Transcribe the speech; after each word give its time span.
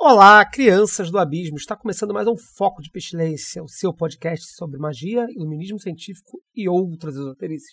Olá, 0.00 0.48
crianças 0.48 1.10
do 1.10 1.18
abismo! 1.18 1.56
Está 1.56 1.74
começando 1.74 2.14
mais 2.14 2.28
um 2.28 2.36
Foco 2.36 2.80
de 2.80 2.88
Pestilência, 2.88 3.60
o 3.60 3.68
seu 3.68 3.92
podcast 3.92 4.54
sobre 4.54 4.78
magia, 4.78 5.26
iluminismo 5.28 5.80
científico 5.80 6.40
e 6.54 6.68
outras 6.68 7.16
esoterices. 7.16 7.72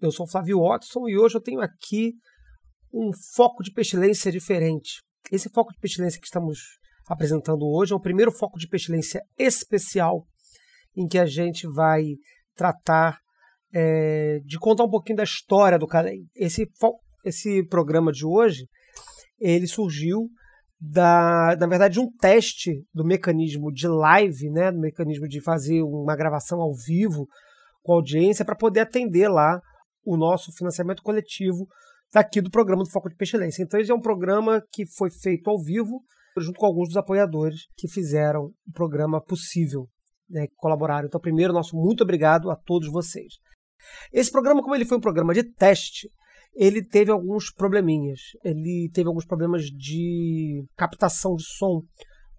Eu 0.00 0.10
sou 0.10 0.28
Flávio 0.28 0.60
Watson 0.60 1.08
e 1.08 1.16
hoje 1.16 1.36
eu 1.36 1.40
tenho 1.40 1.60
aqui 1.60 2.12
um 2.92 3.12
foco 3.36 3.62
de 3.62 3.70
pestilência 3.70 4.32
diferente. 4.32 5.00
Esse 5.30 5.48
foco 5.48 5.72
de 5.72 5.78
pestilência 5.78 6.20
que 6.20 6.26
estamos 6.26 6.58
apresentando 7.08 7.64
hoje 7.68 7.92
é 7.92 7.96
o 7.96 8.00
primeiro 8.00 8.32
foco 8.32 8.58
de 8.58 8.66
pestilência 8.66 9.22
especial 9.38 10.26
em 10.96 11.06
que 11.06 11.18
a 11.18 11.24
gente 11.24 11.68
vai 11.68 12.02
tratar 12.56 13.16
é, 13.72 14.40
de 14.44 14.58
contar 14.58 14.82
um 14.82 14.90
pouquinho 14.90 15.18
da 15.18 15.24
história 15.24 15.78
do 15.78 15.86
Kalei. 15.86 16.18
Esse, 16.34 16.66
esse 17.24 17.64
programa 17.68 18.10
de 18.10 18.26
hoje 18.26 18.66
ele 19.38 19.68
surgiu 19.68 20.28
da, 20.80 21.56
na 21.58 21.66
verdade, 21.66 21.98
um 21.98 22.08
teste 22.20 22.84
do 22.94 23.04
mecanismo 23.04 23.72
de 23.72 23.88
live, 23.88 24.50
né, 24.50 24.70
do 24.70 24.78
mecanismo 24.78 25.26
de 25.26 25.40
fazer 25.40 25.82
uma 25.82 26.14
gravação 26.14 26.60
ao 26.60 26.72
vivo 26.72 27.26
com 27.82 27.92
audiência 27.92 28.44
para 28.44 28.54
poder 28.54 28.80
atender 28.80 29.28
lá 29.28 29.60
o 30.04 30.16
nosso 30.16 30.52
financiamento 30.52 31.02
coletivo 31.02 31.66
daqui 32.12 32.40
do 32.40 32.50
programa 32.50 32.84
do 32.84 32.90
Foco 32.90 33.08
de 33.08 33.16
Pestilência. 33.16 33.62
Então, 33.62 33.78
esse 33.80 33.90
é 33.90 33.94
um 33.94 34.00
programa 34.00 34.62
que 34.72 34.86
foi 34.86 35.10
feito 35.10 35.50
ao 35.50 35.60
vivo 35.60 36.00
junto 36.38 36.58
com 36.58 36.66
alguns 36.66 36.88
dos 36.88 36.96
apoiadores 36.96 37.62
que 37.76 37.88
fizeram 37.88 38.52
o 38.66 38.72
programa 38.72 39.20
possível, 39.20 39.88
né, 40.30 40.46
que 40.46 40.54
colaboraram. 40.56 41.06
Então, 41.06 41.20
primeiro, 41.20 41.52
nosso 41.52 41.76
muito 41.76 42.04
obrigado 42.04 42.50
a 42.50 42.56
todos 42.56 42.90
vocês. 42.90 43.34
Esse 44.12 44.30
programa, 44.30 44.62
como 44.62 44.74
ele 44.74 44.84
foi 44.84 44.98
um 44.98 45.00
programa 45.00 45.34
de 45.34 45.42
teste, 45.42 46.08
ele 46.54 46.84
teve 46.84 47.10
alguns 47.10 47.50
probleminhas. 47.50 48.20
Ele 48.44 48.90
teve 48.92 49.08
alguns 49.08 49.24
problemas 49.24 49.64
de 49.64 50.64
captação 50.76 51.34
de 51.34 51.44
som. 51.44 51.82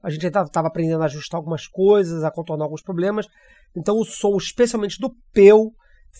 A 0.03 0.09
gente 0.09 0.25
estava 0.25 0.67
aprendendo 0.67 1.01
a 1.01 1.05
ajustar 1.05 1.37
algumas 1.37 1.67
coisas, 1.67 2.23
a 2.23 2.31
contornar 2.31 2.65
alguns 2.65 2.81
problemas. 2.81 3.27
Então 3.75 3.97
o 3.97 4.05
som, 4.05 4.35
especialmente 4.37 4.99
do 4.99 5.13
Peu, 5.33 5.71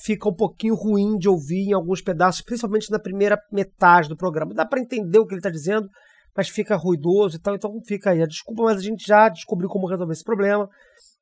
fica 0.04 0.30
um 0.30 0.36
pouquinho 0.36 0.76
ruim 0.76 1.18
de 1.18 1.28
ouvir 1.28 1.70
em 1.70 1.74
alguns 1.74 2.02
pedaços, 2.02 2.42
principalmente 2.42 2.92
na 2.92 3.00
primeira 3.00 3.38
metade 3.52 4.10
do 4.10 4.18
programa. 4.18 4.54
Dá 4.54 4.66
para 4.66 4.82
entender 4.82 5.20
o 5.20 5.26
que 5.26 5.34
ele 5.34 5.40
está 5.40 5.50
dizendo, 5.50 5.88
mas 6.36 6.50
fica 6.50 6.76
ruidoso 6.76 7.38
e 7.38 7.40
tal. 7.40 7.56
Então 7.56 7.72
fica 7.86 8.12
aí 8.12 8.22
a 8.22 8.28
desculpa, 8.28 8.64
mas 8.64 8.78
a 8.78 8.84
gente 8.84 9.06
já 9.06 9.30
descobriu 9.30 9.70
como 9.70 9.88
resolver 9.88 10.14
esse 10.14 10.24
problema. 10.24 10.70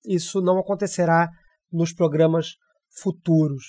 Isso 0.06 0.42
não 0.42 0.60
acontecerá 0.60 1.30
nos 1.72 1.94
programas 1.94 2.56
futuros. 3.02 3.64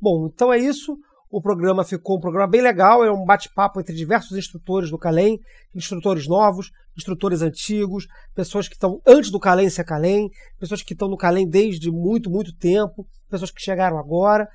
Bom, 0.00 0.28
então 0.32 0.52
é 0.52 0.58
isso. 0.58 0.96
O 1.30 1.40
programa 1.40 1.84
ficou 1.84 2.16
um 2.16 2.20
programa 2.20 2.48
bem 2.48 2.60
legal, 2.60 3.04
é 3.04 3.12
um 3.12 3.24
bate-papo 3.24 3.80
entre 3.80 3.94
diversos 3.94 4.36
instrutores 4.36 4.90
do 4.90 4.98
Calem, 4.98 5.38
instrutores 5.72 6.26
novos, 6.26 6.72
instrutores 6.96 7.40
antigos, 7.40 8.08
pessoas 8.34 8.66
que 8.66 8.74
estão 8.74 9.00
antes 9.06 9.30
do 9.30 9.38
Calem 9.38 9.70
ser 9.70 9.84
Calem, 9.84 10.28
pessoas 10.58 10.82
que 10.82 10.92
estão 10.92 11.08
no 11.08 11.16
Calem 11.16 11.48
desde 11.48 11.88
muito, 11.88 12.28
muito 12.28 12.52
tempo, 12.56 13.06
pessoas 13.28 13.52
que 13.52 13.62
chegaram 13.62 13.96
agora. 13.96 14.48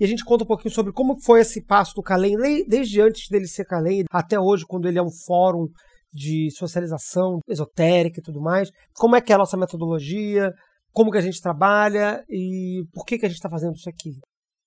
E 0.00 0.04
a 0.04 0.08
gente 0.08 0.24
conta 0.24 0.44
um 0.44 0.46
pouquinho 0.46 0.74
sobre 0.74 0.90
como 0.90 1.20
foi 1.20 1.40
esse 1.40 1.62
passo 1.62 1.94
do 1.94 2.02
Calem, 2.02 2.34
desde 2.66 3.02
antes 3.02 3.28
dele 3.28 3.46
ser 3.46 3.66
Calem 3.66 4.04
até 4.10 4.40
hoje, 4.40 4.64
quando 4.66 4.88
ele 4.88 4.98
é 4.98 5.02
um 5.02 5.12
fórum 5.26 5.68
de 6.10 6.50
socialização 6.50 7.40
esotérica 7.46 8.20
e 8.20 8.22
tudo 8.22 8.40
mais. 8.40 8.70
Como 8.94 9.14
é 9.14 9.20
que 9.20 9.32
é 9.32 9.34
a 9.34 9.38
nossa 9.38 9.58
metodologia, 9.58 10.50
como 10.92 11.10
que 11.10 11.18
a 11.18 11.22
gente 11.22 11.42
trabalha 11.42 12.24
e 12.26 12.84
por 12.90 13.04
que, 13.04 13.18
que 13.18 13.26
a 13.26 13.28
gente 13.28 13.36
está 13.36 13.50
fazendo 13.50 13.74
isso 13.74 13.90
aqui. 13.90 14.12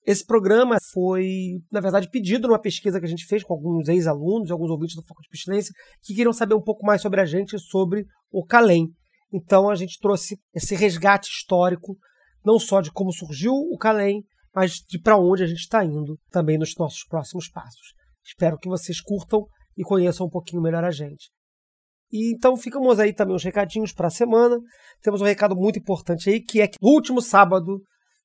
Esse 0.06 0.24
programa 0.24 0.78
foi, 0.94 1.60
na 1.72 1.82
verdade, 1.82 2.10
pedido 2.10 2.48
numa 2.48 2.62
pesquisa 2.62 3.00
que 3.00 3.06
a 3.06 3.10
gente 3.10 3.26
fez 3.26 3.44
com 3.44 3.54
alguns 3.54 3.88
ex-alunos, 3.88 4.52
alguns 4.52 4.70
ouvintes 4.70 4.96
do 4.96 5.04
Foco 5.04 5.22
de 5.24 5.30
Pestilência, 5.30 5.74
que 6.04 6.14
queriam 6.14 6.32
saber 6.32 6.54
um 6.54 6.62
pouco 6.62 6.86
mais 6.86 7.02
sobre 7.02 7.22
a 7.22 7.26
gente, 7.26 7.58
sobre 7.58 8.06
o 8.32 8.46
Calem. 8.46 8.90
Então 9.34 9.68
a 9.68 9.76
gente 9.76 10.00
trouxe 10.00 10.38
esse 10.54 10.76
resgate 10.76 11.28
histórico, 11.28 11.98
não 12.46 12.60
só 12.60 12.82
de 12.82 12.92
como 12.92 13.12
surgiu 13.12 13.52
o 13.54 13.78
Calem, 13.78 14.24
mas 14.54 14.76
de 14.88 15.00
para 15.00 15.18
onde 15.18 15.44
a 15.44 15.48
gente 15.48 15.62
está 15.62 15.84
indo 15.84 16.20
também 16.30 16.58
nos 16.58 16.76
nossos 16.78 17.04
próximos 17.04 17.50
passos. 17.50 17.94
Espero 18.24 18.60
que 18.60 18.70
vocês 18.70 19.02
curtam 19.02 19.46
e 19.76 19.84
conheçam 19.84 20.28
um 20.28 20.30
pouquinho 20.30 20.62
melhor 20.62 20.84
a 20.84 20.92
gente. 20.92 21.32
E 22.12 22.32
então 22.32 22.56
ficamos 22.56 23.00
aí 23.00 23.12
também 23.12 23.36
os 23.36 23.44
recadinhos 23.44 23.92
para 23.92 24.08
a 24.08 24.12
semana. 24.12 24.58
Temos 25.02 25.20
um 25.20 25.26
recado 25.26 25.56
muito 25.56 25.80
importante 25.80 26.30
aí, 26.30 26.40
que 26.40 26.62
é 26.62 26.68
que 26.68 26.78
no 26.80 26.90
último 26.90 27.22
sábado 27.22 27.82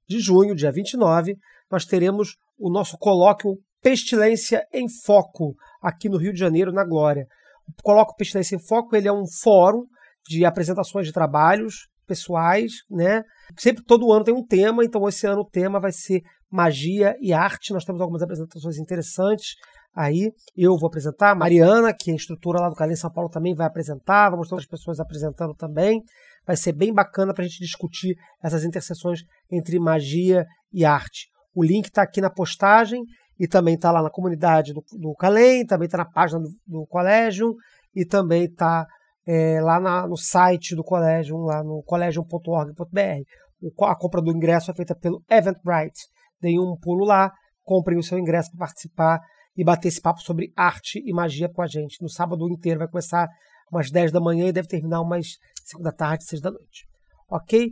de 0.06 0.18
junho, 0.20 0.54
dia 0.54 0.70
29, 0.70 1.36
nós 1.70 1.84
teremos 1.84 2.36
o 2.58 2.70
nosso 2.70 2.98
colóquio 2.98 3.56
Pestilência 3.82 4.66
em 4.74 4.86
Foco, 4.88 5.54
aqui 5.80 6.08
no 6.08 6.18
Rio 6.18 6.32
de 6.32 6.38
Janeiro, 6.38 6.72
na 6.72 6.84
Glória. 6.84 7.26
O 7.66 7.82
colóquio 7.82 8.16
Pestilência 8.16 8.56
em 8.56 8.66
Foco 8.66 8.94
ele 8.94 9.08
é 9.08 9.12
um 9.12 9.24
fórum 9.26 9.86
de 10.28 10.44
apresentações 10.44 11.06
de 11.06 11.12
trabalhos 11.12 11.88
pessoais, 12.06 12.72
né? 12.90 13.22
Sempre 13.56 13.84
todo 13.84 14.12
ano 14.12 14.24
tem 14.24 14.34
um 14.34 14.44
tema, 14.44 14.84
então 14.84 15.08
esse 15.08 15.26
ano 15.26 15.42
o 15.42 15.48
tema 15.48 15.80
vai 15.80 15.92
ser 15.92 16.22
magia 16.50 17.16
e 17.20 17.32
arte. 17.32 17.72
Nós 17.72 17.84
temos 17.84 18.00
algumas 18.00 18.20
apresentações 18.20 18.76
interessantes 18.76 19.54
aí. 19.94 20.32
Eu 20.56 20.76
vou 20.76 20.88
apresentar, 20.88 21.34
Mariana, 21.36 21.94
que 21.94 22.10
é 22.10 22.14
instrutora 22.14 22.60
lá 22.60 22.68
do 22.68 22.74
Calem 22.74 22.96
São 22.96 23.10
Paulo, 23.10 23.30
também 23.30 23.54
vai 23.54 23.66
apresentar. 23.66 24.30
Vamos 24.30 24.48
ter 24.48 24.54
outras 24.54 24.68
pessoas 24.68 24.98
apresentando 24.98 25.54
também. 25.54 26.02
Vai 26.44 26.56
ser 26.56 26.72
bem 26.72 26.92
bacana 26.92 27.32
para 27.32 27.44
a 27.44 27.46
gente 27.46 27.60
discutir 27.60 28.16
essas 28.42 28.64
interseções 28.64 29.20
entre 29.50 29.78
magia 29.78 30.44
e 30.72 30.84
arte. 30.84 31.28
O 31.54 31.64
link 31.64 31.86
está 31.86 32.02
aqui 32.02 32.20
na 32.20 32.30
postagem 32.30 33.02
e 33.38 33.48
também 33.48 33.74
está 33.74 33.90
lá 33.90 34.02
na 34.02 34.10
comunidade 34.10 34.72
do, 34.72 34.84
do 34.92 35.14
Calem, 35.14 35.64
também 35.64 35.86
está 35.86 35.98
na 35.98 36.04
página 36.04 36.40
do, 36.40 36.50
do, 36.66 36.86
colégio 36.86 37.54
e 37.94 38.04
também 38.04 38.44
está 38.44 38.86
é, 39.26 39.60
lá 39.60 39.80
na, 39.80 40.06
no 40.06 40.16
site 40.16 40.76
do 40.76 40.84
colégio, 40.84 41.38
lá 41.38 41.62
no 41.64 41.82
colégio.org.br. 41.84 43.22
A 43.82 43.96
compra 43.96 44.22
do 44.22 44.30
ingresso 44.30 44.70
é 44.70 44.74
feita 44.74 44.94
pelo 44.94 45.22
Eventbrite. 45.28 46.00
Deem 46.40 46.58
um 46.58 46.76
pulo 46.80 47.04
lá, 47.04 47.32
comprem 47.62 47.98
o 47.98 48.02
seu 48.02 48.18
ingresso 48.18 48.50
para 48.50 48.66
participar 48.66 49.20
e 49.56 49.64
bater 49.64 49.88
esse 49.88 50.00
papo 50.00 50.20
sobre 50.20 50.52
arte 50.56 51.02
e 51.04 51.12
magia 51.12 51.48
com 51.48 51.62
a 51.62 51.66
gente. 51.66 52.00
No 52.00 52.08
sábado 52.08 52.48
inteiro 52.48 52.78
vai 52.78 52.88
começar 52.88 53.28
umas 53.70 53.90
10 53.90 54.12
da 54.12 54.20
manhã 54.20 54.48
e 54.48 54.52
deve 54.52 54.68
terminar 54.68 55.00
umas 55.00 55.38
5 55.64 55.82
da 55.82 55.92
tarde, 55.92 56.24
6 56.24 56.40
da 56.40 56.50
noite. 56.50 56.86
Ok? 57.28 57.70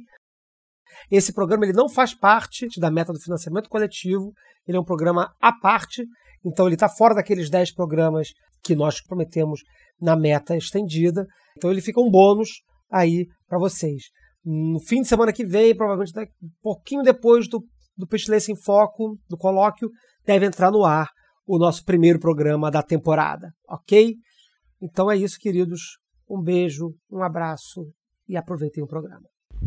Esse 1.10 1.32
programa 1.32 1.64
ele 1.64 1.72
não 1.72 1.88
faz 1.88 2.14
parte 2.14 2.68
da 2.78 2.90
meta 2.90 3.12
do 3.12 3.20
financiamento 3.20 3.68
coletivo, 3.68 4.32
ele 4.66 4.76
é 4.76 4.80
um 4.80 4.84
programa 4.84 5.34
à 5.40 5.52
parte, 5.52 6.04
então 6.44 6.66
ele 6.66 6.74
está 6.74 6.88
fora 6.88 7.14
daqueles 7.14 7.50
10 7.50 7.74
programas 7.74 8.28
que 8.62 8.74
nós 8.74 9.00
prometemos 9.00 9.62
na 10.00 10.16
meta 10.16 10.56
estendida. 10.56 11.26
Então 11.56 11.70
ele 11.70 11.80
fica 11.80 12.00
um 12.00 12.10
bônus 12.10 12.62
aí 12.90 13.26
para 13.48 13.58
vocês. 13.58 14.04
No 14.44 14.80
fim 14.80 15.02
de 15.02 15.08
semana 15.08 15.32
que 15.32 15.44
vem, 15.44 15.76
provavelmente 15.76 16.12
um 16.42 16.48
pouquinho 16.62 17.02
depois 17.02 17.48
do, 17.48 17.64
do 17.96 18.06
Pestilência 18.06 18.52
em 18.52 18.56
Foco, 18.56 19.18
do 19.28 19.36
colóquio, 19.36 19.90
deve 20.24 20.46
entrar 20.46 20.70
no 20.70 20.84
ar 20.84 21.08
o 21.46 21.58
nosso 21.58 21.84
primeiro 21.84 22.20
programa 22.20 22.70
da 22.70 22.82
temporada, 22.82 23.50
ok? 23.68 24.14
Então 24.80 25.10
é 25.10 25.16
isso, 25.16 25.38
queridos. 25.38 25.98
Um 26.28 26.42
beijo, 26.42 26.94
um 27.10 27.22
abraço 27.22 27.90
e 28.28 28.36
aproveitem 28.36 28.84
o 28.84 28.86
programa. 28.86 29.26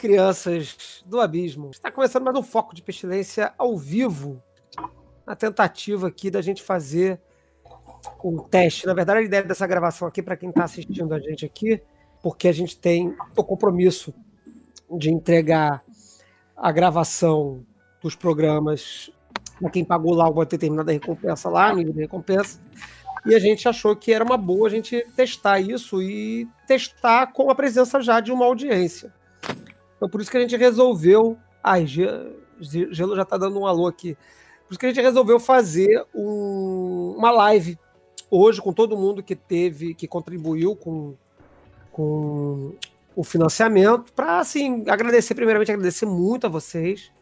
Crianças 0.00 1.04
do 1.04 1.20
abismo. 1.20 1.70
Está 1.70 1.90
começando 1.90 2.24
mais 2.24 2.34
um 2.34 2.42
foco 2.42 2.74
de 2.74 2.80
pestilência 2.80 3.52
ao 3.58 3.76
vivo. 3.76 4.42
A 5.26 5.36
tentativa 5.36 6.08
aqui 6.08 6.30
da 6.30 6.40
gente 6.40 6.62
fazer 6.62 7.20
um 8.24 8.38
teste. 8.38 8.86
Na 8.86 8.94
verdade, 8.94 9.18
a 9.18 9.22
ideia 9.22 9.42
dessa 9.42 9.66
gravação 9.66 10.08
aqui, 10.08 10.22
para 10.22 10.38
quem 10.38 10.48
está 10.48 10.64
assistindo 10.64 11.12
a 11.12 11.18
gente 11.20 11.44
aqui, 11.44 11.82
porque 12.22 12.48
a 12.48 12.52
gente 12.52 12.78
tem 12.78 13.14
o 13.36 13.44
compromisso 13.44 14.14
de 14.90 15.10
entregar 15.10 15.84
a 16.56 16.72
gravação 16.72 17.62
dos 18.02 18.16
programas 18.16 19.10
para 19.60 19.68
quem 19.68 19.84
pagou 19.84 20.14
lá 20.14 20.30
uma 20.30 20.46
determinada 20.46 20.92
recompensa 20.92 21.50
lá, 21.50 21.74
nível 21.74 21.92
de 21.92 22.00
recompensa. 22.00 22.58
E 23.26 23.34
a 23.34 23.38
gente 23.38 23.68
achou 23.68 23.94
que 23.94 24.14
era 24.14 24.24
uma 24.24 24.38
boa 24.38 24.66
a 24.66 24.70
gente 24.70 25.06
testar 25.14 25.60
isso 25.60 26.00
e 26.00 26.48
testar 26.66 27.26
com 27.34 27.50
a 27.50 27.54
presença 27.54 28.00
já 28.00 28.18
de 28.18 28.32
uma 28.32 28.46
audiência. 28.46 29.12
Então 30.00 30.08
por 30.08 30.22
isso 30.22 30.30
que 30.30 30.38
a 30.38 30.40
gente 30.40 30.56
resolveu. 30.56 31.36
Ai, 31.62 31.86
Gelo 31.86 33.14
já 33.14 33.22
tá 33.22 33.36
dando 33.36 33.60
um 33.60 33.66
alô 33.66 33.86
aqui. 33.86 34.16
Por 34.64 34.72
isso 34.72 34.80
que 34.80 34.86
a 34.86 34.88
gente 34.88 35.02
resolveu 35.02 35.38
fazer 35.38 36.02
um, 36.14 37.14
uma 37.18 37.30
live 37.30 37.78
hoje 38.30 38.62
com 38.62 38.72
todo 38.72 38.96
mundo 38.96 39.22
que 39.22 39.36
teve, 39.36 39.94
que 39.94 40.08
contribuiu 40.08 40.74
com, 40.74 41.14
com 41.92 42.72
o 43.14 43.22
financiamento, 43.22 44.10
para 44.14 44.38
assim, 44.38 44.84
agradecer, 44.88 45.34
primeiramente, 45.34 45.70
agradecer 45.70 46.06
muito 46.06 46.46
a 46.46 46.50
vocês. 46.50 47.12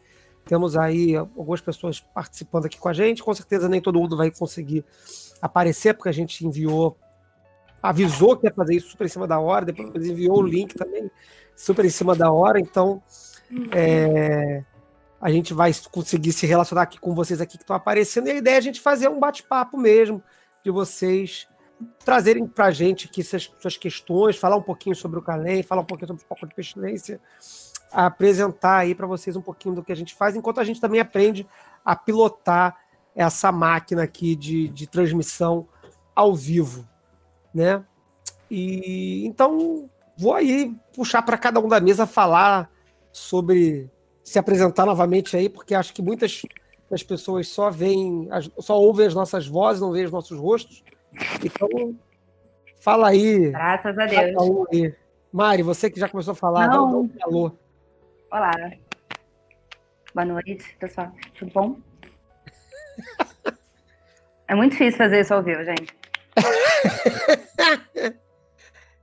Temos 0.45 0.77
aí 0.77 1.17
algumas 1.17 1.59
pessoas 1.59 1.99
participando 1.99 2.67
aqui 2.67 2.79
com 2.79 2.87
a 2.87 2.93
gente. 2.93 3.21
Com 3.21 3.33
certeza 3.33 3.67
nem 3.67 3.81
todo 3.81 3.99
mundo 3.99 4.15
vai 4.15 4.31
conseguir 4.31 4.85
aparecer, 5.41 5.95
porque 5.95 6.07
a 6.07 6.13
gente 6.13 6.45
enviou, 6.45 6.95
avisou 7.83 8.37
que 8.37 8.47
ia 8.47 8.53
fazer 8.53 8.75
isso 8.75 8.91
super 8.91 9.03
em 9.03 9.09
cima 9.09 9.27
da 9.27 9.37
hora, 9.37 9.65
depois 9.65 10.07
enviou 10.07 10.37
o 10.37 10.47
link 10.47 10.75
também 10.75 11.11
super 11.59 11.83
em 11.83 11.89
cima 11.89 12.15
da 12.15 12.31
hora, 12.31 12.57
então 12.57 13.03
é, 13.73 14.63
a 15.19 15.29
gente 15.29 15.53
vai 15.53 15.71
conseguir 15.91 16.31
se 16.31 16.47
relacionar 16.47 16.83
aqui 16.83 16.97
com 16.97 17.13
vocês 17.13 17.41
aqui 17.41 17.57
que 17.57 17.63
estão 17.63 17.75
aparecendo, 17.75 18.27
e 18.27 18.31
a 18.31 18.35
ideia 18.35 18.55
é 18.55 18.57
a 18.57 18.61
gente 18.61 18.79
fazer 18.79 19.09
um 19.09 19.19
bate-papo 19.19 19.77
mesmo, 19.77 20.23
de 20.63 20.71
vocês 20.71 21.49
trazerem 22.05 22.47
para 22.47 22.67
a 22.67 22.71
gente 22.71 23.07
aqui 23.07 23.21
suas, 23.23 23.51
suas, 23.59 23.75
questões, 23.75 24.37
falar 24.37 24.55
um 24.55 24.61
pouquinho 24.61 24.95
sobre 24.95 25.19
o 25.19 25.21
Calem, 25.21 25.61
falar 25.61 25.81
um 25.81 25.85
pouquinho 25.85 26.07
sobre 26.07 26.23
o 26.23 26.27
foco 26.27 26.47
de 26.47 26.55
pestilência, 26.55 27.19
apresentar 27.91 28.77
aí 28.77 28.95
para 28.95 29.05
vocês 29.05 29.35
um 29.35 29.41
pouquinho 29.41 29.75
do 29.75 29.83
que 29.83 29.91
a 29.91 29.95
gente 29.95 30.15
faz, 30.15 30.37
enquanto 30.37 30.61
a 30.61 30.63
gente 30.63 30.79
também 30.79 31.01
aprende 31.01 31.45
a 31.83 31.93
pilotar 31.93 32.77
essa 33.13 33.51
máquina 33.51 34.03
aqui 34.03 34.33
de, 34.33 34.69
de 34.69 34.87
transmissão 34.87 35.67
ao 36.15 36.33
vivo, 36.33 36.87
né? 37.53 37.83
E 38.49 39.25
então 39.25 39.89
vou 40.19 40.33
aí 40.33 40.75
puxar 40.93 41.21
para 41.21 41.37
cada 41.37 41.61
um 41.61 41.67
da 41.69 41.79
mesa 41.79 42.05
falar 42.05 42.69
sobre 43.09 43.89
se 44.21 44.37
apresentar 44.37 44.85
novamente 44.85 45.37
aí, 45.37 45.47
porque 45.47 45.73
acho 45.73 45.93
que 45.93 46.01
muitas 46.01 46.41
das 46.91 47.01
pessoas 47.01 47.47
só 47.47 47.69
veem, 47.69 48.27
só 48.59 48.77
ouvem 48.77 49.07
as 49.07 49.15
nossas 49.15 49.47
vozes, 49.47 49.81
não 49.81 49.93
veem 49.93 50.05
os 50.05 50.11
nossos 50.11 50.37
rostos. 50.37 50.83
Então, 51.43 51.95
fala 52.81 53.07
aí. 53.07 53.49
Graças 53.49 53.97
a 53.97 54.05
Deus. 54.05 54.35
Um 54.41 54.65
Mari, 55.31 55.63
você 55.63 55.89
que 55.89 55.99
já 55.99 56.09
começou 56.09 56.33
a 56.33 56.35
falar, 56.35 56.67
não. 56.67 56.91
dá 56.91 56.97
um 56.97 57.09
alô. 57.21 57.51
Olá. 58.29 58.51
Boa 60.13 60.25
noite, 60.25 60.75
pessoal. 60.79 61.11
Tudo 61.37 61.51
bom? 61.53 61.79
é 64.49 64.55
muito 64.55 64.73
difícil 64.73 64.97
fazer 64.97 65.21
isso 65.21 65.33
ao 65.33 65.41
vivo, 65.41 65.63
gente. 65.63 65.97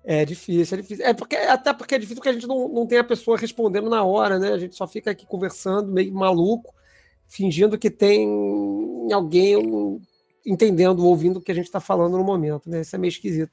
É 0.09 0.25
difícil, 0.25 0.79
é 0.79 0.81
difícil. 0.81 1.05
É 1.05 1.13
porque, 1.13 1.35
até 1.35 1.73
porque 1.75 1.97
é 1.97 1.99
difícil 1.99 2.19
porque 2.19 2.29
a 2.29 2.33
gente 2.33 2.47
não, 2.47 2.69
não 2.69 2.87
tem 2.87 2.97
a 2.97 3.05
pessoa 3.05 3.37
respondendo 3.37 3.91
na 3.91 4.05
hora, 4.05 4.39
né? 4.39 4.53
A 4.53 4.59
gente 4.59 4.77
só 4.77 4.87
fica 4.87 5.11
aqui 5.11 5.27
conversando, 5.27 5.91
meio 5.91 6.15
maluco, 6.15 6.73
fingindo 7.27 7.77
que 7.77 7.91
tem 7.91 8.29
alguém 9.13 10.01
entendendo, 10.47 11.05
ouvindo 11.05 11.39
o 11.39 11.43
que 11.43 11.51
a 11.51 11.55
gente 11.55 11.67
está 11.67 11.81
falando 11.81 12.17
no 12.17 12.23
momento, 12.23 12.71
né? 12.71 12.83
Isso 12.83 12.95
é 12.95 12.99
meio 13.01 13.09
esquisito. 13.09 13.51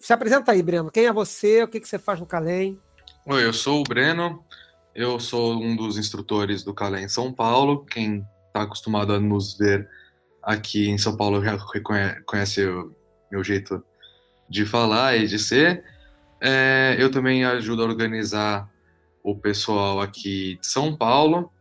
Se 0.00 0.12
apresenta 0.12 0.50
aí, 0.50 0.60
Breno. 0.64 0.90
Quem 0.90 1.06
é 1.06 1.12
você? 1.12 1.62
O 1.62 1.68
que, 1.68 1.78
que 1.78 1.86
você 1.86 1.96
faz 1.96 2.18
no 2.18 2.26
Calem? 2.26 2.76
Oi, 3.24 3.44
eu 3.44 3.52
sou 3.52 3.80
o 3.80 3.84
Breno. 3.84 4.44
Eu 4.92 5.20
sou 5.20 5.62
um 5.62 5.76
dos 5.76 5.96
instrutores 5.96 6.64
do 6.64 6.74
Calem 6.74 7.04
em 7.04 7.08
São 7.08 7.32
Paulo. 7.32 7.86
Quem 7.86 8.26
está 8.48 8.62
acostumado 8.62 9.12
a 9.12 9.20
nos 9.20 9.56
ver 9.56 9.88
aqui 10.42 10.88
em 10.88 10.98
São 10.98 11.16
Paulo 11.16 11.40
já 11.44 11.56
conhece 12.26 12.66
o 12.66 12.92
meu 13.30 13.44
jeito 13.44 13.80
de 14.48 14.64
falar 14.64 15.16
e 15.16 15.26
de 15.26 15.38
ser. 15.38 15.84
É, 16.40 16.96
eu 16.98 17.10
também 17.10 17.44
ajudo 17.44 17.82
a 17.82 17.86
organizar 17.86 18.68
o 19.22 19.34
pessoal 19.34 20.00
aqui 20.00 20.58
de 20.60 20.66
São 20.66 20.96
Paulo 20.96 21.52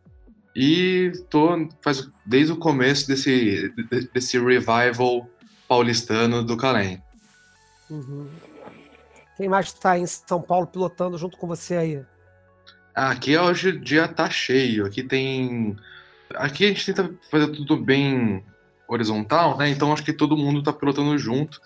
e 0.56 1.12
tô 1.30 1.68
faz, 1.82 2.10
desde 2.26 2.54
o 2.54 2.58
começo 2.58 3.08
desse, 3.08 3.74
desse 4.14 4.40
revival 4.40 5.30
paulistano 5.68 6.44
do 6.44 6.56
Calém. 6.56 7.02
Uhum. 7.90 8.28
Quem 9.36 9.50
mais 9.50 9.68
está 9.68 9.98
em 9.98 10.08
São 10.08 10.42
Paulo 10.42 10.68
pilotando 10.68 11.18
junto 11.18 11.38
com 11.38 11.48
você 11.48 11.76
aí? 11.76 12.06
Aqui 12.96 13.38
hoje 13.38 13.70
o 13.70 13.80
dia 13.80 14.08
tá 14.08 14.30
cheio. 14.30 14.86
Aqui 14.86 15.04
tem. 15.04 15.76
Aqui 16.36 16.66
a 16.66 16.68
gente 16.70 16.86
tenta 16.86 17.14
fazer 17.30 17.48
tudo 17.50 17.78
bem 17.78 18.44
horizontal, 18.88 19.58
né? 19.58 19.70
Então 19.70 19.94
acho 19.94 20.04
que 20.04 20.14
todo 20.14 20.36
mundo 20.36 20.64
tá 20.64 20.74
pilotando 20.74 21.16
junto 21.18 21.62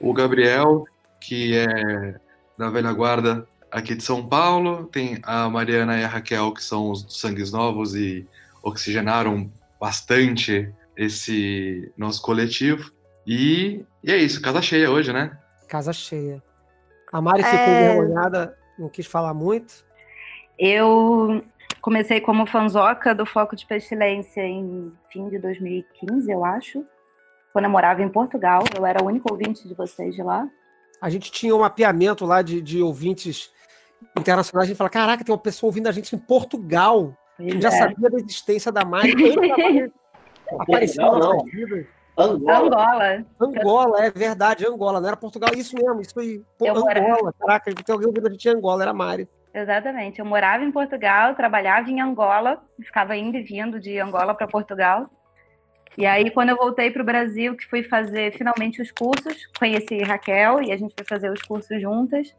o 0.00 0.12
Gabriel, 0.12 0.84
que 1.20 1.56
é 1.56 2.20
da 2.58 2.70
velha 2.70 2.92
guarda 2.92 3.46
aqui 3.70 3.94
de 3.94 4.02
São 4.02 4.26
Paulo, 4.26 4.84
tem 4.86 5.18
a 5.22 5.48
Mariana 5.48 5.98
e 5.98 6.04
a 6.04 6.08
Raquel, 6.08 6.52
que 6.52 6.62
são 6.62 6.90
os 6.90 7.06
sangues 7.20 7.50
novos 7.50 7.94
e 7.94 8.26
oxigenaram 8.62 9.50
bastante 9.80 10.72
esse 10.96 11.90
nosso 11.96 12.20
coletivo. 12.22 12.92
E, 13.26 13.84
e 14.04 14.12
é 14.12 14.16
isso, 14.16 14.42
casa 14.42 14.60
cheia 14.60 14.90
hoje, 14.90 15.12
né? 15.12 15.38
Casa 15.68 15.92
cheia. 15.92 16.42
A 17.12 17.20
Mari 17.20 17.42
ficou 17.42 17.58
é... 17.58 17.94
envergonhada, 17.94 18.56
não 18.78 18.88
quis 18.88 19.06
falar 19.06 19.32
muito. 19.32 19.84
Eu 20.58 21.42
comecei 21.80 22.20
como 22.20 22.46
fanzoca 22.46 23.14
do 23.14 23.24
Foco 23.24 23.56
de 23.56 23.66
Pestilência 23.66 24.42
em 24.42 24.92
fim 25.10 25.28
de 25.28 25.38
2015, 25.38 26.30
eu 26.30 26.44
acho 26.44 26.84
quando 27.52 27.66
eu 27.66 27.70
morava 27.70 28.02
em 28.02 28.08
Portugal. 28.08 28.62
Eu 28.76 28.86
era 28.86 29.02
o 29.02 29.06
único 29.06 29.32
ouvinte 29.32 29.66
de 29.66 29.74
vocês 29.74 30.14
de 30.14 30.22
lá. 30.22 30.48
A 31.00 31.10
gente 31.10 31.30
tinha 31.30 31.54
um 31.54 31.60
mapeamento 31.60 32.24
lá 32.24 32.42
de, 32.42 32.60
de 32.62 32.80
ouvintes 32.80 33.50
internacionais. 34.16 34.66
A 34.66 34.68
gente 34.68 34.78
fala: 34.78 34.90
caraca, 34.90 35.24
tem 35.24 35.34
uma 35.34 35.40
pessoa 35.40 35.68
ouvindo 35.68 35.88
a 35.88 35.92
gente 35.92 36.14
em 36.14 36.18
Portugal. 36.18 37.16
Pois 37.36 37.48
a 37.48 37.52
gente 37.52 37.66
é. 37.66 37.70
já 37.70 37.76
sabia 37.76 38.10
da 38.10 38.18
existência 38.18 38.72
da 38.72 38.84
Mari. 38.84 39.12
apareceu 40.58 41.04
não, 41.04 41.18
não. 41.18 41.44
Angola. 42.16 42.66
Angola. 42.66 43.24
Angola, 43.40 44.04
é 44.04 44.10
verdade, 44.10 44.66
Angola. 44.66 45.00
Não 45.00 45.08
era 45.08 45.16
Portugal, 45.16 45.50
isso 45.56 45.74
mesmo. 45.74 46.00
Isso 46.00 46.12
foi 46.12 46.44
Pô, 46.58 46.68
Angola. 46.68 46.94
Morava... 46.94 47.34
Caraca, 47.38 47.74
tem 47.74 47.92
alguém 47.92 48.08
ouvindo 48.08 48.28
a 48.28 48.30
gente 48.30 48.48
em 48.48 48.52
Angola, 48.52 48.82
era 48.82 48.90
a 48.90 48.94
Mari. 48.94 49.28
Exatamente. 49.54 50.18
Eu 50.18 50.24
morava 50.24 50.64
em 50.64 50.72
Portugal, 50.72 51.34
trabalhava 51.34 51.90
em 51.90 52.00
Angola, 52.00 52.62
ficava 52.80 53.16
indo 53.16 53.36
e 53.36 53.42
vindo 53.42 53.80
de 53.80 53.98
Angola 53.98 54.34
para 54.34 54.46
Portugal. 54.46 55.08
E 55.96 56.06
aí, 56.06 56.30
quando 56.30 56.48
eu 56.48 56.56
voltei 56.56 56.90
para 56.90 57.02
o 57.02 57.04
Brasil, 57.04 57.54
que 57.54 57.68
fui 57.68 57.82
fazer 57.82 58.32
finalmente 58.32 58.80
os 58.80 58.90
cursos, 58.90 59.46
conheci 59.58 60.02
Raquel 60.02 60.62
e 60.62 60.72
a 60.72 60.76
gente 60.76 60.94
foi 60.96 61.04
fazer 61.06 61.30
os 61.30 61.42
cursos 61.42 61.80
juntas. 61.80 62.34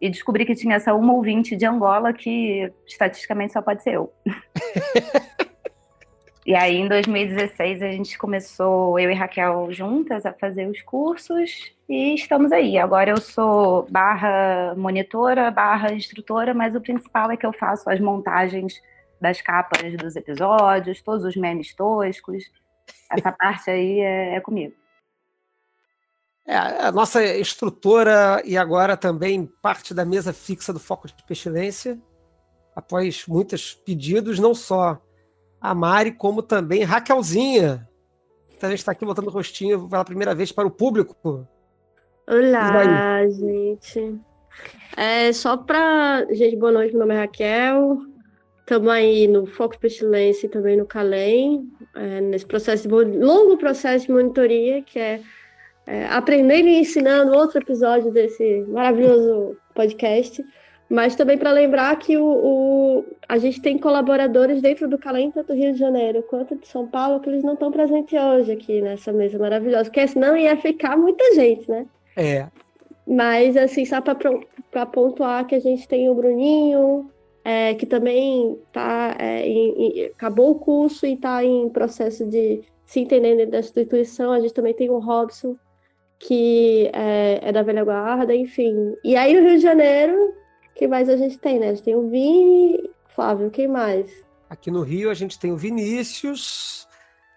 E 0.00 0.08
descobri 0.08 0.44
que 0.44 0.54
tinha 0.54 0.76
essa 0.76 0.94
uma 0.94 1.14
ouvinte 1.14 1.56
de 1.56 1.66
Angola 1.66 2.12
que 2.12 2.70
estatisticamente 2.86 3.54
só 3.54 3.62
pode 3.62 3.82
ser 3.82 3.94
eu. 3.94 4.12
e 6.46 6.54
aí, 6.54 6.76
em 6.76 6.86
2016, 6.86 7.82
a 7.82 7.90
gente 7.90 8.16
começou, 8.16 9.00
eu 9.00 9.10
e 9.10 9.14
Raquel 9.14 9.72
juntas, 9.72 10.24
a 10.24 10.32
fazer 10.32 10.68
os 10.68 10.80
cursos 10.82 11.72
e 11.88 12.14
estamos 12.14 12.52
aí. 12.52 12.78
Agora 12.78 13.10
eu 13.10 13.20
sou 13.20 13.88
barra 13.90 14.74
monitora, 14.76 15.50
barra 15.50 15.92
instrutora, 15.92 16.54
mas 16.54 16.76
o 16.76 16.80
principal 16.80 17.32
é 17.32 17.36
que 17.36 17.46
eu 17.46 17.52
faço 17.52 17.90
as 17.90 17.98
montagens 17.98 18.80
das 19.20 19.40
capas 19.40 19.96
dos 19.96 20.14
episódios, 20.14 21.02
todos 21.02 21.24
os 21.24 21.34
memes 21.34 21.74
toscos 21.74 22.44
essa 23.10 23.32
parte 23.32 23.70
aí 23.70 24.00
é, 24.00 24.36
é 24.36 24.40
comigo. 24.40 24.74
É, 26.46 26.56
a 26.56 26.92
nossa 26.92 27.24
instrutora 27.38 28.40
e 28.44 28.56
agora 28.56 28.96
também 28.96 29.46
parte 29.60 29.92
da 29.92 30.04
mesa 30.04 30.32
fixa 30.32 30.72
do 30.72 30.78
Foco 30.78 31.08
de 31.08 31.14
Pestilência, 31.26 31.98
após 32.74 33.26
muitos 33.26 33.74
pedidos, 33.74 34.38
não 34.38 34.54
só 34.54 35.00
a 35.60 35.74
Mari, 35.74 36.12
como 36.12 36.42
também 36.42 36.84
Raquelzinha, 36.84 37.88
que 38.48 38.56
também 38.58 38.76
está 38.76 38.92
aqui 38.92 39.04
botando 39.04 39.26
o 39.26 39.30
rostinho 39.30 39.88
pela 39.88 40.04
primeira 40.04 40.34
vez 40.34 40.52
para 40.52 40.68
o 40.68 40.70
público. 40.70 41.46
Olá, 42.28 43.26
gente. 43.28 44.20
É, 44.96 45.32
só 45.32 45.56
para. 45.56 46.26
Gente, 46.30 46.56
boa 46.56 46.72
noite, 46.72 46.92
meu 46.92 47.00
nome 47.00 47.14
é 47.14 47.18
Raquel. 47.18 47.98
Estamos 48.66 48.88
aí 48.88 49.28
no 49.28 49.46
Foco 49.46 49.74
de 49.74 49.78
Pestilência 49.78 50.46
e 50.46 50.48
também 50.48 50.76
no 50.76 50.84
Calem 50.84 51.70
é, 51.94 52.20
nesse 52.20 52.44
processo 52.44 52.88
de, 52.88 53.16
longo 53.16 53.56
processo 53.56 54.06
de 54.06 54.12
monitoria, 54.12 54.82
que 54.82 54.98
é, 54.98 55.20
é 55.86 56.06
aprendendo 56.06 56.66
e 56.66 56.80
ensinando 56.80 57.32
outro 57.32 57.60
episódio 57.60 58.10
desse 58.10 58.64
maravilhoso 58.66 59.56
podcast. 59.72 60.44
Mas 60.90 61.14
também 61.14 61.38
para 61.38 61.52
lembrar 61.52 61.96
que 61.96 62.16
o, 62.16 62.24
o, 62.24 63.04
a 63.28 63.38
gente 63.38 63.62
tem 63.62 63.78
colaboradores 63.78 64.60
dentro 64.60 64.88
do 64.88 64.98
Calém, 64.98 65.30
tanto 65.30 65.46
do 65.46 65.54
Rio 65.54 65.72
de 65.72 65.78
Janeiro 65.78 66.24
quanto 66.24 66.56
de 66.56 66.66
São 66.66 66.88
Paulo, 66.88 67.20
que 67.20 67.30
eles 67.30 67.44
não 67.44 67.54
estão 67.54 67.70
presentes 67.70 68.20
hoje 68.20 68.50
aqui 68.50 68.82
nessa 68.82 69.12
mesa 69.12 69.38
maravilhosa, 69.38 69.84
porque 69.84 70.08
senão 70.08 70.36
ia 70.36 70.56
ficar 70.56 70.96
muita 70.96 71.36
gente, 71.36 71.70
né? 71.70 71.86
É. 72.16 72.48
Mas, 73.06 73.56
assim, 73.56 73.84
só 73.84 74.00
para 74.00 74.86
pontuar 74.86 75.46
que 75.46 75.54
a 75.54 75.60
gente 75.60 75.86
tem 75.86 76.08
o 76.10 76.14
Bruninho, 76.16 77.08
é, 77.48 77.74
que 77.74 77.86
também 77.86 78.58
tá, 78.72 79.14
é, 79.20 79.46
em, 79.46 80.00
em, 80.00 80.04
acabou 80.06 80.50
o 80.50 80.58
curso 80.58 81.06
e 81.06 81.12
está 81.12 81.44
em 81.44 81.68
processo 81.68 82.26
de 82.26 82.60
se 82.84 82.98
entender 82.98 83.36
dentro 83.36 83.52
da 83.52 83.60
instituição. 83.60 84.32
A 84.32 84.40
gente 84.40 84.52
também 84.52 84.74
tem 84.74 84.90
o 84.90 84.98
Robson, 84.98 85.56
que 86.18 86.90
é, 86.92 87.38
é 87.40 87.52
da 87.52 87.62
velha 87.62 87.84
guarda, 87.84 88.34
enfim. 88.34 88.96
E 89.04 89.14
aí 89.14 89.32
no 89.32 89.46
Rio 89.46 89.58
de 89.58 89.62
Janeiro, 89.62 90.34
que 90.74 90.88
mais 90.88 91.08
a 91.08 91.16
gente 91.16 91.38
tem, 91.38 91.60
né? 91.60 91.68
A 91.68 91.74
gente 91.74 91.84
tem 91.84 91.94
o 91.94 92.10
Vini, 92.10 92.90
Flávio, 93.14 93.48
quem 93.48 93.68
mais? 93.68 94.10
Aqui 94.50 94.68
no 94.68 94.82
Rio 94.82 95.08
a 95.08 95.14
gente 95.14 95.38
tem 95.38 95.52
o 95.52 95.56
Vinícius, 95.56 96.88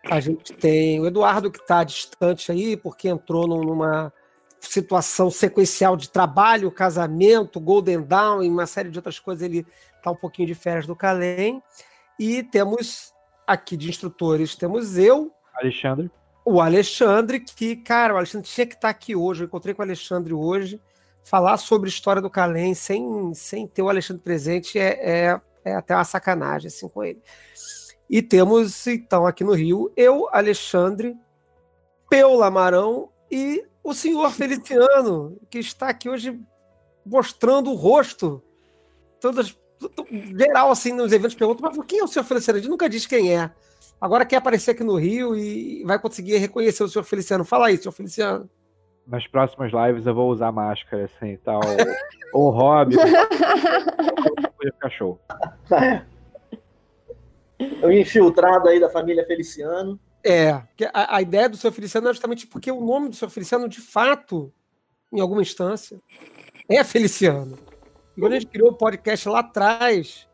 a 0.09 0.19
gente 0.19 0.53
tem 0.53 0.99
o 0.99 1.05
Eduardo 1.05 1.51
que 1.51 1.59
está 1.59 1.83
distante 1.83 2.51
aí, 2.51 2.75
porque 2.75 3.09
entrou 3.09 3.47
numa 3.47 4.11
situação 4.59 5.29
sequencial 5.29 5.95
de 5.95 6.09
trabalho, 6.09 6.71
casamento, 6.71 7.59
Golden 7.59 8.01
Dawn 8.01 8.43
e 8.43 8.49
uma 8.49 8.65
série 8.65 8.89
de 8.89 8.97
outras 8.97 9.19
coisas. 9.19 9.43
Ele 9.43 9.65
está 9.99 10.11
um 10.11 10.15
pouquinho 10.15 10.47
de 10.47 10.55
férias 10.55 10.87
do 10.87 10.95
Calém. 10.95 11.61
E 12.19 12.43
temos 12.43 13.13
aqui 13.45 13.77
de 13.77 13.89
instrutores, 13.89 14.55
temos 14.55 14.97
eu. 14.97 15.31
Alexandre 15.53 16.11
o 16.49 16.59
Alexandre, 16.59 17.39
que, 17.39 17.75
cara, 17.75 18.15
o 18.15 18.17
Alexandre 18.17 18.47
tinha 18.47 18.65
que 18.65 18.73
estar 18.73 18.89
aqui 18.89 19.15
hoje. 19.15 19.43
Eu 19.43 19.45
encontrei 19.45 19.75
com 19.75 19.83
o 19.83 19.85
Alexandre 19.85 20.33
hoje. 20.33 20.81
Falar 21.21 21.57
sobre 21.57 21.87
a 21.87 21.91
história 21.93 22.21
do 22.21 22.29
Calém 22.29 22.73
sem, 22.73 23.33
sem 23.35 23.67
ter 23.67 23.83
o 23.83 23.89
Alexandre 23.89 24.23
presente 24.23 24.79
é, 24.79 25.27
é, 25.27 25.41
é 25.63 25.75
até 25.75 25.93
uma 25.93 26.03
sacanagem 26.03 26.67
assim, 26.67 26.89
com 26.89 27.03
ele. 27.03 27.21
E 28.09 28.21
temos, 28.23 28.87
então, 28.87 29.27
aqui 29.27 29.43
no 29.43 29.53
Rio, 29.53 29.93
eu, 29.95 30.27
Alexandre, 30.31 31.15
Peu 32.09 32.33
Lamarão 32.33 33.09
e 33.29 33.63
o 33.83 33.93
senhor 33.93 34.31
Feliciano, 34.31 35.39
que 35.51 35.59
está 35.59 35.89
aqui 35.89 36.09
hoje 36.09 36.39
mostrando 37.05 37.69
o 37.69 37.75
rosto. 37.75 38.43
Todas, 39.21 39.55
geral, 40.37 40.71
assim, 40.71 40.93
nos 40.93 41.11
eventos 41.11 41.35
perguntam, 41.35 41.69
mas 41.69 41.85
quem 41.85 41.99
é 41.99 42.03
o 42.03 42.07
senhor 42.07 42.25
Feliciano? 42.25 42.57
A 42.57 42.61
gente 42.61 42.71
nunca 42.71 42.89
diz 42.89 43.05
quem 43.05 43.35
é. 43.35 43.51
Agora 43.99 44.25
quer 44.25 44.37
aparecer 44.37 44.71
aqui 44.71 44.83
no 44.83 44.95
Rio 44.95 45.35
e 45.35 45.83
vai 45.83 45.99
conseguir 45.99 46.37
reconhecer 46.37 46.83
o 46.83 46.87
senhor 46.87 47.03
Feliciano. 47.03 47.43
Fala 47.43 47.67
aí, 47.67 47.77
senhor 47.77 47.91
Feliciano. 47.91 48.49
Nas 49.05 49.25
próximas 49.27 49.71
lives 49.71 50.05
eu 50.05 50.13
vou 50.13 50.29
usar 50.29 50.51
máscara, 50.51 51.05
assim, 51.05 51.37
tal. 51.43 51.61
Ou 52.33 52.49
hobby. 52.49 52.95
cachorro. 54.79 55.19
É 57.81 57.85
o 57.85 57.91
infiltrado 57.91 58.69
aí 58.69 58.79
da 58.79 58.89
família 58.89 59.25
Feliciano. 59.25 59.99
É, 60.23 60.51
a, 60.93 61.17
a 61.17 61.21
ideia 61.21 61.49
do 61.49 61.57
senhor 61.57 61.73
Feliciano 61.73 62.07
é 62.07 62.13
justamente 62.13 62.47
porque 62.47 62.71
o 62.71 62.81
nome 62.81 63.09
do 63.09 63.15
senhor 63.15 63.29
Feliciano, 63.29 63.67
de 63.67 63.81
fato, 63.81 64.51
em 65.11 65.19
alguma 65.19 65.41
instância, 65.41 65.99
é 66.69 66.83
Feliciano. 66.83 67.57
Quando 68.19 68.33
a 68.33 68.39
gente 68.39 68.47
criou 68.47 68.69
o 68.69 68.73
podcast 68.73 69.27
lá 69.29 69.39
atrás, 69.39 70.29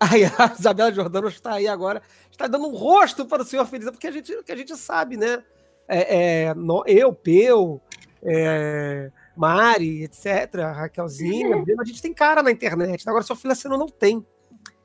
Aí 0.00 0.24
a 0.24 0.54
Isabela 0.58 0.90
Jordano 0.90 1.28
está 1.28 1.52
aí 1.54 1.68
agora, 1.68 2.00
está 2.30 2.46
dando 2.46 2.66
um 2.66 2.74
rosto 2.74 3.26
para 3.26 3.42
o 3.42 3.44
senhor 3.44 3.66
Felizão, 3.66 3.92
porque 3.92 4.06
a 4.06 4.10
gente, 4.10 4.42
que 4.42 4.50
a 4.50 4.56
gente 4.56 4.74
sabe, 4.74 5.18
né? 5.18 5.44
É, 5.86 6.46
é, 6.46 6.54
eu, 6.86 7.12
Peu, 7.12 7.82
é, 8.22 9.10
Mari, 9.36 10.04
etc., 10.04 10.54
Raquelzinha, 10.74 11.62
a 11.78 11.84
gente 11.84 12.00
tem 12.00 12.14
cara 12.14 12.42
na 12.42 12.50
internet. 12.50 13.06
Agora, 13.06 13.22
o 13.22 13.26
senhor 13.26 13.36
Feliciano 13.36 13.76
não 13.76 13.88
tem. 13.88 14.24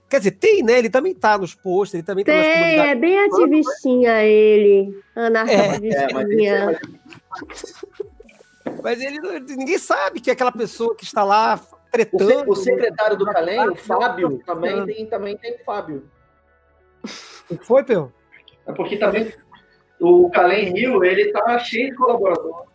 Quer 0.10 0.18
dizer, 0.18 0.32
tem, 0.32 0.62
né? 0.62 0.80
Ele 0.80 0.90
também 0.90 1.16
tá 1.16 1.38
nos 1.38 1.56
posts, 1.56 1.94
ele 1.94 2.04
também 2.04 2.26
tem, 2.26 2.34
tá 2.36 2.42
nas 2.42 2.58
comunidades. 2.58 2.92
É 2.92 2.96
bem 2.96 3.20
ativistinha 3.20 4.24
ele. 4.24 5.02
Anarcoativistinha. 5.16 6.52
É, 6.52 6.62
é, 6.62 6.80
mas, 7.34 7.74
mas 8.84 9.02
ele, 9.02 9.40
ninguém 9.56 9.78
sabe 9.78 10.20
que 10.20 10.30
é 10.30 10.34
aquela 10.34 10.52
pessoa 10.52 10.94
que 10.94 11.06
está 11.06 11.24
lá 11.24 11.58
tretando. 12.04 12.52
O, 12.52 12.56
secretário 12.56 13.18
do 13.18 13.26
Calém, 13.26 13.70
o 13.70 13.76
Fábio, 13.76 14.40
também 14.46 14.86
tem, 14.86 15.06
também 15.06 15.38
tem 15.38 15.58
Fábio. 15.60 16.10
O 17.50 17.58
que 17.58 17.66
foi, 17.66 17.84
Pel? 17.84 18.12
É 18.68 18.74
porque 18.74 18.98
também 18.98 19.32
o 20.00 20.30
Calém 20.30 20.74
Rio, 20.74 21.04
ele 21.04 21.32
tá 21.32 21.58
cheio 21.60 21.92
de 21.92 21.96
colaborador. 21.96 22.66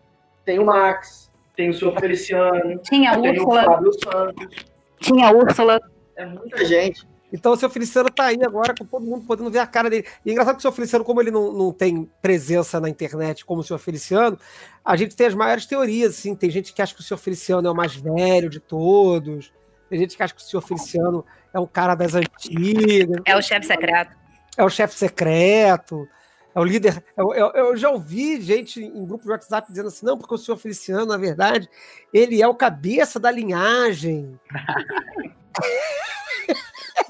Tem 0.44 0.58
o 0.58 0.64
Max, 0.64 1.30
tem 1.54 1.70
o 1.70 1.74
senhor 1.74 1.98
Feliciano, 1.98 2.78
Tinha 2.82 3.20
tem 3.20 3.30
Úrsula. 3.32 3.62
o 3.62 3.64
Fábio 3.64 3.92
Santos. 3.92 4.66
Tinha 5.00 5.28
a 5.28 5.32
Úrsula. 5.32 5.80
É 6.16 6.26
muita 6.26 6.64
gente. 6.64 7.09
Então 7.32 7.52
o 7.52 7.56
seu 7.56 7.70
Feliciano 7.70 8.10
tá 8.10 8.24
aí 8.24 8.38
agora 8.42 8.74
com 8.76 8.84
todo 8.84 9.04
mundo 9.04 9.24
podendo 9.26 9.50
ver 9.50 9.60
a 9.60 9.66
cara 9.66 9.88
dele. 9.88 10.06
E 10.24 10.30
é 10.30 10.32
engraçado 10.32 10.54
que 10.54 10.60
o 10.60 10.62
seu 10.62 10.72
Feliciano, 10.72 11.04
como 11.04 11.20
ele 11.20 11.30
não, 11.30 11.52
não 11.52 11.72
tem 11.72 12.10
presença 12.20 12.80
na 12.80 12.88
internet 12.88 13.44
como 13.44 13.60
o 13.60 13.64
senhor 13.64 13.78
Feliciano, 13.78 14.38
a 14.84 14.96
gente 14.96 15.14
tem 15.14 15.26
as 15.26 15.34
maiores 15.34 15.66
teorias, 15.66 16.18
assim. 16.18 16.34
Tem 16.34 16.50
gente 16.50 16.72
que 16.72 16.82
acha 16.82 16.94
que 16.94 17.00
o 17.00 17.04
senhor 17.04 17.18
Feliciano 17.18 17.68
é 17.68 17.70
o 17.70 17.74
mais 17.74 17.94
velho 17.94 18.50
de 18.50 18.60
todos. 18.60 19.52
Tem 19.88 19.98
gente 19.98 20.16
que 20.16 20.22
acha 20.22 20.34
que 20.34 20.40
o 20.40 20.44
senhor 20.44 20.62
Feliciano 20.62 21.24
é 21.52 21.60
um 21.60 21.66
cara 21.66 21.94
das 21.94 22.14
antigas. 22.14 23.22
É 23.24 23.36
o 23.36 23.42
chefe 23.42 23.66
secreto. 23.66 24.16
É 24.56 24.64
o 24.64 24.70
chefe 24.70 24.94
secreto. 24.94 26.08
É 26.54 26.58
o 26.60 26.64
líder. 26.64 27.04
Eu, 27.16 27.32
eu, 27.32 27.48
eu, 27.52 27.76
já 27.76 27.90
ouvi 27.90 28.40
gente 28.40 28.82
em 28.82 29.06
grupo 29.06 29.24
de 29.24 29.30
WhatsApp 29.30 29.68
dizendo 29.68 29.88
assim: 29.88 30.04
não, 30.04 30.18
porque 30.18 30.34
o 30.34 30.38
senhor 30.38 30.58
Feliciano, 30.58 31.06
na 31.06 31.16
verdade, 31.16 31.68
ele 32.12 32.42
é 32.42 32.48
o 32.48 32.54
cabeça 32.54 33.20
da 33.20 33.30
linhagem. 33.30 34.38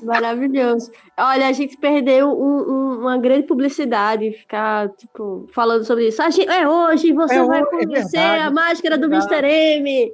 Maravilhoso. 0.02 0.90
Olha, 1.16 1.49
a 1.49 1.52
gente 1.52 1.76
perdeu 1.76 2.28
um, 2.28 2.70
um, 2.70 3.00
uma 3.00 3.18
grande 3.18 3.47
publicidade, 3.47 4.32
ficar, 4.32 4.88
tipo, 4.90 5.47
falando 5.52 5.85
sobre 5.85 6.09
isso. 6.09 6.23
Gente, 6.30 6.49
é 6.49 6.68
hoje, 6.68 7.12
você 7.12 7.37
é 7.37 7.44
vai 7.44 7.64
conhecer 7.64 8.18
é 8.18 8.42
a 8.42 8.50
máscara 8.50 8.97
do 8.97 9.06
Mr. 9.06 9.44
M. 9.44 10.12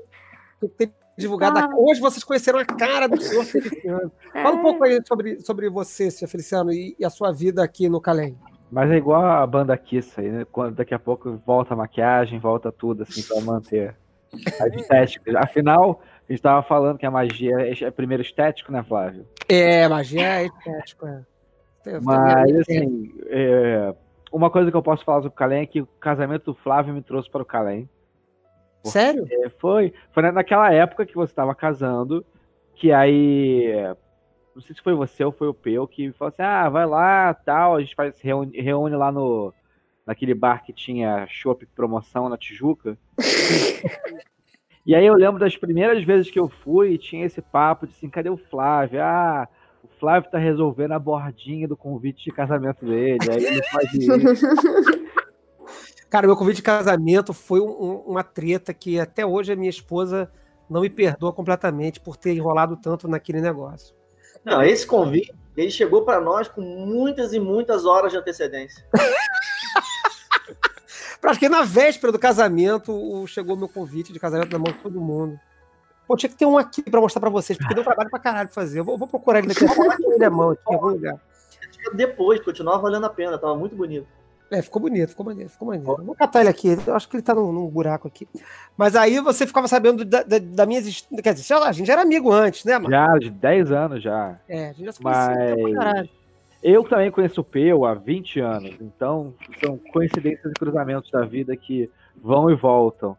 Tem 0.76 0.92
divulgado. 1.16 1.58
Ah. 1.58 1.70
Hoje 1.76 2.00
vocês 2.00 2.22
conheceram 2.22 2.58
a 2.58 2.64
cara 2.64 3.08
do 3.08 3.20
senhor 3.20 3.44
Feliciano. 3.44 4.12
É. 4.34 4.42
Fala 4.42 4.56
um 4.56 4.62
pouco 4.62 4.84
aí 4.84 5.00
sobre, 5.06 5.40
sobre 5.40 5.70
você, 5.70 6.10
senhor 6.10 6.28
Feliciano, 6.28 6.72
e, 6.72 6.94
e 6.98 7.04
a 7.04 7.10
sua 7.10 7.32
vida 7.32 7.62
aqui 7.62 7.88
no 7.88 8.00
Calém. 8.00 8.36
Mas 8.70 8.90
é 8.90 8.96
igual 8.96 9.24
a 9.24 9.46
banda 9.46 9.76
Kiss 9.76 10.12
aí, 10.20 10.28
né? 10.28 10.44
Quando 10.50 10.74
daqui 10.74 10.92
a 10.92 10.98
pouco 10.98 11.40
volta 11.46 11.74
a 11.74 11.76
maquiagem, 11.76 12.38
volta 12.38 12.72
tudo, 12.72 13.04
assim, 13.04 13.22
pra 13.22 13.40
manter 13.40 13.96
a 14.60 14.68
estética. 14.68 15.38
Afinal, 15.38 16.02
a 16.28 16.32
gente 16.32 16.42
tava 16.42 16.62
falando 16.62 16.98
que 16.98 17.06
a 17.06 17.10
magia 17.10 17.56
é, 17.60 17.84
é 17.84 17.90
primeiro 17.90 18.22
estético, 18.22 18.72
né, 18.72 18.82
Flávio? 18.82 19.26
É, 19.48 19.88
magia 19.88 20.42
é 20.42 20.46
estético, 20.46 21.06
é. 21.06 21.22
Mas, 22.02 22.56
assim, 22.56 23.14
é, 23.28 23.94
uma 24.32 24.50
coisa 24.50 24.70
que 24.70 24.76
eu 24.76 24.82
posso 24.82 25.04
falar 25.04 25.18
sobre 25.18 25.28
o 25.28 25.38
Calém 25.38 25.62
é 25.62 25.66
que 25.66 25.80
o 25.80 25.86
casamento 25.86 26.46
do 26.46 26.54
Flávio 26.54 26.92
me 26.92 27.02
trouxe 27.02 27.30
para 27.30 27.42
o 27.42 27.46
Calém. 27.46 27.88
Sério? 28.84 29.26
Foi, 29.58 29.92
foi 30.12 30.30
naquela 30.30 30.72
época 30.72 31.06
que 31.06 31.14
você 31.14 31.32
estava 31.32 31.54
casando, 31.54 32.24
que 32.74 32.92
aí. 32.92 33.72
Não 34.54 34.62
sei 34.62 34.74
se 34.74 34.82
foi 34.82 34.94
você 34.94 35.24
ou 35.24 35.32
foi 35.32 35.48
o 35.48 35.54
Peu 35.54 35.86
que 35.86 36.12
falou 36.12 36.32
assim: 36.32 36.42
ah, 36.42 36.68
vai 36.68 36.86
lá, 36.86 37.34
tal, 37.34 37.76
a 37.76 37.80
gente 37.80 37.94
faz, 37.94 38.20
reúne, 38.20 38.60
reúne 38.60 38.96
lá 38.96 39.10
no. 39.10 39.52
Naquele 40.06 40.34
bar 40.34 40.64
que 40.64 40.72
tinha 40.72 41.26
shopping 41.26 41.66
promoção 41.74 42.28
na 42.28 42.38
Tijuca. 42.38 42.96
E 44.86 44.94
aí 44.94 45.04
eu 45.04 45.14
lembro 45.14 45.40
das 45.40 45.56
primeiras 45.56 46.04
vezes 46.04 46.30
que 46.30 46.38
eu 46.38 46.48
fui 46.48 46.92
e 46.92 46.98
tinha 46.98 47.26
esse 47.26 47.42
papo 47.42 47.88
de 47.88 47.92
assim, 47.92 48.08
cadê 48.08 48.30
o 48.30 48.36
Flávio? 48.36 49.02
Ah, 49.02 49.48
o 49.82 49.88
Flávio 49.98 50.30
tá 50.30 50.38
resolvendo 50.38 50.92
a 50.92 50.98
bordinha 50.98 51.66
do 51.66 51.76
convite 51.76 52.22
de 52.22 52.30
casamento 52.30 52.86
dele. 52.86 53.18
Aí 53.28 53.44
ele 53.44 53.62
faz 53.64 53.92
isso. 53.92 54.12
Cara, 56.08 56.28
meu 56.28 56.36
convite 56.36 56.58
de 56.58 56.62
casamento 56.62 57.32
foi 57.32 57.60
um, 57.60 57.96
uma 58.06 58.22
treta 58.22 58.72
que 58.72 59.00
até 59.00 59.26
hoje 59.26 59.52
a 59.52 59.56
minha 59.56 59.68
esposa 59.68 60.30
não 60.70 60.82
me 60.82 60.88
perdoa 60.88 61.32
completamente 61.32 61.98
por 61.98 62.16
ter 62.16 62.32
enrolado 62.32 62.76
tanto 62.76 63.08
naquele 63.08 63.40
negócio. 63.40 63.92
Não, 64.44 64.62
esse 64.62 64.86
convite, 64.86 65.34
ele 65.56 65.70
chegou 65.70 66.04
para 66.04 66.20
nós 66.20 66.46
com 66.46 66.60
muitas 66.60 67.32
e 67.32 67.40
muitas 67.40 67.84
horas 67.84 68.12
de 68.12 68.18
antecedência. 68.18 68.86
Acho 71.30 71.40
que 71.40 71.48
na 71.48 71.62
véspera 71.62 72.12
do 72.12 72.18
casamento 72.18 73.24
chegou 73.26 73.56
meu 73.56 73.68
convite 73.68 74.12
de 74.12 74.20
casamento 74.20 74.52
na 74.52 74.58
mão 74.58 74.72
de 74.72 74.78
todo 74.78 75.00
mundo. 75.00 75.38
Pô, 76.06 76.16
tinha 76.16 76.30
que 76.30 76.36
ter 76.36 76.46
um 76.46 76.56
aqui 76.56 76.82
pra 76.82 77.00
mostrar 77.00 77.20
pra 77.20 77.30
vocês, 77.30 77.58
porque 77.58 77.74
deu 77.74 77.82
trabalho 77.82 78.08
pra 78.08 78.18
caralho 78.18 78.48
fazer. 78.48 78.78
Eu 78.78 78.84
vou, 78.84 78.96
vou 78.96 79.08
procurar 79.08 79.40
ele 79.40 79.48
daqui. 79.48 79.64
Eu 79.64 79.68
vou 79.68 79.92
ele 79.92 80.18
na 80.18 80.30
mão 80.30 80.50
aqui 80.50 80.62
em 80.70 80.74
algum 80.74 80.88
lugar. 80.88 81.20
Depois, 81.94 82.40
continuava 82.40 82.78
valendo 82.78 83.06
a 83.06 83.10
pena, 83.10 83.38
tava 83.38 83.56
muito 83.56 83.74
bonito. 83.74 84.06
É, 84.50 84.62
ficou 84.62 84.80
bonito, 84.80 85.10
ficou 85.10 85.26
maneiro, 85.26 85.50
ficou 85.50 85.66
maneiro. 85.66 86.04
Vou 86.04 86.14
catar 86.14 86.40
ele 86.40 86.48
aqui, 86.48 86.78
eu 86.86 86.94
acho 86.94 87.08
que 87.08 87.16
ele 87.16 87.22
tá 87.22 87.34
num, 87.34 87.50
num 87.50 87.66
buraco 87.66 88.06
aqui. 88.06 88.28
Mas 88.76 88.94
aí 88.94 89.18
você 89.18 89.44
ficava 89.44 89.66
sabendo 89.66 90.04
da, 90.04 90.22
da, 90.22 90.38
da 90.38 90.66
minha 90.66 90.78
existência. 90.78 91.20
Quer 91.20 91.34
dizer, 91.34 91.54
lá, 91.56 91.68
a 91.68 91.72
gente 91.72 91.88
já 91.88 91.94
era 91.94 92.02
amigo 92.02 92.30
antes, 92.30 92.64
né, 92.64 92.78
mano? 92.78 92.90
Já, 92.90 93.18
de 93.18 93.30
10 93.30 93.72
anos 93.72 94.02
já. 94.02 94.38
É, 94.48 94.68
a 94.68 94.72
gente 94.72 94.84
já 94.84 94.92
se 94.92 95.00
conhecia 95.00 95.56
Mas... 95.74 96.08
Eu 96.62 96.82
também 96.84 97.10
conheço 97.10 97.40
o 97.40 97.44
Peu 97.44 97.84
há 97.84 97.94
20 97.94 98.40
anos, 98.40 98.76
então 98.80 99.34
são 99.62 99.78
coincidências 99.92 100.50
e 100.50 100.58
cruzamentos 100.58 101.10
da 101.10 101.24
vida 101.24 101.56
que 101.56 101.90
vão 102.16 102.50
e 102.50 102.54
voltam. 102.54 103.16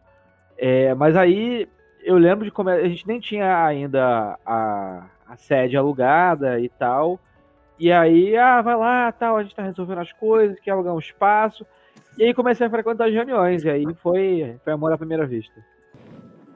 É, 0.58 0.94
mas 0.96 1.16
aí 1.16 1.68
eu 2.04 2.18
lembro 2.18 2.46
de 2.46 2.52
como 2.52 2.70
a 2.70 2.88
gente 2.88 3.08
nem 3.08 3.20
tinha 3.20 3.66
ainda 3.66 4.38
a, 4.46 5.06
a 5.28 5.38
sede 5.38 5.78
alugada 5.78 6.60
e 6.60 6.70
tal. 6.70 7.20
E 7.80 7.92
aí, 7.92 8.36
ah, 8.36 8.62
vai 8.62 8.76
lá, 8.76 9.12
tal, 9.12 9.38
a 9.38 9.44
gente 9.44 9.56
tá 9.56 9.62
resolvendo 9.62 10.00
as 10.00 10.12
coisas, 10.12 10.60
quer 10.60 10.72
alugar 10.72 10.96
um 10.96 11.00
espaço. 11.00 11.66
E 12.18 12.24
aí 12.24 12.34
comecei 12.34 12.66
a 12.66 12.70
frequentar 12.70 13.08
as 13.08 13.14
reuniões, 13.14 13.64
e 13.64 13.70
aí 13.70 13.86
foi, 14.02 14.58
foi 14.64 14.74
amor 14.74 14.92
à 14.92 14.98
primeira 14.98 15.26
vista. 15.28 15.64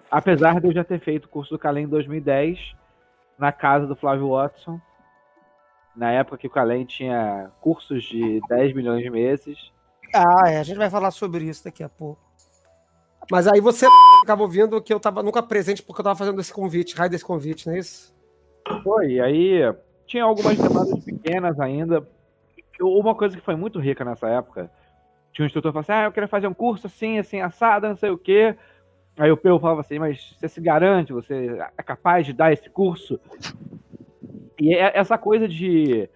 Apesar 0.09 0.59
de 0.59 0.67
eu 0.67 0.73
já 0.73 0.83
ter 0.83 1.00
feito 1.00 1.25
o 1.25 1.29
curso 1.29 1.51
do 1.51 1.59
Calem 1.59 1.85
em 1.85 1.88
2010, 1.88 2.73
na 3.38 3.51
casa 3.51 3.85
do 3.85 3.95
Flávio 3.95 4.29
Watson, 4.29 4.79
na 5.95 6.12
época 6.12 6.38
que 6.38 6.48
o 6.48 6.50
Calem 6.50 6.86
tinha 6.86 7.51
cursos 7.60 8.03
de 8.03 8.41
10 8.48 8.74
milhões 8.74 9.03
de 9.03 9.10
meses. 9.10 9.71
Ah, 10.13 10.50
é, 10.50 10.60
a 10.60 10.63
gente 10.63 10.77
vai 10.77 10.89
falar 10.89 11.12
sobre 11.12 11.45
isso 11.45 11.63
daqui 11.63 11.83
a 11.83 11.89
pouco. 11.89 12.21
Mas 13.29 13.48
aí 13.48 13.62
você 13.62 13.88
acabou 14.24 14.48
vendo 14.48 14.81
que 14.81 14.93
eu 14.93 15.00
tava 15.00 15.21
nunca 15.21 15.43
presente 15.43 15.83
porque 15.83 16.01
eu 16.01 16.03
tava 16.03 16.17
fazendo 16.17 16.41
esse 16.41 16.53
convite, 16.53 16.95
raio 16.95 17.10
desse 17.10 17.24
convite, 17.24 17.67
não 17.67 17.75
é 17.75 17.79
isso? 17.79 18.13
Foi, 18.83 19.19
aí 19.19 19.62
tinha 20.05 20.24
algumas 20.24 20.57
demandas 20.57 21.03
pequenas 21.03 21.60
ainda. 21.60 22.07
Uma 22.79 23.15
coisa 23.15 23.38
que 23.38 23.43
foi 23.43 23.55
muito 23.55 23.79
rica 23.79 24.03
nessa 24.03 24.27
época, 24.27 24.71
tinha 25.31 25.43
um 25.43 25.48
instrutor 25.48 25.71
que 25.71 25.74
falou 25.74 25.81
assim, 25.81 26.05
ah, 26.05 26.07
eu 26.07 26.12
quero 26.12 26.27
fazer 26.27 26.48
um 26.48 26.53
curso 26.53 26.88
assim, 26.88 27.19
assim, 27.19 27.39
assado, 27.39 27.88
não 27.88 27.95
sei 27.95 28.10
o 28.10 28.17
quê. 28.17 28.55
Aí 29.17 29.31
o 29.31 29.38
Peu 29.38 29.60
falava 29.60 29.81
assim, 29.81 30.00
mas 30.00 30.36
você 30.38 30.50
se 30.50 30.60
garante, 30.60 31.13
você 31.13 31.57
é 31.77 31.83
capaz 31.83 32.25
de 32.25 32.33
dar 32.33 32.51
esse 32.51 32.69
curso? 32.69 33.19
E 34.62 34.75
é 34.75 34.91
essa 34.96 35.18
coisa 35.18 35.48
de 35.48 36.08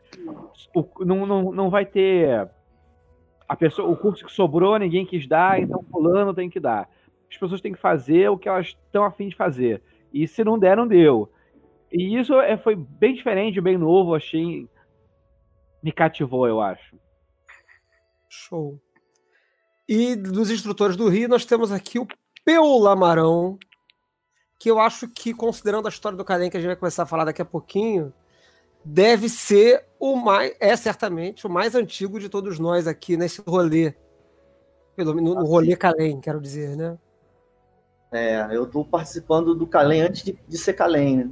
não, 1.00 1.26
não, 1.26 1.52
não 1.52 1.70
vai 1.72 1.84
ter 1.84 2.48
a 3.50 3.56
pessoa, 3.56 3.90
o 3.90 3.98
curso 3.98 4.24
que 4.24 4.32
sobrou, 4.32 4.78
ninguém 4.78 5.04
quis 5.04 5.28
dar, 5.28 5.60
então 5.60 5.84
fulano 5.90 6.32
tem 6.32 6.48
que 6.48 6.60
dar. 6.60 6.88
As 7.28 7.36
pessoas 7.36 7.60
têm 7.60 7.74
que 7.74 7.80
fazer 7.80 8.30
o 8.30 8.38
que 8.38 8.48
elas 8.48 8.68
estão 8.68 9.04
afim 9.04 9.30
de 9.30 9.36
fazer. 9.36 9.82
E 10.14 10.28
se 10.28 10.44
não 10.44 10.60
der, 10.60 10.78
não 10.78 10.88
deu. 10.88 11.28
E 11.92 12.20
isso 12.20 12.40
é, 12.40 12.56
foi 12.56 12.76
bem 12.76 13.16
diferente, 13.16 13.60
bem 13.60 13.80
novo, 13.80 14.14
achei. 14.14 14.70
Me 15.82 15.92
cativou, 15.92 16.48
eu 16.48 16.62
acho. 16.62 16.96
Show. 18.30 18.80
E 19.90 20.16
dos 20.16 20.52
instrutores 20.52 20.96
do 20.96 21.10
Rio, 21.10 21.28
nós 21.28 21.46
temos 21.46 21.72
aqui 21.72 21.98
o 21.98 22.08
Peu 22.44 22.78
Lamarão, 22.78 23.58
que 24.60 24.70
eu 24.70 24.80
acho 24.80 25.08
que, 25.08 25.34
considerando 25.34 25.88
a 25.88 25.90
história 25.90 26.16
do 26.16 26.24
Karen, 26.24 26.52
que 26.52 26.58
a 26.58 26.60
gente 26.60 26.68
vai 26.68 26.76
começar 26.76 27.04
a 27.04 27.08
falar 27.08 27.26
daqui 27.26 27.42
a 27.42 27.46
pouquinho, 27.46 28.14
deve 28.86 29.28
ser 29.28 29.84
o 30.00 30.16
mais, 30.16 30.56
é 30.60 30.76
certamente 30.76 31.48
o 31.48 31.50
mais 31.50 31.74
antigo 31.74 32.20
de 32.20 32.30
todos 32.30 32.60
nós 32.60 32.86
aqui 32.88 33.18
nesse 33.18 33.42
rolê. 33.46 33.96
Pelo, 34.96 35.14
no, 35.16 35.34
no 35.34 35.46
rolê 35.46 35.76
Calem, 35.76 36.22
quero 36.22 36.40
dizer, 36.40 36.78
né? 36.78 36.98
É, 38.12 38.48
eu 38.56 38.64
estou 38.64 38.86
participando 38.86 39.54
do 39.56 39.68
Calem 39.68 40.02
antes 40.02 40.24
de, 40.24 40.40
de 40.48 40.58
ser 40.58 40.74
Calem, 40.74 41.18
né? 41.18 41.32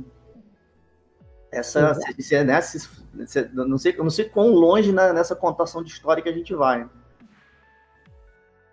Essa, 1.51 1.93
se, 2.19 2.35
é, 2.35 2.43
né, 2.43 2.59
se, 2.61 2.79
se, 2.79 3.49
não 3.53 3.77
sei, 3.77 3.95
não 3.95 4.09
sei 4.09 4.25
quão 4.25 4.49
longe 4.49 4.91
na, 4.91 5.13
nessa 5.13 5.35
contação 5.35 5.83
de 5.83 5.91
história 5.91 6.21
que 6.21 6.27
a 6.27 6.33
gente 6.33 6.53
vai. 6.55 6.89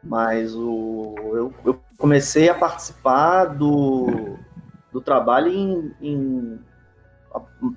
Mas 0.03 0.55
o, 0.55 1.15
eu, 1.19 1.55
eu 1.63 1.81
comecei 1.99 2.49
a 2.49 2.55
participar 2.55 3.45
do, 3.45 4.39
do 4.91 4.99
trabalho 4.99 5.53
em, 5.53 5.95
em, 6.01 6.59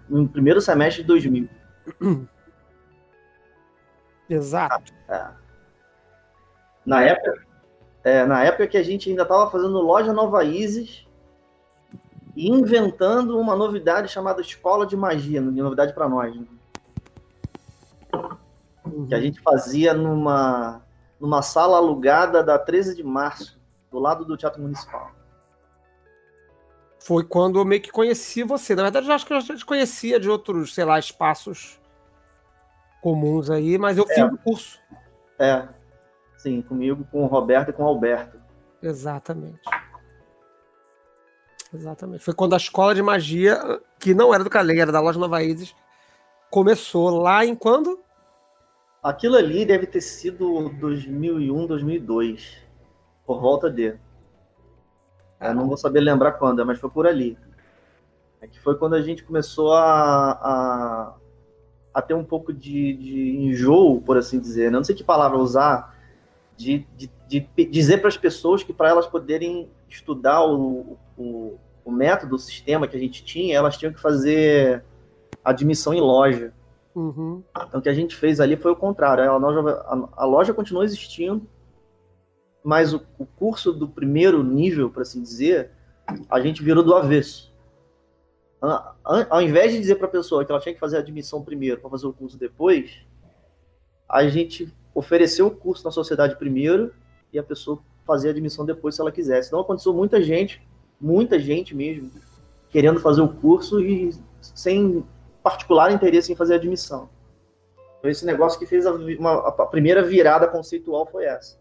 no 0.10 0.28
primeiro 0.28 0.62
semestre 0.62 1.04
de 1.04 1.08
2000. 1.08 1.50
Exato. 4.30 4.94
É. 5.08 5.28
Na 6.86 7.02
época, 7.04 7.46
é, 8.04 8.26
na 8.26 8.44
época 8.44 8.68
que 8.68 8.78
a 8.78 8.84
gente 8.84 9.10
ainda 9.10 9.24
estava 9.24 9.50
fazendo 9.50 9.80
loja 9.80 10.12
Nova 10.12 10.44
Isis 10.44 11.08
e 12.36 12.50
inventando 12.50 13.40
uma 13.40 13.56
novidade 13.56 14.10
chamada 14.10 14.42
Escola 14.42 14.86
de 14.86 14.98
Magia, 14.98 15.42
de 15.42 15.62
novidade 15.62 15.94
para 15.94 16.10
nós. 16.10 16.36
Né? 16.36 16.46
Uhum. 18.86 19.06
Que 19.08 19.16
a 19.16 19.22
gente 19.22 19.40
fazia 19.40 19.94
numa, 19.94 20.82
numa 21.20 21.42
sala 21.42 21.78
alugada 21.78 22.44
da 22.44 22.60
13 22.60 22.96
de 22.96 23.04
março, 23.04 23.62
do 23.92 24.00
lado 24.00 24.26
do 24.26 24.36
Teatro 24.36 24.62
Municipal. 24.62 25.12
Foi 27.06 27.24
quando 27.24 27.60
eu 27.60 27.66
meio 27.66 27.82
que 27.82 27.92
conheci 27.92 28.44
você. 28.44 28.76
Na 28.76 28.84
verdade, 28.84 29.08
eu 29.08 29.14
acho 29.14 29.26
que 29.26 29.34
eu 29.34 29.42
já 29.42 29.56
te 29.56 29.66
conhecia 29.66 30.20
de 30.20 30.30
outros, 30.30 30.74
sei 30.74 30.86
lá, 30.86 30.98
espaços 30.98 31.80
comuns 33.02 33.50
aí, 33.50 33.78
mas 33.78 33.98
eu 33.98 34.06
é. 34.10 34.14
fiz 34.14 34.24
o 34.24 34.38
curso. 34.38 34.80
É. 35.38 35.68
Sim, 36.38 36.62
comigo, 36.62 37.06
com 37.12 37.24
o 37.24 37.28
Roberto 37.28 37.70
e 37.70 37.74
com 37.74 37.84
o 37.84 37.88
Alberto. 37.88 38.40
Exatamente. 38.82 39.60
Exatamente. 41.74 42.24
Foi 42.24 42.34
quando 42.34 42.54
a 42.54 42.58
escola 42.58 42.96
de 42.96 43.02
magia, 43.02 43.82
que 44.00 44.14
não 44.14 44.34
era 44.34 44.44
do 44.44 44.50
Calém, 44.50 44.80
era 44.80 44.92
da 44.92 45.02
loja 45.02 45.20
Nova 45.20 45.44
Isis, 45.44 45.76
começou 46.50 47.10
lá 47.10 47.46
em 47.46 47.56
quando? 47.56 48.00
Aquilo 49.02 49.36
ali 49.36 49.66
deve 49.66 49.88
ter 49.88 50.02
sido 50.02 50.70
2001, 50.80 51.66
2002, 51.66 52.58
por 53.26 53.42
volta 53.42 53.70
de. 53.70 53.98
Eu 55.50 55.56
não 55.56 55.68
vou 55.68 55.78
saber 55.78 56.00
lembrar 56.00 56.34
quando, 56.34 56.66
mas 56.66 56.80
foi 56.80 56.90
por 56.90 57.08
ali. 57.08 57.38
É 58.42 58.48
que 58.48 58.60
foi 58.60 58.76
quando 58.76 58.94
a 58.96 59.02
gente 59.02 59.24
começou 59.24 59.74
a, 59.74 60.32
a, 60.32 61.14
a 61.94 62.02
ter 62.02 62.14
um 62.14 62.24
pouco 62.24 62.52
de, 62.52 62.94
de 62.94 63.38
enjoo, 63.38 64.02
por 64.02 64.18
assim 64.18 64.40
dizer. 64.40 64.72
Né? 64.72 64.78
Não 64.78 64.84
sei 64.84 64.96
que 64.96 65.04
palavra 65.04 65.38
usar, 65.38 65.98
de, 66.58 66.86
de, 66.96 67.10
de 67.28 67.66
dizer 67.66 68.00
para 68.00 68.10
as 68.10 68.18
pessoas 68.18 68.64
que 68.64 68.74
para 68.74 68.90
elas 68.90 69.08
poderem 69.08 69.70
estudar 69.90 70.46
o, 70.46 70.98
o, 71.18 71.58
o 71.86 71.92
método, 71.92 72.36
o 72.36 72.40
sistema 72.40 72.88
que 72.88 72.98
a 72.98 73.00
gente 73.00 73.24
tinha, 73.24 73.56
elas 73.56 73.78
tinham 73.78 73.94
que 73.94 74.00
fazer 74.00 74.84
admissão 75.44 75.94
em 75.94 76.02
loja. 76.02 76.54
Uhum. 76.96 77.44
Então, 77.68 77.80
o 77.80 77.84
que 77.84 77.90
a 77.90 77.94
gente 77.94 78.16
fez 78.16 78.40
ali 78.40 78.56
foi 78.56 78.72
o 78.72 78.76
contrário. 78.76 79.30
A 79.30 79.38
loja, 79.38 79.70
a, 79.86 80.24
a 80.24 80.26
loja 80.26 80.54
continuou 80.54 80.84
existindo, 80.84 81.48
mas 82.64 82.94
o, 82.94 83.02
o, 83.18 83.26
curso 83.26 83.74
do 83.74 83.88
primeiro 83.88 84.44
nível, 84.44 84.90
para 84.90 85.02
assim 85.02 85.22
dizer, 85.22 85.72
a 86.30 86.40
gente 86.40 86.64
virou 86.64 86.84
do 86.84 86.96
avesso. 86.96 87.54
Ao 89.04 89.42
invés 89.42 89.74
de 89.74 89.80
dizer 89.80 89.96
para 89.96 90.08
a 90.08 90.12
pessoa 90.12 90.46
que 90.46 90.52
ela 90.52 90.62
tinha 90.62 90.74
que 90.74 90.80
fazer 90.80 90.96
a 90.96 91.00
admissão 91.00 91.44
primeiro 91.44 91.82
para 91.82 91.90
fazer 91.90 92.08
o 92.08 92.14
curso 92.14 92.38
depois, 92.38 93.02
a 94.08 94.26
gente 94.28 94.74
ofereceu 94.96 95.48
o 95.48 95.52
curso 95.52 95.84
na 95.84 95.92
sociedade 95.92 96.38
primeiro 96.38 96.94
e 97.34 97.38
a 97.38 97.44
pessoa 97.44 97.80
fazer 98.06 98.30
a 98.30 98.32
admissão 98.32 98.66
depois 98.66 98.96
se 98.96 99.02
ela 99.02 99.12
quisesse. 99.12 99.50
Então 99.50 99.60
aconteceu 99.60 99.94
muita 99.94 100.22
gente, 100.22 100.66
muita 101.00 101.38
gente 101.38 101.76
mesmo, 101.76 102.10
querendo 102.70 103.00
fazer 103.02 103.22
o 103.22 103.28
curso 103.28 103.82
e 103.82 104.12
sem 104.40 105.04
particular 105.42 105.92
interesse 105.92 106.32
em 106.32 106.36
fazer 106.36 106.54
a 106.54 106.58
admissão. 106.58 107.10
Então, 108.00 108.10
esse 108.10 108.26
negócio 108.26 108.60
que 108.60 108.66
fez 108.66 108.86
a, 108.86 108.94
uma, 108.94 109.48
a 109.48 109.66
primeira 109.66 110.02
virada 110.04 110.48
conceitual 110.48 111.06
foi 111.06 111.26
essa. 111.26 111.58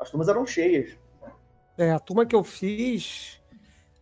As 0.00 0.10
turmas 0.10 0.28
eram 0.28 0.46
cheias. 0.46 0.96
É, 1.76 1.92
a 1.92 1.98
turma 1.98 2.24
que 2.24 2.34
eu 2.34 2.42
fiz 2.42 3.40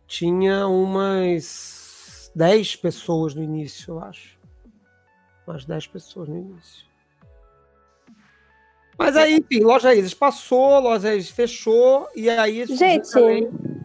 tinha 0.07 0.65
umas 0.67 2.31
10 2.33 2.77
pessoas 2.77 3.35
no 3.35 3.43
início, 3.43 3.93
eu 3.93 3.99
acho. 3.99 4.39
Umas 5.45 5.65
10 5.65 5.87
pessoas 5.87 6.29
no 6.29 6.37
início. 6.37 6.87
Mas 8.97 9.15
aí, 9.15 9.37
enfim, 9.37 9.63
Loja 9.63 9.93
Isis 9.93 10.13
passou, 10.13 10.79
Loja 10.79 11.15
Isis 11.15 11.31
fechou, 11.31 12.07
e 12.15 12.29
aí. 12.29 12.65
Gente, 12.65 13.09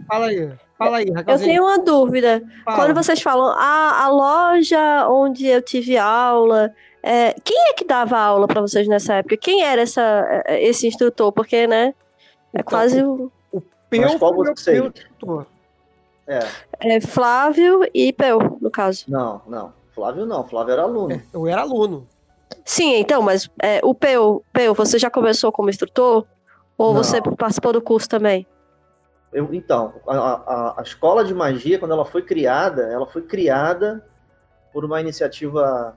fala 0.08 0.26
aí. 0.26 0.52
Fala 0.76 0.96
aí, 0.96 1.06
Eu 1.26 1.38
tenho 1.38 1.62
uma 1.62 1.78
dúvida. 1.78 2.42
Fala. 2.64 2.76
Quando 2.76 2.94
vocês 2.94 3.22
falam, 3.22 3.54
ah, 3.56 4.04
a 4.04 4.08
loja 4.08 5.08
onde 5.08 5.46
eu 5.46 5.62
tive 5.62 5.96
aula, 5.96 6.74
é, 7.00 7.34
quem 7.44 7.68
é 7.70 7.74
que 7.74 7.84
dava 7.84 8.18
aula 8.18 8.48
para 8.48 8.60
vocês 8.60 8.88
nessa 8.88 9.14
época? 9.14 9.36
Quem 9.36 9.62
era 9.62 9.82
essa, 9.82 10.42
esse 10.48 10.88
instrutor? 10.88 11.30
Porque, 11.32 11.66
né? 11.68 11.94
É 12.54 12.60
então, 12.60 12.64
quase 12.64 13.02
o. 13.02 13.30
O 13.52 13.60
Peu 13.90 14.18
qual 14.18 14.34
você 14.34 14.78
instrutor. 14.78 15.46
É. 16.26 16.38
é. 16.80 17.00
Flávio 17.00 17.82
e 17.92 18.12
Peu, 18.12 18.58
no 18.60 18.70
caso. 18.70 19.04
Não, 19.08 19.42
não. 19.46 19.72
Flávio 19.94 20.24
não. 20.24 20.44
Flávio 20.44 20.72
era 20.72 20.82
aluno. 20.82 21.14
É, 21.14 21.22
eu 21.32 21.46
era 21.46 21.60
aluno. 21.60 22.06
Sim, 22.64 22.94
então, 22.96 23.20
mas 23.20 23.50
é, 23.60 23.80
o 23.82 23.94
Peu, 23.94 24.42
Peu, 24.52 24.74
você 24.74 24.98
já 24.98 25.10
começou 25.10 25.52
como 25.52 25.68
instrutor? 25.68 26.24
Ou 26.78 26.94
não. 26.94 27.02
você 27.02 27.20
participou 27.20 27.72
do 27.72 27.82
curso 27.82 28.08
também? 28.08 28.46
Eu, 29.32 29.52
então, 29.52 29.94
a, 30.06 30.16
a, 30.16 30.80
a, 30.80 30.82
escola 30.82 31.24
de 31.24 31.34
magia, 31.34 31.78
quando 31.78 31.92
ela 31.92 32.04
foi 32.04 32.22
criada, 32.22 32.82
ela 32.82 33.06
foi 33.06 33.22
criada 33.22 34.04
por 34.72 34.84
uma 34.84 35.00
iniciativa 35.00 35.96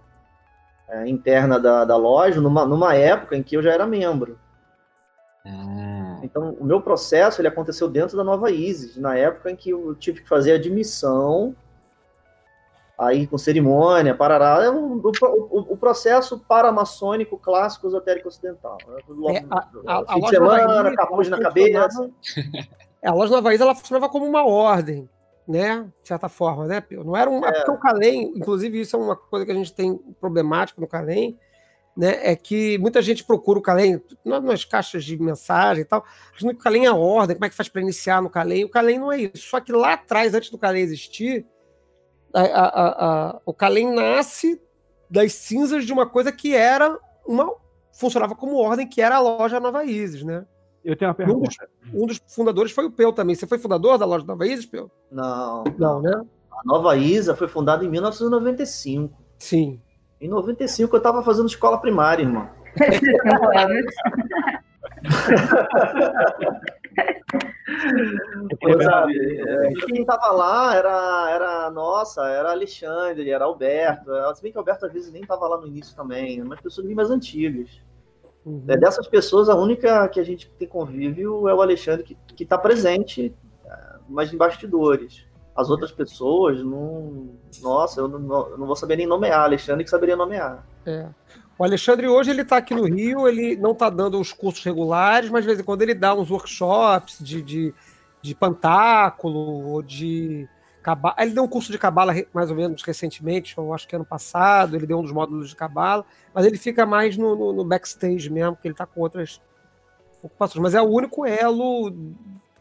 é, 0.89 1.07
interna 1.07 1.59
da, 1.59 1.85
da 1.85 1.95
loja, 1.95 2.41
numa, 2.41 2.65
numa 2.65 2.95
época 2.95 3.35
em 3.35 3.43
que 3.43 3.55
eu 3.55 3.61
já 3.61 3.71
era 3.71 3.85
membro. 3.85 4.39
Hum. 5.45 5.76
Então, 6.27 6.57
o 6.59 6.65
meu 6.65 6.81
processo 6.81 7.39
ele 7.39 7.47
aconteceu 7.47 7.87
dentro 7.87 8.17
da 8.17 8.23
Nova 8.23 8.51
Isis, 8.51 8.97
na 8.97 9.15
época 9.15 9.49
em 9.49 9.55
que 9.55 9.69
eu 9.69 9.95
tive 9.95 10.21
que 10.21 10.27
fazer 10.27 10.51
admissão, 10.51 11.55
aí 12.97 13.25
com 13.25 13.37
cerimônia, 13.37 14.13
parará, 14.13 14.61
é 14.61 14.69
o, 14.69 15.01
o, 15.01 15.73
o 15.73 15.77
processo 15.77 16.37
paramaçônico 16.39 17.37
clássico 17.37 17.87
esotérico 17.87 18.27
ocidental. 18.27 18.77
Né? 18.85 19.37
É, 19.37 19.45
a, 19.87 19.99
a, 19.99 20.13
fim 20.13 20.19
de 20.19 20.29
semana, 20.29 20.95
capuz 20.95 21.29
na 21.29 21.39
cabeça. 21.39 22.09
a 23.03 23.13
loja 23.13 23.33
Nova 23.33 23.53
Isa 23.53 23.63
ela 23.63 23.75
funcionava 23.75 24.09
como 24.09 24.25
uma 24.25 24.45
ordem, 24.45 25.09
né? 25.47 25.87
De 26.01 26.09
certa 26.09 26.27
forma, 26.27 26.65
né? 26.65 26.83
Não 26.91 27.15
era 27.15 27.29
um. 27.29 27.45
É. 27.45 27.53
Porque 27.53 27.71
o 27.71 27.77
Calem, 27.77 28.33
inclusive, 28.35 28.81
isso 28.81 28.97
é 28.97 28.99
uma 28.99 29.15
coisa 29.15 29.45
que 29.45 29.51
a 29.53 29.55
gente 29.55 29.73
tem 29.73 29.97
problemático 30.19 30.81
no 30.81 30.87
Calem, 30.87 31.39
né? 31.97 32.19
É 32.21 32.35
que 32.35 32.77
muita 32.77 33.01
gente 33.01 33.23
procura 33.23 33.57
o 33.57 33.61
Calem 33.61 33.99
nas 34.23 34.63
caixas 34.63 35.03
de 35.03 35.17
mensagem 35.17 35.81
e 35.81 35.85
tal, 35.85 36.05
achando 36.33 36.51
que 36.51 36.59
o 36.59 36.63
Calem 36.63 36.85
é 36.85 36.89
a 36.89 36.95
ordem, 36.95 37.35
como 37.35 37.45
é 37.45 37.49
que 37.49 37.55
faz 37.55 37.67
para 37.67 37.81
iniciar 37.81 38.21
no 38.21 38.29
Calem? 38.29 38.63
O 38.63 38.69
Calem 38.69 38.99
não 38.99 39.11
é 39.11 39.17
isso. 39.17 39.49
Só 39.49 39.59
que 39.59 39.71
lá 39.71 39.93
atrás, 39.93 40.35
antes 40.35 40.51
do 40.51 40.59
Calem 40.59 40.83
existir, 40.83 41.45
a, 42.31 42.41
a, 42.41 42.69
a, 43.29 43.41
o 43.43 43.51
Calem 43.51 43.91
nasce 43.91 44.61
das 45.09 45.33
cinzas 45.33 45.85
de 45.85 45.91
uma 45.91 46.05
coisa 46.05 46.31
que 46.31 46.53
era 46.53 46.99
uma. 47.25 47.51
funcionava 47.93 48.35
como 48.35 48.57
ordem, 48.57 48.87
que 48.87 49.01
era 49.01 49.15
a 49.15 49.19
loja 49.19 49.59
Nova 49.59 49.83
Isis, 49.83 50.21
né? 50.21 50.45
Eu 50.85 50.95
tenho 50.95 51.09
uma 51.09 51.15
pergunta. 51.15 51.39
Um 51.39 51.43
dos, 51.43 51.57
um 51.93 52.05
dos, 52.05 52.21
fundadores 52.27 52.71
foi 52.71 52.85
o 52.85 52.91
Peu 52.91 53.11
também. 53.11 53.35
Você 53.35 53.47
foi 53.47 53.57
fundador 53.57 53.97
da 53.97 54.05
loja 54.05 54.23
Nova 54.23 54.45
Isis, 54.45 54.67
Peu? 54.67 54.91
Não. 55.11 55.63
Não, 55.77 56.01
né? 56.01 56.21
A 56.51 56.61
Nova 56.63 56.95
Isa 56.95 57.35
foi 57.35 57.47
fundada 57.47 57.83
em 57.83 57.89
1995. 57.89 59.17
Sim. 59.39 59.81
Em 60.19 60.27
95 60.27 60.95
eu 60.95 60.97
estava 60.97 61.23
fazendo 61.23 61.47
escola 61.47 61.79
primária, 61.79 62.23
irmão. 62.23 62.49
É, 68.59 69.85
quem 69.85 70.01
estava 70.01 70.31
lá 70.31 70.75
era, 70.75 71.31
era, 71.31 71.69
nossa, 71.69 72.25
era 72.27 72.51
Alexandre, 72.51 73.29
era 73.29 73.45
Alberto. 73.45 74.11
Se 74.35 74.41
bem 74.41 74.51
que 74.51 74.57
Alberto 74.57 74.85
às 74.85 74.93
vezes 74.93 75.11
nem 75.11 75.21
estava 75.21 75.47
lá 75.47 75.57
no 75.57 75.67
início 75.67 75.95
também, 75.95 76.41
mas 76.43 76.61
pessoas 76.61 76.87
bem 76.87 76.95
mais 76.95 77.11
antigas. 77.11 77.81
Uhum. 78.45 78.63
É, 78.67 78.77
dessas 78.77 79.07
pessoas, 79.07 79.49
a 79.49 79.55
única 79.55 80.07
que 80.07 80.19
a 80.19 80.23
gente 80.23 80.49
tem 80.51 80.67
convívio 80.67 81.47
é 81.47 81.53
o 81.53 81.61
Alexandre, 81.61 82.17
que 82.35 82.43
está 82.43 82.57
presente, 82.57 83.35
é, 83.65 83.95
mas 84.07 84.33
em 84.33 84.37
bastidores. 84.37 85.26
As 85.57 85.71
outras 85.71 85.91
pessoas, 85.91 86.63
não. 86.63 87.29
Nossa, 87.61 88.01
eu 88.01 88.07
não, 88.07 88.19
não 88.57 88.67
vou 88.67 88.75
saber 88.75 88.95
nem 88.95 89.07
nomear. 89.07 89.41
Alexandre 89.41 89.83
que 89.83 89.89
saberia 89.89 90.15
nomear. 90.15 90.63
É. 90.85 91.07
O 91.57 91.63
Alexandre 91.63 92.07
hoje 92.07 92.29
ele 92.29 92.43
está 92.43 92.57
aqui 92.57 92.75
no 92.75 92.85
Rio, 92.85 93.27
ele 93.27 93.55
não 93.55 93.71
está 93.71 93.89
dando 93.89 94.19
os 94.19 94.31
cursos 94.31 94.63
regulares, 94.63 95.29
mas 95.31 95.41
de 95.41 95.47
vez 95.47 95.59
em 95.59 95.63
quando 95.63 95.81
ele 95.81 95.95
dá 95.95 96.13
uns 96.13 96.29
workshops 96.29 97.17
de, 97.19 97.41
de, 97.41 97.73
de 98.21 98.35
pantáculo 98.35 99.67
ou 99.67 99.81
de 99.81 100.47
cabala. 100.83 101.15
Ele 101.17 101.31
deu 101.31 101.43
um 101.43 101.47
curso 101.47 101.71
de 101.71 101.79
cabala 101.79 102.13
mais 102.31 102.51
ou 102.51 102.55
menos 102.55 102.83
recentemente, 102.83 103.57
eu 103.57 103.73
acho 103.73 103.87
que 103.87 103.95
ano 103.95 104.05
passado, 104.05 104.75
ele 104.75 104.85
deu 104.85 104.99
um 104.99 105.01
dos 105.01 105.11
módulos 105.11 105.49
de 105.49 105.55
cabala, 105.55 106.05
mas 106.33 106.45
ele 106.45 106.57
fica 106.57 106.85
mais 106.85 107.17
no, 107.17 107.35
no, 107.35 107.51
no 107.51 107.65
backstage 107.65 108.29
mesmo, 108.29 108.53
porque 108.53 108.67
ele 108.67 108.73
está 108.73 108.85
com 108.85 109.01
outras 109.01 109.41
ocupações. 110.21 110.61
Mas 110.61 110.75
é 110.75 110.81
o 110.81 110.87
único 110.87 111.25
elo 111.25 111.91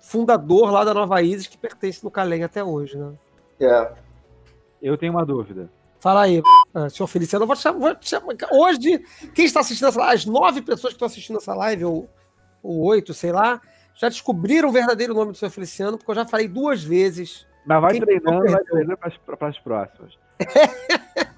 fundador 0.06 0.70
lá 0.70 0.84
da 0.84 0.94
Nova 0.94 1.20
Isis 1.22 1.46
que 1.46 1.58
pertence 1.58 2.02
no 2.04 2.10
Calém 2.10 2.44
até 2.44 2.62
hoje, 2.62 2.96
né? 2.96 3.12
É. 3.60 3.92
Eu 4.80 4.96
tenho 4.96 5.12
uma 5.12 5.24
dúvida. 5.24 5.70
Fala 6.00 6.22
aí, 6.22 6.40
uh, 6.74 6.90
senhor 6.90 7.06
Feliciano. 7.06 7.42
Eu 7.42 7.46
vou 7.46 7.56
te 7.56 7.62
chamar, 7.62 7.78
vou 7.78 7.94
te 7.94 8.08
chamar. 8.08 8.34
Hoje, 8.52 8.98
quem 9.34 9.44
está 9.44 9.60
assistindo 9.60 9.88
essa 9.88 9.98
live, 9.98 10.14
as 10.14 10.26
nove 10.26 10.62
pessoas 10.62 10.92
que 10.92 10.96
estão 10.96 11.06
assistindo 11.06 11.38
essa 11.38 11.54
live, 11.54 11.84
ou, 11.84 12.08
ou 12.62 12.84
oito, 12.84 13.12
sei 13.12 13.32
lá, 13.32 13.60
já 13.94 14.08
descobriram 14.08 14.68
o 14.68 14.72
verdadeiro 14.72 15.14
nome 15.14 15.32
do 15.32 15.38
senhor 15.38 15.50
Feliciano, 15.50 15.96
porque 15.96 16.10
eu 16.10 16.14
já 16.14 16.26
falei 16.26 16.46
duas 16.46 16.84
vezes 16.84 17.46
mas 17.66 17.80
vai 17.82 17.92
quem 17.92 18.00
treinando, 18.00 18.52
vai 18.52 18.62
treinando 18.62 18.96
para 18.96 19.48
as 19.48 19.58
próximas. 19.58 20.16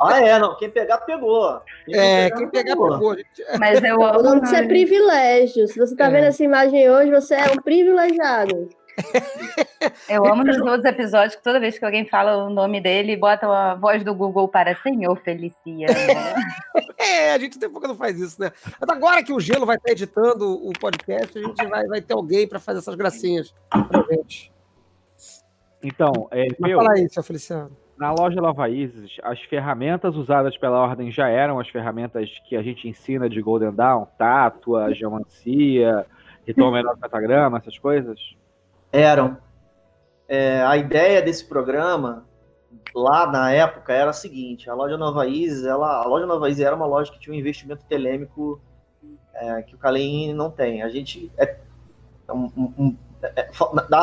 Ah, 0.00 0.20
é, 0.20 0.38
não. 0.38 0.56
Quem 0.56 0.70
pegar, 0.70 0.98
pegou. 0.98 1.60
Quem 1.84 1.96
é, 1.96 2.24
pegar, 2.24 2.36
quem 2.36 2.48
pegar, 2.50 2.72
pegou. 2.72 2.98
pegou. 2.98 3.16
Mas 3.58 3.82
eu 3.82 4.02
amo. 4.02 4.44
Isso 4.44 4.54
é 4.54 4.66
privilégio. 4.66 5.68
Se 5.68 5.78
você 5.78 5.92
está 5.94 6.06
é. 6.06 6.10
vendo 6.10 6.24
essa 6.24 6.42
imagem 6.42 6.90
hoje, 6.90 7.10
você 7.10 7.34
é 7.34 7.50
um 7.50 7.56
privilegiado. 7.56 8.68
Eu 10.08 10.26
amo 10.26 10.44
nos 10.44 10.58
outros 10.58 10.84
episódios 10.84 11.36
que 11.36 11.42
toda 11.42 11.60
vez 11.60 11.78
que 11.78 11.84
alguém 11.84 12.06
fala 12.06 12.44
o 12.44 12.50
nome 12.50 12.80
dele, 12.80 13.16
bota 13.16 13.46
a 13.46 13.74
voz 13.74 14.02
do 14.02 14.14
Google 14.14 14.48
para 14.48 14.74
Senhor 14.76 15.16
Feliciano. 15.22 15.94
é, 16.98 17.32
a 17.32 17.38
gente 17.38 17.58
tem 17.58 17.70
pouco 17.70 17.86
não 17.86 17.94
faz 17.94 18.18
isso, 18.20 18.40
né? 18.40 18.50
Mas 18.80 18.88
agora 18.88 19.22
que 19.22 19.32
o 19.32 19.40
Gelo 19.40 19.66
vai 19.66 19.76
estar 19.76 19.92
editando 19.92 20.52
o 20.52 20.72
podcast, 20.72 21.38
a 21.38 21.42
gente 21.42 21.66
vai, 21.66 21.86
vai 21.86 22.00
ter 22.00 22.14
alguém 22.14 22.46
para 22.48 22.58
fazer 22.58 22.80
essas 22.80 22.94
gracinhas 22.94 23.54
pra 23.70 24.04
gente. 24.10 24.52
Então, 25.82 26.28
é, 26.32 26.46
Mas 26.58 26.70
meu, 26.70 26.78
fala 26.78 26.94
aí, 26.94 27.08
seu 27.08 27.22
Feliciano. 27.22 27.76
Na 27.98 28.12
loja 28.12 28.40
Isis, 28.70 29.16
as 29.24 29.40
ferramentas 29.40 30.14
usadas 30.14 30.56
pela 30.56 30.78
ordem 30.78 31.10
já 31.10 31.28
eram 31.28 31.58
as 31.58 31.68
ferramentas 31.68 32.30
que 32.48 32.54
a 32.54 32.62
gente 32.62 32.88
ensina 32.88 33.28
de 33.28 33.42
Golden 33.42 33.72
Dawn, 33.72 34.06
tátua, 34.16 34.94
geomancia, 34.94 36.06
ritual 36.46 36.70
menor 36.70 36.96
pentagrama, 36.96 37.58
essas 37.58 37.76
coisas? 37.76 38.20
Eram. 38.92 39.36
É, 40.28 40.62
a 40.62 40.76
ideia 40.76 41.20
desse 41.20 41.44
programa 41.44 42.24
lá 42.94 43.26
na 43.26 43.50
época 43.50 43.92
era 43.92 44.10
a 44.10 44.14
seguinte: 44.14 44.70
a 44.70 44.74
loja 44.74 44.96
Nova 44.96 45.26
Isis, 45.26 45.64
ela, 45.64 46.00
a 46.02 46.06
loja 46.06 46.26
Nova 46.26 46.48
Isis 46.48 46.64
era 46.64 46.76
uma 46.76 46.86
loja 46.86 47.10
que 47.10 47.18
tinha 47.18 47.34
um 47.34 47.38
investimento 47.38 47.84
telêmico 47.84 48.60
é, 49.34 49.62
que 49.62 49.74
o 49.74 49.78
Kalein 49.78 50.32
não 50.32 50.50
tem. 50.50 50.82
A 50.82 50.88
gente 50.88 51.32
é 51.36 51.56
um, 52.32 52.50
um, 52.56 52.96
é, 53.22 53.50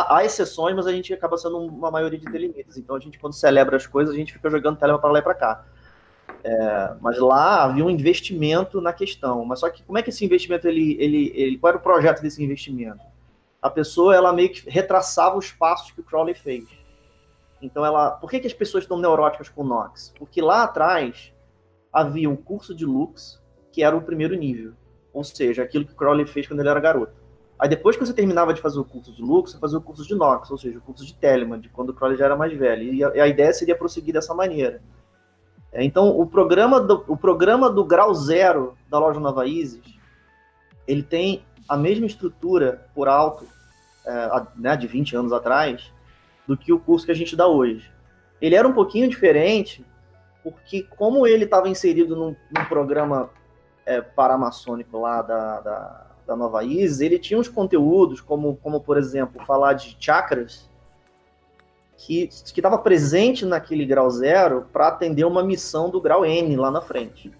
há 0.10 0.24
exceções, 0.26 0.76
mas 0.76 0.88
a 0.88 0.92
gente 0.92 1.14
acaba 1.14 1.38
sendo 1.38 1.58
uma 1.58 1.90
maioria 1.90 2.20
de 2.20 2.26
delimitas. 2.26 2.78
Então 2.78 2.96
a 2.96 3.00
gente, 3.00 3.20
quando 3.20 3.34
celebra 3.34 3.78
as 3.78 3.88
coisas, 3.88 4.14
a 4.14 4.18
gente 4.18 4.34
fica 4.34 4.50
jogando 4.50 4.78
telema 4.78 5.00
para 5.00 5.12
lá 5.12 5.20
e 5.20 5.22
para 5.22 5.36
cá. 5.36 5.66
É, 6.44 6.96
mas 7.02 7.18
lá 7.18 7.64
havia 7.64 7.84
um 7.84 7.90
investimento 7.90 8.80
na 8.82 8.94
questão. 8.94 9.44
Mas 9.46 9.60
só 9.60 9.70
que 9.70 9.84
como 9.84 9.98
é 9.98 10.04
que 10.04 10.10
esse 10.10 10.24
investimento 10.24 10.68
ele, 10.68 10.96
ele, 11.00 11.32
ele 11.36 11.58
qual 11.58 11.70
era 11.70 11.78
o 11.78 11.82
projeto 11.82 12.22
desse 12.22 12.44
investimento? 12.44 13.04
A 13.62 13.70
pessoa 13.70 14.16
ela 14.16 14.32
meio 14.32 14.50
que 14.50 14.70
retraçava 14.70 15.38
os 15.38 15.52
passos 15.52 15.92
que 15.92 16.02
o 16.02 16.04
Crowley 16.04 16.36
fez. 16.36 16.66
Então 17.62 17.86
ela, 17.86 18.12
por 18.12 18.30
que, 18.30 18.40
que 18.40 18.48
as 18.48 18.54
pessoas 18.54 18.84
estão 18.84 19.00
neuróticas 19.00 19.50
com 19.50 19.64
o 19.64 19.66
Knox? 19.66 20.14
Porque 20.20 20.42
lá 20.42 20.64
atrás 20.64 21.34
havia 21.92 22.30
um 22.30 22.36
curso 22.36 22.76
de 22.76 22.86
Lux 22.86 23.42
que 23.72 23.82
era 23.82 23.96
o 23.96 24.02
primeiro 24.02 24.36
nível, 24.36 24.74
ou 25.12 25.24
seja, 25.24 25.62
aquilo 25.62 25.86
que 25.86 25.92
o 25.92 25.96
Crowley 25.96 26.26
fez 26.26 26.48
quando 26.48 26.62
ele 26.62 26.70
era 26.70 26.80
garoto. 26.80 27.25
Aí 27.58 27.70
depois 27.70 27.96
que 27.96 28.06
você 28.06 28.14
terminava 28.14 28.54
de 28.54 28.62
fazer 28.62 28.80
o 28.80 28.84
curso 28.84 29.14
de 29.14 29.22
Lux, 29.22 29.52
você 29.52 29.60
fazia 29.60 29.78
o 29.78 29.82
curso 29.82 30.06
de 30.06 30.14
Nox, 30.14 30.52
ou 30.52 30.58
seja, 30.58 30.78
o 30.78 30.82
curso 30.82 31.06
de 31.06 31.14
Telemann, 31.14 31.60
de 31.60 31.70
quando 31.70 31.90
o 31.90 31.94
Crowley 31.94 32.18
já 32.18 32.26
era 32.26 32.36
mais 32.36 32.54
velho. 32.54 32.94
E 32.94 33.04
a, 33.04 33.10
a 33.24 33.28
ideia 33.28 33.54
seria 33.54 33.78
prosseguir 33.78 34.14
dessa 34.14 34.34
maneira. 34.34 34.82
É, 35.72 35.84
então, 35.84 36.10
o 36.20 36.26
programa, 36.26 36.80
do, 36.82 37.04
o 37.08 37.16
programa 37.16 37.70
do 37.70 37.84
grau 37.86 38.14
zero 38.14 38.78
da 38.90 39.00
loja 39.00 39.20
Nova 39.20 39.46
Isis, 39.46 40.00
ele 40.88 41.04
tem 41.04 41.46
a 41.68 41.78
mesma 41.78 42.06
estrutura 42.06 42.88
por 42.94 43.08
alto, 43.08 43.46
é, 44.06 44.44
né, 44.56 44.76
de 44.76 44.88
20 44.88 45.16
anos 45.16 45.32
atrás, 45.32 45.92
do 46.46 46.58
que 46.58 46.74
o 46.74 46.80
curso 46.80 47.06
que 47.06 47.12
a 47.12 47.16
gente 47.16 47.36
dá 47.36 47.48
hoje. 47.48 47.90
Ele 48.42 48.56
era 48.56 48.68
um 48.68 48.74
pouquinho 48.74 49.10
diferente, 49.10 49.84
porque 50.44 50.84
como 50.84 51.26
ele 51.26 51.46
estava 51.46 51.70
inserido 51.70 52.16
num, 52.16 52.36
num 52.52 52.66
programa 52.66 53.30
é, 53.86 54.02
paramaçônico 54.02 55.00
lá 55.00 55.22
da, 55.22 55.62
da 55.62 56.05
da 56.26 56.36
Nova 56.36 56.64
Isis, 56.64 57.02
ele 57.02 57.20
tinha 57.20 57.40
uns 57.40 57.48
conteúdos, 57.48 58.22
como, 58.22 58.58
como 58.58 58.82
por 58.82 58.98
exemplo, 58.98 59.44
falar 59.46 59.74
de 59.74 59.96
chakras, 60.00 60.70
que 61.98 62.30
estava 62.30 62.78
presente 62.78 63.46
naquele 63.46 63.86
grau 63.86 64.10
zero 64.10 64.68
para 64.72 64.90
atender 64.90 65.26
uma 65.26 65.44
missão 65.44 65.90
do 65.90 66.02
grau 66.02 66.26
N 66.26 66.56
lá 66.56 66.70
na 66.70 66.82
frente. 66.82 67.32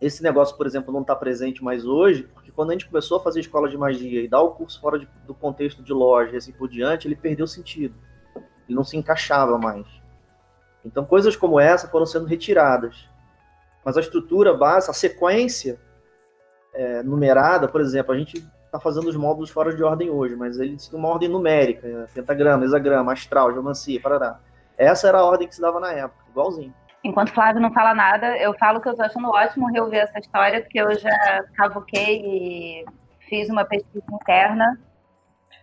Esse 0.00 0.22
negócio, 0.22 0.56
por 0.56 0.66
exemplo, 0.66 0.92
não 0.92 1.02
está 1.02 1.14
presente 1.14 1.62
mais 1.62 1.84
hoje, 1.84 2.22
porque 2.32 2.52
quando 2.52 2.70
a 2.70 2.72
gente 2.72 2.86
começou 2.86 3.18
a 3.18 3.20
fazer 3.20 3.40
escola 3.40 3.68
de 3.68 3.76
magia 3.76 4.22
e 4.22 4.28
dar 4.28 4.40
o 4.40 4.52
curso 4.52 4.80
fora 4.80 4.98
de, 4.98 5.08
do 5.26 5.34
contexto 5.34 5.82
de 5.82 5.92
loja 5.92 6.34
e 6.34 6.36
assim 6.36 6.52
por 6.52 6.68
diante, 6.68 7.08
ele 7.08 7.16
perdeu 7.16 7.46
sentido. 7.46 7.94
Ele 8.36 8.76
não 8.76 8.84
se 8.84 8.96
encaixava 8.96 9.58
mais. 9.58 9.86
Então, 10.84 11.04
coisas 11.04 11.34
como 11.34 11.58
essa 11.58 11.88
foram 11.88 12.06
sendo 12.06 12.26
retiradas. 12.26 13.08
Mas 13.84 13.96
a 13.96 14.00
estrutura 14.00 14.54
básica, 14.54 14.92
a 14.92 14.94
sequência 14.94 15.80
é, 16.78 17.02
numerada, 17.02 17.66
por 17.66 17.80
exemplo, 17.80 18.14
a 18.14 18.18
gente 18.18 18.36
está 18.64 18.78
fazendo 18.78 19.08
os 19.08 19.16
módulos 19.16 19.50
fora 19.50 19.74
de 19.74 19.82
ordem 19.82 20.10
hoje, 20.10 20.36
mas 20.36 20.58
eles 20.58 20.86
têm 20.86 20.98
uma 20.98 21.08
ordem 21.08 21.28
numérica, 21.28 22.08
pentagrama, 22.14 22.64
hexagrama, 22.64 23.12
astral, 23.12 23.52
geomancia, 23.52 24.00
parará. 24.00 24.38
Essa 24.76 25.08
era 25.08 25.18
a 25.18 25.24
ordem 25.24 25.48
que 25.48 25.54
se 25.54 25.60
dava 25.60 25.80
na 25.80 25.92
época, 25.92 26.24
igualzinho. 26.30 26.72
Enquanto 27.02 27.30
o 27.30 27.34
Flávio 27.34 27.60
não 27.60 27.72
fala 27.72 27.94
nada, 27.94 28.36
eu 28.38 28.54
falo 28.54 28.80
que 28.80 28.88
eu 28.88 28.92
estou 28.92 29.06
achando 29.06 29.28
ótimo 29.28 29.66
reouvir 29.72 29.98
essa 29.98 30.18
história, 30.18 30.60
porque 30.60 30.80
eu 30.80 30.94
já 30.98 31.44
cavuquei 31.56 32.22
e 32.24 32.84
fiz 33.28 33.48
uma 33.48 33.64
pesquisa 33.64 34.04
interna 34.12 34.78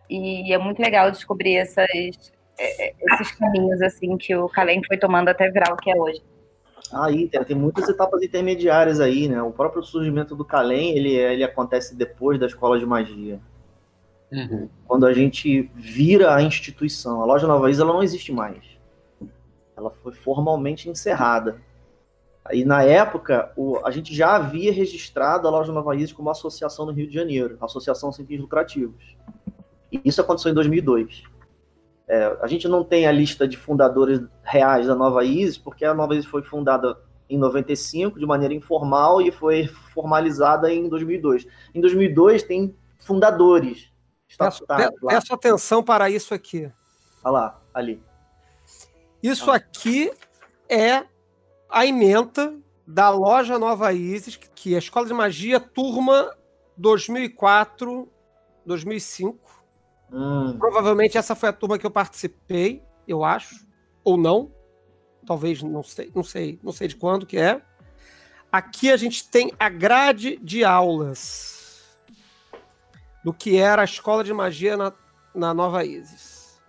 e 0.09 0.53
é 0.53 0.57
muito 0.57 0.81
legal 0.81 1.09
descobrir 1.11 1.55
essas, 1.57 1.87
é, 2.59 2.89
é, 2.89 2.93
esses 3.11 3.31
caminhos 3.31 3.81
assim 3.81 4.17
que 4.17 4.35
o 4.35 4.49
Calem 4.49 4.81
foi 4.85 4.97
tomando 4.97 5.29
até 5.29 5.49
virar 5.49 5.73
o 5.73 5.77
que 5.77 5.91
é 5.91 5.95
hoje. 5.95 6.21
Aí 6.95 7.27
tem, 7.27 7.43
tem 7.43 7.57
muitas 7.57 7.89
etapas 7.89 8.23
intermediárias 8.23 9.01
aí, 9.01 9.27
né? 9.27 9.41
O 9.41 9.51
próprio 9.51 9.83
surgimento 9.83 10.33
do 10.33 10.45
Kalem, 10.45 10.97
ele, 10.97 11.13
ele 11.13 11.43
acontece 11.43 11.93
depois 11.93 12.39
da 12.39 12.45
escola 12.45 12.79
de 12.79 12.85
magia. 12.85 13.39
Uhum. 14.31 14.69
Quando 14.87 15.05
a 15.05 15.13
gente 15.13 15.69
vira 15.75 16.33
a 16.33 16.41
instituição. 16.41 17.21
A 17.21 17.25
loja 17.25 17.45
Nova 17.45 17.69
Isa 17.69 17.83
ela 17.83 17.93
não 17.93 18.01
existe 18.01 18.31
mais. 18.31 18.63
Ela 19.75 19.89
foi 19.89 20.13
formalmente 20.13 20.89
encerrada. 20.89 21.61
Aí 22.45 22.63
na 22.63 22.81
época, 22.83 23.51
o, 23.57 23.77
a 23.85 23.91
gente 23.91 24.15
já 24.15 24.35
havia 24.35 24.71
registrado 24.71 25.47
a 25.47 25.51
loja 25.51 25.73
Nova 25.73 25.95
Isa 25.97 26.13
como 26.13 26.29
associação 26.29 26.85
no 26.85 26.93
Rio 26.93 27.07
de 27.07 27.13
Janeiro, 27.13 27.57
Associação 27.59 28.11
Sem 28.11 28.25
Fins 28.25 28.39
Lucrativos. 28.39 29.17
Isso 29.91 30.21
aconteceu 30.21 30.51
em 30.51 30.55
2002. 30.55 31.23
É, 32.07 32.37
a 32.41 32.47
gente 32.47 32.67
não 32.67 32.83
tem 32.83 33.07
a 33.07 33.11
lista 33.11 33.47
de 33.47 33.57
fundadores 33.57 34.21
reais 34.43 34.87
da 34.87 34.95
Nova 34.95 35.23
ISIS, 35.23 35.57
porque 35.57 35.83
a 35.83 35.93
Nova 35.93 36.13
ISIS 36.15 36.29
foi 36.29 36.43
fundada 36.43 36.97
em 37.27 37.37
95 37.37 38.19
de 38.19 38.25
maneira 38.25 38.53
informal 38.53 39.21
e 39.21 39.31
foi 39.31 39.67
formalizada 39.67 40.71
em 40.71 40.87
2002. 40.87 41.47
Em 41.73 41.81
2002 41.81 42.43
tem 42.43 42.75
fundadores 42.99 43.95
Peço, 44.37 44.65
peço 45.07 45.33
atenção 45.33 45.83
para 45.83 46.09
isso 46.09 46.33
aqui. 46.33 46.71
Olha 47.23 47.31
lá, 47.31 47.61
ali. 47.73 48.01
Isso 49.21 49.49
aqui 49.49 50.11
é 50.69 51.05
a 51.69 51.85
ementa 51.85 52.53
da 52.85 53.09
loja 53.09 53.57
Nova 53.57 53.93
Isis, 53.93 54.35
que 54.35 54.73
é 54.73 54.75
a 54.75 54.79
Escola 54.79 55.05
de 55.05 55.13
Magia 55.13 55.59
Turma 55.59 56.35
2004, 56.77 58.09
2005. 58.65 59.54
Hum. 60.11 60.57
Provavelmente 60.57 61.17
essa 61.17 61.35
foi 61.35 61.49
a 61.49 61.53
turma 61.53 61.77
que 61.77 61.85
eu 61.85 61.91
participei, 61.91 62.83
eu 63.07 63.23
acho, 63.23 63.65
ou 64.03 64.17
não. 64.17 64.51
Talvez, 65.25 65.61
não 65.63 65.83
sei, 65.83 66.11
não 66.13 66.23
sei, 66.23 66.59
não 66.63 66.71
sei 66.71 66.87
de 66.87 66.95
quando 66.95 67.25
que 67.25 67.37
é. 67.37 67.61
Aqui 68.51 68.91
a 68.91 68.97
gente 68.97 69.27
tem 69.27 69.51
a 69.59 69.67
grade 69.67 70.37
de 70.37 70.63
aulas 70.63 72.05
do 73.23 73.33
que 73.33 73.57
era 73.57 73.81
a 73.81 73.85
escola 73.85 74.23
de 74.23 74.31
magia 74.31 74.77
na, 74.77 74.93
na 75.33 75.53
Nova 75.53 75.83
Isis. 75.83 76.61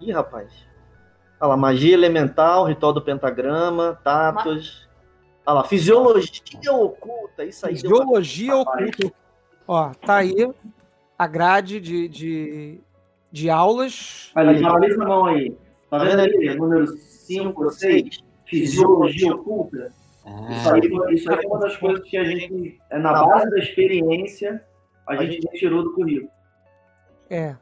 Ih, 0.00 0.12
rapaz. 0.12 0.50
Olha 1.40 1.48
lá, 1.48 1.56
magia 1.56 1.92
elemental, 1.94 2.64
ritual 2.66 2.92
do 2.92 3.02
pentagrama, 3.02 4.00
tatos. 4.04 4.88
Olha 5.44 5.54
lá, 5.54 5.64
fisiologia 5.64 6.72
oculta, 6.72 7.44
isso 7.44 7.66
aí. 7.66 7.74
Fisiologia 7.74 8.56
oculta. 8.56 9.12
Ó, 9.66 9.90
tá 9.94 10.16
aí 10.16 10.34
a 11.20 11.26
grade 11.26 11.78
de, 11.80 12.08
de, 12.08 12.80
de 13.30 13.50
aulas. 13.50 14.30
Ali, 14.34 14.64
analisa 14.64 14.96
na 14.96 15.04
mão 15.04 15.26
aí. 15.26 15.54
Tá 15.90 15.98
vendo 15.98 16.18
ali? 16.18 16.54
Número 16.54 16.86
5 16.86 17.62
ou 17.62 17.68
6? 17.70 18.24
Fisiologia 18.46 19.34
oculta. 19.34 19.92
Ah. 20.24 20.50
Isso, 20.50 20.72
aí, 20.72 21.14
isso 21.14 21.30
aí 21.30 21.44
é 21.44 21.46
uma 21.46 21.58
das 21.58 21.76
coisas 21.76 22.08
que 22.08 22.16
a 22.16 22.24
gente, 22.24 22.80
é 22.88 22.98
na 22.98 23.12
base 23.12 23.50
da 23.50 23.58
experiência, 23.58 24.64
a 25.06 25.22
gente 25.22 25.46
tirou 25.58 25.82
do 25.82 25.92
currículo. 25.92 26.30
É. 27.28 27.54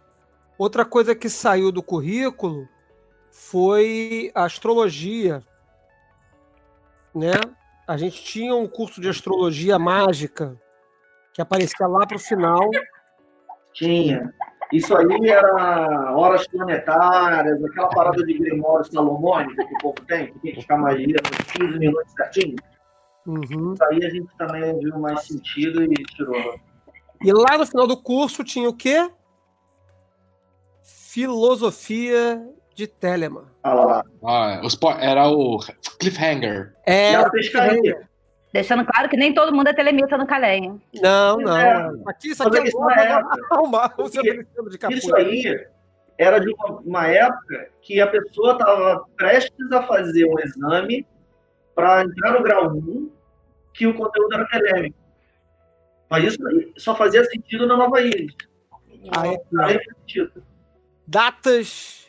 Outra 0.56 0.84
coisa 0.84 1.12
que 1.12 1.28
saiu 1.28 1.72
do 1.72 1.82
currículo 1.82 2.68
foi 3.28 4.30
a 4.36 4.44
astrologia, 4.44 5.42
né? 7.12 7.32
A 7.88 7.96
gente 7.96 8.22
tinha 8.22 8.54
um 8.54 8.68
curso 8.68 9.00
de 9.00 9.08
astrologia 9.08 9.80
mágica 9.80 10.56
que 11.32 11.42
aparecia 11.42 11.88
lá 11.88 12.06
para 12.06 12.16
o 12.16 12.20
final. 12.20 12.70
Tinha. 13.78 14.34
Isso 14.72 14.94
aí 14.96 15.30
era 15.30 16.12
horas 16.14 16.46
planetárias, 16.48 17.64
aquela 17.64 17.88
parada 17.88 18.22
de 18.24 18.34
Grimório 18.34 18.84
Salomônico 18.84 19.54
que 19.54 19.74
o 19.74 19.78
povo 19.78 20.00
tem, 20.06 20.26
que 20.26 20.38
tem 20.40 20.54
que 20.54 20.60
ficar 20.60 20.76
magia 20.76 21.16
por 21.22 21.44
15 21.60 21.78
minutos 21.78 22.12
certinho. 22.12 22.56
Uhum. 23.26 23.74
Isso 23.74 23.84
aí 23.84 24.04
a 24.04 24.10
gente 24.10 24.36
também 24.36 24.78
viu 24.78 24.98
mais 24.98 25.22
sentido 25.26 25.82
e 25.82 25.94
tirou. 26.14 26.58
E 27.22 27.32
lá 27.32 27.56
no 27.56 27.66
final 27.66 27.86
do 27.86 27.96
curso 27.96 28.44
tinha 28.44 28.68
o 28.68 28.74
quê? 28.74 29.10
Filosofia 30.82 32.44
de 32.74 32.86
Telemann. 32.86 33.46
Ah, 33.62 33.74
lá. 33.74 34.04
Ah, 34.24 34.60
era 35.00 35.28
o 35.28 35.58
Cliffhanger. 35.98 36.74
É, 36.84 37.14
a 37.14 37.30
pescaria. 37.30 38.07
Deixando 38.52 38.84
claro 38.84 39.08
que 39.08 39.16
nem 39.16 39.34
todo 39.34 39.54
mundo 39.54 39.68
é 39.68 39.74
telemita 39.74 40.16
no 40.16 40.26
Calém. 40.26 40.80
Não, 41.02 41.36
não. 41.36 41.56
É. 41.56 41.92
Aqui 42.06 42.30
isso 42.30 42.42
aqui 42.42 42.58
é, 42.58 42.62
é. 42.62 42.68
Isso 44.94 45.14
aí 45.14 45.66
era 46.16 46.40
de 46.40 46.52
uma, 46.52 46.80
uma 46.80 47.06
época 47.06 47.70
que 47.82 48.00
a 48.00 48.06
pessoa 48.06 48.52
estava 48.52 49.04
prestes 49.16 49.72
a 49.72 49.82
fazer 49.82 50.24
um 50.24 50.38
exame 50.40 51.06
para 51.74 52.02
entrar 52.02 52.32
no 52.32 52.42
grau 52.42 52.72
1, 52.72 53.10
que 53.72 53.86
o 53.86 53.94
conteúdo 53.94 54.34
era 54.34 54.46
telêmico. 54.46 54.98
Mas 56.10 56.24
isso 56.24 56.38
só 56.76 56.96
fazia 56.96 57.24
sentido 57.24 57.66
na 57.66 57.76
Nova 57.76 58.00
Ilha. 58.00 58.34
Ah, 59.16 59.28
é. 59.28 59.38
Datas 61.06 62.07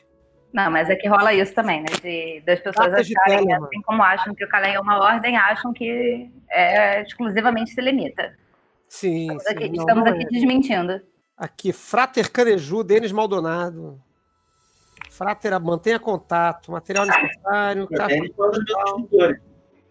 não, 0.51 0.71
mas 0.71 0.89
é 0.89 0.95
que 0.95 1.07
rola 1.07 1.33
isso 1.33 1.53
também, 1.53 1.81
né? 1.81 1.87
De, 2.01 2.41
das 2.41 2.59
pessoas 2.59 2.89
Datas 2.91 3.07
acharem, 3.07 3.53
assim 3.53 3.81
como 3.83 4.01
acham 4.01 4.33
que 4.33 4.43
o 4.43 4.49
Calém 4.49 4.73
é 4.73 4.79
uma 4.79 4.97
ordem, 4.99 5.37
acham 5.37 5.71
que 5.71 6.29
é 6.49 7.01
exclusivamente 7.03 7.71
se 7.71 7.81
limita. 7.81 8.35
Sim, 8.87 9.21
estamos 9.21 9.43
sim, 9.43 9.49
aqui, 9.53 9.69
não, 9.69 9.75
estamos 9.75 10.05
não 10.05 10.13
aqui 10.13 10.23
é. 10.23 10.27
desmentindo. 10.27 11.01
Aqui, 11.37 11.71
Frater 11.71 12.31
Careju, 12.31 12.83
Denis 12.83 13.11
Maldonado. 13.11 14.01
Frater, 15.11 15.59
mantenha 15.61 15.99
contato, 15.99 16.71
material 16.71 17.05
necessário. 17.05 17.87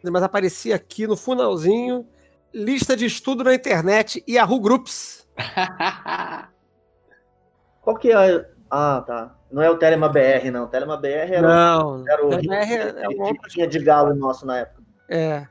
Mas 0.03 0.23
aparecia 0.23 0.75
aqui 0.75 1.07
no 1.07 1.17
finalzinho, 1.17 2.07
lista 2.53 2.97
de 2.97 3.07
estudo 3.07 3.45
na 3.45 3.55
internet, 3.55 4.25
Yahoo 4.29 4.61
Groups. 4.61 5.29
Qual 7.81 7.97
que 7.97 8.13
é 8.13 8.47
ah, 8.71 9.03
tá. 9.07 9.38
Não 9.51 9.63
é 9.63 9.71
o 9.71 9.79
Telema 9.79 10.09
BR, 10.09 10.51
não. 10.53 10.65
O 10.65 10.69
Telema 10.69 10.97
BR 10.97 11.33
era, 11.33 11.43
não, 11.43 12.05
era 12.09 12.27
o 12.27 12.29
BR 12.29 12.53
é, 12.53 13.05
é 13.05 13.09
um 13.09 13.35
que 13.35 13.49
tinha 13.49 13.67
de 13.67 13.79
galo 13.79 14.15
nosso 14.15 14.45
na 14.45 14.59
época. 14.59 14.83
É. 15.09 15.47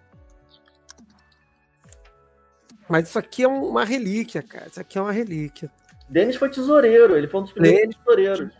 Mas 2.87 3.09
isso 3.09 3.19
aqui 3.19 3.43
é 3.43 3.47
uma 3.47 3.83
relíquia, 3.83 4.41
cara. 4.41 4.67
Isso 4.67 4.79
aqui 4.79 4.97
é 4.97 5.01
uma 5.01 5.11
relíquia. 5.11 5.69
Denis 6.07 6.35
foi 6.35 6.49
tesoureiro, 6.49 7.17
ele 7.17 7.27
foi 7.27 7.41
um 7.41 7.43
dos 7.43 7.51
primeiros 7.51 7.81
Denis. 7.81 7.97
tesoureiros. 7.97 8.53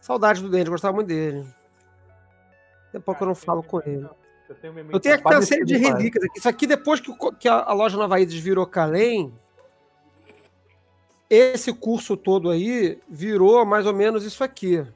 Saudade 0.00 0.40
do 0.40 0.48
Denis, 0.48 0.68
gostava 0.68 0.94
muito 0.94 1.08
dele. 1.08 1.46
Tem 2.92 3.00
pouco 3.00 3.22
eu 3.22 3.28
não 3.28 3.34
falo 3.34 3.62
com 3.62 3.80
ele. 3.84 4.08
Eu 4.48 5.00
tenho 5.00 5.14
aqui 5.14 5.26
uma 5.26 5.42
série 5.42 5.64
de 5.64 5.76
relíquias 5.76 6.24
aqui. 6.24 6.38
Isso 6.38 6.48
aqui, 6.48 6.66
depois 6.66 7.00
que, 7.00 7.12
que 7.38 7.48
a, 7.48 7.72
loja 7.72 7.98
Nova 7.98 8.18
Ides 8.18 8.38
virou 8.40 8.66
Calém, 8.66 9.34
esse 11.28 11.72
curso 11.72 12.16
todo 12.16 12.50
aí 12.50 13.00
virou 13.08 13.64
mais 13.64 13.86
ou 13.86 13.92
menos 13.92 14.24
isso 14.24 14.42
aqui. 14.42 14.86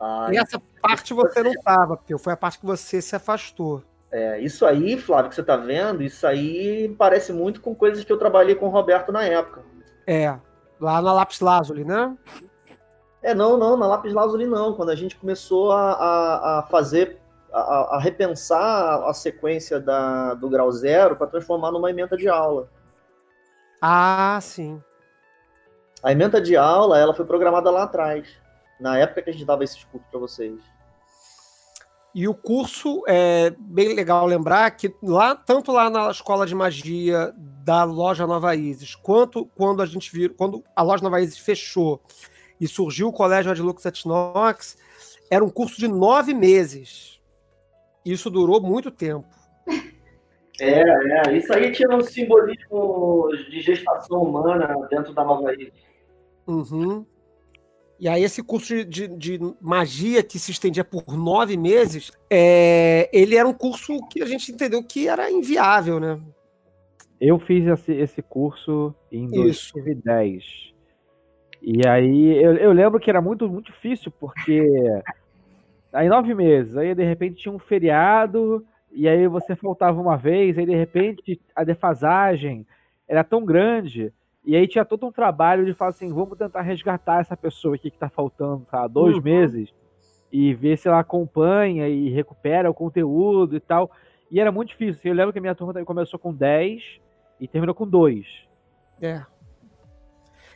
Ah, 0.00 0.28
e 0.32 0.36
essa 0.36 0.60
parte 0.80 1.14
você 1.14 1.42
não 1.42 1.52
estava, 1.52 1.96
porque 1.96 2.16
foi 2.18 2.32
a 2.32 2.36
parte 2.36 2.58
que 2.58 2.66
você 2.66 3.00
se 3.00 3.14
afastou. 3.14 3.82
É, 4.10 4.40
isso 4.40 4.66
aí, 4.66 4.98
Flávio, 4.98 5.28
que 5.28 5.34
você 5.34 5.40
está 5.40 5.56
vendo, 5.56 6.02
isso 6.02 6.26
aí 6.26 6.94
parece 6.98 7.32
muito 7.32 7.60
com 7.60 7.74
coisas 7.74 8.04
que 8.04 8.12
eu 8.12 8.18
trabalhei 8.18 8.54
com 8.54 8.66
o 8.66 8.70
Roberto 8.70 9.12
na 9.12 9.24
época. 9.24 9.62
É, 10.06 10.36
lá 10.80 11.00
na 11.00 11.12
Lápis 11.12 11.40
Lazuli, 11.40 11.84
né? 11.84 12.14
É, 13.22 13.34
não, 13.34 13.56
não, 13.56 13.76
na 13.76 13.86
Lápis 13.86 14.12
Lazuli 14.12 14.46
não. 14.46 14.74
Quando 14.74 14.90
a 14.90 14.94
gente 14.96 15.16
começou 15.16 15.70
a, 15.70 15.92
a, 15.92 16.58
a 16.58 16.62
fazer, 16.64 17.18
a, 17.52 17.96
a, 17.96 18.00
repensar 18.00 19.08
a 19.08 19.14
sequência 19.14 19.78
da, 19.78 20.34
do 20.34 20.50
grau 20.50 20.70
zero 20.72 21.14
para 21.14 21.28
transformar 21.28 21.70
numa 21.70 21.88
emenda 21.88 22.16
de 22.16 22.28
aula. 22.28 22.68
Ah, 23.84 24.38
sim. 24.40 24.80
A 26.04 26.12
emenda 26.12 26.40
de 26.40 26.56
aula, 26.56 27.00
ela 27.00 27.12
foi 27.12 27.24
programada 27.24 27.68
lá 27.68 27.82
atrás, 27.82 28.28
na 28.80 28.96
época 28.96 29.22
que 29.22 29.30
a 29.30 29.32
gente 29.32 29.44
dava 29.44 29.64
esses 29.64 29.82
cursos 29.82 30.08
para 30.08 30.20
vocês. 30.20 30.60
E 32.14 32.28
o 32.28 32.34
curso 32.34 33.02
é 33.08 33.50
bem 33.58 33.94
legal 33.94 34.24
lembrar 34.24 34.70
que 34.72 34.94
lá, 35.02 35.34
tanto 35.34 35.72
lá 35.72 35.90
na 35.90 36.10
escola 36.10 36.46
de 36.46 36.54
magia 36.54 37.34
da 37.36 37.82
loja 37.82 38.24
Nova 38.24 38.54
Isis, 38.54 38.94
quanto 38.94 39.46
quando 39.56 39.82
a 39.82 39.86
gente 39.86 40.12
viu, 40.12 40.32
quando 40.32 40.62
a 40.76 40.82
loja 40.82 41.02
Nova 41.02 41.20
Isis 41.20 41.38
fechou 41.38 42.00
e 42.60 42.68
surgiu 42.68 43.08
o 43.08 43.12
colégio 43.12 43.50
Adlux 43.50 43.84
Etnox, 43.84 44.76
era 45.28 45.44
um 45.44 45.50
curso 45.50 45.78
de 45.78 45.88
nove 45.88 46.34
meses. 46.34 47.20
Isso 48.04 48.30
durou 48.30 48.60
muito 48.60 48.90
tempo. 48.90 49.41
É, 50.62 51.28
é. 51.28 51.36
Isso 51.36 51.52
aí 51.52 51.72
tinha 51.72 51.88
um 51.90 52.02
simbolismo 52.02 53.28
de 53.50 53.60
gestação 53.60 54.22
humana 54.22 54.86
dentro 54.88 55.12
da 55.12 55.24
Nova 55.24 55.52
Ilha. 55.52 55.72
Uhum. 56.46 57.04
E 57.98 58.08
aí 58.08 58.22
esse 58.22 58.42
curso 58.42 58.84
de, 58.84 59.08
de, 59.08 59.38
magia 59.60 60.22
que 60.22 60.38
se 60.38 60.50
estendia 60.50 60.84
por 60.84 61.04
nove 61.16 61.56
meses, 61.56 62.10
é, 62.30 63.08
ele 63.12 63.36
era 63.36 63.48
um 63.48 63.52
curso 63.52 63.98
que 64.08 64.22
a 64.22 64.26
gente 64.26 64.50
entendeu 64.50 64.82
que 64.82 65.08
era 65.08 65.30
inviável, 65.30 66.00
né? 66.00 66.20
Eu 67.20 67.38
fiz 67.38 67.64
esse, 67.66 67.92
esse 67.92 68.22
curso 68.22 68.94
em 69.10 69.26
Isso. 69.48 69.72
2010. 69.74 70.72
E 71.60 71.86
aí 71.86 72.42
eu, 72.42 72.56
eu 72.56 72.72
lembro 72.72 72.98
que 72.98 73.08
era 73.08 73.20
muito, 73.20 73.48
muito 73.48 73.70
difícil, 73.70 74.12
porque 74.18 74.60
aí 75.92 76.08
nove 76.08 76.34
meses, 76.34 76.76
aí 76.76 76.94
de 76.94 77.04
repente 77.04 77.42
tinha 77.42 77.54
um 77.54 77.58
feriado, 77.58 78.64
e 78.92 79.08
aí 79.08 79.26
você 79.26 79.56
faltava 79.56 80.00
uma 80.00 80.16
vez, 80.16 80.58
aí 80.58 80.66
de 80.66 80.74
repente 80.74 81.40
a 81.54 81.64
defasagem 81.64 82.66
era 83.08 83.24
tão 83.24 83.44
grande, 83.44 84.12
e 84.44 84.56
aí 84.56 84.66
tinha 84.66 84.84
todo 84.84 85.06
um 85.06 85.12
trabalho 85.12 85.64
de 85.64 85.74
falar 85.74 85.90
assim, 85.90 86.12
vamos 86.12 86.36
tentar 86.36 86.62
resgatar 86.62 87.20
essa 87.20 87.36
pessoa 87.36 87.74
aqui 87.74 87.90
que 87.90 87.98
tá 87.98 88.08
faltando, 88.08 88.66
tá, 88.70 88.86
dois 88.86 89.16
uhum. 89.16 89.22
meses, 89.22 89.72
e 90.32 90.54
ver 90.54 90.78
se 90.78 90.88
ela 90.88 90.98
acompanha 90.98 91.88
e 91.88 92.08
recupera 92.08 92.70
o 92.70 92.74
conteúdo 92.74 93.54
e 93.54 93.60
tal. 93.60 93.90
E 94.30 94.40
era 94.40 94.50
muito 94.50 94.70
difícil. 94.70 95.10
Eu 95.10 95.14
lembro 95.14 95.32
que 95.32 95.38
a 95.38 95.42
minha 95.42 95.54
turma 95.54 95.84
começou 95.84 96.18
com 96.18 96.32
10 96.32 96.82
e 97.38 97.46
terminou 97.46 97.74
com 97.74 97.86
2. 97.86 98.26
É. 99.02 99.22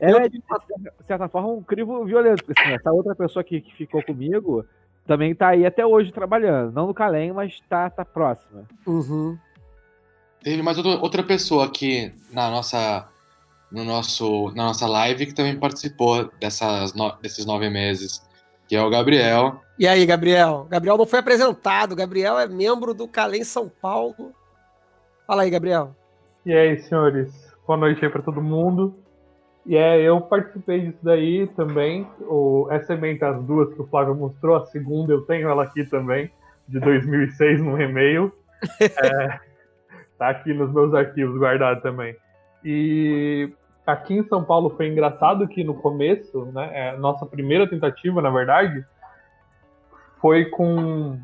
É, 0.00 0.28
de 0.28 0.42
certa 1.02 1.28
forma, 1.28 1.48
um 1.48 1.62
crivo 1.62 2.04
violento, 2.04 2.44
assim, 2.50 2.72
essa 2.72 2.90
outra 2.90 3.14
pessoa 3.14 3.44
que, 3.44 3.60
que 3.60 3.74
ficou 3.74 4.02
comigo 4.02 4.64
também 5.06 5.34
tá 5.34 5.48
aí 5.48 5.64
até 5.64 5.86
hoje 5.86 6.12
trabalhando. 6.12 6.72
Não 6.72 6.86
no 6.86 6.94
Calem, 6.94 7.32
mas 7.32 7.60
tá, 7.68 7.88
tá 7.88 8.04
próxima. 8.04 8.64
Uhum. 8.86 9.38
Teve 10.42 10.62
mais 10.62 10.76
outra, 10.76 11.00
outra 11.00 11.22
pessoa 11.22 11.66
aqui 11.66 12.12
na 12.32 12.50
nossa, 12.50 13.08
no 13.70 13.84
nosso, 13.84 14.52
na 14.54 14.64
nossa 14.64 14.86
live 14.86 15.26
que 15.26 15.34
também 15.34 15.58
participou 15.58 16.30
dessas 16.40 16.94
no, 16.94 17.12
desses 17.22 17.46
nove 17.46 17.68
meses, 17.70 18.22
que 18.68 18.76
é 18.76 18.82
o 18.82 18.90
Gabriel. 18.90 19.60
E 19.78 19.86
aí, 19.86 20.04
Gabriel? 20.06 20.66
Gabriel 20.70 20.96
não 20.96 21.06
foi 21.06 21.18
apresentado. 21.18 21.96
Gabriel 21.96 22.38
é 22.38 22.46
membro 22.46 22.94
do 22.94 23.06
Calem 23.06 23.44
São 23.44 23.68
Paulo. 23.68 24.32
Fala 25.26 25.42
aí, 25.42 25.50
Gabriel. 25.50 25.94
E 26.44 26.52
aí, 26.54 26.78
senhores? 26.80 27.32
Boa 27.66 27.76
noite 27.76 28.04
aí 28.04 28.10
pra 28.10 28.22
todo 28.22 28.40
mundo. 28.40 28.96
E 29.66 29.76
é, 29.76 30.00
eu 30.00 30.20
participei 30.20 30.80
disso 30.80 30.98
daí 31.02 31.48
também. 31.48 32.06
O, 32.20 32.68
essa 32.70 32.94
emenda, 32.94 33.30
as 33.30 33.42
duas 33.42 33.74
que 33.74 33.82
o 33.82 33.86
Flávio 33.86 34.14
mostrou, 34.14 34.56
a 34.56 34.66
segunda 34.66 35.12
eu 35.12 35.22
tenho 35.22 35.48
ela 35.48 35.64
aqui 35.64 35.84
também, 35.84 36.30
de 36.68 36.78
2006, 36.78 37.62
no 37.62 37.80
e-mail. 37.80 38.32
É, 38.80 39.38
tá 40.18 40.30
aqui 40.30 40.54
nos 40.54 40.72
meus 40.72 40.94
arquivos 40.94 41.36
guardado 41.38 41.82
também. 41.82 42.16
E 42.64 43.52
aqui 43.86 44.14
em 44.14 44.26
São 44.26 44.42
Paulo 44.42 44.70
foi 44.70 44.88
engraçado 44.88 45.46
que 45.46 45.62
no 45.62 45.74
começo, 45.74 46.46
né, 46.46 46.70
é, 46.72 46.96
nossa 46.96 47.26
primeira 47.26 47.68
tentativa, 47.68 48.22
na 48.22 48.30
verdade, 48.30 48.84
foi 50.20 50.46
com 50.46 51.18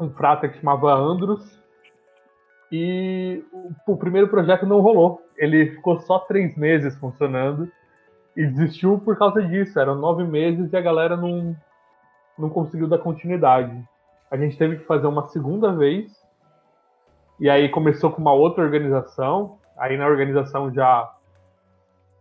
um 0.00 0.10
frata 0.10 0.48
que 0.48 0.58
chamava 0.58 0.94
Andros. 0.94 1.61
E 2.72 3.44
o, 3.86 3.96
primeiro 3.96 4.28
projeto 4.28 4.64
não 4.64 4.80
rolou 4.80 5.22
ele 5.42 5.70
ficou 5.70 5.98
só 5.98 6.20
três 6.20 6.56
meses 6.56 6.96
funcionando 6.98 7.68
e 8.36 8.46
desistiu 8.46 9.00
por 9.00 9.18
causa 9.18 9.42
disso. 9.42 9.76
Eram 9.78 9.96
nove 9.96 10.22
meses 10.22 10.72
e 10.72 10.76
a 10.76 10.80
galera 10.80 11.16
não, 11.16 11.56
não 12.38 12.48
conseguiu 12.48 12.86
dar 12.86 12.98
continuidade. 12.98 13.76
A 14.30 14.36
gente 14.36 14.56
teve 14.56 14.76
que 14.76 14.84
fazer 14.84 15.08
uma 15.08 15.26
segunda 15.26 15.72
vez 15.72 16.12
e 17.40 17.50
aí 17.50 17.68
começou 17.68 18.12
com 18.12 18.20
uma 18.20 18.32
outra 18.32 18.62
organização. 18.62 19.58
Aí 19.76 19.96
na 19.96 20.06
organização 20.06 20.72
já 20.72 21.12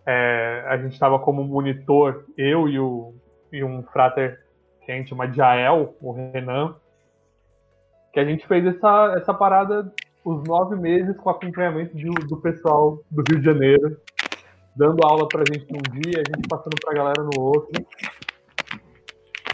é, 0.07 0.65
a 0.67 0.77
gente 0.77 0.93
estava 0.93 1.19
como 1.19 1.43
monitor, 1.43 2.25
eu 2.35 2.67
e, 2.67 2.79
o, 2.79 3.13
e 3.53 3.63
um 3.63 3.83
frater 3.83 4.43
que 4.83 4.91
a 4.91 4.95
gente 4.95 5.09
chama 5.09 5.27
de 5.27 5.37
Jael, 5.37 5.95
o 6.01 6.11
Renan, 6.11 6.75
que 8.11 8.19
a 8.19 8.25
gente 8.25 8.47
fez 8.47 8.65
essa, 8.65 9.13
essa 9.15 9.31
parada 9.31 9.93
os 10.23 10.43
nove 10.43 10.75
meses 10.75 11.15
com 11.17 11.29
acompanhamento 11.29 11.95
de, 11.95 12.05
do 12.05 12.37
pessoal 12.37 13.03
do 13.09 13.23
Rio 13.29 13.39
de 13.39 13.45
Janeiro, 13.45 13.97
dando 14.75 15.03
aula 15.03 15.27
pra 15.27 15.43
gente 15.51 15.65
num 15.71 16.01
dia, 16.01 16.21
a 16.21 16.35
gente 16.35 16.47
passando 16.47 16.75
pra 16.81 16.93
galera 16.93 17.23
no 17.23 17.41
outro. 17.41 17.85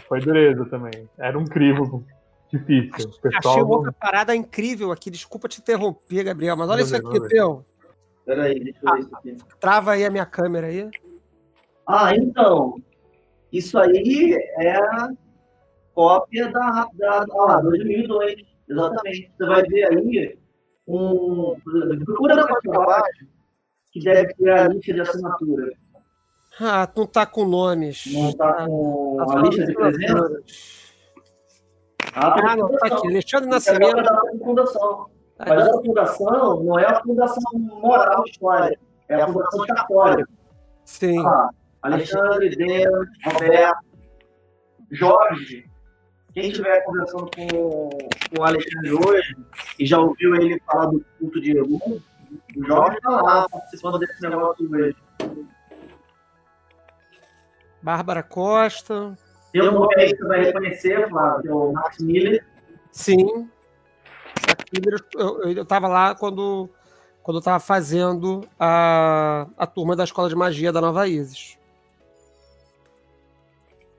Foi 0.06 0.20
dureza 0.20 0.64
também. 0.66 1.08
Era 1.18 1.38
um 1.38 1.44
crivo 1.44 2.04
difícil. 2.50 3.10
O 3.10 3.20
pessoal 3.20 3.54
Achei 3.54 3.62
outra 3.62 3.92
parada 3.92 4.34
incrível 4.34 4.90
aqui. 4.90 5.10
Desculpa 5.10 5.48
te 5.48 5.60
interromper, 5.60 6.24
Gabriel, 6.24 6.56
mas 6.56 6.70
olha 6.70 6.82
isso 6.82 6.96
aqui, 6.96 7.28
Theo. 7.28 7.64
Peraí, 8.24 8.62
deixa 8.62 8.78
eu 8.82 8.92
ver 8.92 9.00
isso 9.00 9.16
aqui. 9.16 9.36
Trava 9.60 9.92
aí 9.92 10.04
a 10.04 10.10
minha 10.10 10.26
câmera 10.26 10.66
aí. 10.66 10.88
Ah, 11.86 12.14
então. 12.14 12.76
Isso 13.50 13.78
aí 13.78 14.34
é 14.58 14.78
cópia 15.94 16.50
da, 16.50 16.86
da, 16.94 17.24
da 17.24 17.60
2002. 17.62 18.36
Exatamente. 18.68 19.32
Você 19.36 19.46
vai 19.46 19.62
ver 19.62 19.84
aí 19.84 20.38
um. 20.88 21.56
Procura 22.04 22.34
na 22.34 22.46
parte 22.46 22.68
de 22.68 22.76
baixo, 22.76 23.26
que 23.92 24.00
deve 24.00 24.34
ter 24.34 24.50
a 24.50 24.68
lista 24.68 24.94
de 24.94 25.00
assinatura. 25.00 25.72
Ah, 26.60 26.88
não 26.96 27.04
está 27.04 27.26
com 27.26 27.46
nomes. 27.46 28.04
Não 28.12 28.30
está 28.30 28.66
com 28.66 29.16
a 29.20 29.42
lista 29.42 29.64
de 29.64 29.74
presença? 29.74 30.42
Ah, 32.14 32.56
não, 32.56 32.72
está 32.72 32.86
aqui. 32.86 33.08
Alexandre 33.08 33.50
Nascimento. 33.50 34.02
Da 34.02 34.20
fundação. 34.44 35.06
Mas 35.38 35.68
a 35.68 35.72
fundação 35.72 36.64
não 36.64 36.78
é 36.78 36.86
a 36.86 37.00
fundação 37.00 37.58
moral 37.80 38.24
história, 38.26 38.76
é 39.08 39.14
a 39.14 39.28
fundação 39.28 39.64
católica. 39.66 40.28
Sim. 40.84 41.24
Ah, 41.24 41.50
Alexandre, 41.82 42.56
Deus, 42.56 43.06
Roberto, 43.24 43.86
Jorge, 44.90 45.64
quem 46.32 46.48
estiver 46.48 46.84
conversando 46.84 47.30
com, 47.34 47.46
com 47.48 48.40
o 48.40 48.44
Alexandre 48.44 48.92
hoje 48.92 49.36
e 49.78 49.86
já 49.86 49.98
ouviu 49.98 50.34
ele 50.36 50.60
falar 50.66 50.86
do 50.86 51.04
culto 51.18 51.40
de 51.40 51.56
Elu, 51.56 52.02
o 52.56 52.66
Jorge 52.66 52.96
está 52.96 53.10
lá 53.10 53.48
participando 53.48 53.98
desse 53.98 54.22
negócio 54.22 54.70
hoje. 54.70 54.96
Bárbara 57.82 58.22
Costa. 58.22 59.16
Tem 59.52 59.62
um 59.62 59.72
nome 59.72 59.94
aí 59.96 60.12
que 60.12 60.18
você 60.18 60.28
vai 60.28 60.44
reconhecer, 60.44 61.08
Flávio, 61.08 61.42
que 61.42 61.48
é 61.48 61.52
o 61.52 61.72
Max 61.72 61.98
Miller. 61.98 62.44
Sim. 62.92 63.48
Eu 65.54 65.62
estava 65.62 65.88
lá 65.88 66.14
quando 66.14 66.68
quando 67.22 67.36
eu 67.36 67.40
estava 67.40 67.60
fazendo 67.60 68.48
a, 68.58 69.46
a 69.58 69.66
turma 69.66 69.94
da 69.94 70.04
Escola 70.04 70.30
de 70.30 70.34
Magia 70.34 70.72
da 70.72 70.80
Nova 70.80 71.06
Isis. 71.06 71.57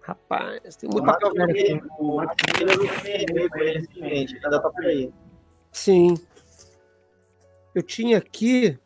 Rapaz, 0.10 0.76
tem 0.76 0.90
aqui. 0.90 1.82
O 2.00 2.16
Max 2.16 2.36
Miller 2.58 2.76
eu 2.76 3.62
ele 3.62 3.74
recentemente, 3.74 4.36
ainda 4.44 4.60
tá 4.60 4.70
por 4.72 4.84
aí. 4.84 5.14
Sim. 5.72 6.16
Eu 7.76 7.84
tinha 7.84 8.18
aqui, 8.18 8.80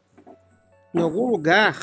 em 0.93 1.01
algum 1.01 1.29
lugar, 1.31 1.77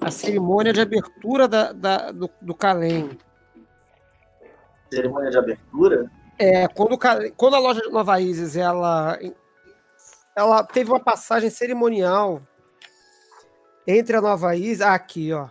a 0.00 0.10
cerimônia 0.10 0.72
de 0.72 0.80
abertura 0.80 1.46
da, 1.46 1.70
da 1.72 2.10
do, 2.10 2.30
do 2.40 2.54
Calem. 2.54 3.10
Cerimônia 4.90 5.30
de 5.30 5.36
abertura? 5.36 6.10
É, 6.38 6.66
quando, 6.66 6.98
quando 7.36 7.56
a 7.56 7.58
loja 7.58 7.82
de 7.82 7.90
Nova 7.90 8.18
Isis, 8.18 8.56
ela, 8.56 9.18
ela 10.34 10.64
teve 10.64 10.90
uma 10.90 11.00
passagem 11.00 11.50
cerimonial 11.50 12.40
entre 13.86 14.16
a 14.16 14.22
Nova 14.22 14.56
Isis... 14.56 14.80
Ah, 14.80 14.94
aqui, 14.94 15.30
ó. 15.30 15.50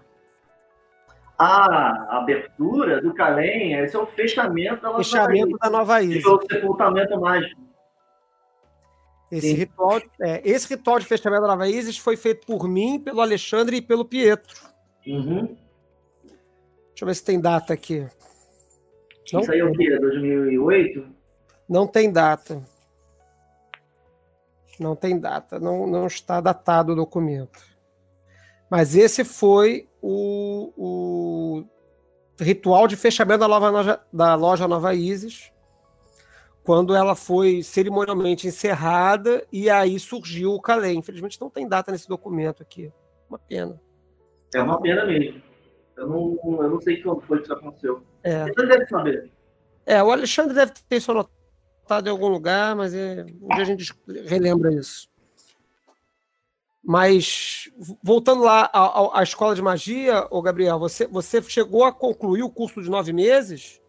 A 1.37 2.17
abertura 2.17 2.99
do 2.99 3.13
Calem, 3.13 3.73
esse 3.73 3.95
é 3.95 3.99
o 3.99 4.07
fechamento 4.07 4.81
da 4.81 4.89
Nova 4.89 5.03
Fechamento 5.03 5.47
Isis. 5.47 5.59
da 5.59 5.69
Nova 5.69 6.01
Isis. 6.01 6.25
o 6.25 6.41
sepultamento 6.49 7.19
mágico. 7.19 7.61
Esse 9.31 9.53
ritual, 9.53 10.01
é, 10.21 10.41
esse 10.49 10.67
ritual 10.69 10.99
de 10.99 11.05
fechamento 11.05 11.41
da 11.41 11.49
Nova 11.49 11.67
Isis 11.67 11.97
foi 11.97 12.15
feito 12.15 12.47
por 12.47 12.67
mim, 12.67 12.99
pelo 12.99 13.21
Alexandre 13.21 13.77
e 13.77 13.81
pelo 13.81 14.05
Pietro. 14.05 14.55
Uhum. 15.05 15.45
Deixa 16.97 17.03
eu 17.03 17.05
ver 17.05 17.13
se 17.13 17.23
tem 17.23 17.39
data 17.39 17.73
aqui. 17.73 18.07
Não 19.31 19.41
Isso 19.41 19.51
aí 19.51 19.59
é 19.59 19.65
o 19.65 19.71
quê? 19.73 19.97
2008? 19.99 21.05
Não 21.69 21.85
tem 21.85 22.11
data. 22.11 22.63
Não 24.79 24.95
tem 24.95 25.19
data. 25.19 25.59
Não, 25.59 25.85
não 25.85 26.07
está 26.07 26.39
datado 26.39 26.93
o 26.93 26.95
documento. 26.95 27.76
Mas 28.69 28.95
esse 28.95 29.23
foi 29.23 29.87
o, 30.01 30.73
o 30.75 31.63
ritual 32.39 32.87
de 32.87 32.95
fechamento 32.95 33.39
da, 33.39 33.47
loja, 33.47 33.99
da 34.11 34.35
loja 34.35 34.67
Nova 34.67 34.93
Isis, 34.93 35.51
quando 36.63 36.93
ela 36.93 37.15
foi 37.15 37.63
cerimonialmente 37.63 38.47
encerrada 38.47 39.45
e 39.51 39.69
aí 39.69 39.97
surgiu 39.99 40.53
o 40.53 40.61
Calé. 40.61 40.91
Infelizmente 40.91 41.39
não 41.39 41.49
tem 41.49 41.67
data 41.67 41.91
nesse 41.91 42.07
documento 42.09 42.61
aqui. 42.61 42.91
Uma 43.29 43.39
pena. 43.39 43.81
É 44.53 44.61
uma 44.61 44.79
pena 44.81 45.05
mesmo. 45.05 45.41
Eu 45.95 46.07
não, 46.07 46.61
eu 46.61 46.69
não 46.69 46.81
sei 46.81 47.01
quando 47.01 47.21
foi 47.21 47.37
que 47.37 47.43
isso 47.43 47.53
aconteceu. 47.53 48.03
É. 48.21 48.45
Você 48.45 48.65
deve 48.65 48.85
saber. 48.87 49.31
É, 49.85 50.03
o 50.03 50.11
Alexandre 50.11 50.53
deve 50.53 50.73
ter 50.73 50.97
isso 50.97 51.11
anotado 51.11 52.07
em 52.07 52.11
algum 52.11 52.27
lugar, 52.27 52.75
mas 52.75 52.93
é, 52.93 53.25
um 53.41 53.47
dia 53.47 53.61
a 53.61 53.65
gente 53.65 53.93
relembra 54.25 54.73
isso. 54.73 55.09
Mas, 56.87 57.69
voltando 58.01 58.43
lá 58.45 58.69
à, 58.71 59.19
à, 59.19 59.21
escola 59.21 59.53
de 59.53 59.61
magia, 59.61 60.25
ô 60.31 60.41
Gabriel, 60.41 60.79
você, 60.79 61.05
você 61.05 61.41
chegou 61.41 61.83
a 61.83 61.91
concluir 61.91 62.43
o 62.43 62.49
curso 62.49 62.81
de 62.81 62.89
nove 62.89 63.11
meses? 63.11 63.81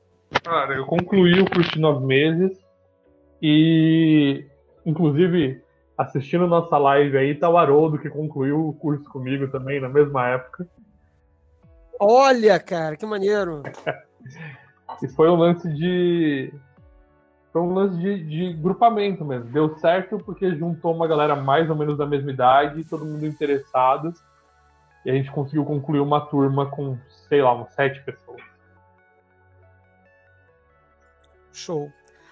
Cara, 0.42 0.74
eu 0.74 0.84
concluí 0.84 1.40
o 1.40 1.48
curso 1.48 1.70
de 1.70 1.78
nove 1.78 2.04
meses 2.04 2.58
e, 3.40 4.44
inclusive, 4.84 5.62
assistindo 5.96 6.48
nossa 6.48 6.76
live 6.76 7.16
aí, 7.16 7.36
tá 7.36 7.48
o 7.48 7.56
Haroldo, 7.56 8.00
que 8.00 8.10
concluiu 8.10 8.66
o 8.66 8.72
curso 8.72 9.04
comigo 9.04 9.46
também, 9.46 9.80
na 9.80 9.88
mesma 9.88 10.30
época. 10.30 10.68
Olha, 12.00 12.58
cara, 12.58 12.96
que 12.96 13.06
maneiro! 13.06 13.62
Isso 15.00 15.14
foi 15.14 15.30
um 15.30 15.36
lance 15.36 15.72
de 15.72 16.52
foi 17.58 17.66
um 17.66 17.74
lance 17.74 17.98
de, 17.98 18.24
de 18.24 18.52
grupamento 18.52 19.24
mesmo. 19.24 19.50
Deu 19.50 19.76
certo 19.78 20.18
porque 20.18 20.54
juntou 20.54 20.94
uma 20.94 21.08
galera 21.08 21.34
mais 21.34 21.68
ou 21.68 21.74
menos 21.74 21.98
da 21.98 22.06
mesma 22.06 22.30
idade, 22.30 22.84
todo 22.84 23.04
mundo 23.04 23.26
interessado. 23.26 24.14
E 25.04 25.10
a 25.10 25.14
gente 25.14 25.30
conseguiu 25.32 25.64
concluir 25.64 25.98
uma 25.98 26.20
turma 26.20 26.66
com, 26.70 26.96
sei 27.28 27.42
lá, 27.42 27.52
umas 27.52 27.72
sete 27.74 28.00
pessoas. 28.04 28.40
Show. 31.52 31.90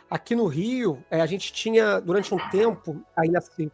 Aqui 0.08 0.36
no 0.36 0.46
Rio, 0.46 1.02
é, 1.10 1.20
a 1.20 1.26
gente 1.26 1.52
tinha, 1.52 2.00
durante 2.00 2.32
um 2.32 2.38
tempo, 2.48 3.02
ainda 3.16 3.38
assim, 3.38 3.68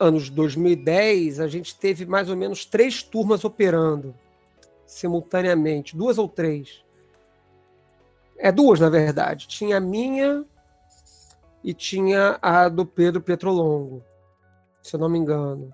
anos 0.00 0.28
2010, 0.28 1.38
a 1.38 1.46
gente 1.46 1.78
teve 1.78 2.04
mais 2.04 2.28
ou 2.28 2.36
menos 2.36 2.64
três 2.64 3.00
turmas 3.00 3.44
operando 3.44 4.12
simultaneamente, 4.84 5.96
duas 5.96 6.18
ou 6.18 6.28
três. 6.28 6.84
É 8.36 8.50
duas, 8.50 8.80
na 8.80 8.90
verdade. 8.90 9.46
Tinha 9.46 9.76
a 9.76 9.80
minha 9.80 10.44
e 11.64 11.72
tinha 11.72 12.38
a 12.42 12.68
do 12.68 12.84
Pedro 12.84 13.22
Petrolongo, 13.22 14.04
se 14.82 14.94
eu 14.94 15.00
não 15.00 15.08
me 15.08 15.18
engano. 15.18 15.72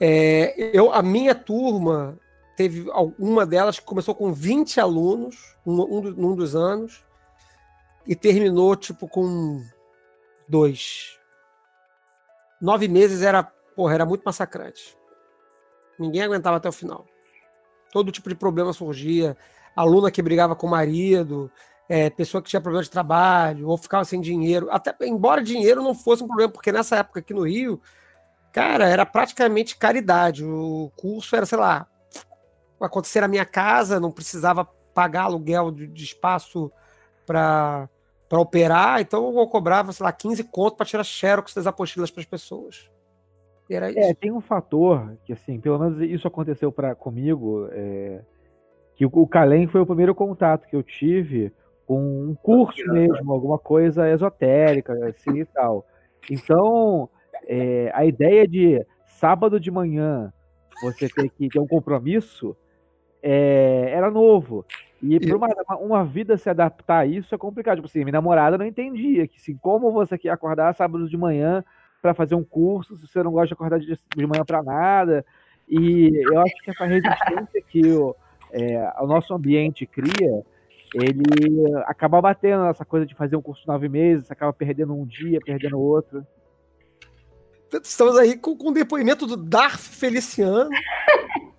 É, 0.00 0.54
eu, 0.76 0.92
a 0.92 1.00
minha 1.02 1.36
turma 1.36 2.18
teve 2.56 2.90
uma 3.16 3.46
delas 3.46 3.78
que 3.78 3.86
começou 3.86 4.14
com 4.14 4.32
20 4.32 4.80
alunos, 4.80 5.56
um, 5.64 5.80
um, 5.80 6.30
um 6.30 6.34
dos 6.34 6.56
anos, 6.56 7.04
e 8.04 8.16
terminou 8.16 8.74
tipo 8.74 9.06
com 9.06 9.62
dois. 10.48 11.16
Nove 12.60 12.88
meses 12.88 13.22
era, 13.22 13.44
porra, 13.44 13.94
era 13.94 14.04
muito 14.04 14.22
massacrante. 14.24 14.98
Ninguém 15.96 16.22
aguentava 16.22 16.56
até 16.56 16.68
o 16.68 16.72
final. 16.72 17.06
Todo 17.92 18.10
tipo 18.10 18.28
de 18.28 18.34
problema 18.34 18.72
surgia. 18.72 19.36
Aluna 19.76 20.10
que 20.10 20.20
brigava 20.20 20.56
com 20.56 20.66
o 20.66 20.70
marido, 20.70 21.50
é, 21.90 22.08
pessoa 22.08 22.40
que 22.40 22.48
tinha 22.48 22.62
problema 22.62 22.82
de 22.82 22.90
trabalho, 22.90 23.68
ou 23.68 23.76
ficava 23.76 24.04
sem 24.06 24.20
dinheiro. 24.20 24.68
Até 24.70 24.94
embora 25.02 25.42
dinheiro 25.42 25.82
não 25.82 25.94
fosse 25.94 26.22
um 26.24 26.26
problema, 26.26 26.50
porque 26.50 26.72
nessa 26.72 26.96
época 26.96 27.20
aqui 27.20 27.34
no 27.34 27.46
Rio, 27.46 27.82
Cara, 28.52 28.88
era 28.88 29.06
praticamente 29.06 29.76
caridade. 29.76 30.44
O 30.44 30.90
curso 30.96 31.36
era, 31.36 31.46
sei 31.46 31.58
lá, 31.58 31.86
acontecer 32.80 33.20
na 33.20 33.28
minha 33.28 33.44
casa, 33.44 34.00
não 34.00 34.10
precisava 34.10 34.64
pagar 34.94 35.24
aluguel 35.24 35.70
de, 35.70 35.86
de 35.86 36.04
espaço 36.04 36.70
para 37.24 37.88
operar, 38.32 39.00
então 39.00 39.38
eu 39.38 39.46
cobrava, 39.46 39.92
sei 39.92 40.04
lá, 40.04 40.12
15 40.12 40.42
conto 40.44 40.76
para 40.76 40.86
tirar 40.86 41.04
xerox 41.04 41.54
das 41.54 41.66
apostilas 41.66 42.10
para 42.10 42.22
as 42.22 42.26
pessoas. 42.26 42.90
E 43.68 43.74
era 43.74 43.86
é, 43.86 43.90
isso. 43.90 44.00
É, 44.00 44.14
tem 44.14 44.32
um 44.32 44.40
fator 44.40 45.16
que, 45.24 45.32
assim, 45.32 45.60
pelo 45.60 45.78
menos 45.78 46.00
isso 46.00 46.26
aconteceu 46.26 46.72
para 46.72 46.94
comigo, 46.94 47.68
é, 47.70 48.20
que 48.96 49.06
o, 49.06 49.10
o 49.12 49.28
Calem 49.28 49.68
foi 49.68 49.80
o 49.80 49.86
primeiro 49.86 50.14
contato 50.14 50.66
que 50.66 50.74
eu 50.74 50.82
tive 50.82 51.52
um 51.98 52.36
curso 52.42 52.84
mesmo, 52.92 53.32
alguma 53.32 53.58
coisa 53.58 54.08
esotérica, 54.08 54.92
assim 55.06 55.40
e 55.40 55.44
tal. 55.44 55.86
Então, 56.30 57.08
é, 57.46 57.90
a 57.94 58.04
ideia 58.04 58.46
de 58.46 58.84
sábado 59.06 59.58
de 59.58 59.70
manhã 59.70 60.32
você 60.82 61.08
ter 61.08 61.28
que 61.30 61.48
ter 61.48 61.58
um 61.58 61.66
compromisso 61.66 62.56
é, 63.22 63.90
era 63.92 64.10
novo. 64.10 64.64
E 65.02 65.18
para 65.18 65.36
uma, 65.36 65.48
uma 65.78 66.04
vida 66.04 66.36
se 66.36 66.48
adaptar 66.48 67.00
a 67.00 67.06
isso 67.06 67.34
é 67.34 67.38
complicado. 67.38 67.76
Tipo 67.76 67.88
assim, 67.88 68.00
minha 68.00 68.12
namorada 68.12 68.58
não 68.58 68.66
entendia 68.66 69.26
que 69.26 69.36
assim, 69.36 69.56
como 69.56 69.90
você 69.92 70.18
quer 70.18 70.30
acordar 70.30 70.74
sábado 70.74 71.08
de 71.08 71.16
manhã 71.16 71.64
para 72.02 72.14
fazer 72.14 72.34
um 72.34 72.44
curso, 72.44 72.96
se 72.96 73.06
você 73.06 73.22
não 73.22 73.32
gosta 73.32 73.48
de 73.48 73.54
acordar 73.54 73.78
de, 73.78 73.86
de 74.16 74.26
manhã 74.26 74.44
para 74.44 74.62
nada. 74.62 75.24
E 75.68 76.10
eu 76.30 76.40
acho 76.40 76.54
que 76.62 76.70
essa 76.70 76.84
resistência 76.84 77.62
que 77.68 77.86
o, 77.92 78.14
é, 78.52 78.92
o 79.00 79.06
nosso 79.06 79.32
ambiente 79.32 79.86
cria, 79.86 80.42
ele 80.94 81.74
acaba 81.86 82.20
batendo 82.20 82.64
nessa 82.64 82.84
coisa 82.84 83.06
de 83.06 83.14
fazer 83.14 83.36
um 83.36 83.42
curso 83.42 83.62
de 83.62 83.68
nove 83.68 83.88
meses, 83.88 84.30
acaba 84.30 84.52
perdendo 84.52 84.94
um 84.94 85.06
dia, 85.06 85.38
perdendo 85.44 85.78
outro. 85.78 86.26
Estamos 87.82 88.18
aí 88.18 88.36
com, 88.36 88.56
com 88.56 88.70
o 88.70 88.72
depoimento 88.72 89.26
do 89.26 89.36
Darth 89.36 89.78
Feliciano. 89.78 90.68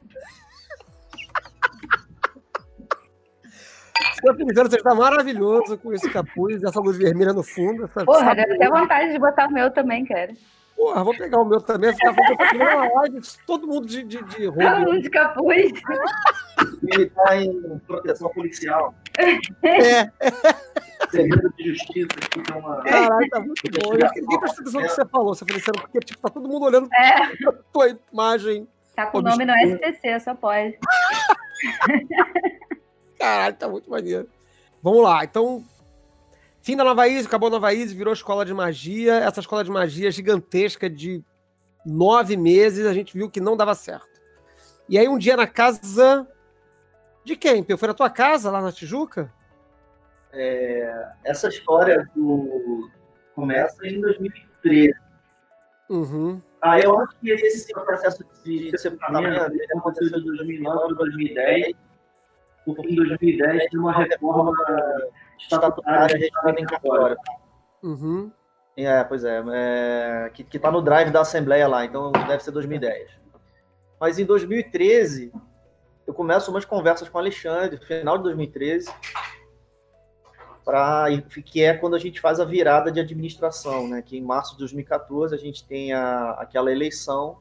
Seu 4.20 4.36
Feliciano, 4.36 4.70
você 4.70 4.76
está 4.76 4.94
maravilhoso 4.94 5.78
com 5.78 5.94
esse 5.94 6.10
capuz, 6.10 6.62
essa 6.64 6.80
luz 6.80 6.98
vermelha 6.98 7.34
no 7.34 7.42
fundo. 7.42 7.86
Essa, 7.86 8.06
Porra, 8.06 8.36
deve 8.36 8.58
ter 8.58 8.70
vontade 8.70 9.12
de 9.12 9.20
botar 9.20 9.48
o 9.48 9.52
meu 9.52 9.72
também, 9.72 10.06
cara. 10.06 10.32
Porra, 10.76 11.04
vou 11.04 11.16
pegar 11.16 11.40
o 11.40 11.46
meu 11.46 11.62
também, 11.62 11.94
ficar 11.94 12.14
fazendo 12.14 12.96
live, 12.96 13.22
todo 13.46 13.68
mundo 13.68 13.88
de, 13.88 14.04
de, 14.04 14.24
de 14.24 14.46
roupa. 14.50 14.72
Todo 14.72 14.80
mundo 14.80 15.02
de 15.02 15.10
capuz. 15.10 15.72
Ele 16.92 17.04
está 17.04 17.38
em 17.38 17.80
proteção 17.88 18.30
policial. 18.30 18.94
É. 19.64 20.12
Segredo 21.10 21.54
de 21.58 21.74
justiça. 21.74 22.08
Que 22.08 22.52
é 22.52 22.56
uma... 22.56 22.82
Caralho, 22.84 23.30
tá 23.30 23.40
muito 23.40 23.62
bom. 23.72 23.94
Eu 23.94 24.10
ninguém 24.16 24.40
prestou 24.40 24.62
atenção 24.62 24.82
no 24.82 24.88
que 24.88 24.94
você 24.94 25.06
falou, 25.06 25.36
você 25.36 25.46
Feliciano, 25.46 25.82
porque 25.82 26.00
tipo, 26.00 26.22
tá 26.22 26.30
todo 26.30 26.48
mundo 26.48 26.66
olhando 26.66 26.90
é. 26.94 27.36
pra 27.38 27.54
tua 27.74 27.98
imagem. 28.12 28.68
Tá 28.96 29.06
com 29.08 29.20
o 29.20 29.22
nome 29.22 29.46
no 29.46 29.54
SPC, 29.54 30.20
só 30.20 30.36
pode. 30.36 30.78
Caralho, 33.18 33.56
tá 33.56 33.68
muito 33.68 33.90
maneiro. 33.90 34.28
Vamos 34.82 35.04
lá, 35.04 35.24
então 35.24 35.64
Fim 36.62 36.76
da 36.76 36.84
Nova 36.84 37.08
Isa, 37.08 37.28
acabou 37.28 37.48
a 37.48 37.52
Nova 37.52 37.74
Isa, 37.74 37.96
virou 37.96 38.14
escola 38.14 38.46
de 38.46 38.54
magia. 38.54 39.16
Essa 39.16 39.40
escola 39.40 39.64
de 39.64 39.72
magia 39.72 40.12
gigantesca 40.12 40.88
de 40.88 41.24
nove 41.84 42.38
meses, 42.38 42.86
a 42.86 42.94
gente 42.94 43.18
viu 43.18 43.30
que 43.30 43.42
não 43.42 43.58
dava 43.58 43.74
certo. 43.74 44.22
E 44.88 44.98
aí 44.98 45.08
um 45.08 45.18
dia 45.18 45.36
na 45.36 45.48
casa 45.48 46.28
de 47.24 47.36
quem? 47.36 47.66
Foi 47.78 47.88
na 47.88 47.94
tua 47.94 48.10
casa, 48.10 48.52
lá 48.52 48.62
na 48.62 48.72
Tijuca? 48.72 49.32
É, 50.34 51.12
essa 51.24 51.50
história 51.50 52.10
do... 52.16 52.90
começa 53.36 53.86
em 53.86 54.00
2013. 54.00 54.94
Uhum. 55.90 56.42
Ah, 56.62 56.80
eu 56.80 56.98
acho 57.00 57.18
que 57.20 57.32
esse 57.32 57.74
processo 57.74 58.24
de 58.44 58.78
separamento 58.78 59.52
aconteceu 59.78 60.20
de 60.20 60.26
2009 60.26 60.94
a 60.94 60.96
2010, 60.96 61.74
porque 62.66 62.94
em 62.94 62.96
2010 62.96 63.70
tem 63.70 63.80
uma 63.80 63.92
reforma 63.92 64.54
estatutária 65.40 66.30
cartório. 66.70 67.18
Uhum. 67.84 68.32
É, 68.78 69.04
pois 69.04 69.24
é, 69.24 69.44
é 69.54 70.30
que, 70.34 70.44
que 70.44 70.60
tá 70.60 70.72
no 70.72 70.82
drive 70.82 71.12
da 71.12 71.22
Assembleia 71.22 71.68
lá, 71.68 71.84
então 71.84 72.12
deve 72.12 72.44
ser 72.44 72.52
2010. 72.52 73.10
Mas 74.00 74.18
em 74.18 74.26
2013, 74.26 75.32
eu 76.12 76.14
começo 76.14 76.52
umas 76.52 76.66
conversas 76.66 77.08
com 77.08 77.18
o 77.18 77.22
Alexandre, 77.22 77.78
final 77.78 78.18
de 78.18 78.26
2013, 78.26 78.94
pra, 80.66 81.06
que 81.46 81.64
é 81.64 81.74
quando 81.74 81.96
a 81.96 82.00
gente 82.00 82.20
faz 82.20 82.38
a 82.42 82.46
virada 82.46 82.92
de 82.92 83.00
administração, 83.00 83.88
né? 83.88 84.02
Que 84.02 84.18
em 84.18 84.22
março 84.22 84.52
de 84.54 84.60
2014 84.60 85.34
a 85.34 85.38
gente 85.38 85.66
tem 85.66 85.94
a, 85.94 86.32
aquela 86.32 86.70
eleição 86.70 87.40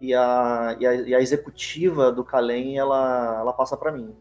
e 0.00 0.14
a, 0.14 0.76
e 0.78 0.86
a, 0.86 0.94
e 0.94 1.14
a 1.16 1.20
executiva 1.20 2.12
do 2.12 2.24
Calem, 2.24 2.78
ela, 2.78 3.40
ela 3.40 3.52
passa 3.52 3.76
para 3.76 3.90
mim. 3.90 4.14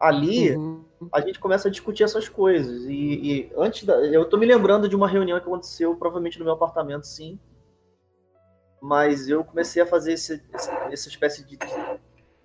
Ali, 0.00 0.56
uhum. 0.56 0.82
a 1.12 1.20
gente 1.20 1.38
começa 1.38 1.68
a 1.68 1.70
discutir 1.70 2.04
essas 2.04 2.26
coisas. 2.26 2.84
E, 2.84 2.92
e 2.92 3.52
antes 3.54 3.84
da. 3.84 3.96
Eu 4.06 4.24
tô 4.24 4.38
me 4.38 4.46
lembrando 4.46 4.88
de 4.88 4.96
uma 4.96 5.08
reunião 5.08 5.38
que 5.38 5.46
aconteceu, 5.46 5.94
provavelmente 5.94 6.38
no 6.38 6.44
meu 6.46 6.54
apartamento, 6.54 7.06
sim. 7.06 7.38
Mas 8.80 9.28
eu 9.28 9.44
comecei 9.44 9.82
a 9.82 9.86
fazer 9.86 10.14
esse, 10.14 10.42
essa 10.90 11.08
espécie 11.08 11.44
de 11.44 11.58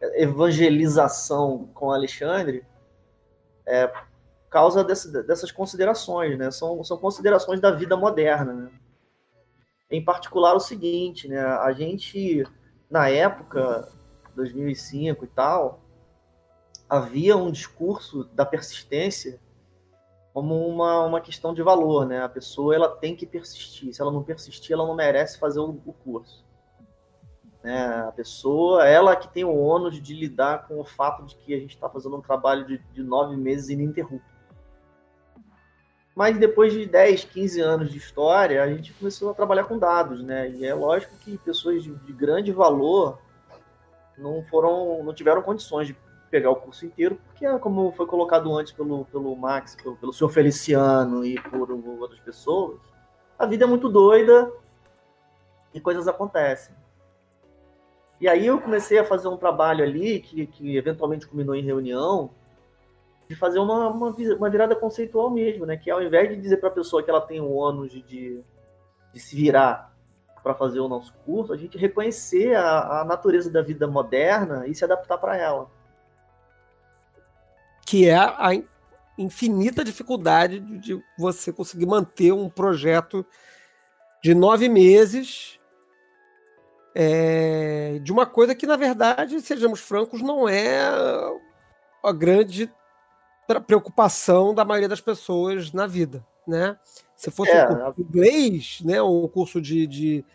evangelização 0.01 1.69
com 1.73 1.91
Alexandre 1.91 2.65
é, 3.65 3.87
por 3.87 4.07
causa 4.49 4.83
desse, 4.83 5.11
dessas 5.23 5.51
considerações, 5.51 6.37
né? 6.37 6.49
São, 6.51 6.83
são 6.83 6.97
considerações 6.97 7.59
da 7.59 7.71
vida 7.71 7.95
moderna, 7.95 8.53
né? 8.53 8.71
Em 9.91 10.03
particular 10.03 10.55
o 10.55 10.59
seguinte, 10.59 11.27
né? 11.27 11.39
A 11.39 11.71
gente, 11.71 12.43
na 12.89 13.09
época, 13.09 13.87
2005 14.35 15.25
e 15.25 15.27
tal, 15.27 15.81
havia 16.89 17.35
um 17.35 17.51
discurso 17.51 18.23
da 18.33 18.45
persistência 18.45 19.39
como 20.33 20.67
uma, 20.67 21.05
uma 21.05 21.21
questão 21.21 21.53
de 21.53 21.61
valor, 21.61 22.05
né? 22.05 22.23
A 22.23 22.29
pessoa 22.29 22.73
ela 22.73 22.89
tem 22.89 23.15
que 23.15 23.25
persistir. 23.25 23.93
Se 23.93 24.01
ela 24.01 24.11
não 24.11 24.23
persistir, 24.23 24.73
ela 24.73 24.87
não 24.87 24.95
merece 24.95 25.37
fazer 25.37 25.59
o, 25.59 25.79
o 25.85 25.93
curso. 25.93 26.45
Né? 27.63 28.05
A 28.07 28.11
pessoa, 28.11 28.85
ela 28.87 29.15
que 29.15 29.27
tem 29.27 29.43
o 29.43 29.55
ônus 29.55 30.01
de 30.01 30.13
lidar 30.13 30.67
com 30.67 30.79
o 30.79 30.85
fato 30.85 31.25
de 31.25 31.35
que 31.35 31.53
a 31.53 31.59
gente 31.59 31.75
está 31.75 31.89
fazendo 31.89 32.17
um 32.17 32.21
trabalho 32.21 32.65
de, 32.65 32.77
de 32.93 33.03
nove 33.03 33.35
meses 33.35 33.69
ininterrupto. 33.69 34.39
Mas 36.15 36.37
depois 36.37 36.73
de 36.73 36.85
10, 36.85 37.25
15 37.25 37.61
anos 37.61 37.91
de 37.91 37.97
história, 37.97 38.61
a 38.61 38.67
gente 38.67 38.93
começou 38.93 39.29
a 39.31 39.33
trabalhar 39.33 39.63
com 39.65 39.77
dados, 39.77 40.21
né? 40.21 40.49
E 40.49 40.65
é 40.65 40.73
lógico 40.73 41.15
que 41.17 41.37
pessoas 41.37 41.83
de, 41.83 41.93
de 41.95 42.11
grande 42.11 42.51
valor 42.51 43.19
não 44.17 44.43
foram, 44.43 45.01
não 45.03 45.13
tiveram 45.13 45.41
condições 45.41 45.87
de 45.87 45.95
pegar 46.29 46.51
o 46.51 46.55
curso 46.55 46.85
inteiro, 46.85 47.19
porque, 47.25 47.45
é 47.45 47.57
como 47.57 47.91
foi 47.93 48.05
colocado 48.05 48.55
antes 48.55 48.71
pelo, 48.71 49.05
pelo 49.05 49.35
Max, 49.35 49.75
pelo, 49.75 49.95
pelo 49.95 50.13
senhor 50.13 50.29
Feliciano 50.29 51.25
e 51.25 51.39
por 51.41 51.71
outras 51.71 52.19
pessoas, 52.19 52.79
a 53.37 53.45
vida 53.45 53.63
é 53.63 53.67
muito 53.67 53.89
doida 53.89 54.51
e 55.73 55.79
coisas 55.79 56.07
acontecem. 56.07 56.75
E 58.19 58.27
aí 58.27 58.47
eu 58.47 58.59
comecei 58.59 58.99
a 58.99 59.03
fazer 59.03 59.27
um 59.27 59.37
trabalho 59.37 59.83
ali, 59.83 60.19
que, 60.19 60.45
que 60.47 60.75
eventualmente 60.75 61.27
culminou 61.27 61.55
em 61.55 61.63
reunião, 61.63 62.31
de 63.27 63.35
fazer 63.35 63.59
uma, 63.59 63.87
uma, 63.89 64.09
uma 64.09 64.49
virada 64.49 64.75
conceitual 64.75 65.29
mesmo, 65.29 65.65
né? 65.65 65.77
Que 65.77 65.89
ao 65.89 66.01
invés 66.01 66.29
de 66.29 66.35
dizer 66.35 66.57
para 66.57 66.69
a 66.69 66.73
pessoa 66.73 67.01
que 67.03 67.09
ela 67.09 67.21
tem 67.21 67.39
o 67.39 67.51
ônus 67.51 67.91
de, 67.91 68.01
de, 68.01 68.43
de 69.13 69.19
se 69.19 69.35
virar 69.35 69.93
para 70.43 70.53
fazer 70.53 70.79
o 70.79 70.87
nosso 70.87 71.13
curso, 71.25 71.53
a 71.53 71.57
gente 71.57 71.77
reconhecer 71.77 72.55
a, 72.55 73.01
a 73.01 73.05
natureza 73.05 73.51
da 73.51 73.61
vida 73.61 73.87
moderna 73.87 74.65
e 74.67 74.73
se 74.73 74.83
adaptar 74.83 75.17
para 75.17 75.37
ela 75.37 75.69
que 77.89 78.07
é 78.07 78.15
a 78.15 78.51
infinita 79.17 79.83
dificuldade 79.83 80.59
de 80.59 81.03
você 81.17 81.51
conseguir 81.51 81.87
manter 81.87 82.31
um 82.31 82.47
projeto 82.47 83.25
de 84.21 84.35
nove 84.35 84.69
meses 84.69 85.58
é, 86.95 87.99
de 88.01 88.11
uma 88.11 88.25
coisa 88.25 88.55
que, 88.55 88.65
na 88.65 88.75
verdade, 88.75 89.39
sejamos 89.41 89.79
francos, 89.79 90.21
não 90.21 90.47
é 90.47 90.79
a 92.03 92.11
grande 92.11 92.71
preocupação 93.65 94.53
da 94.53 94.63
maioria 94.63 94.89
das 94.89 95.01
pessoas 95.01 95.71
na 95.71 95.87
vida, 95.87 96.25
né? 96.47 96.77
Se 97.15 97.31
fosse 97.31 97.51
é, 97.51 97.65
um 97.65 97.67
curso 97.67 97.93
de 97.95 98.01
inglês, 98.01 98.81
né, 98.85 99.01
um 99.01 99.27
curso 99.27 99.59
de, 99.59 99.87
de, 99.87 100.25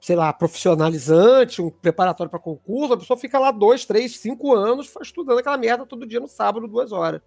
sei 0.00 0.16
lá, 0.16 0.32
profissionalizante, 0.32 1.62
um 1.62 1.70
preparatório 1.70 2.30
para 2.30 2.38
concurso, 2.38 2.92
a 2.92 2.98
pessoa 2.98 3.16
fica 3.16 3.38
lá 3.38 3.50
dois, 3.50 3.86
três, 3.86 4.18
cinco 4.18 4.54
anos 4.54 4.92
estudando 5.00 5.38
aquela 5.38 5.56
merda 5.56 5.86
todo 5.86 6.06
dia 6.06 6.20
no 6.20 6.28
sábado, 6.28 6.68
duas 6.68 6.92
horas. 6.92 7.22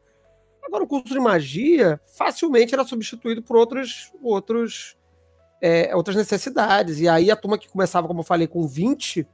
Agora, 0.64 0.84
o 0.84 0.88
curso 0.88 1.14
de 1.14 1.20
magia 1.20 2.00
facilmente 2.16 2.74
era 2.74 2.84
substituído 2.84 3.42
por 3.42 3.58
outros, 3.58 4.12
outros, 4.22 4.96
é, 5.62 5.96
outras 5.96 6.16
necessidades. 6.16 7.00
E 7.00 7.08
aí 7.08 7.30
a 7.30 7.36
turma 7.36 7.58
que 7.58 7.70
começava, 7.70 8.08
como 8.08 8.22
eu 8.22 8.26
falei, 8.26 8.48
com 8.48 8.68
20, 8.68 9.28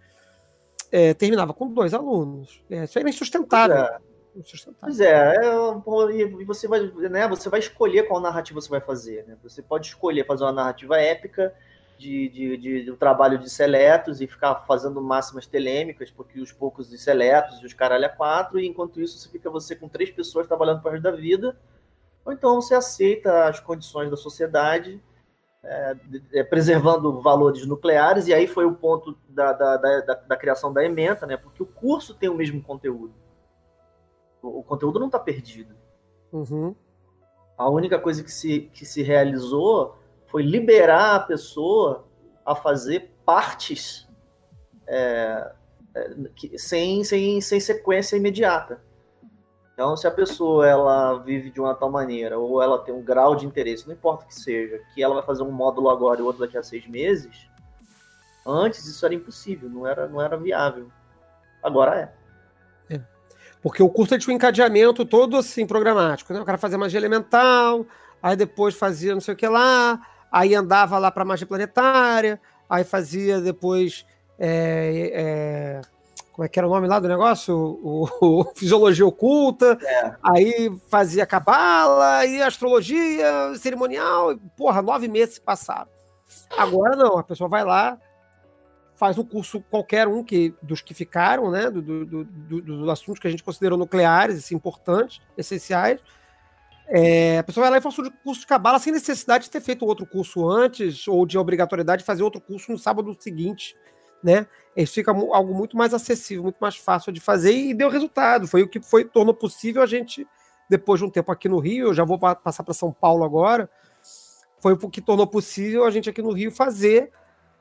é, 0.91 1.13
terminava 1.13 1.53
com 1.53 1.71
dois 1.71 1.93
alunos. 1.93 2.61
É, 2.69 2.83
isso 2.83 2.99
era 2.99 3.09
insustentável. 3.09 3.77
É. 3.77 3.99
Pois 4.79 4.99
é, 4.99 5.35
é, 5.35 6.21
e 6.21 6.45
você 6.45 6.67
vai, 6.67 6.81
né, 7.09 7.27
você 7.27 7.49
vai 7.49 7.59
escolher 7.59 8.07
qual 8.07 8.21
narrativa 8.21 8.61
você 8.61 8.69
vai 8.69 8.81
fazer. 8.81 9.25
Né? 9.25 9.35
Você 9.41 9.63
pode 9.63 9.87
escolher 9.87 10.27
fazer 10.27 10.43
uma 10.43 10.51
narrativa 10.51 10.95
épica 10.97 11.55
de, 11.97 12.29
de, 12.29 12.57
de, 12.57 12.83
de 12.83 12.91
um 12.91 12.95
trabalho 12.95 13.39
de 13.39 13.49
seletos 13.49 14.21
e 14.21 14.27
ficar 14.27 14.63
fazendo 14.67 15.01
máximas 15.01 15.47
telêmicas, 15.47 16.11
porque 16.11 16.39
os 16.39 16.51
poucos 16.51 16.87
de 16.87 16.99
seletos 16.99 17.59
e 17.61 17.65
os 17.65 17.73
caralho 17.73 18.05
a 18.05 18.09
quatro, 18.09 18.59
e 18.59 18.67
enquanto 18.67 19.01
isso 19.01 19.17
você 19.17 19.27
fica 19.27 19.49
você 19.49 19.75
com 19.75 19.89
três 19.89 20.11
pessoas 20.11 20.45
trabalhando 20.45 20.81
para 20.81 20.89
o 20.89 20.91
resto 20.91 21.03
da 21.03 21.11
vida, 21.11 21.57
ou 22.23 22.31
então 22.31 22.61
você 22.61 22.75
aceita 22.75 23.45
as 23.45 23.59
condições 23.59 24.11
da 24.11 24.17
sociedade, 24.17 25.01
é, 25.67 25.95
é, 26.33 26.43
preservando 26.43 27.21
valores 27.21 27.65
nucleares, 27.65 28.27
e 28.27 28.33
aí 28.33 28.47
foi 28.47 28.65
o 28.65 28.73
ponto 28.73 29.17
da, 29.27 29.51
da, 29.53 29.77
da, 29.77 30.13
da 30.15 30.35
criação 30.35 30.71
da 30.73 30.83
ementa, 30.83 31.25
né? 31.25 31.37
porque 31.37 31.61
o 31.61 31.65
curso 31.65 32.15
tem 32.15 32.29
o 32.29 32.35
mesmo 32.35 32.61
conteúdo 32.61 33.13
o, 34.41 34.63
conteúdo 34.63 34.99
não 34.99 35.07
está 35.07 35.19
perdido. 35.19 35.75
Uhum. 36.31 36.75
A 37.57 37.69
única 37.69 37.99
coisa 37.99 38.23
que 38.23 38.31
se, 38.31 38.61
que 38.73 38.85
se 38.85 39.01
realizou 39.01 39.95
foi 40.27 40.43
liberar 40.43 41.15
a 41.15 41.19
pessoa 41.19 42.05
a 42.45 42.55
fazer 42.55 43.11
partes 43.25 44.07
é, 44.85 45.51
é, 45.95 46.15
que, 46.35 46.57
sem, 46.57 47.03
sem, 47.03 47.41
sem 47.41 47.59
sequência 47.59 48.15
imediata. 48.15 48.81
Então, 49.77 49.95
se 49.95 50.07
a 50.07 50.11
pessoa 50.11 50.67
ela 50.67 51.19
vive 51.19 51.51
de 51.51 51.61
uma 51.61 51.75
tal 51.75 51.91
maneira, 51.91 52.39
ou 52.39 52.63
ela 52.63 52.79
tem 52.79 52.91
um 52.91 53.03
grau 53.03 53.35
de 53.35 53.45
interesse, 53.45 53.85
não 53.85 53.93
importa 53.93 54.25
o 54.25 54.27
que 54.27 54.33
seja, 54.33 54.81
que 54.91 55.03
ela 55.03 55.13
vai 55.13 55.23
fazer 55.23 55.43
um 55.43 55.51
módulo 55.51 55.91
agora 55.91 56.19
e 56.19 56.23
outro 56.23 56.41
daqui 56.41 56.57
a 56.57 56.63
seis 56.63 56.87
meses, 56.87 57.47
antes 58.43 58.87
isso 58.87 59.05
era 59.05 59.13
impossível, 59.13 59.69
não 59.69 59.85
era, 59.85 60.07
não 60.07 60.19
era 60.19 60.35
viável. 60.35 60.87
Agora 61.61 62.11
é. 62.89 62.99
Porque 63.61 63.83
o 63.83 63.89
curso 63.89 64.17
tinha 64.17 64.33
um 64.33 64.35
encadeamento 64.35 65.05
todo 65.05 65.37
assim, 65.37 65.67
programático. 65.67 66.33
Né? 66.33 66.41
O 66.41 66.45
cara 66.45 66.57
fazia 66.57 66.77
magia 66.79 66.99
elemental, 66.99 67.85
aí 68.23 68.35
depois 68.35 68.73
fazia 68.73 69.13
não 69.13 69.21
sei 69.21 69.35
o 69.35 69.37
que 69.37 69.47
lá, 69.47 70.01
aí 70.31 70.55
andava 70.55 70.97
lá 70.97 71.11
para 71.11 71.23
magia 71.23 71.45
planetária, 71.45 72.41
aí 72.67 72.83
fazia 72.83 73.39
depois. 73.39 74.07
É, 74.39 75.11
é, 75.13 75.81
como 76.37 76.45
é 76.45 76.47
que 76.47 76.59
era 76.59 76.67
o 76.67 76.71
nome 76.71 76.87
lá 76.87 76.99
do 76.99 77.07
negócio? 77.07 77.57
O, 77.57 78.07
o, 78.21 78.41
o 78.41 78.45
Fisiologia 78.53 79.07
Oculta, 79.07 79.75
é. 79.81 80.15
aí 80.21 80.71
fazia 80.87 81.25
cabala, 81.25 82.23
e 82.27 82.39
astrologia, 82.43 83.55
cerimonial, 83.55 84.33
e, 84.33 84.37
porra, 84.55 84.83
nove 84.83 85.07
meses 85.07 85.33
se 85.35 85.41
passaram. 85.41 85.89
Agora 86.55 86.95
não, 86.95 87.17
a 87.17 87.23
pessoa 87.23 87.49
vai 87.49 87.65
lá, 87.65 87.97
faz 88.93 89.17
um 89.17 89.23
curso 89.23 89.63
qualquer 89.71 90.07
um 90.07 90.23
que, 90.23 90.53
dos 90.61 90.79
que 90.79 90.93
ficaram, 90.93 91.49
né, 91.49 91.71
do, 91.71 91.81
do, 91.81 92.05
do, 92.23 92.61
dos 92.61 92.87
assuntos 92.87 93.19
que 93.19 93.27
a 93.27 93.31
gente 93.31 93.43
considerou 93.43 93.75
nucleares, 93.75 94.37
assim, 94.37 94.53
importantes, 94.53 95.19
essenciais. 95.35 95.99
É, 96.87 97.39
a 97.39 97.43
pessoa 97.43 97.63
vai 97.63 97.71
lá 97.71 97.77
e 97.79 97.81
faz 97.81 97.97
o 97.97 98.11
curso 98.23 98.41
de 98.41 98.47
cabala 98.47 98.77
sem 98.77 98.93
necessidade 98.93 99.45
de 99.45 99.49
ter 99.49 99.59
feito 99.59 99.83
outro 99.87 100.05
curso 100.05 100.47
antes 100.47 101.07
ou 101.07 101.25
de 101.25 101.35
obrigatoriedade 101.35 102.03
de 102.03 102.05
fazer 102.05 102.21
outro 102.21 102.39
curso 102.39 102.71
no 102.71 102.77
sábado 102.77 103.17
seguinte, 103.19 103.75
né? 104.27 104.45
Ele 104.75 104.85
fica 104.85 105.11
algo 105.11 105.53
muito 105.53 105.77
mais 105.77 105.93
acessível, 105.93 106.43
muito 106.43 106.57
mais 106.59 106.75
fácil 106.75 107.13
de 107.13 107.21
fazer 107.21 107.53
e 107.53 107.73
deu 107.73 107.89
resultado. 107.89 108.45
Foi 108.45 108.61
o 108.61 108.67
que 108.67 108.81
foi 108.81 109.05
tornou 109.05 109.33
possível 109.33 109.81
a 109.81 109.85
gente 109.85 110.27
depois 110.69 110.99
de 110.99 111.05
um 111.05 111.09
tempo 111.09 111.31
aqui 111.31 111.47
no 111.47 111.59
Rio, 111.59 111.87
eu 111.87 111.93
já 111.93 112.03
vou 112.03 112.19
passar 112.19 112.61
para 112.61 112.73
São 112.73 112.91
Paulo 112.91 113.23
agora. 113.23 113.69
Foi 114.59 114.73
o 114.73 114.89
que 114.89 114.99
tornou 114.99 115.25
possível 115.25 115.85
a 115.85 115.89
gente 115.91 116.09
aqui 116.09 116.21
no 116.21 116.33
Rio 116.33 116.51
fazer 116.51 117.09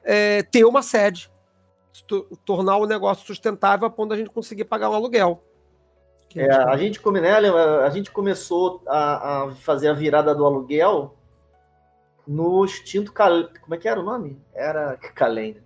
é, 0.02 0.42
ter 0.42 0.64
uma 0.64 0.82
sede, 0.82 1.30
tornar 2.44 2.78
o 2.78 2.86
negócio 2.86 3.24
sustentável 3.24 3.86
a 3.86 3.90
ponto 3.90 4.08
da 4.08 4.16
gente 4.16 4.30
conseguir 4.30 4.64
pagar 4.64 4.90
um 4.90 4.94
aluguel. 4.94 5.40
É, 6.34 6.52
a, 6.52 6.76
gente 6.76 7.00
né, 7.12 7.48
a 7.48 7.90
gente 7.90 8.10
começou 8.10 8.82
a, 8.88 9.44
a, 9.44 9.50
fazer 9.54 9.88
a 9.88 9.92
virada 9.92 10.34
do 10.34 10.44
aluguel 10.44 11.14
no 12.26 12.64
extinto 12.64 13.12
Cal... 13.12 13.48
Como 13.62 13.74
é 13.74 13.78
que 13.78 13.88
era 13.88 14.00
o 14.00 14.02
nome? 14.02 14.42
Era 14.52 14.98
Calém. 15.14 15.64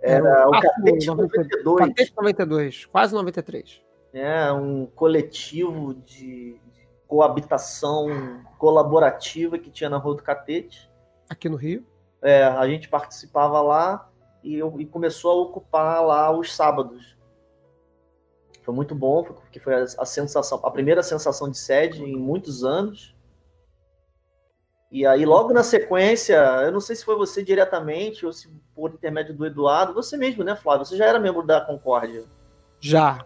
Era, 0.00 0.48
o 0.48 0.52
Catete 0.52 1.06
92. 1.06 1.88
Catete 1.88 2.12
92, 2.16 2.86
quase 2.86 3.14
93. 3.14 3.82
É, 4.12 4.52
um 4.52 4.86
coletivo 4.86 5.94
de, 5.94 6.60
coabitação 7.08 8.44
colaborativa 8.58 9.58
que 9.58 9.70
tinha 9.70 9.88
na 9.88 9.96
Rua 9.96 10.16
do 10.16 10.22
Catete. 10.22 10.90
Aqui 11.28 11.48
no 11.48 11.56
Rio. 11.56 11.84
É, 12.20 12.44
a 12.44 12.68
gente 12.68 12.88
participava 12.88 13.62
lá 13.62 14.10
e, 14.44 14.54
eu, 14.54 14.78
e 14.78 14.84
começou 14.84 15.30
a 15.30 15.42
ocupar 15.42 16.04
lá 16.04 16.30
os 16.30 16.54
sábados. 16.54 17.16
Foi 18.62 18.74
muito 18.74 18.94
bom, 18.94 19.24
porque 19.24 19.58
foi 19.58 19.74
a, 19.74 20.04
sensação, 20.04 20.60
a 20.62 20.70
primeira 20.70 21.02
sensação 21.02 21.50
de 21.50 21.56
sede 21.56 22.04
em 22.04 22.14
muitos 22.14 22.62
anos. 22.62 23.16
E 24.90 25.04
aí, 25.04 25.26
logo 25.26 25.52
na 25.52 25.62
sequência, 25.62 26.36
eu 26.62 26.72
não 26.72 26.80
sei 26.80 26.96
se 26.96 27.04
foi 27.04 27.14
você 27.16 27.42
diretamente 27.42 28.24
ou 28.24 28.32
se 28.32 28.48
por 28.74 28.92
intermédio 28.92 29.34
do 29.34 29.44
Eduardo, 29.44 29.92
você 29.92 30.16
mesmo, 30.16 30.42
né, 30.42 30.56
Flávio? 30.56 30.86
Você 30.86 30.96
já 30.96 31.04
era 31.04 31.18
membro 31.18 31.46
da 31.46 31.60
Concórdia? 31.60 32.24
Já. 32.80 33.18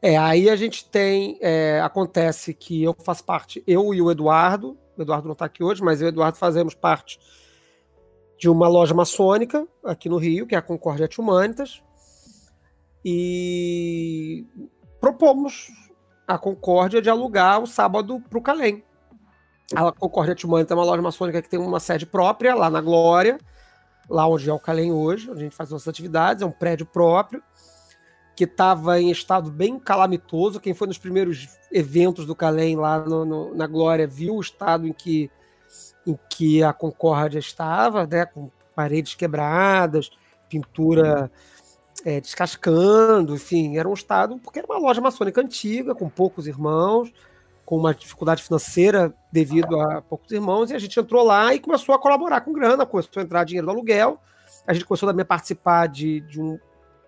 É, 0.00 0.16
aí 0.16 0.48
a 0.48 0.56
gente 0.56 0.88
tem. 0.88 1.38
É, 1.40 1.80
acontece 1.80 2.54
que 2.54 2.82
eu 2.82 2.96
faço 3.04 3.24
parte, 3.24 3.62
eu 3.66 3.92
e 3.92 4.00
o 4.00 4.10
Eduardo, 4.10 4.76
o 4.96 5.02
Eduardo 5.02 5.26
não 5.26 5.32
está 5.32 5.44
aqui 5.44 5.62
hoje, 5.62 5.82
mas 5.82 6.00
eu 6.00 6.06
e 6.06 6.08
o 6.08 6.12
Eduardo 6.12 6.38
fazemos 6.38 6.74
parte 6.74 7.20
de 8.38 8.48
uma 8.48 8.66
loja 8.66 8.94
maçônica 8.94 9.68
aqui 9.84 10.08
no 10.08 10.16
Rio, 10.16 10.46
que 10.46 10.54
é 10.54 10.58
a 10.58 10.62
Concórdia 10.62 11.08
Humanitas, 11.18 11.82
e 13.04 14.44
propomos 14.98 15.68
a 16.26 16.38
Concórdia 16.38 17.02
de 17.02 17.10
alugar 17.10 17.62
o 17.62 17.66
sábado 17.66 18.20
para 18.28 18.38
o 18.38 18.42
Calém. 18.42 18.82
A 19.74 19.92
Concórdia 19.92 20.36
Humanitas 20.46 20.70
é 20.70 20.74
uma 20.74 20.84
loja 20.84 21.02
maçônica 21.02 21.40
que 21.40 21.48
tem 21.48 21.58
uma 21.58 21.80
sede 21.80 22.04
própria 22.04 22.54
lá 22.54 22.68
na 22.68 22.80
Glória, 22.80 23.38
lá 24.08 24.26
onde 24.26 24.48
é 24.48 24.52
o 24.52 24.58
Calém 24.58 24.92
hoje, 24.92 25.30
onde 25.30 25.40
a 25.40 25.42
gente 25.44 25.56
faz 25.56 25.70
nossas 25.70 25.88
atividades, 25.88 26.42
é 26.42 26.46
um 26.46 26.50
prédio 26.50 26.86
próprio, 26.86 27.42
que 28.36 28.44
estava 28.44 29.00
em 29.00 29.10
estado 29.10 29.50
bem 29.50 29.78
calamitoso. 29.78 30.60
Quem 30.60 30.74
foi 30.74 30.86
nos 30.86 30.98
primeiros 30.98 31.48
eventos 31.70 32.26
do 32.26 32.34
Calém 32.34 32.76
lá 32.76 32.98
no, 33.00 33.24
no, 33.24 33.54
na 33.54 33.66
Glória 33.66 34.06
viu 34.06 34.36
o 34.36 34.40
estado 34.40 34.86
em 34.86 34.92
que 34.92 35.30
em 36.06 36.18
que 36.28 36.62
a 36.62 36.72
Concórdia 36.72 37.38
estava, 37.38 38.06
né, 38.06 38.26
com 38.26 38.50
paredes 38.74 39.14
quebradas, 39.14 40.10
pintura 40.48 41.30
é, 42.04 42.20
descascando, 42.20 43.34
enfim, 43.34 43.76
era 43.76 43.88
um 43.88 43.94
estado, 43.94 44.38
porque 44.38 44.58
era 44.58 44.66
uma 44.66 44.78
loja 44.78 45.00
maçônica 45.00 45.40
antiga, 45.40 45.94
com 45.94 46.08
poucos 46.08 46.46
irmãos, 46.46 47.12
com 47.72 47.78
uma 47.78 47.94
dificuldade 47.94 48.42
financeira 48.42 49.14
devido 49.32 49.80
a 49.80 50.02
poucos 50.02 50.30
irmãos, 50.30 50.70
e 50.70 50.74
a 50.74 50.78
gente 50.78 51.00
entrou 51.00 51.24
lá 51.24 51.54
e 51.54 51.58
começou 51.58 51.94
a 51.94 51.98
colaborar 51.98 52.42
com 52.42 52.52
grana, 52.52 52.84
começou 52.84 53.18
a 53.18 53.22
entrar 53.22 53.44
dinheiro 53.44 53.66
do 53.66 53.70
aluguel, 53.70 54.20
a 54.66 54.74
gente 54.74 54.84
começou 54.84 55.08
também 55.08 55.22
a 55.22 55.24
participar 55.24 55.86
de, 55.86 56.20
de 56.20 56.38
um, 56.38 56.58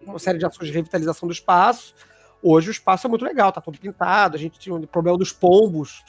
uma 0.00 0.18
série 0.18 0.38
de 0.38 0.46
ações 0.46 0.68
de 0.68 0.72
revitalização 0.72 1.26
do 1.28 1.34
espaço. 1.34 1.94
Hoje 2.42 2.70
o 2.70 2.72
espaço 2.72 3.06
é 3.06 3.10
muito 3.10 3.26
legal, 3.26 3.52
tá 3.52 3.60
todo 3.60 3.78
pintado, 3.78 4.36
a 4.36 4.38
gente 4.38 4.58
tinha 4.58 4.74
um 4.74 4.80
problema 4.86 5.18
dos 5.18 5.34
pombos, 5.34 6.02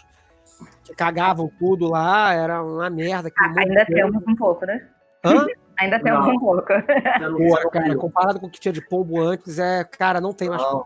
que 0.86 0.95
cagavam 0.95 1.51
tudo 1.60 1.89
lá, 1.89 2.34
era 2.34 2.64
uma 2.64 2.89
merda. 2.89 3.30
Ah, 3.38 3.53
ainda 3.58 3.86
temos 3.86 4.24
um 4.26 4.36
pouco, 4.38 4.66
né? 4.66 4.88
Hã? 5.22 5.45
Ainda 5.78 5.99
temos 5.99 6.26
não. 6.26 6.36
um 6.36 6.39
pouco. 6.39 6.68
Pô, 6.68 7.70
cara, 7.70 7.97
comparado 7.97 8.39
com 8.39 8.47
o 8.47 8.49
que 8.49 8.62
tinha 8.62 8.72
de 8.72 8.80
pombo 8.80 9.20
antes, 9.20 9.60
é, 9.60 9.84
cara, 9.84 10.22
não 10.22 10.32
tem 10.32 10.47
mais 10.47 10.62
não, 10.62 10.86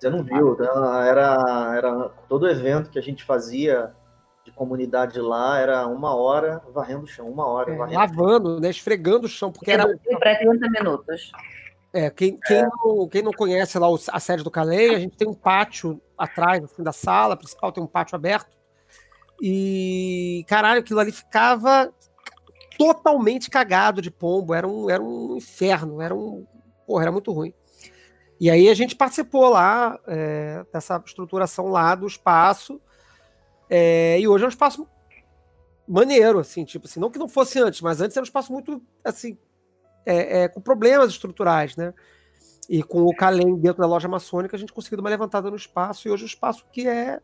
Você 0.00 0.08
não 0.08 0.24
viu, 0.24 0.56
né? 0.56 0.66
era, 1.08 1.74
era 1.76 2.08
todo 2.28 2.48
evento 2.48 2.90
que 2.90 2.98
a 2.98 3.02
gente 3.02 3.22
fazia 3.22 3.92
de 4.44 4.50
comunidade 4.50 5.20
lá, 5.20 5.58
era 5.58 5.86
uma 5.86 6.14
hora 6.14 6.62
varrendo 6.72 7.04
o 7.04 7.06
chão, 7.06 7.28
uma 7.28 7.46
hora. 7.46 7.72
É, 7.72 7.96
lavando, 7.96 8.58
né? 8.58 8.70
Esfregando 8.70 9.26
o 9.26 9.28
chão, 9.28 9.52
porque 9.52 9.70
era. 9.70 9.86
Para 10.18 10.38
30 10.38 10.70
minutos. 10.70 11.30
É, 11.92 12.08
quem, 12.08 12.38
quem, 12.46 12.58
é. 12.58 12.62
Não, 12.62 13.08
quem 13.08 13.22
não 13.22 13.32
conhece 13.32 13.78
lá 13.78 13.88
a 14.10 14.20
sede 14.20 14.42
do 14.42 14.50
Calei, 14.50 14.94
a 14.94 14.98
gente 14.98 15.16
tem 15.16 15.28
um 15.28 15.34
pátio 15.34 16.00
atrás, 16.16 16.62
no 16.62 16.68
fim 16.68 16.82
da 16.82 16.92
sala 16.92 17.36
principal, 17.36 17.70
tem 17.70 17.82
um 17.82 17.86
pátio 17.86 18.16
aberto 18.16 18.60
e, 19.40 20.44
caralho, 20.46 20.80
aquilo 20.80 21.00
ali 21.00 21.10
ficava 21.10 21.90
totalmente 22.76 23.48
cagado 23.48 24.02
de 24.02 24.10
pombo, 24.10 24.54
era 24.54 24.68
um, 24.68 24.90
era 24.90 25.02
um 25.02 25.36
inferno, 25.36 26.00
era 26.00 26.14
um. 26.14 26.46
Porra, 26.86 27.04
era 27.04 27.12
muito 27.12 27.32
ruim. 27.32 27.54
E 28.40 28.48
aí 28.48 28.70
a 28.70 28.74
gente 28.74 28.96
participou 28.96 29.50
lá 29.50 30.00
é, 30.06 30.64
dessa 30.72 31.00
estruturação 31.04 31.68
lá 31.68 31.94
do 31.94 32.06
espaço. 32.06 32.80
É, 33.68 34.18
e 34.18 34.26
hoje 34.26 34.44
é 34.44 34.46
um 34.46 34.50
espaço 34.50 34.88
maneiro, 35.86 36.38
assim, 36.38 36.64
tipo 36.64 36.86
assim, 36.86 36.98
não 36.98 37.10
que 37.10 37.18
não 37.18 37.28
fosse 37.28 37.60
antes, 37.60 37.82
mas 37.82 38.00
antes 38.00 38.16
era 38.16 38.22
um 38.22 38.24
espaço 38.24 38.50
muito, 38.52 38.80
assim, 39.04 39.36
é, 40.06 40.42
é, 40.42 40.48
com 40.48 40.60
problemas 40.60 41.10
estruturais, 41.10 41.76
né? 41.76 41.92
E 42.68 42.82
com 42.82 43.02
o 43.02 43.14
Calem 43.14 43.56
dentro 43.56 43.80
da 43.80 43.86
loja 43.86 44.08
maçônica, 44.08 44.56
a 44.56 44.58
gente 44.58 44.72
conseguiu 44.72 44.96
dar 44.98 45.02
uma 45.02 45.10
levantada 45.10 45.50
no 45.50 45.56
espaço, 45.56 46.06
e 46.06 46.10
hoje 46.10 46.24
o 46.24 46.26
espaço 46.26 46.64
que 46.72 46.88
é. 46.88 47.20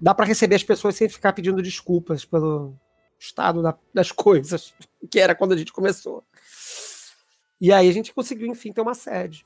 dá 0.00 0.14
para 0.14 0.24
receber 0.24 0.54
as 0.54 0.62
pessoas 0.62 0.94
sem 0.94 1.08
ficar 1.08 1.32
pedindo 1.32 1.60
desculpas 1.60 2.24
pelo 2.24 2.74
estado 3.18 3.60
da, 3.62 3.76
das 3.92 4.10
coisas, 4.12 4.72
que 5.10 5.18
era 5.20 5.34
quando 5.34 5.52
a 5.52 5.56
gente 5.56 5.72
começou. 5.72 6.24
E 7.60 7.72
aí 7.72 7.88
a 7.88 7.92
gente 7.92 8.14
conseguiu, 8.14 8.46
enfim, 8.46 8.72
ter 8.72 8.80
uma 8.80 8.94
sede. 8.94 9.44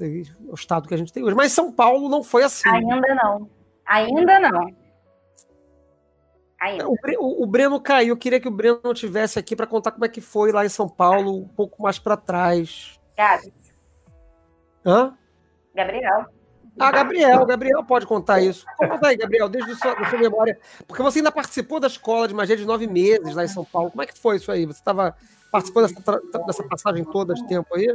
É 0.00 0.50
o 0.50 0.54
estado 0.54 0.88
que 0.88 0.94
a 0.94 0.96
gente 0.96 1.12
tem 1.12 1.22
hoje. 1.22 1.36
Mas 1.36 1.52
São 1.52 1.70
Paulo 1.70 2.08
não 2.08 2.24
foi 2.24 2.42
assim. 2.42 2.68
Ainda 2.68 3.14
não. 3.14 3.50
Ainda 3.86 4.40
não. 4.40 4.74
Ainda. 6.60 6.88
O, 6.88 7.44
o, 7.44 7.46
Breno 7.46 7.80
caiu. 7.80 8.08
Eu 8.08 8.16
queria 8.16 8.40
que 8.40 8.48
o 8.48 8.50
Breno 8.50 8.92
tivesse 8.94 9.38
aqui 9.38 9.54
para 9.54 9.66
contar 9.66 9.92
como 9.92 10.04
é 10.04 10.08
que 10.08 10.20
foi 10.20 10.50
lá 10.50 10.66
em 10.66 10.68
São 10.68 10.88
Paulo, 10.88 11.38
um 11.38 11.48
pouco 11.48 11.82
mais 11.82 11.98
para 11.98 12.16
trás. 12.16 12.98
Gabi. 13.16 13.54
Hã? 14.84 15.16
Gabriel. 15.74 16.26
Ah, 16.78 16.90
Gabriel, 16.90 17.46
Gabriel 17.46 17.84
pode 17.84 18.06
contar 18.06 18.40
isso. 18.40 18.66
Conta 18.76 19.08
aí, 19.08 19.16
Gabriel, 19.16 19.48
desde 19.48 19.72
a 19.72 19.76
sua, 19.76 20.10
sua, 20.10 20.18
memória. 20.18 20.58
Porque 20.86 21.02
você 21.02 21.20
ainda 21.20 21.32
participou 21.32 21.80
da 21.80 21.86
escola 21.86 22.28
de 22.28 22.34
magia 22.34 22.56
de 22.56 22.66
nove 22.66 22.86
meses 22.86 23.34
lá 23.34 23.44
em 23.44 23.48
São 23.48 23.64
Paulo. 23.64 23.90
Como 23.90 24.02
é 24.02 24.06
que 24.06 24.18
foi 24.18 24.36
isso 24.36 24.52
aí? 24.52 24.66
Você 24.66 24.78
estava 24.78 25.16
participando 25.50 25.88
dessa, 25.88 26.20
dessa 26.46 26.62
passagem 26.64 27.04
toda 27.04 27.32
de 27.32 27.46
tempo 27.46 27.74
aí? 27.74 27.86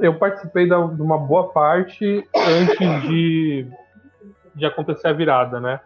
Eu 0.00 0.18
participei 0.18 0.68
da, 0.68 0.84
de 0.86 1.00
uma 1.00 1.18
boa 1.18 1.48
parte 1.48 2.28
antes 2.34 3.02
de, 3.08 3.66
de 4.54 4.66
acontecer 4.66 5.08
a 5.08 5.12
virada, 5.12 5.60
né? 5.60 5.80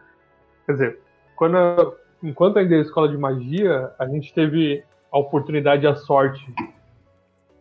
Quer 0.67 0.73
dizer, 0.73 1.01
quando 1.37 1.57
eu, 1.57 1.97
enquanto 2.23 2.59
ainda 2.59 2.75
era 2.75 2.83
escola 2.83 3.09
de 3.09 3.17
magia, 3.17 3.93
a 3.99 4.07
gente 4.07 4.33
teve 4.33 4.85
a 5.11 5.19
oportunidade 5.19 5.85
e 5.85 5.89
a 5.89 5.95
sorte 5.95 6.43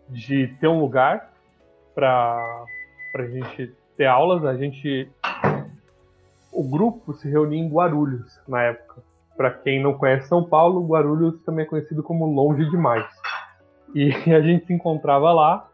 de 0.10 0.48
ter 0.60 0.68
um 0.68 0.80
lugar 0.80 1.32
para 1.94 2.64
a 3.16 3.26
gente 3.26 3.74
ter 3.98 4.06
aulas. 4.06 4.46
A 4.46 4.56
gente. 4.56 5.10
O 6.52 6.64
grupo 6.64 7.14
se 7.14 7.30
reunia 7.30 7.60
em 7.60 7.70
Guarulhos 7.70 8.40
na 8.48 8.62
época. 8.64 9.02
Para 9.38 9.52
quem 9.52 9.82
não 9.82 9.98
conhece 9.98 10.28
São 10.28 10.44
Paulo, 10.44 10.86
Guarulhos 10.86 11.42
também 11.44 11.66
é 11.66 11.68
conhecido 11.68 12.04
como 12.04 12.26
longe 12.26 12.70
demais. 12.70 13.06
E 13.96 14.12
a 14.32 14.42
gente 14.42 14.66
se 14.66 14.74
encontrava 14.74 15.32
lá 15.32 15.71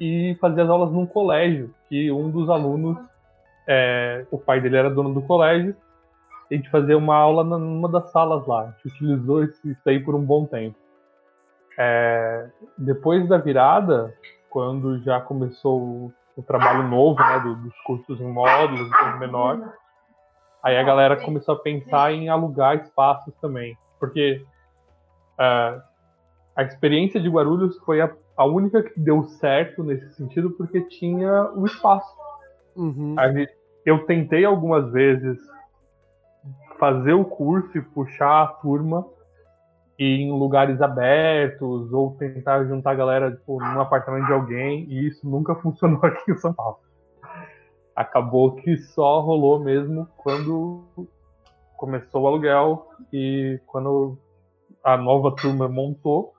e 0.00 0.36
fazia 0.40 0.64
as 0.64 0.70
aulas 0.70 0.90
num 0.90 1.06
colégio, 1.06 1.74
que 1.88 2.10
um 2.10 2.30
dos 2.30 2.48
alunos, 2.50 2.98
é, 3.66 4.26
o 4.30 4.38
pai 4.38 4.60
dele 4.60 4.76
era 4.76 4.90
dono 4.90 5.14
do 5.14 5.22
colégio, 5.22 5.76
a 6.50 6.54
gente 6.54 6.70
fazia 6.70 6.96
uma 6.96 7.16
aula 7.16 7.42
numa 7.42 7.88
das 7.88 8.10
salas 8.10 8.46
lá. 8.46 8.62
A 8.62 8.66
gente 8.66 8.88
utilizou 8.88 9.44
isso 9.44 9.76
aí 9.86 9.98
por 9.98 10.14
um 10.14 10.24
bom 10.24 10.44
tempo. 10.44 10.76
É, 11.78 12.48
depois 12.76 13.26
da 13.28 13.38
virada, 13.38 14.14
quando 14.50 15.02
já 15.02 15.20
começou 15.20 16.12
o, 16.36 16.42
trabalho 16.42 16.86
novo, 16.88 17.18
né, 17.20 17.40
do, 17.40 17.56
dos 17.56 17.74
cursos 17.80 18.20
em 18.20 18.30
módulos, 18.30 18.88
em 18.88 19.18
menor, 19.18 19.72
aí 20.62 20.76
a 20.76 20.82
galera 20.82 21.16
começou 21.16 21.54
a 21.54 21.58
pensar 21.58 22.12
em 22.12 22.28
alugar 22.28 22.76
espaços 22.76 23.34
também, 23.40 23.76
porque 23.98 24.44
é, 25.38 25.80
a 26.56 26.62
experiência 26.62 27.20
de 27.20 27.28
Guarulhos 27.28 27.76
foi 27.78 28.00
a, 28.00 28.10
a, 28.36 28.44
única 28.44 28.82
que 28.82 28.98
deu 28.98 29.24
certo 29.24 29.82
nesse 29.82 30.14
sentido, 30.14 30.50
porque 30.50 30.80
tinha 30.82 31.50
o 31.54 31.66
espaço. 31.66 32.14
Uhum. 32.76 33.14
eu 33.86 34.04
tentei 34.04 34.44
algumas 34.44 34.90
vezes 34.90 35.38
fazer 36.78 37.12
o 37.12 37.24
curso 37.24 37.78
e 37.78 37.80
puxar 37.80 38.42
a 38.42 38.46
turma 38.48 39.06
em 39.98 40.32
lugares 40.32 40.82
abertos 40.82 41.92
ou 41.92 42.16
tentar 42.16 42.64
juntar 42.64 42.90
a 42.90 42.96
galera 42.96 43.30
tipo, 43.30 43.60
num 43.60 43.80
apartamento 43.80 44.26
de 44.26 44.32
alguém 44.32 44.84
e 44.88 45.06
isso 45.06 45.28
nunca 45.28 45.54
funcionou 45.62 46.00
aqui 46.04 46.32
em 46.32 46.36
São 46.38 46.52
Paulo. 46.52 46.78
Acabou 47.94 48.56
que 48.56 48.76
só 48.76 49.20
rolou 49.20 49.60
mesmo 49.60 50.08
quando 50.16 50.84
começou 51.76 52.22
o 52.22 52.26
aluguel 52.26 52.88
e 53.12 53.60
quando 53.66 54.18
a 54.82 54.96
nova 54.96 55.34
turma 55.36 55.68
montou, 55.68 56.34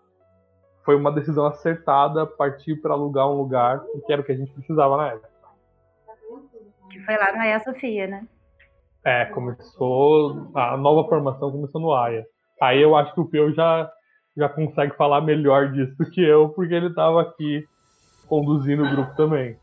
foi 0.86 0.95
uma 0.95 1.11
decisão 1.11 1.47
acertada 1.47 2.27
partir 2.27 2.75
para 2.75 2.93
alugar 2.93 3.27
um 3.27 3.38
lugar 3.38 3.83
que 4.05 4.13
era 4.13 4.21
o 4.21 4.23
que 4.23 4.31
a 4.31 4.38
gente 4.38 4.53
precisava 4.53 4.95
na 4.95 5.07
época. 5.07 5.29
Que 6.91 6.99
foi 7.01 7.17
lá 7.17 7.33
na 7.33 7.41
Aia 7.41 7.59
Sofia, 7.59 8.07
né? 8.07 8.27
É, 9.03 9.25
começou. 9.25 10.51
A 10.55 10.77
nova 10.77 11.09
formação 11.09 11.51
começou 11.51 11.81
no 11.81 11.91
AIA. 11.91 12.25
Aí 12.61 12.81
eu 12.81 12.95
acho 12.95 13.13
que 13.13 13.19
o 13.19 13.25
Peu 13.27 13.51
já, 13.53 13.91
já 14.38 14.47
consegue 14.47 14.95
falar 14.95 15.21
melhor 15.21 15.71
disso 15.71 15.95
do 15.97 16.09
que 16.09 16.21
eu, 16.21 16.49
porque 16.49 16.73
ele 16.73 16.88
estava 16.88 17.21
aqui 17.21 17.67
conduzindo 18.27 18.83
o 18.83 18.89
grupo 18.89 19.15
também. 19.15 19.59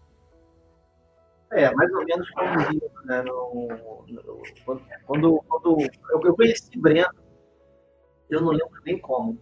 É, 1.52 1.72
mais 1.74 1.92
ou 1.92 2.04
menos 2.04 2.30
conduzindo, 2.30 2.90
né? 3.04 3.22
No, 3.22 3.68
no, 4.08 4.42
quando, 5.06 5.42
quando 5.46 5.78
eu, 6.10 6.20
eu 6.24 6.34
conheci 6.34 6.78
Breno, 6.78 7.08
eu 8.30 8.40
não 8.40 8.50
lembro 8.50 8.80
nem 8.84 8.98
como. 8.98 9.38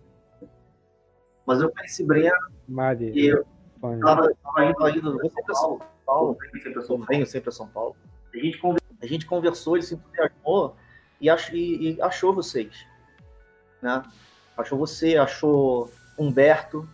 Mas 1.50 1.60
eu 1.60 1.68
conheci 1.68 2.04
Breno 2.04 2.30
Mari, 2.68 3.10
e 3.12 3.26
eu 3.26 3.44
estava 3.74 4.30
indo, 4.64 4.88
indo 4.96 5.30
sempre 5.30 5.50
a 5.50 5.54
São 5.56 5.80
Paulo, 6.06 6.38
venho 7.08 7.26
sempre 7.26 7.48
a 7.48 7.52
São 7.52 7.66
Paulo. 7.66 7.96
A 8.32 8.36
gente 8.36 8.60
a 9.02 9.06
gente 9.06 9.26
conversou, 9.26 9.76
ele 9.76 9.84
se 9.84 9.94
entusiasmou 9.96 10.76
e, 11.20 11.28
ach, 11.28 11.52
e, 11.52 11.94
e 11.94 12.02
achou 12.02 12.32
vocês. 12.32 12.86
Né? 13.82 14.00
Achou 14.56 14.78
você, 14.78 15.16
achou 15.16 15.90
Humberto. 16.16 16.88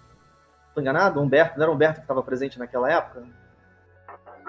Estou 0.69 0.81
enganado? 0.81 1.21
Humberto, 1.21 1.59
não 1.59 1.65
era 1.65 1.73
Humberto 1.73 1.97
que 1.97 2.05
estava 2.05 2.23
presente 2.23 2.59
naquela 2.59 2.91
época? 2.91 3.25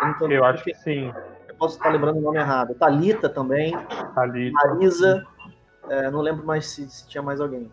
Então, 0.04 0.32
eu 0.32 0.46
acho 0.46 0.64
que 0.64 0.74
sim. 0.74 1.14
Eu 1.50 1.56
posso 1.56 1.76
estar 1.76 1.90
lembrando 1.90 2.20
o 2.20 2.22
nome 2.22 2.38
errado. 2.38 2.76
Talita 2.76 3.28
também. 3.28 3.74
Talita. 4.16 4.54
Marisa. 4.54 5.28
É, 5.90 6.10
não 6.10 6.22
lembro 6.22 6.46
mais 6.46 6.66
se, 6.68 6.90
se 6.90 7.06
tinha 7.10 7.22
mais 7.22 7.42
alguém. 7.42 7.70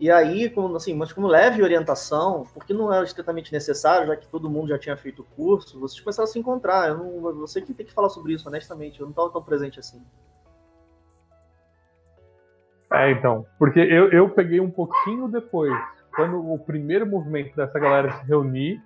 E 0.00 0.10
aí, 0.10 0.48
como, 0.48 0.74
assim, 0.74 0.94
mas 0.94 1.12
como 1.12 1.26
leve 1.26 1.62
orientação, 1.62 2.46
porque 2.54 2.72
não 2.72 2.90
era 2.90 3.04
estritamente 3.04 3.52
necessário, 3.52 4.06
já 4.06 4.16
que 4.16 4.26
todo 4.26 4.48
mundo 4.48 4.68
já 4.68 4.78
tinha 4.78 4.96
feito 4.96 5.20
o 5.20 5.24
curso, 5.36 5.78
vocês 5.78 6.00
começaram 6.00 6.24
a 6.26 6.32
se 6.32 6.38
encontrar. 6.38 6.88
Eu 6.88 6.96
não, 6.96 7.34
você 7.34 7.60
que 7.60 7.74
tem 7.74 7.84
que 7.84 7.92
falar 7.92 8.08
sobre 8.08 8.32
isso, 8.32 8.48
honestamente. 8.48 8.98
Eu 8.98 9.04
não 9.04 9.10
estava 9.10 9.28
tão 9.28 9.42
presente 9.42 9.78
assim. 9.78 10.02
É, 12.90 13.10
então. 13.10 13.44
Porque 13.58 13.78
eu, 13.78 14.10
eu 14.10 14.30
peguei 14.30 14.58
um 14.58 14.70
pouquinho 14.70 15.28
depois. 15.28 15.78
Quando 16.16 16.50
o 16.50 16.58
primeiro 16.58 17.06
movimento 17.06 17.54
dessa 17.54 17.78
galera 17.78 18.10
se 18.10 18.24
reunir, 18.24 18.82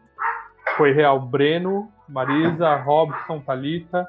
foi 0.76 0.90
real 0.90 1.20
Breno, 1.20 1.92
Marisa, 2.08 2.74
Robson, 2.74 3.38
Talita. 3.38 4.04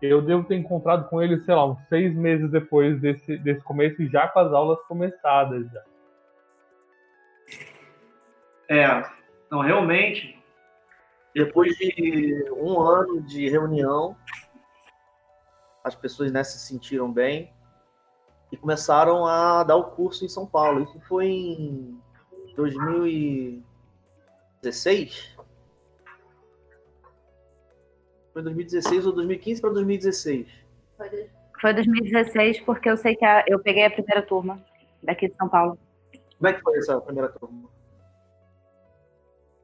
Eu 0.00 0.22
devo 0.22 0.44
ter 0.44 0.54
encontrado 0.54 1.08
com 1.08 1.20
eles, 1.20 1.44
sei 1.44 1.54
lá, 1.56 1.66
uns 1.66 1.80
seis 1.88 2.14
meses 2.14 2.48
depois 2.48 3.00
desse, 3.00 3.36
desse 3.38 3.60
começo, 3.62 4.06
já 4.06 4.28
com 4.28 4.38
as 4.38 4.52
aulas 4.52 4.78
começadas 4.86 5.66
já. 5.72 5.82
É, 8.68 8.84
então 9.46 9.60
realmente, 9.60 10.36
depois 11.34 11.76
de 11.76 12.50
um 12.52 12.80
ano 12.80 13.22
de 13.22 13.48
reunião, 13.48 14.16
as 15.82 15.94
pessoas 15.94 16.30
né, 16.32 16.42
se 16.42 16.58
sentiram 16.58 17.12
bem 17.12 17.52
e 18.50 18.56
começaram 18.56 19.26
a 19.26 19.62
dar 19.64 19.76
o 19.76 19.90
curso 19.90 20.24
em 20.24 20.28
São 20.28 20.46
Paulo. 20.46 20.84
Isso 20.84 20.98
foi 21.00 21.26
em 21.26 22.00
2016? 22.56 25.36
Foi 28.32 28.42
2016 28.42 29.06
ou 29.06 29.12
2015 29.12 29.60
para 29.60 29.70
2016? 29.70 30.48
Foi 31.60 31.74
2016 31.74 32.60
porque 32.60 32.88
eu 32.88 32.96
sei 32.96 33.14
que 33.14 33.24
a, 33.24 33.44
eu 33.46 33.58
peguei 33.58 33.84
a 33.84 33.90
primeira 33.90 34.22
turma 34.22 34.64
daqui 35.02 35.28
de 35.28 35.36
São 35.36 35.48
Paulo. 35.48 35.78
Como 36.38 36.48
é 36.48 36.52
que 36.52 36.62
foi 36.62 36.78
essa 36.78 37.00
primeira 37.00 37.30
turma? 37.30 37.73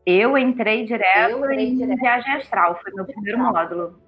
Eu 0.07 0.36
entrei 0.36 0.86
direto 0.86 1.30
eu 1.30 1.38
entrei 1.38 1.68
em 1.68 1.76
direto. 1.76 2.01
viagem 2.01 2.32
astral, 2.34 2.80
foi 2.82 2.92
meu 2.92 3.05
primeiro 3.05 3.38
módulo. 3.38 4.01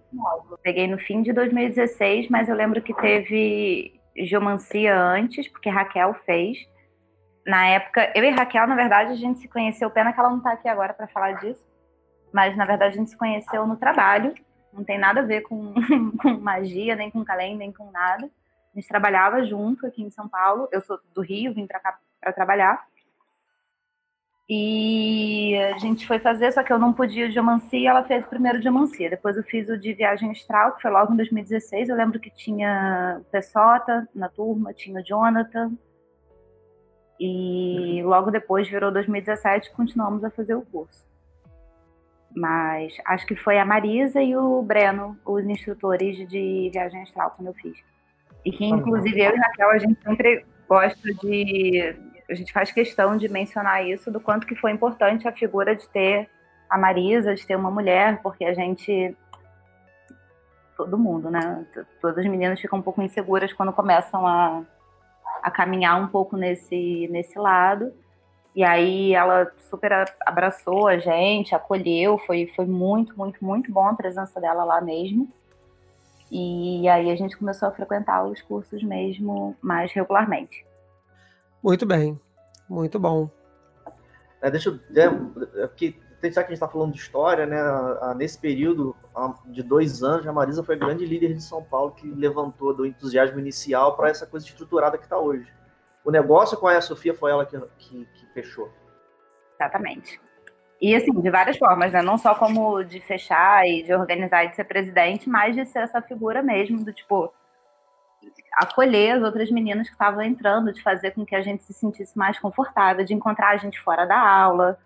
Peguei 0.62 0.86
no 0.86 0.98
fim 0.98 1.22
de 1.22 1.32
2016, 1.32 2.28
mas 2.28 2.48
eu 2.48 2.54
lembro 2.54 2.82
que 2.82 2.94
teve 2.94 4.00
geomancia 4.16 4.96
antes, 4.96 5.48
porque 5.48 5.68
Raquel 5.68 6.14
fez. 6.26 6.58
Na 7.46 7.66
época, 7.66 8.12
eu 8.14 8.24
e 8.24 8.30
Raquel, 8.30 8.66
na 8.66 8.74
verdade, 8.74 9.12
a 9.12 9.16
gente 9.16 9.40
se 9.40 9.48
conheceu, 9.48 9.90
pena 9.90 10.12
que 10.12 10.20
ela 10.20 10.30
não 10.30 10.38
está 10.38 10.52
aqui 10.52 10.68
agora 10.68 10.94
para 10.94 11.08
falar 11.08 11.32
disso, 11.40 11.64
mas 12.32 12.56
na 12.56 12.64
verdade 12.64 12.94
a 12.94 12.98
gente 12.98 13.10
se 13.10 13.16
conheceu 13.16 13.66
no 13.66 13.76
trabalho, 13.76 14.34
não 14.72 14.84
tem 14.84 14.98
nada 14.98 15.20
a 15.20 15.24
ver 15.24 15.42
com, 15.42 15.74
com 16.22 16.30
magia, 16.40 16.96
nem 16.96 17.10
com 17.10 17.24
calenda, 17.24 17.58
nem 17.58 17.72
com 17.72 17.90
nada. 17.90 18.30
A 18.74 18.78
gente 18.78 18.88
trabalhava 18.88 19.44
junto 19.44 19.86
aqui 19.86 20.02
em 20.02 20.10
São 20.10 20.28
Paulo. 20.28 20.66
Eu 20.72 20.80
sou 20.80 20.98
do 21.14 21.20
Rio, 21.20 21.52
vim 21.52 21.66
para 21.66 21.78
cá 21.78 21.98
para 22.20 22.32
trabalhar. 22.32 22.82
E 24.54 25.56
a 25.56 25.78
gente 25.78 26.06
foi 26.06 26.18
fazer, 26.18 26.52
só 26.52 26.62
que 26.62 26.70
eu 26.70 26.78
não 26.78 26.92
podia 26.92 27.24
o 27.24 27.30
diamancia, 27.30 27.88
ela 27.88 28.04
fez 28.04 28.22
o 28.22 28.28
primeiro 28.28 28.60
diamancia. 28.60 29.08
Depois 29.08 29.34
eu 29.34 29.42
fiz 29.42 29.66
o 29.70 29.78
de 29.78 29.94
viagem 29.94 30.30
astral, 30.30 30.72
que 30.72 30.82
foi 30.82 30.90
logo 30.90 31.14
em 31.14 31.16
2016. 31.16 31.88
Eu 31.88 31.96
lembro 31.96 32.20
que 32.20 32.28
tinha 32.28 33.16
o 33.18 33.24
Pessota 33.30 34.06
na 34.14 34.28
turma, 34.28 34.74
tinha 34.74 35.00
o 35.00 35.02
Jonathan. 35.02 35.72
E 37.18 38.02
logo 38.04 38.30
depois 38.30 38.68
virou 38.68 38.92
2017 38.92 39.70
e 39.70 39.72
continuamos 39.72 40.22
a 40.22 40.28
fazer 40.28 40.54
o 40.54 40.60
curso. 40.60 41.08
Mas 42.36 42.94
acho 43.06 43.24
que 43.24 43.34
foi 43.34 43.58
a 43.58 43.64
Marisa 43.64 44.20
e 44.20 44.36
o 44.36 44.60
Breno, 44.60 45.18
os 45.24 45.46
instrutores 45.46 46.28
de 46.28 46.68
viagem 46.70 47.00
astral, 47.00 47.32
quando 47.34 47.48
eu 47.48 47.54
fiz. 47.54 47.78
E 48.44 48.52
que, 48.52 48.66
inclusive, 48.66 49.18
eu 49.18 49.34
e 49.34 49.38
Raquel, 49.38 49.70
a 49.70 49.78
gente 49.78 50.02
sempre 50.02 50.44
gosta 50.68 51.14
de. 51.22 52.11
A 52.32 52.34
gente 52.34 52.50
faz 52.50 52.72
questão 52.72 53.14
de 53.14 53.28
mencionar 53.28 53.86
isso, 53.86 54.10
do 54.10 54.18
quanto 54.18 54.46
que 54.46 54.56
foi 54.56 54.70
importante 54.70 55.28
a 55.28 55.32
figura 55.32 55.76
de 55.76 55.86
ter 55.88 56.30
a 56.68 56.78
Marisa, 56.78 57.34
de 57.34 57.46
ter 57.46 57.54
uma 57.54 57.70
mulher, 57.70 58.22
porque 58.22 58.42
a 58.42 58.54
gente. 58.54 59.14
Todo 60.74 60.96
mundo, 60.98 61.30
né? 61.30 61.66
Todas 62.00 62.16
as 62.16 62.24
meninas 62.24 62.58
ficam 62.58 62.78
um 62.78 62.82
pouco 62.82 63.02
inseguras 63.02 63.52
quando 63.52 63.70
começam 63.70 64.26
a, 64.26 64.62
a 65.42 65.50
caminhar 65.50 66.00
um 66.00 66.08
pouco 66.08 66.34
nesse, 66.34 67.06
nesse 67.10 67.38
lado. 67.38 67.92
E 68.56 68.64
aí 68.64 69.14
ela 69.14 69.52
super 69.70 69.92
abraçou 70.24 70.88
a 70.88 70.96
gente, 70.96 71.54
acolheu, 71.54 72.16
foi, 72.16 72.50
foi 72.56 72.64
muito, 72.64 73.14
muito, 73.14 73.44
muito 73.44 73.70
bom 73.70 73.86
a 73.86 73.94
presença 73.94 74.40
dela 74.40 74.64
lá 74.64 74.80
mesmo. 74.80 75.28
E 76.30 76.88
aí 76.88 77.10
a 77.10 77.14
gente 77.14 77.36
começou 77.36 77.68
a 77.68 77.72
frequentar 77.72 78.24
os 78.24 78.40
cursos 78.40 78.82
mesmo 78.82 79.54
mais 79.60 79.92
regularmente. 79.92 80.64
Muito 81.62 81.86
bem, 81.86 82.20
muito 82.68 82.98
bom. 82.98 83.30
É, 84.40 84.50
deixa 84.50 84.70
eu. 84.70 84.80
É, 84.96 85.62
é 85.62 85.66
porque 85.66 85.94
já 86.24 86.34
que 86.34 86.38
a 86.38 86.42
gente 86.42 86.52
está 86.52 86.68
falando 86.68 86.92
de 86.92 86.98
história, 86.98 87.46
né? 87.46 87.58
Nesse 88.16 88.38
período 88.38 88.96
de 89.46 89.62
dois 89.62 90.02
anos, 90.02 90.26
a 90.26 90.32
Marisa 90.32 90.62
foi 90.62 90.74
a 90.74 90.78
grande 90.78 91.06
líder 91.06 91.34
de 91.34 91.42
São 91.42 91.62
Paulo 91.62 91.92
que 91.92 92.06
levantou 92.08 92.74
do 92.74 92.86
entusiasmo 92.86 93.38
inicial 93.38 93.96
para 93.96 94.08
essa 94.08 94.26
coisa 94.26 94.46
estruturada 94.46 94.98
que 94.98 95.04
está 95.04 95.18
hoje. 95.18 95.52
O 96.04 96.10
negócio 96.10 96.56
com 96.58 96.66
a 96.66 96.80
Sofia 96.80 97.14
foi 97.14 97.30
ela 97.30 97.46
que, 97.46 97.58
que, 97.78 98.04
que 98.06 98.26
fechou. 98.34 98.70
Exatamente. 99.54 100.20
E 100.80 100.96
assim, 100.96 101.12
de 101.12 101.30
várias 101.30 101.56
formas, 101.56 101.92
né? 101.92 102.02
Não 102.02 102.18
só 102.18 102.34
como 102.34 102.82
de 102.82 103.00
fechar 103.00 103.64
e 103.68 103.84
de 103.84 103.94
organizar 103.94 104.44
e 104.44 104.48
de 104.48 104.56
ser 104.56 104.64
presidente, 104.64 105.28
mas 105.28 105.54
de 105.54 105.64
ser 105.64 105.80
essa 105.80 106.02
figura 106.02 106.42
mesmo, 106.42 106.84
do 106.84 106.92
tipo, 106.92 107.32
acolher 108.54 109.12
as 109.12 109.22
outras 109.22 109.50
meninas 109.50 109.88
que 109.88 109.94
estavam 109.94 110.22
entrando, 110.22 110.72
de 110.72 110.82
fazer 110.82 111.12
com 111.12 111.24
que 111.24 111.34
a 111.34 111.42
gente 111.42 111.62
se 111.62 111.72
sentisse 111.72 112.16
mais 112.16 112.38
confortável, 112.38 113.04
de 113.04 113.14
encontrar 113.14 113.50
a 113.50 113.56
gente 113.56 113.80
fora 113.80 114.04
da 114.04 114.18
aula, 114.18 114.78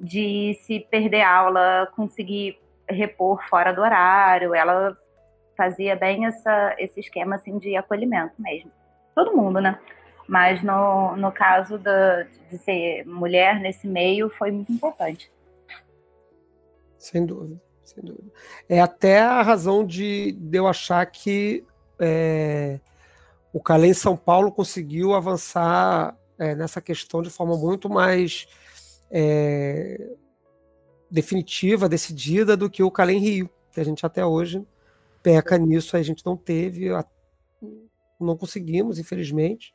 de 0.00 0.54
se 0.62 0.80
perder 0.90 1.22
aula, 1.22 1.90
conseguir 1.96 2.58
repor 2.88 3.42
fora 3.48 3.72
do 3.72 3.80
horário. 3.80 4.54
Ela 4.54 4.96
fazia 5.56 5.96
bem 5.96 6.26
essa, 6.26 6.74
esse 6.78 7.00
esquema 7.00 7.36
assim 7.36 7.58
de 7.58 7.76
acolhimento 7.76 8.34
mesmo. 8.38 8.70
Todo 9.14 9.36
mundo, 9.36 9.60
né? 9.60 9.78
Mas 10.28 10.62
no, 10.62 11.16
no 11.16 11.32
caso 11.32 11.78
de 11.78 12.58
ser 12.58 13.04
mulher 13.06 13.58
nesse 13.60 13.88
meio, 13.88 14.30
foi 14.30 14.52
muito 14.52 14.70
importante. 14.70 15.30
Sem 16.98 17.24
dúvida, 17.24 17.60
sem 17.82 18.04
dúvida. 18.04 18.30
É 18.68 18.80
até 18.80 19.20
a 19.20 19.42
razão 19.42 19.84
de, 19.84 20.32
de 20.32 20.58
eu 20.58 20.68
achar 20.68 21.04
que 21.06 21.64
é, 22.00 22.80
o 23.52 23.60
Calém 23.60 23.94
São 23.94 24.16
Paulo 24.16 24.52
conseguiu 24.52 25.14
avançar 25.14 26.16
é, 26.38 26.54
nessa 26.54 26.80
questão 26.80 27.22
de 27.22 27.30
forma 27.30 27.56
muito 27.56 27.88
mais 27.88 28.46
é, 29.10 30.16
definitiva, 31.10 31.88
decidida 31.88 32.56
do 32.56 32.70
que 32.70 32.82
o 32.82 32.90
Calém 32.90 33.18
Rio, 33.18 33.50
que 33.72 33.80
a 33.80 33.84
gente 33.84 34.04
até 34.04 34.24
hoje 34.24 34.66
peca 35.22 35.58
nisso, 35.58 35.96
a 35.96 36.02
gente 36.02 36.24
não 36.24 36.36
teve, 36.36 36.88
não 38.20 38.36
conseguimos, 38.36 38.98
infelizmente 38.98 39.72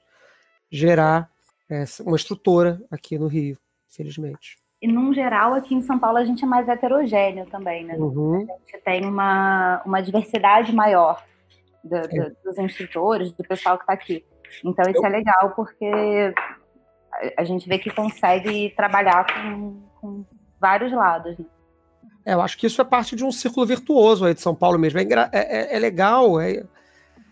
gerar 0.72 1.30
é, 1.70 1.84
uma 2.02 2.16
estrutura 2.16 2.82
aqui 2.90 3.18
no 3.20 3.28
Rio, 3.28 3.58
infelizmente. 3.92 4.58
E, 4.82 4.88
num 4.88 5.14
geral, 5.14 5.54
aqui 5.54 5.76
em 5.76 5.82
São 5.82 5.98
Paulo, 6.00 6.18
a 6.18 6.26
gente 6.26 6.44
é 6.44 6.48
mais 6.48 6.68
heterogêneo 6.68 7.46
também, 7.46 7.86
né? 7.86 7.96
Uhum. 7.96 8.48
A 8.50 8.72
gente 8.72 8.84
tem 8.84 9.06
uma, 9.06 9.82
uma 9.86 10.02
diversidade 10.02 10.74
maior 10.74 11.24
do, 11.84 12.08
do, 12.08 12.22
é. 12.22 12.32
dos 12.44 12.58
instrutores, 12.58 13.32
do 13.32 13.44
pessoal 13.44 13.78
que 13.78 13.84
está 13.84 13.94
aqui. 13.94 14.26
Então, 14.64 14.90
isso 14.90 15.06
é 15.06 15.10
legal, 15.10 15.54
porque 15.56 16.34
a 17.38 17.44
gente 17.44 17.68
vê 17.68 17.78
que 17.78 17.90
consegue 17.90 18.74
trabalhar 18.76 19.26
com, 19.34 19.82
com 20.00 20.26
vários 20.60 20.92
lados. 20.92 21.38
Né? 21.38 21.46
É, 22.26 22.34
eu 22.34 22.42
acho 22.42 22.58
que 22.58 22.68
isso 22.68 22.82
é 22.82 22.86
parte 22.86 23.16
de 23.16 23.24
um 23.24 23.32
círculo 23.32 23.66
virtuoso 23.66 24.26
aí 24.26 24.34
de 24.34 24.42
São 24.42 24.56
Paulo 24.56 24.80
mesmo. 24.80 25.00
É, 25.00 25.06
é, 25.32 25.76
é 25.76 25.80
legal, 25.80 26.40
é, 26.40 26.64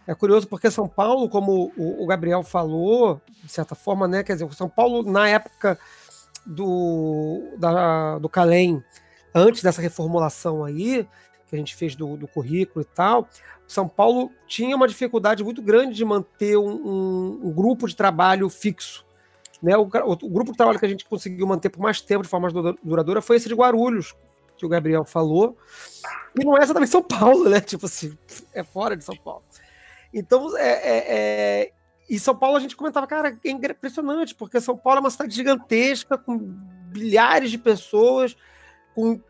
é 0.06 0.16
curioso 0.16 0.48
porque 0.48 0.70
São 0.70 0.88
Paulo, 0.88 1.30
como 1.30 1.72
o, 1.78 2.06
Gabriel 2.06 2.44
falou, 2.44 3.22
de 3.44 3.52
certa 3.52 3.76
forma, 3.76 4.08
né? 4.08 4.24
Quer 4.24 4.34
dizer, 4.34 4.54
São 4.54 4.68
Paulo, 4.68 5.04
na 5.04 5.30
época 5.30 5.80
do, 6.46 7.56
da, 7.58 8.18
do 8.20 8.28
Calem, 8.28 8.84
antes 9.34 9.64
dessa 9.64 9.82
reformulação 9.82 10.66
aí, 10.66 11.08
que 11.52 11.56
a 11.58 11.60
gente 11.60 11.76
fez 11.76 11.96
do, 11.96 12.16
do 12.16 12.28
currículo 12.28 12.82
e 12.82 12.96
tal, 12.96 13.28
São 13.68 13.88
Paulo 13.88 14.32
tinha 14.48 14.76
uma 14.76 14.88
dificuldade 14.88 15.44
muito 15.44 15.62
grande 15.62 15.96
de 15.96 16.06
manter 16.06 16.58
um, 16.58 16.72
um, 16.72 17.40
um 17.44 17.52
grupo 17.52 17.88
de 17.88 17.96
trabalho 17.96 18.50
fixo. 18.50 19.06
Né? 19.62 19.78
O, 19.78 19.82
o, 19.84 20.12
o, 20.14 20.30
grupo 20.30 20.52
de 20.52 20.58
trabalho 20.58 20.80
que 20.80 20.86
a 20.86 20.90
gente 20.90 21.06
conseguiu 21.06 21.46
manter 21.46 21.70
por 21.70 21.82
mais 21.82 22.02
tempo, 22.02 22.24
de 22.24 22.30
forma 22.30 22.50
mais 22.50 22.76
duradoura, 22.82 23.22
foi 23.22 23.36
esse 23.36 23.50
de 23.50 23.54
Guarulhos, 23.54 24.16
que 24.58 24.66
o 24.66 24.70
Gabriel 24.70 25.04
falou. 25.04 25.58
E 26.40 26.44
não 26.44 26.58
é 26.58 26.64
exatamente 26.64 26.90
São 26.90 27.04
Paulo, 27.04 27.50
né? 27.50 27.60
Tipo 27.60 27.86
assim, 27.86 28.18
é 28.54 28.64
fora 28.64 28.96
de 28.96 29.04
São 29.04 29.16
Paulo. 29.18 29.44
Então, 30.14 30.58
é, 30.58 30.72
é, 30.72 31.06
é, 31.08 31.72
e 32.10 32.18
São 32.18 32.36
Paulo 32.36 32.58
a 32.58 32.60
gente 32.62 32.76
comentava, 32.76 33.06
cara, 33.06 33.38
é 33.44 33.50
impressionante, 33.50 34.34
porque 34.34 34.60
São 34.60 34.78
Paulo 34.78 34.98
é 34.98 35.02
uma 35.02 35.12
cidade 35.12 35.36
gigantesca, 35.36 36.18
com 36.18 36.38
bilhares 36.38 37.52
de 37.52 37.58
pessoas, 37.58 38.36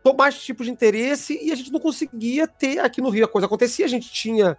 com 0.02 0.16
mais 0.16 0.42
tipos 0.42 0.66
de 0.66 0.72
interesse, 0.72 1.38
e 1.42 1.52
a 1.52 1.54
gente 1.54 1.72
não 1.72 1.80
conseguia 1.80 2.46
ter 2.46 2.78
aqui 2.78 3.00
no 3.00 3.08
Rio. 3.08 3.24
A 3.24 3.28
coisa 3.28 3.46
acontecia, 3.46 3.84
a 3.84 3.88
gente 3.88 4.12
tinha 4.12 4.56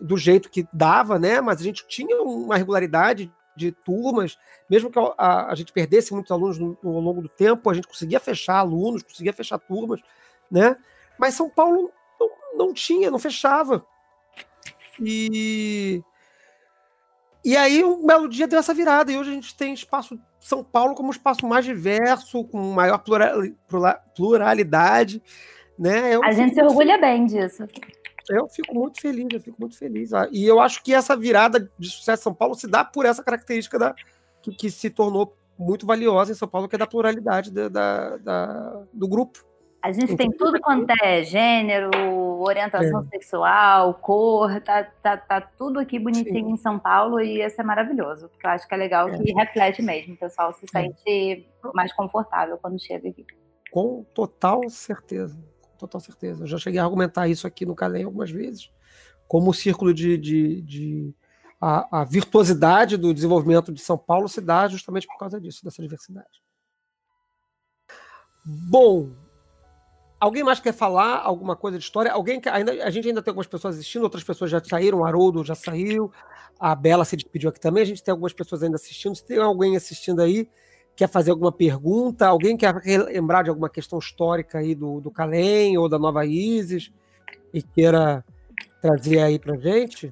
do 0.00 0.16
jeito 0.16 0.50
que 0.50 0.66
dava, 0.72 1.18
né? 1.18 1.40
Mas 1.40 1.60
a 1.60 1.64
gente 1.64 1.86
tinha 1.86 2.22
uma 2.22 2.56
regularidade 2.56 3.32
de 3.56 3.72
turmas, 3.72 4.38
mesmo 4.68 4.90
que 4.90 4.98
a, 4.98 5.14
a, 5.16 5.52
a 5.52 5.54
gente 5.54 5.72
perdesse 5.72 6.12
muitos 6.12 6.30
alunos 6.30 6.58
no, 6.58 6.76
ao 6.84 7.00
longo 7.00 7.22
do 7.22 7.28
tempo, 7.28 7.70
a 7.70 7.74
gente 7.74 7.88
conseguia 7.88 8.20
fechar 8.20 8.58
alunos, 8.58 9.02
conseguia 9.02 9.32
fechar 9.32 9.58
turmas, 9.58 10.00
né? 10.50 10.76
Mas 11.18 11.34
São 11.34 11.48
Paulo 11.48 11.90
não, 12.20 12.30
não 12.56 12.74
tinha, 12.74 13.10
não 13.10 13.18
fechava. 13.18 13.84
E 15.00 16.02
e 17.46 17.56
aí, 17.56 17.84
um 17.84 18.04
belo 18.04 18.28
dia 18.28 18.48
deu 18.48 18.58
essa 18.58 18.74
virada, 18.74 19.12
e 19.12 19.16
hoje 19.16 19.30
a 19.30 19.32
gente 19.32 19.56
tem 19.56 19.72
espaço 19.72 20.18
São 20.40 20.64
Paulo 20.64 20.96
como 20.96 21.10
um 21.10 21.12
espaço 21.12 21.46
mais 21.46 21.64
diverso, 21.64 22.42
com 22.42 22.58
maior 22.72 23.00
pluralidade. 24.16 25.22
Né? 25.78 26.16
Eu 26.16 26.24
a 26.24 26.32
gente 26.32 26.54
se 26.54 26.60
orgulha 26.60 26.98
bem 26.98 27.24
disso. 27.24 27.64
Eu 28.28 28.48
fico 28.48 28.74
muito 28.74 29.00
feliz, 29.00 29.28
eu 29.32 29.40
fico 29.40 29.56
muito 29.60 29.78
feliz. 29.78 30.12
Ah, 30.12 30.28
e 30.32 30.44
eu 30.44 30.58
acho 30.58 30.82
que 30.82 30.92
essa 30.92 31.16
virada 31.16 31.70
de 31.78 31.88
sucesso 31.88 32.22
em 32.22 32.24
São 32.24 32.34
Paulo 32.34 32.56
se 32.56 32.66
dá 32.66 32.84
por 32.84 33.06
essa 33.06 33.22
característica 33.22 33.78
da, 33.78 33.94
que, 34.42 34.50
que 34.50 34.68
se 34.68 34.90
tornou 34.90 35.36
muito 35.56 35.86
valiosa 35.86 36.32
em 36.32 36.34
São 36.34 36.48
Paulo, 36.48 36.68
que 36.68 36.74
é 36.74 36.78
da 36.78 36.86
pluralidade 36.88 37.52
da, 37.52 37.68
da, 37.68 38.16
da 38.16 38.82
do 38.92 39.06
grupo. 39.06 39.46
A 39.80 39.92
gente 39.92 40.16
tem 40.16 40.32
tudo 40.32 40.60
quanto 40.60 40.90
é 41.00 41.22
gênero, 41.22 41.90
orientação 42.40 43.00
é. 43.00 43.08
sexual, 43.08 43.94
cor, 43.94 44.60
tá, 44.60 44.84
tá, 44.84 45.16
tá 45.16 45.40
tudo 45.40 45.78
aqui 45.78 45.98
bonitinho 45.98 46.46
Sim. 46.46 46.52
em 46.52 46.56
São 46.56 46.78
Paulo 46.78 47.20
e 47.20 47.42
isso 47.42 47.60
é 47.60 47.64
maravilhoso. 47.64 48.28
Porque 48.28 48.46
eu 48.46 48.50
acho 48.50 48.66
que 48.66 48.74
é 48.74 48.78
legal 48.78 49.08
é. 49.08 49.18
que 49.18 49.32
reflete 49.32 49.82
mesmo, 49.82 50.14
o 50.14 50.16
pessoal 50.16 50.52
se 50.52 50.64
é. 50.64 50.68
sente 50.68 51.48
mais 51.74 51.92
confortável 51.92 52.58
quando 52.58 52.80
chega 52.80 53.08
aqui. 53.08 53.24
Com 53.70 54.04
total 54.14 54.68
certeza, 54.68 55.36
com 55.62 55.76
total 55.76 56.00
certeza. 56.00 56.44
Eu 56.44 56.46
já 56.46 56.58
cheguei 56.58 56.80
a 56.80 56.84
argumentar 56.84 57.28
isso 57.28 57.46
aqui 57.46 57.66
no 57.66 57.74
Calem 57.74 58.04
algumas 58.04 58.30
vezes, 58.30 58.72
como 59.28 59.50
o 59.50 59.54
círculo 59.54 59.92
de, 59.92 60.16
de, 60.16 60.62
de 60.62 61.14
a, 61.60 62.00
a 62.00 62.04
virtuosidade 62.04 62.96
do 62.96 63.12
desenvolvimento 63.12 63.72
de 63.72 63.80
São 63.80 63.98
Paulo 63.98 64.28
se 64.28 64.40
dá 64.40 64.68
justamente 64.68 65.06
por 65.06 65.18
causa 65.18 65.40
disso, 65.40 65.64
dessa 65.64 65.82
diversidade. 65.82 66.42
Bom, 68.44 69.10
Alguém 70.18 70.42
mais 70.42 70.60
quer 70.60 70.72
falar 70.72 71.20
alguma 71.22 71.54
coisa 71.54 71.78
de 71.78 71.84
história? 71.84 72.10
Alguém 72.10 72.40
que 72.40 72.48
ainda 72.48 72.72
a 72.84 72.90
gente 72.90 73.08
ainda 73.08 73.22
tem 73.22 73.30
algumas 73.30 73.46
pessoas 73.46 73.76
assistindo, 73.76 74.02
outras 74.02 74.24
pessoas 74.24 74.50
já 74.50 74.62
saíram, 74.64 74.98
o 74.98 75.04
Haroldo 75.04 75.44
já 75.44 75.54
saiu, 75.54 76.10
a 76.58 76.74
Bela 76.74 77.04
se 77.04 77.16
despediu 77.16 77.50
aqui 77.50 77.60
também. 77.60 77.82
A 77.82 77.86
gente 77.86 78.02
tem 78.02 78.12
algumas 78.12 78.32
pessoas 78.32 78.62
ainda 78.62 78.76
assistindo. 78.76 79.14
Se 79.14 79.24
tem 79.24 79.38
alguém 79.38 79.76
assistindo 79.76 80.22
aí, 80.22 80.48
quer 80.96 81.08
fazer 81.08 81.30
alguma 81.30 81.52
pergunta, 81.52 82.26
alguém 82.26 82.56
quer 82.56 82.74
lembrar 82.84 83.42
de 83.42 83.50
alguma 83.50 83.68
questão 83.68 83.98
histórica 83.98 84.58
aí 84.58 84.74
do, 84.74 85.00
do 85.00 85.10
Calem 85.10 85.76
ou 85.76 85.88
da 85.88 85.98
Nova 85.98 86.24
Isis 86.24 86.90
e 87.52 87.62
queira 87.62 88.24
trazer 88.80 89.20
aí 89.20 89.38
pra 89.38 89.56
gente? 89.56 90.10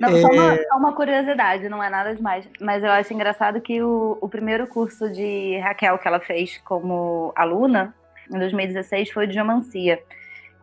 Não, 0.00 0.08
é... 0.08 0.20
só, 0.20 0.28
uma, 0.28 0.56
só, 0.56 0.76
uma, 0.76 0.92
curiosidade, 0.94 1.68
não 1.68 1.82
é 1.82 1.90
nada 1.90 2.14
demais. 2.14 2.48
Mas 2.60 2.82
eu 2.82 2.90
acho 2.90 3.12
engraçado 3.12 3.60
que 3.60 3.82
o, 3.82 4.18
o 4.20 4.28
primeiro 4.28 4.66
curso 4.68 5.10
de 5.10 5.58
Raquel 5.58 5.98
que 5.98 6.06
ela 6.06 6.20
fez 6.20 6.58
como 6.58 7.32
aluna, 7.36 7.94
em 8.34 8.38
2016, 8.38 9.10
foi 9.10 9.26
de 9.26 9.34
geomancia. 9.34 10.02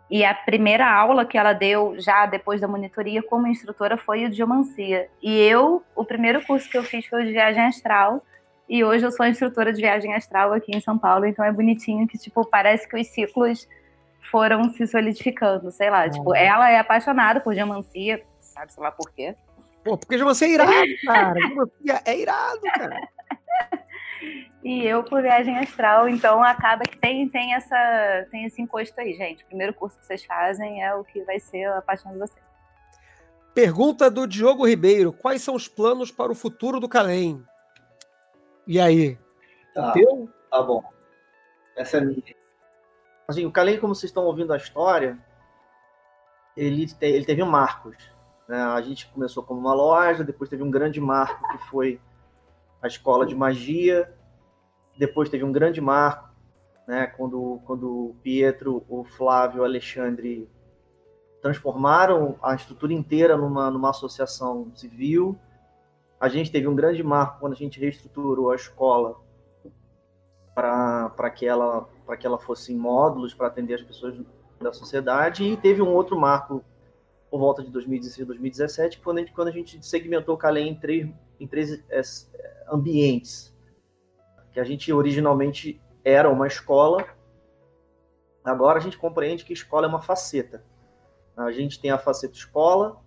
E 0.10 0.26
a 0.26 0.34
primeira 0.34 0.92
aula 0.92 1.24
que 1.24 1.38
ela 1.38 1.54
deu, 1.54 1.96
já 2.00 2.26
depois 2.26 2.60
da 2.60 2.68
monitoria 2.68 3.22
como 3.22 3.46
instrutora, 3.48 3.96
foi 3.96 4.26
o 4.26 4.30
de 4.30 4.38
geomancia. 4.38 5.08
E 5.22 5.38
eu, 5.40 5.84
o 5.96 6.04
primeiro 6.04 6.44
curso 6.46 6.70
que 6.70 6.78
eu 6.78 6.84
fiz 6.84 7.06
foi 7.06 7.22
o 7.22 7.26
de 7.26 7.32
viagem 7.32 7.64
astral. 7.64 8.24
E 8.68 8.84
hoje 8.84 9.06
eu 9.06 9.12
sou 9.12 9.26
instrutora 9.26 9.72
de 9.72 9.82
viagem 9.82 10.14
astral 10.16 10.52
aqui 10.52 10.76
em 10.76 10.82
São 10.82 10.98
Paulo. 10.98 11.26
Então 11.26 11.46
é 11.46 11.52
bonitinho 11.52 12.08
que, 12.08 12.18
tipo, 12.18 12.44
parece 12.44 12.90
que 12.90 13.00
os 13.00 13.08
ciclos 13.08 13.68
foram 14.32 14.70
se 14.72 14.88
solidificando, 14.88 15.72
sei 15.72 15.92
lá. 15.92 16.10
Tipo, 16.10 16.36
ela 16.36 16.72
é 16.72 16.80
apaixonada 16.80 17.40
por 17.40 17.54
geomancia, 17.54 18.24
sabe, 18.40 18.74
sei 18.74 18.84
lá 18.84 18.92
por 18.92 19.12
quê. 19.12 19.36
Pô, 19.84 19.96
porque 19.96 20.18
geomancia 20.18 20.48
é 20.48 20.52
irado, 20.52 20.74
cara. 21.06 21.40
geomancia 21.40 22.02
é 22.06 22.18
irado, 22.18 22.62
cara. 22.74 23.10
E 24.64 24.86
eu 24.86 25.04
por 25.04 25.22
viagem 25.22 25.58
astral, 25.58 26.10
então 26.10 26.44
acaba 26.44 26.84
que 26.84 26.98
tem, 26.98 27.28
tem, 27.30 27.54
essa, 27.54 28.28
tem 28.30 28.46
esse 28.46 28.62
encosto 28.62 29.00
aí, 29.00 29.14
gente. 29.14 29.44
O 29.44 29.48
primeiro 29.48 29.74
curso 29.74 29.98
que 29.98 30.06
vocês 30.06 30.24
fazem 30.26 30.84
é 30.84 30.94
o 30.94 31.04
que 31.04 31.24
vai 31.24 31.40
ser 31.40 31.66
a 31.66 31.82
paixão 31.82 32.12
de 32.12 32.20
vocês. 32.20 32.44
Pergunta 33.54 34.12
do 34.12 34.28
Diogo 34.28 34.68
Ribeiro: 34.68 35.14
quais 35.14 35.42
são 35.42 35.56
os 35.56 35.68
planos 35.68 36.12
para 36.12 36.32
o 36.32 36.36
futuro 36.36 36.80
do 36.80 36.90
Calem? 36.90 37.44
E 38.68 38.80
aí? 38.80 39.18
Tá, 39.74 39.92
Teu? 39.94 40.30
tá 40.52 40.62
bom. 40.62 40.84
Essa 41.76 41.98
é 41.98 42.02
minha. 42.02 42.22
Assim, 43.28 43.46
o 43.46 43.52
Calem, 43.52 43.80
como 43.80 43.96
vocês 43.96 44.10
estão 44.10 44.26
ouvindo 44.26 44.52
a 44.52 44.58
história, 44.58 45.18
ele, 46.56 46.86
te, 46.86 47.06
ele 47.06 47.26
teve 47.26 47.44
marcos. 47.44 47.96
Né? 48.48 48.62
A 48.62 48.82
gente 48.82 49.08
começou 49.08 49.42
como 49.44 49.60
uma 49.60 49.74
loja, 49.74 50.24
depois 50.24 50.50
teve 50.50 50.64
um 50.64 50.72
grande 50.72 51.00
marco 51.00 51.48
que 51.50 51.58
foi 51.70 52.02
a 52.82 52.88
escola 52.88 53.26
de 53.26 53.36
magia, 53.36 54.14
depois 55.00 55.30
teve 55.30 55.46
um 55.46 55.52
grande 55.52 55.80
marco, 55.80 56.30
né, 56.86 57.08
quando, 57.08 57.62
quando 57.66 58.10
o 58.10 58.16
Pietro, 58.22 58.84
o 58.90 59.06
Flávio, 59.06 59.62
o 59.62 59.64
Alexandre 59.64 60.50
transformaram 61.42 62.38
a 62.44 62.54
estrutura 62.54 62.92
inteira 62.92 63.38
numa, 63.38 63.72
numa 63.72 63.92
associação 63.92 64.70
civil. 64.76 65.40
A 66.20 66.28
gente 66.28 66.52
teve 66.52 66.68
um 66.68 66.76
grande 66.76 67.02
marco 67.02 67.40
quando 67.40 67.54
a 67.54 67.56
gente 67.56 67.80
reestruturou 67.80 68.52
a 68.52 68.56
escola 68.56 69.16
para 70.54 71.30
que, 71.30 71.46
ela, 71.46 71.88
que 72.20 72.28
ela 72.28 72.38
fosse 72.38 72.74
em 72.74 72.78
módulos 72.78 73.34
para 73.34 73.48
atender 73.48 73.76
as 73.76 73.82
pessoas 73.82 74.20
da 74.60 74.74
sociedade. 74.74 75.46
E 75.46 75.56
teve 75.56 75.82
um 75.82 75.94
outro 75.94 76.20
marco 76.20 76.62
por 77.32 77.40
volta 77.40 77.64
de 77.64 77.72
2016, 77.72 78.28
2017, 78.28 79.00
quando 79.00 79.20
a 79.20 79.22
gente, 79.22 79.32
quando 79.32 79.48
a 79.48 79.52
gente 79.52 79.86
segmentou 79.86 80.36
o 80.36 80.38
Calem 80.38 80.68
em 80.68 80.76
três, 80.76 81.10
em 81.40 81.48
três 81.48 81.82
é, 81.90 82.66
ambientes. 82.70 83.49
Que 84.52 84.60
a 84.60 84.64
gente 84.64 84.92
originalmente 84.92 85.82
era 86.04 86.30
uma 86.30 86.48
escola, 86.48 87.06
agora 88.44 88.80
a 88.80 88.82
gente 88.82 88.98
compreende 88.98 89.46
que 89.46 89.54
escola 89.54 89.86
é 89.86 89.90
uma 89.90 90.02
faceta. 90.02 90.64
A 91.38 91.52
gente 91.52 91.80
tem 91.80 91.92
a 91.92 91.98
faceta 91.98 92.36
escola, 92.36 92.98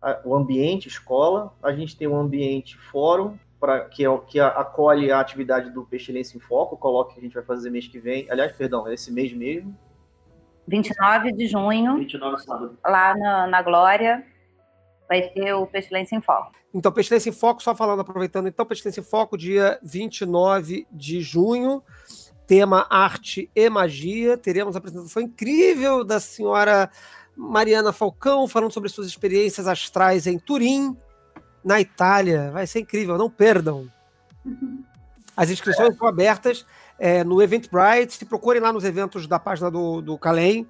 a, 0.00 0.20
o 0.24 0.34
ambiente 0.34 0.88
escola, 0.88 1.54
a 1.62 1.72
gente 1.72 1.96
tem 1.96 2.06
o 2.06 2.16
ambiente 2.16 2.76
fórum, 2.76 3.38
pra, 3.58 3.86
que, 3.86 4.04
é, 4.04 4.18
que 4.18 4.40
acolhe 4.40 5.10
a 5.10 5.20
atividade 5.20 5.70
do 5.70 5.84
Pestilência 5.84 6.36
em 6.36 6.40
Foco, 6.40 6.76
coloque 6.76 7.14
que 7.14 7.20
a 7.20 7.22
gente 7.22 7.34
vai 7.34 7.42
fazer 7.42 7.70
mês 7.70 7.88
que 7.88 7.98
vem, 7.98 8.26
aliás, 8.30 8.52
perdão, 8.52 8.86
é 8.86 8.94
esse 8.94 9.12
mês 9.12 9.32
mesmo. 9.32 9.76
29 10.68 11.32
de 11.32 11.46
junho, 11.46 11.96
29 11.96 12.42
sábado. 12.42 12.78
lá 12.84 13.16
na, 13.16 13.46
na 13.46 13.62
Glória, 13.62 14.26
vai 15.08 15.22
ter 15.28 15.52
o 15.54 15.66
Pestilência 15.66 16.16
em 16.16 16.20
Foco. 16.20 16.52
Então, 16.74 16.92
Pestilência 16.92 17.30
em 17.30 17.32
Foco, 17.32 17.62
só 17.62 17.74
falando, 17.74 18.00
aproveitando, 18.00 18.48
então, 18.48 18.66
Pestilência 18.66 19.00
em 19.00 19.04
Foco, 19.04 19.36
dia 19.36 19.78
29 19.82 20.86
de 20.92 21.20
junho, 21.20 21.82
tema 22.46 22.86
arte 22.90 23.50
e 23.54 23.70
magia. 23.70 24.36
Teremos 24.36 24.76
a 24.76 24.78
apresentação 24.78 25.22
incrível 25.22 26.04
da 26.04 26.20
senhora 26.20 26.90
Mariana 27.36 27.92
Falcão, 27.92 28.46
falando 28.46 28.72
sobre 28.72 28.88
suas 28.88 29.06
experiências 29.06 29.66
astrais 29.66 30.26
em 30.26 30.38
Turim, 30.38 30.96
na 31.64 31.80
Itália. 31.80 32.50
Vai 32.50 32.66
ser 32.66 32.80
incrível, 32.80 33.16
não 33.16 33.30
perdam. 33.30 33.90
As 35.36 35.50
inscrições 35.50 35.90
estão 35.90 36.08
abertas 36.08 36.64
é, 36.98 37.22
no 37.22 37.42
Eventbrite. 37.42 38.14
Se 38.14 38.24
procurem 38.24 38.62
lá 38.62 38.72
nos 38.72 38.84
eventos 38.84 39.26
da 39.26 39.38
página 39.38 39.70
do, 39.70 40.00
do 40.00 40.18
Calem, 40.18 40.66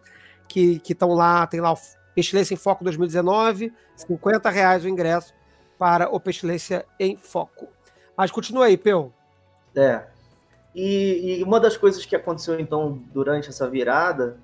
que 0.48 0.80
estão 0.88 1.10
lá, 1.10 1.46
tem 1.46 1.60
lá 1.60 1.72
o 1.72 1.78
Pestilência 2.16 2.54
em 2.54 2.56
Foco 2.56 2.82
2019, 2.82 3.74
50 3.94 4.48
reais 4.48 4.82
o 4.82 4.88
ingresso 4.88 5.34
para 5.78 6.08
o 6.08 6.18
Pestilência 6.18 6.86
em 6.98 7.14
Foco. 7.14 7.68
Mas 8.16 8.30
continua 8.30 8.64
aí, 8.64 8.78
Peu. 8.78 9.12
É. 9.76 10.06
E, 10.74 11.40
e, 11.40 11.44
uma 11.44 11.60
das 11.60 11.76
coisas 11.76 12.06
que 12.06 12.16
aconteceu, 12.16 12.58
então, 12.58 13.02
durante 13.12 13.50
essa 13.50 13.68
virada, 13.68 14.38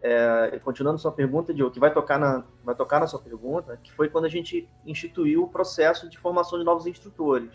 é, 0.00 0.60
continuando 0.62 1.00
sua 1.00 1.10
pergunta, 1.10 1.52
Diogo, 1.52 1.72
que 1.72 1.80
vai 1.80 1.92
tocar, 1.92 2.16
na, 2.16 2.44
vai 2.62 2.76
tocar 2.76 3.00
na 3.00 3.08
sua 3.08 3.18
pergunta, 3.18 3.76
que 3.82 3.92
foi 3.92 4.08
quando 4.08 4.26
a 4.26 4.30
gente 4.30 4.68
instituiu 4.86 5.42
o 5.42 5.48
processo 5.48 6.08
de 6.08 6.16
formação 6.16 6.60
de 6.60 6.64
novos 6.64 6.86
instrutores. 6.86 7.50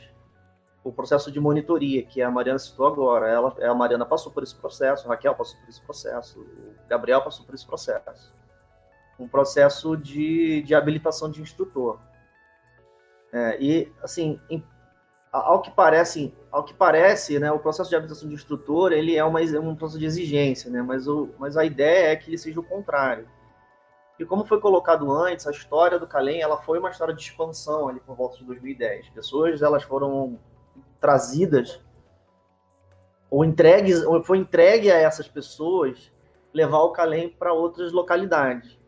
O 0.84 0.92
processo 0.92 1.32
de 1.32 1.40
monitoria, 1.40 2.04
que 2.04 2.22
a 2.22 2.30
Mariana 2.30 2.60
citou 2.60 2.88
agora. 2.88 3.30
Ela, 3.30 3.56
a 3.72 3.74
Mariana 3.74 4.06
passou 4.06 4.34
por 4.34 4.44
esse 4.44 4.56
processo, 4.56 5.08
a 5.08 5.12
Raquel 5.12 5.34
passou 5.34 5.58
por 5.62 5.70
esse 5.70 5.82
processo, 5.82 6.42
o 6.42 6.90
Gabriel 6.90 7.22
passou 7.22 7.46
por 7.46 7.56
esse 7.56 7.66
processo 7.66 8.34
um 9.20 9.28
processo 9.28 9.96
de, 9.96 10.62
de 10.64 10.76
habilitação 10.76 11.30
de 11.30 11.42
instrutor. 11.42 12.00
É, 13.32 13.58
e, 13.62 13.92
assim, 14.02 14.40
em, 14.50 14.64
ao 15.32 15.62
que 15.62 15.72
parece, 15.72 16.34
ao 16.52 16.64
que 16.64 16.74
parece, 16.74 17.38
né, 17.40 17.52
o 17.52 17.60
processo 17.60 17.90
de 17.90 17.96
habilitação 17.96 18.30
de 18.30 18.36
instrutor 18.36 18.94
ele 18.94 19.16
é 19.16 19.24
uma, 19.24 19.42
um 19.42 19.76
processo 19.76 20.00
de 20.00 20.06
exigência, 20.06 20.72
né, 20.72 20.82
mas, 20.82 21.08
o, 21.08 21.30
mas 21.38 21.58
a 21.58 21.66
ideia 21.66 22.12
é 22.12 22.16
que 22.16 22.30
ele 22.30 22.38
seja 22.38 22.60
o 22.60 22.64
contrário. 22.64 23.28
E 24.18 24.24
como 24.24 24.46
foi 24.46 24.62
colocado 24.62 25.12
antes, 25.12 25.46
a 25.46 25.52
história 25.52 26.00
do 26.00 26.08
Calem 26.08 26.42
ela 26.42 26.58
foi 26.62 26.80
uma 26.80 26.90
história 26.90 27.14
de 27.14 27.22
expansão 27.22 27.90
ali 27.90 28.00
por 28.00 28.16
volta 28.16 28.38
de 28.38 28.46
2010. 28.46 29.10
Pessoas 29.10 29.62
elas 29.62 29.84
foram 29.84 30.40
trazidas 31.02 31.82
ou 33.30 33.44
entregues, 33.44 34.02
ou 34.06 34.24
foi 34.24 34.38
entregue 34.38 34.90
a 34.90 34.98
essas 34.98 35.28
pessoas 35.28 36.14
levar 36.54 36.80
o 36.80 36.92
Calem 36.92 37.30
para 37.30 37.52
outras 37.52 37.92
localidades. 37.92 38.80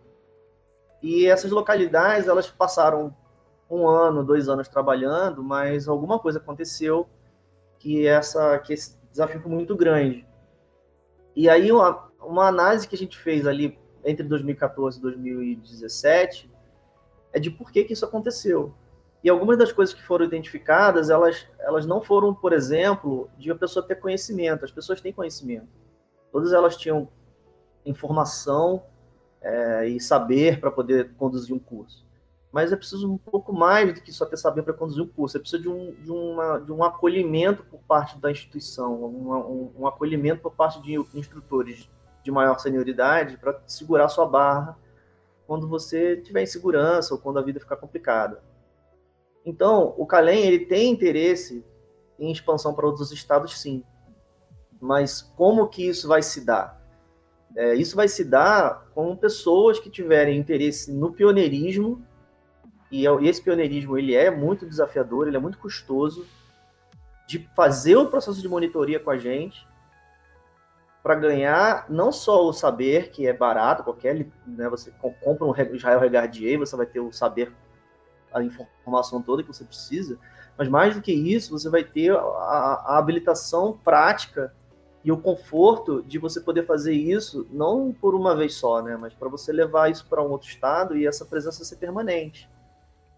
E 1.01 1.25
essas 1.27 1.51
localidades, 1.51 2.27
elas 2.27 2.49
passaram 2.49 3.15
um 3.69 3.87
ano, 3.87 4.23
dois 4.23 4.47
anos 4.47 4.67
trabalhando, 4.67 5.43
mas 5.43 5.87
alguma 5.87 6.19
coisa 6.19 6.39
aconteceu 6.39 7.07
que 7.79 8.07
essa 8.07 8.57
que 8.59 8.73
esse 8.73 8.97
desafio 9.11 9.41
foi 9.41 9.51
muito 9.51 9.75
grande. 9.75 10.27
E 11.35 11.49
aí 11.49 11.71
uma, 11.71 12.09
uma 12.21 12.47
análise 12.47 12.87
que 12.87 12.95
a 12.95 12.97
gente 12.97 13.17
fez 13.17 13.45
ali 13.45 13.77
entre 14.03 14.25
2014 14.25 14.97
e 14.97 15.01
2017 15.01 16.49
é 17.33 17.39
de 17.39 17.51
por 17.51 17.71
que, 17.71 17.83
que 17.83 17.93
isso 17.93 18.05
aconteceu. 18.05 18.73
E 19.23 19.29
algumas 19.29 19.57
das 19.57 19.71
coisas 19.71 19.93
que 19.93 20.01
foram 20.01 20.25
identificadas, 20.25 21.09
elas, 21.09 21.45
elas 21.59 21.85
não 21.85 22.01
foram, 22.01 22.33
por 22.33 22.53
exemplo, 22.53 23.29
de 23.37 23.51
a 23.51 23.55
pessoa 23.55 23.85
ter 23.85 23.95
conhecimento. 23.95 24.63
As 24.63 24.71
pessoas 24.71 25.01
têm 25.01 25.11
conhecimento. 25.11 25.67
Todas 26.31 26.53
elas 26.53 26.77
tinham 26.77 27.09
informação 27.85 28.83
é, 29.41 29.87
e 29.87 29.99
saber 29.99 30.59
para 30.59 30.71
poder 30.71 31.13
conduzir 31.15 31.55
um 31.55 31.59
curso. 31.59 32.05
Mas 32.51 32.71
é 32.71 32.75
preciso 32.75 33.11
um 33.11 33.17
pouco 33.17 33.53
mais 33.53 33.93
do 33.93 34.01
que 34.01 34.11
só 34.11 34.25
ter 34.25 34.37
saber 34.37 34.63
para 34.63 34.73
conduzir 34.73 35.03
um 35.03 35.07
curso. 35.07 35.37
É 35.37 35.39
preciso 35.39 35.61
de 35.61 35.69
um, 35.69 35.93
de, 36.01 36.11
uma, 36.11 36.59
de 36.59 36.71
um 36.71 36.83
acolhimento 36.83 37.63
por 37.63 37.79
parte 37.81 38.17
da 38.17 38.31
instituição, 38.31 38.93
um, 39.03 39.71
um 39.79 39.87
acolhimento 39.87 40.41
por 40.41 40.53
parte 40.53 40.81
de 40.81 40.95
instrutores 41.13 41.89
de 42.23 42.31
maior 42.31 42.57
senioridade 42.59 43.37
para 43.37 43.61
segurar 43.65 44.09
sua 44.09 44.25
barra 44.25 44.77
quando 45.45 45.67
você 45.67 46.17
tiver 46.17 46.43
insegurança 46.43 47.13
ou 47.13 47.19
quando 47.19 47.39
a 47.39 47.41
vida 47.41 47.59
ficar 47.59 47.77
complicada. 47.77 48.43
Então, 49.45 49.93
o 49.97 50.05
Calem 50.05 50.45
ele 50.45 50.65
tem 50.65 50.91
interesse 50.91 51.63
em 52.19 52.31
expansão 52.31 52.73
para 52.73 52.85
outros 52.85 53.11
estados, 53.11 53.59
sim. 53.59 53.83
Mas 54.79 55.21
como 55.21 55.69
que 55.69 55.87
isso 55.87 56.07
vai 56.07 56.21
se 56.21 56.43
dar? 56.43 56.76
É, 57.57 57.73
isso 57.73 57.95
vai 57.95 58.07
se 58.07 58.23
dar 58.23 58.85
com 58.93 59.15
pessoas 59.15 59.79
que 59.79 59.89
tiverem 59.89 60.37
interesse 60.37 60.93
no 60.93 61.11
pioneirismo, 61.11 62.05
e, 62.91 63.07
é 63.07 63.23
esse 63.23 63.41
pioneirismo 63.41 63.97
ele 63.97 64.13
é 64.13 64.29
muito 64.29 64.63
desafiador, 64.63 65.27
ele 65.27 65.37
é 65.37 65.39
muito 65.39 65.57
custoso, 65.57 66.23
de 67.27 67.49
fazer 67.55 67.95
o 67.95 68.05
processo 68.05 68.39
de 68.39 68.47
monitoria 68.47 68.99
com 68.99 69.09
a 69.09 69.17
gente, 69.17 69.67
para 71.01 71.15
ganhar 71.15 71.87
não 71.89 72.11
só 72.11 72.45
o 72.45 72.53
saber, 72.53 73.09
que 73.09 73.25
é 73.25 73.33
barato, 73.33 73.83
qualquer, 73.83 74.27
né, 74.45 74.69
você 74.69 74.91
compra 75.23 75.47
um 75.47 75.75
Israel 75.75 75.99
Regardier, 75.99 76.59
você 76.59 76.75
vai 76.75 76.85
ter 76.85 76.99
o 76.99 77.11
saber, 77.11 77.51
a 78.31 78.43
informação 78.43 79.19
toda 79.19 79.41
que 79.41 79.51
você 79.51 79.63
precisa, 79.63 80.19
mas 80.55 80.67
mais 80.67 80.93
do 80.93 81.01
que 81.01 81.11
isso, 81.11 81.57
você 81.57 81.71
vai 81.71 81.83
ter 81.83 82.11
a, 82.15 82.83
a 82.85 82.97
habilitação 82.99 83.79
prática 83.83 84.53
e 85.07 85.11
o 85.11 85.17
conforto 85.17 86.03
de 86.03 86.19
você 86.19 86.41
poder 86.41 86.65
fazer 86.65 86.91
isso 86.91 87.47
não 87.49 87.93
por 87.93 88.13
uma 88.13 88.35
vez 88.35 88.55
só, 88.55 88.81
né, 88.81 88.97
mas 88.97 89.13
para 89.13 89.29
você 89.29 89.53
levar 89.53 89.89
isso 89.89 90.05
para 90.05 90.21
um 90.21 90.29
outro 90.29 90.49
estado 90.49 90.97
e 90.97 91.07
essa 91.07 91.23
presença 91.23 91.63
ser 91.63 91.77
permanente. 91.77 92.49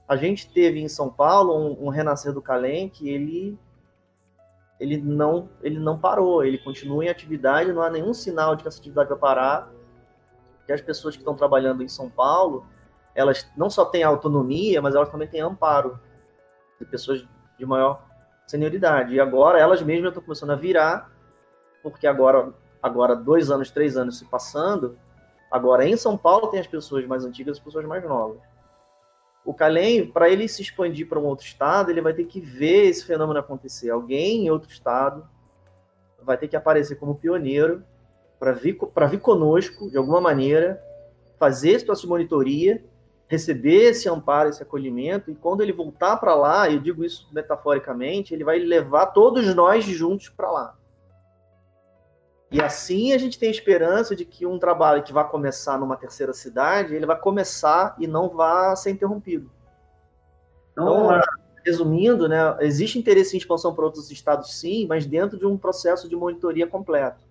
a 0.07 0.15
gente 0.15 0.53
teve 0.53 0.79
em 0.79 0.87
São 0.87 1.09
Paulo 1.09 1.51
um, 1.57 1.87
um 1.87 1.89
renascer 1.89 2.31
do 2.31 2.43
Calem 2.43 2.89
que 2.89 3.09
ele 3.09 3.57
ele 4.79 4.97
não 5.01 5.49
ele 5.63 5.79
não 5.79 5.97
parou, 5.97 6.43
ele 6.43 6.59
continua 6.59 7.05
em 7.05 7.09
atividade, 7.09 7.73
não 7.73 7.81
há 7.81 7.89
nenhum 7.89 8.13
sinal 8.13 8.55
de 8.55 8.61
que 8.61 8.67
essa 8.67 8.77
atividade 8.77 9.09
vai 9.09 9.17
parar. 9.17 9.71
Que 10.67 10.71
as 10.71 10.81
pessoas 10.81 11.15
que 11.15 11.21
estão 11.21 11.35
trabalhando 11.35 11.81
em 11.81 11.87
São 11.87 12.07
Paulo, 12.07 12.67
elas 13.15 13.49
não 13.57 13.67
só 13.67 13.83
têm 13.83 14.03
autonomia, 14.03 14.79
mas 14.79 14.93
elas 14.93 15.09
também 15.09 15.27
têm 15.27 15.41
amparo 15.41 15.99
de 16.79 16.85
pessoas 16.85 17.27
de 17.57 17.65
maior 17.65 18.05
senioridade. 18.45 19.15
E 19.15 19.19
agora 19.19 19.59
elas 19.59 19.81
mesmas 19.81 20.09
estão 20.09 20.21
começando 20.21 20.51
a 20.51 20.55
virar, 20.55 21.17
porque 21.81 22.07
agora 22.07 22.53
agora 22.81 23.15
dois 23.15 23.51
anos, 23.51 23.69
três 23.69 23.97
anos 23.97 24.17
se 24.17 24.25
passando, 24.25 24.97
agora 25.51 25.85
em 25.85 25.97
São 25.97 26.17
Paulo 26.17 26.47
tem 26.47 26.59
as 26.59 26.67
pessoas 26.67 27.05
mais 27.05 27.25
antigas 27.25 27.57
e 27.57 27.59
as 27.59 27.63
pessoas 27.63 27.85
mais 27.85 28.03
novas. 28.03 28.39
O 29.45 29.53
Calem, 29.53 30.05
para 30.05 30.29
ele 30.29 30.47
se 30.47 30.61
expandir 30.61 31.07
para 31.07 31.19
um 31.19 31.25
outro 31.25 31.45
estado, 31.45 31.89
ele 31.89 32.01
vai 32.01 32.13
ter 32.13 32.25
que 32.25 32.39
ver 32.39 32.85
esse 32.85 33.05
fenômeno 33.05 33.39
acontecer. 33.39 33.89
Alguém 33.89 34.45
em 34.45 34.49
outro 34.49 34.69
estado 34.69 35.27
vai 36.21 36.37
ter 36.37 36.47
que 36.47 36.55
aparecer 36.55 36.95
como 36.95 37.15
pioneiro 37.15 37.83
para 38.39 38.51
vir, 38.51 38.77
vir 39.09 39.19
conosco, 39.19 39.89
de 39.89 39.97
alguma 39.97 40.21
maneira, 40.21 40.81
fazer 41.37 41.71
esse 41.71 41.85
processo 41.85 42.05
de 42.05 42.09
monitoria, 42.09 42.83
receber 43.27 43.89
esse 43.89 44.09
amparo, 44.09 44.49
esse 44.49 44.61
acolhimento, 44.61 45.29
e 45.29 45.35
quando 45.35 45.61
ele 45.61 45.73
voltar 45.73 46.17
para 46.17 46.35
lá, 46.35 46.69
eu 46.69 46.79
digo 46.79 47.03
isso 47.03 47.27
metaforicamente, 47.31 48.33
ele 48.33 48.43
vai 48.43 48.59
levar 48.59 49.07
todos 49.07 49.53
nós 49.55 49.83
juntos 49.85 50.29
para 50.29 50.51
lá. 50.51 50.78
E 52.51 52.61
assim 52.61 53.13
a 53.13 53.17
gente 53.17 53.37
tem 53.37 53.51
esperança 53.51 54.15
de 54.15 54.25
que 54.25 54.45
um 54.45 54.57
trabalho 54.57 55.03
que 55.03 55.13
vai 55.13 55.27
começar 55.27 55.77
numa 55.77 55.95
terceira 55.95 56.33
cidade, 56.33 56.95
ele 56.95 57.05
vai 57.05 57.19
começar 57.19 57.95
e 57.99 58.07
não 58.07 58.29
vai 58.29 58.75
ser 58.75 58.89
interrompido. 58.91 59.51
Então, 60.71 61.05
então 61.05 61.21
resumindo, 61.65 62.27
né, 62.27 62.57
existe 62.61 62.97
interesse 62.97 63.35
em 63.35 63.39
expansão 63.39 63.75
para 63.75 63.85
outros 63.85 64.09
estados, 64.09 64.59
sim, 64.59 64.87
mas 64.87 65.05
dentro 65.05 65.37
de 65.37 65.45
um 65.45 65.57
processo 65.57 66.09
de 66.09 66.15
monitoria 66.15 66.65
completo. 66.65 67.29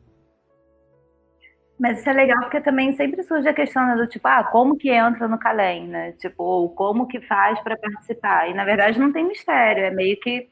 Mas 1.78 2.00
isso 2.00 2.08
é 2.08 2.12
legal 2.12 2.40
porque 2.40 2.60
também 2.60 2.92
sempre 2.92 3.22
surge 3.22 3.48
a 3.48 3.54
questão 3.54 3.86
né, 3.86 3.96
do 3.96 4.06
tipo, 4.06 4.26
ah, 4.26 4.44
como 4.44 4.76
que 4.76 4.90
entra 4.90 5.28
no 5.28 5.38
Calem, 5.38 5.86
né? 5.86 6.12
Tipo, 6.12 6.42
ou 6.42 6.70
como 6.70 7.06
que 7.06 7.20
faz 7.20 7.60
para 7.60 7.76
participar? 7.76 8.50
E 8.50 8.54
na 8.54 8.64
verdade 8.64 8.98
não 8.98 9.12
tem 9.12 9.26
mistério, 9.26 9.84
é 9.84 9.90
meio 9.90 10.18
que 10.18 10.48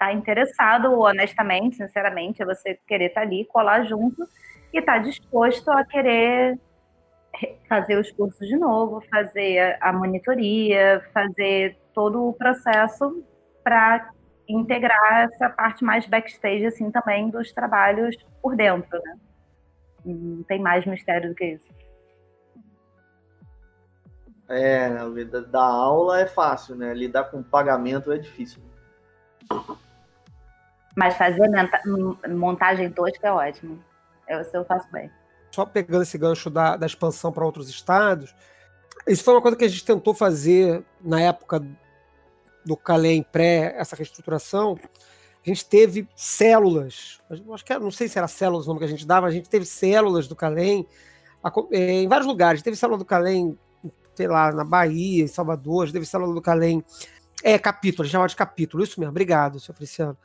tá 0.00 0.14
interessado, 0.14 0.98
honestamente, 0.98 1.76
sinceramente, 1.76 2.40
é 2.40 2.46
você 2.46 2.78
querer 2.86 3.08
estar 3.08 3.20
tá 3.20 3.26
ali, 3.26 3.44
colar 3.44 3.84
junto 3.84 4.26
e 4.72 4.78
estar 4.78 4.94
tá 4.94 4.98
disposto 4.98 5.70
a 5.70 5.84
querer 5.84 6.58
fazer 7.68 7.98
os 7.98 8.10
cursos 8.10 8.48
de 8.48 8.56
novo, 8.56 9.02
fazer 9.10 9.76
a 9.78 9.92
monitoria, 9.92 11.04
fazer 11.12 11.76
todo 11.92 12.26
o 12.28 12.32
processo 12.32 13.22
para 13.62 14.08
integrar 14.48 15.28
essa 15.30 15.50
parte 15.50 15.84
mais 15.84 16.06
backstage 16.06 16.64
assim 16.64 16.90
também 16.90 17.28
dos 17.28 17.52
trabalhos 17.52 18.16
por 18.40 18.56
dentro, 18.56 18.98
né? 19.04 19.16
Não 20.02 20.42
tem 20.44 20.58
mais 20.58 20.86
mistério 20.86 21.28
do 21.28 21.34
que 21.34 21.44
isso. 21.44 21.68
É, 24.48 24.88
dar 25.50 25.60
aula 25.60 26.20
é 26.22 26.26
fácil, 26.26 26.74
né? 26.74 26.94
Lidar 26.94 27.24
com 27.24 27.42
pagamento 27.42 28.10
é 28.10 28.16
difícil. 28.16 28.62
Mas 30.96 31.16
fazer 31.16 31.48
montagem 32.28 32.90
tosca 32.90 33.28
é 33.28 33.32
ótimo. 33.32 33.82
Eu, 34.28 34.40
eu 34.52 34.64
faço 34.64 34.90
bem. 34.92 35.10
Só 35.50 35.64
pegando 35.64 36.02
esse 36.02 36.16
gancho 36.16 36.50
da, 36.50 36.76
da 36.76 36.86
expansão 36.86 37.32
para 37.32 37.44
outros 37.44 37.68
estados, 37.68 38.34
isso 39.06 39.24
foi 39.24 39.34
uma 39.34 39.42
coisa 39.42 39.56
que 39.56 39.64
a 39.64 39.68
gente 39.68 39.84
tentou 39.84 40.14
fazer 40.14 40.84
na 41.00 41.20
época 41.20 41.62
do 42.64 42.76
Calem 42.76 43.22
pré 43.22 43.74
essa 43.76 43.96
reestruturação. 43.96 44.78
A 45.44 45.48
gente 45.48 45.64
teve 45.64 46.06
células, 46.14 47.20
acho 47.30 47.64
que 47.64 47.72
era, 47.72 47.82
não 47.82 47.90
sei 47.90 48.08
se 48.08 48.18
era 48.18 48.28
células 48.28 48.66
o 48.66 48.68
nome 48.68 48.80
que 48.80 48.84
a 48.84 48.88
gente 48.88 49.06
dava, 49.06 49.26
a 49.26 49.30
gente 49.30 49.48
teve 49.48 49.64
células 49.64 50.28
do 50.28 50.36
Calem 50.36 50.86
é, 51.70 52.02
em 52.02 52.08
vários 52.08 52.26
lugares. 52.26 52.62
Teve 52.62 52.76
célula 52.76 52.98
do 52.98 53.04
Calem, 53.04 53.58
sei 54.14 54.28
lá, 54.28 54.52
na 54.52 54.64
Bahia, 54.64 55.24
em 55.24 55.28
Salvador, 55.28 55.90
teve 55.90 56.06
célula 56.06 56.34
do 56.34 56.42
Calem. 56.42 56.84
É, 57.42 57.58
capítulo, 57.58 58.02
a 58.02 58.04
gente 58.04 58.12
chamava 58.12 58.28
de 58.28 58.36
capítulo, 58.36 58.84
isso 58.84 59.00
mesmo. 59.00 59.10
Obrigado, 59.10 59.58
senhor 59.58 59.74
Feliciano. 59.74 60.16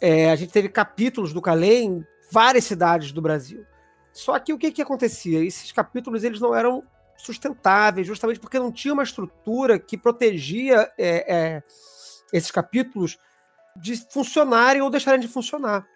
É, 0.00 0.30
a 0.30 0.36
gente 0.36 0.52
teve 0.52 0.68
capítulos 0.68 1.32
do 1.32 1.40
Calais 1.40 1.84
em 1.84 2.04
várias 2.30 2.64
cidades 2.64 3.12
do 3.12 3.22
Brasil. 3.22 3.64
Só 4.12 4.38
que 4.38 4.52
o 4.52 4.58
que, 4.58 4.72
que 4.72 4.82
acontecia? 4.82 5.44
Esses 5.44 5.72
capítulos 5.72 6.24
eles 6.24 6.40
não 6.40 6.54
eram 6.54 6.82
sustentáveis, 7.16 8.06
justamente 8.06 8.40
porque 8.40 8.58
não 8.58 8.72
tinha 8.72 8.94
uma 8.94 9.02
estrutura 9.02 9.78
que 9.78 9.96
protegia 9.96 10.90
é, 10.98 11.34
é, 11.34 11.62
esses 12.32 12.50
capítulos 12.50 13.18
de 13.74 13.96
funcionarem 14.10 14.82
ou 14.82 14.90
deixarem 14.90 15.20
de 15.20 15.28
funcionar. 15.28 15.86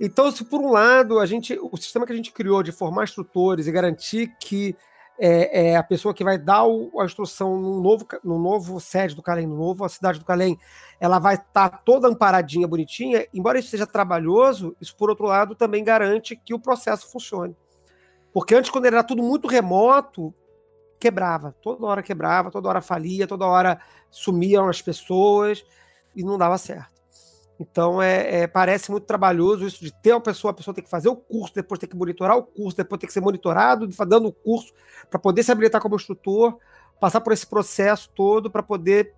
Então, 0.00 0.30
se 0.30 0.44
por 0.44 0.60
um 0.60 0.70
lado 0.70 1.18
a 1.18 1.26
gente, 1.26 1.58
o 1.60 1.76
sistema 1.76 2.06
que 2.06 2.12
a 2.12 2.16
gente 2.16 2.32
criou 2.32 2.62
de 2.62 2.70
formar 2.70 3.04
instrutores 3.04 3.66
e 3.66 3.72
garantir 3.72 4.32
que 4.40 4.76
é, 5.18 5.70
é, 5.70 5.76
a 5.76 5.82
pessoa 5.82 6.14
que 6.14 6.22
vai 6.22 6.38
dar 6.38 6.64
o, 6.64 7.00
a 7.00 7.04
instrução 7.04 7.58
no 7.60 7.80
novo, 7.82 8.06
no 8.22 8.38
novo 8.38 8.80
sede 8.80 9.14
do 9.14 9.22
Calem, 9.22 9.46
no 9.46 9.56
novo 9.56 9.84
a 9.84 9.88
cidade 9.88 10.18
do 10.18 10.24
Calem, 10.24 10.58
ela 11.00 11.18
vai 11.18 11.34
estar 11.34 11.70
tá 11.70 11.78
toda 11.84 12.08
amparadinha, 12.08 12.68
bonitinha. 12.68 13.26
Embora 13.34 13.58
isso 13.58 13.68
seja 13.68 13.86
trabalhoso, 13.86 14.76
isso, 14.80 14.96
por 14.96 15.10
outro 15.10 15.26
lado, 15.26 15.54
também 15.54 15.82
garante 15.82 16.36
que 16.36 16.54
o 16.54 16.60
processo 16.60 17.10
funcione. 17.10 17.56
Porque 18.32 18.54
antes, 18.54 18.70
quando 18.70 18.86
era 18.86 19.02
tudo 19.02 19.22
muito 19.22 19.48
remoto, 19.48 20.32
quebrava. 20.98 21.54
Toda 21.62 21.86
hora 21.86 22.02
quebrava, 22.02 22.50
toda 22.50 22.68
hora 22.68 22.80
falia, 22.80 23.26
toda 23.26 23.46
hora 23.46 23.80
sumiam 24.10 24.68
as 24.68 24.80
pessoas 24.80 25.64
e 26.14 26.22
não 26.22 26.38
dava 26.38 26.58
certo. 26.58 26.97
Então 27.58 28.00
é, 28.00 28.42
é, 28.42 28.46
parece 28.46 28.90
muito 28.90 29.04
trabalhoso 29.04 29.66
isso 29.66 29.82
de 29.82 29.92
ter 29.92 30.12
uma 30.12 30.20
pessoa, 30.20 30.52
a 30.52 30.54
pessoa 30.54 30.74
tem 30.74 30.84
que 30.84 30.90
fazer 30.90 31.08
o 31.08 31.16
curso, 31.16 31.54
depois 31.54 31.78
tem 31.78 31.88
que 31.88 31.96
monitorar 31.96 32.36
o 32.36 32.42
curso, 32.42 32.76
depois 32.76 33.00
tem 33.00 33.08
que 33.08 33.12
ser 33.12 33.20
monitorado, 33.20 33.88
dando 34.06 34.28
o 34.28 34.32
curso 34.32 34.72
para 35.10 35.18
poder 35.18 35.42
se 35.42 35.50
habilitar 35.50 35.80
como 35.80 35.96
instrutor, 35.96 36.56
passar 37.00 37.20
por 37.20 37.32
esse 37.32 37.46
processo 37.46 38.10
todo 38.14 38.50
para 38.50 38.62
poder 38.62 39.12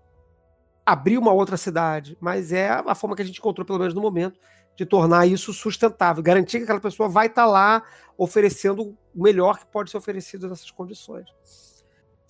abrir 0.87 1.19
uma 1.19 1.33
outra 1.33 1.59
cidade. 1.59 2.17
Mas 2.19 2.51
é 2.51 2.71
a 2.71 2.95
forma 2.95 3.15
que 3.15 3.23
a 3.23 3.25
gente 3.25 3.39
encontrou, 3.39 3.67
pelo 3.67 3.79
menos 3.79 3.93
no 3.93 4.01
momento, 4.01 4.41
de 4.75 4.87
tornar 4.87 5.27
isso 5.27 5.53
sustentável, 5.53 6.23
garantir 6.23 6.59
que 6.59 6.65
aquela 6.65 6.81
pessoa 6.81 7.09
vai 7.09 7.27
estar 7.27 7.45
tá 7.45 7.49
lá 7.49 7.83
oferecendo 8.17 8.97
o 9.15 9.23
melhor 9.23 9.59
que 9.59 9.67
pode 9.67 9.91
ser 9.91 9.99
oferecido 9.99 10.49
nessas 10.49 10.71
condições. 10.71 11.29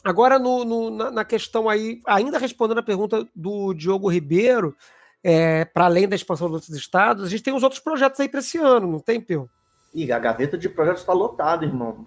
Agora, 0.02 0.38
no, 0.38 0.64
no, 0.64 0.90
na, 0.90 1.11
na 1.11 1.24
questão 1.24 1.68
aí, 1.68 2.00
ainda 2.06 2.38
respondendo 2.38 2.78
a 2.78 2.82
pergunta 2.82 3.26
do 3.34 3.74
Diogo 3.74 4.08
Ribeiro, 4.08 4.74
é, 5.22 5.64
para 5.64 5.84
além 5.84 6.08
da 6.08 6.16
expansão 6.16 6.48
dos 6.48 6.56
outros 6.56 6.76
estados, 6.76 7.24
a 7.24 7.28
gente 7.28 7.42
tem 7.42 7.54
os 7.54 7.62
outros 7.62 7.80
projetos 7.80 8.18
aí 8.20 8.28
para 8.28 8.40
esse 8.40 8.58
ano, 8.58 8.86
não 8.86 9.00
tem, 9.00 9.20
Pio? 9.20 9.48
Ih, 9.94 10.12
a 10.12 10.18
gaveta 10.18 10.56
de 10.56 10.68
projetos 10.68 11.00
está 11.00 11.12
lotada, 11.12 11.64
irmão. 11.64 12.02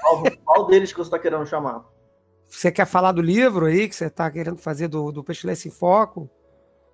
qual, 0.00 0.22
qual, 0.44 0.66
deles 0.66 0.92
que 0.92 0.98
você 0.98 1.08
está 1.08 1.18
querendo 1.18 1.46
chamar? 1.46 1.84
Você 2.46 2.70
quer 2.70 2.86
falar 2.86 3.12
do 3.12 3.20
livro 3.20 3.66
aí 3.66 3.88
que 3.88 3.94
você 3.94 4.06
está 4.06 4.30
querendo 4.30 4.58
fazer 4.58 4.88
do, 4.88 5.10
do 5.12 5.24
Pestilência 5.24 5.68
em 5.68 5.72
Foco? 5.72 6.30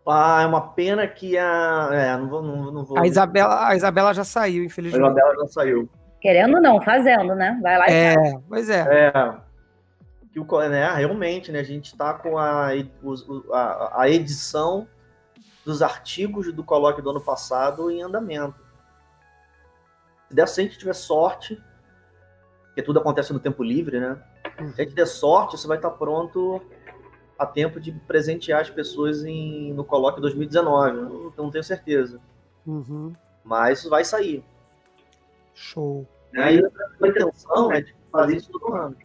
Ah, 0.07 0.43
é 0.43 0.47
uma 0.47 0.61
pena 0.61 1.07
que 1.07 1.39
a. 1.39 1.89
É, 1.93 2.17
não 2.17 2.29
vou. 2.29 2.43
Não, 2.43 2.73
não 2.73 2.85
vou... 2.85 2.99
A, 2.99 3.07
Isabela, 3.07 3.69
a 3.69 3.77
Isabela 3.77 4.13
já 4.13 4.25
saiu, 4.25 4.65
infelizmente. 4.65 5.03
A 5.03 5.07
Isabela 5.07 5.35
já 5.41 5.47
saiu. 5.49 5.89
Querendo 6.21 6.61
não, 6.61 6.81
fazendo, 6.83 7.35
né? 7.35 7.59
Vai 7.63 7.79
lá 7.79 7.89
e 7.89 7.93
É, 7.93 8.15
faz. 8.15 8.37
pois 8.49 8.71
é. 8.71 9.09
É. 9.09 9.35
Que 10.33 10.41
o, 10.41 10.69
né, 10.69 10.93
realmente, 10.95 11.53
né, 11.53 11.61
a 11.61 11.65
gente 11.65 11.87
está 11.87 12.13
com 12.15 12.37
a, 12.37 12.71
a, 13.53 14.03
a 14.03 14.11
edição 14.11 14.89
dos 15.65 15.83
artigos 15.83 16.53
do 16.53 16.63
colóquio 16.63 17.03
do 17.03 17.11
ano 17.11 17.21
passado 17.21 17.91
em 17.91 18.03
andamento. 18.03 18.61
Se 20.29 20.35
der, 20.35 20.49
se 20.49 20.61
a 20.61 20.65
gente 20.65 20.79
tiver 20.79 20.95
sorte, 20.95 21.61
porque 22.67 22.83
tudo 22.83 22.99
acontece 22.99 23.33
no 23.33 23.41
tempo 23.41 23.63
livre, 23.63 24.01
né? 24.01 24.23
Se 24.75 24.81
a 24.81 24.85
gente 24.85 24.95
der 24.95 25.07
sorte, 25.07 25.57
isso 25.57 25.67
vai 25.67 25.79
estar 25.79 25.91
pronto 25.91 26.61
a 27.39 27.47
tempo 27.47 27.81
de 27.81 27.93
presentear 27.93 28.61
as 28.61 28.71
pessoas 28.71 29.25
em, 29.25 29.73
no 29.73 29.85
colóquio 29.85 30.21
2019. 30.21 30.93
Não, 30.93 31.33
não 31.37 31.51
tenho 31.51 31.65
certeza. 31.65 32.21
Uhum. 32.67 33.13
Mas 33.43 33.81
isso 33.81 33.91
vai 33.91 34.05
sair. 34.05 34.45
Show. 35.55 36.07
Né? 36.33 36.57
E 36.57 36.65
a 36.65 37.09
intenção 37.09 37.73
é 37.73 37.81
de 37.81 37.95
fazer 38.11 38.37
isso 38.37 38.51
todo 38.51 38.75
ano 38.75 38.97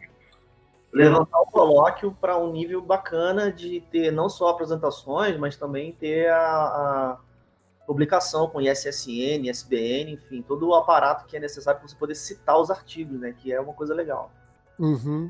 levantar 0.91 1.39
o 1.39 1.45
colóquio 1.45 2.15
para 2.19 2.37
um 2.37 2.51
nível 2.51 2.81
bacana 2.81 3.51
de 3.51 3.81
ter 3.91 4.11
não 4.11 4.27
só 4.27 4.49
apresentações, 4.49 5.37
mas 5.37 5.55
também 5.55 5.91
ter 5.91 6.29
a, 6.29 6.37
a 6.39 7.17
publicação 7.85 8.47
com 8.47 8.61
ISSN, 8.61 9.49
ISBN, 9.49 10.13
enfim, 10.13 10.41
todo 10.41 10.67
o 10.67 10.75
aparato 10.75 11.25
que 11.25 11.37
é 11.37 11.39
necessário 11.39 11.79
para 11.79 11.87
você 11.87 11.95
poder 11.95 12.15
citar 12.15 12.59
os 12.59 12.69
artigos, 12.69 13.19
né? 13.19 13.33
Que 13.37 13.51
é 13.53 13.59
uma 13.59 13.73
coisa 13.73 13.93
legal. 13.93 14.31
Uhum. 14.77 15.29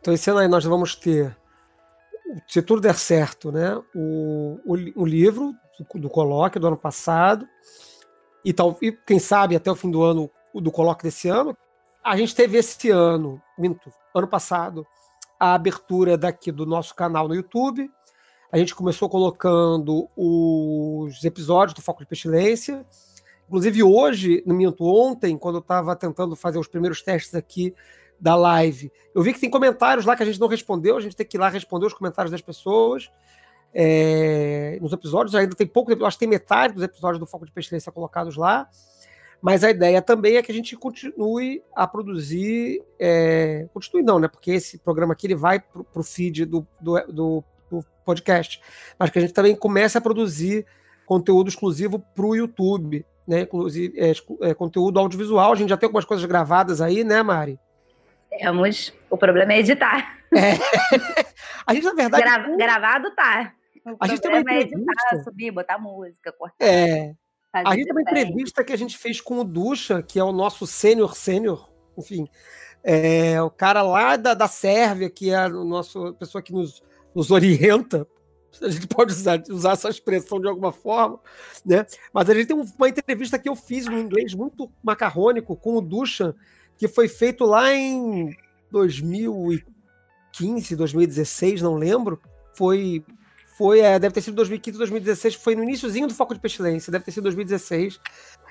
Então, 0.00 0.14
esse 0.14 0.30
ano 0.30 0.40
aí 0.40 0.48
nós 0.48 0.64
vamos 0.64 0.94
ter, 0.94 1.36
se 2.46 2.62
tudo 2.62 2.80
der 2.80 2.94
certo, 2.94 3.50
né? 3.52 3.76
O, 3.94 4.60
o, 4.64 5.02
o 5.02 5.04
livro 5.04 5.54
do, 5.78 6.00
do 6.00 6.08
colóquio 6.08 6.60
do 6.60 6.66
ano 6.68 6.76
passado, 6.76 7.46
e, 8.44 8.52
tal, 8.52 8.78
e 8.80 8.92
quem 8.92 9.18
sabe 9.18 9.56
até 9.56 9.70
o 9.70 9.76
fim 9.76 9.90
do 9.90 10.02
ano, 10.02 10.30
o 10.54 10.60
do 10.60 10.70
colóquio 10.70 11.04
desse 11.04 11.28
ano. 11.28 11.56
A 12.02 12.16
gente 12.16 12.34
teve 12.34 12.56
esse 12.56 12.90
ano, 12.90 13.42
minto, 13.58 13.92
ano 14.18 14.28
passado, 14.28 14.86
a 15.38 15.54
abertura 15.54 16.16
daqui 16.16 16.50
do 16.50 16.66
nosso 16.66 16.94
canal 16.94 17.28
no 17.28 17.34
YouTube. 17.34 17.90
A 18.50 18.58
gente 18.58 18.74
começou 18.74 19.08
colocando 19.08 20.08
os 20.16 21.22
episódios 21.22 21.74
do 21.74 21.82
Foco 21.82 22.00
de 22.00 22.06
Pestilência. 22.06 22.84
Inclusive, 23.46 23.82
hoje, 23.82 24.42
no 24.46 24.54
minto 24.54 24.84
ontem, 24.84 25.36
quando 25.36 25.56
eu 25.56 25.60
estava 25.60 25.94
tentando 25.94 26.34
fazer 26.34 26.58
os 26.58 26.66
primeiros 26.66 27.02
testes 27.02 27.34
aqui 27.34 27.74
da 28.20 28.34
live, 28.34 28.90
eu 29.14 29.22
vi 29.22 29.32
que 29.32 29.40
tem 29.40 29.48
comentários 29.50 30.04
lá 30.04 30.16
que 30.16 30.22
a 30.22 30.26
gente 30.26 30.40
não 30.40 30.48
respondeu, 30.48 30.96
a 30.96 31.00
gente 31.00 31.14
tem 31.14 31.26
que 31.26 31.36
ir 31.36 31.40
lá 31.40 31.48
responder 31.48 31.86
os 31.86 31.94
comentários 31.94 32.32
das 32.32 32.40
pessoas. 32.40 33.10
É, 33.72 34.78
nos 34.80 34.92
episódios, 34.92 35.34
ainda 35.34 35.54
tem 35.54 35.66
pouco, 35.66 35.92
acho 36.04 36.16
que 36.16 36.20
tem 36.20 36.28
metade 36.28 36.74
dos 36.74 36.82
episódios 36.82 37.20
do 37.20 37.26
Foco 37.26 37.46
de 37.46 37.52
Pestilência 37.52 37.92
colocados 37.92 38.36
lá. 38.36 38.68
Mas 39.40 39.62
a 39.62 39.70
ideia 39.70 40.02
também 40.02 40.36
é 40.36 40.42
que 40.42 40.50
a 40.50 40.54
gente 40.54 40.76
continue 40.76 41.62
a 41.74 41.86
produzir. 41.86 42.82
É, 42.98 43.68
continue 43.72 44.02
não, 44.02 44.18
né? 44.18 44.26
Porque 44.26 44.50
esse 44.50 44.78
programa 44.78 45.12
aqui 45.12 45.26
ele 45.26 45.36
vai 45.36 45.60
para 45.60 45.82
o 45.94 46.02
feed 46.02 46.44
do, 46.44 46.66
do, 46.80 47.00
do, 47.06 47.44
do, 47.70 47.84
podcast. 48.04 48.60
Mas 48.98 49.10
que 49.10 49.18
a 49.18 49.22
gente 49.22 49.34
também 49.34 49.54
comece 49.54 49.96
a 49.96 50.00
produzir 50.00 50.66
conteúdo 51.06 51.48
exclusivo 51.48 51.98
para 51.98 52.26
o 52.26 52.34
YouTube, 52.34 53.06
né? 53.26 53.42
Inclusive 53.42 53.94
é, 53.98 54.12
é, 54.48 54.54
conteúdo 54.54 54.98
audiovisual. 54.98 55.52
A 55.52 55.56
gente 55.56 55.68
já 55.68 55.76
tem 55.76 55.86
algumas 55.86 56.04
coisas 56.04 56.26
gravadas 56.26 56.80
aí, 56.80 57.04
né, 57.04 57.22
Mari? 57.22 57.58
Temos. 58.30 58.92
O 59.08 59.16
problema 59.16 59.52
é 59.52 59.60
editar. 59.60 60.18
É. 60.34 60.52
a 61.64 61.74
gente, 61.74 61.84
na 61.84 61.94
verdade. 61.94 62.22
Gra 62.22 62.56
gravado 62.56 63.14
tá. 63.14 63.52
O 63.86 63.96
a 64.00 64.06
gente 64.08 64.20
tem 64.20 64.30
uma 64.30 64.40
entrevista. 64.40 64.76
é 64.76 64.78
editar, 64.78 65.24
subir, 65.24 65.50
botar 65.52 65.78
música, 65.78 66.32
cortar. 66.32 66.56
É. 66.60 67.14
A 67.52 67.74
gente 67.74 67.84
tem 67.84 67.92
uma 67.92 68.02
entrevista 68.02 68.62
que 68.62 68.72
a 68.72 68.76
gente 68.76 68.98
fez 68.98 69.20
com 69.20 69.38
o 69.38 69.44
Ducha, 69.44 70.02
que 70.02 70.18
é 70.18 70.24
o 70.24 70.32
nosso 70.32 70.66
sênior 70.66 71.16
sênior, 71.16 71.70
enfim, 71.96 72.28
é, 72.84 73.40
o 73.42 73.50
cara 73.50 73.82
lá 73.82 74.16
da, 74.16 74.34
da 74.34 74.46
Sérvia, 74.46 75.10
que 75.10 75.30
é 75.30 75.36
a 75.36 75.48
nossa 75.48 76.12
pessoa 76.14 76.42
que 76.42 76.52
nos, 76.52 76.82
nos 77.14 77.30
orienta, 77.30 78.06
a 78.62 78.68
gente 78.68 78.86
pode 78.86 79.12
usar, 79.12 79.42
usar 79.50 79.72
essa 79.72 79.88
expressão 79.88 80.40
de 80.40 80.48
alguma 80.48 80.72
forma, 80.72 81.18
né? 81.64 81.86
Mas 82.12 82.28
a 82.28 82.34
gente 82.34 82.48
tem 82.48 82.56
uma 82.56 82.88
entrevista 82.88 83.38
que 83.38 83.48
eu 83.48 83.56
fiz 83.56 83.86
no 83.86 83.98
inglês 83.98 84.34
muito 84.34 84.70
macarrônico 84.82 85.56
com 85.56 85.76
o 85.76 85.80
Ducha, 85.80 86.34
que 86.76 86.86
foi 86.86 87.08
feito 87.08 87.44
lá 87.44 87.74
em 87.74 88.36
2015, 88.70 90.76
2016, 90.76 91.62
não 91.62 91.74
lembro. 91.74 92.20
Foi 92.54 93.04
foi, 93.58 93.80
é, 93.80 93.98
deve 93.98 94.14
ter 94.14 94.20
sido 94.20 94.36
2015, 94.36 94.78
2016, 94.78 95.34
foi 95.34 95.56
no 95.56 95.64
iníciozinho 95.64 96.06
do 96.06 96.14
Foco 96.14 96.32
de 96.32 96.38
Pestilência, 96.38 96.92
deve 96.92 97.04
ter 97.04 97.10
sido 97.10 97.24
2016. 97.24 97.98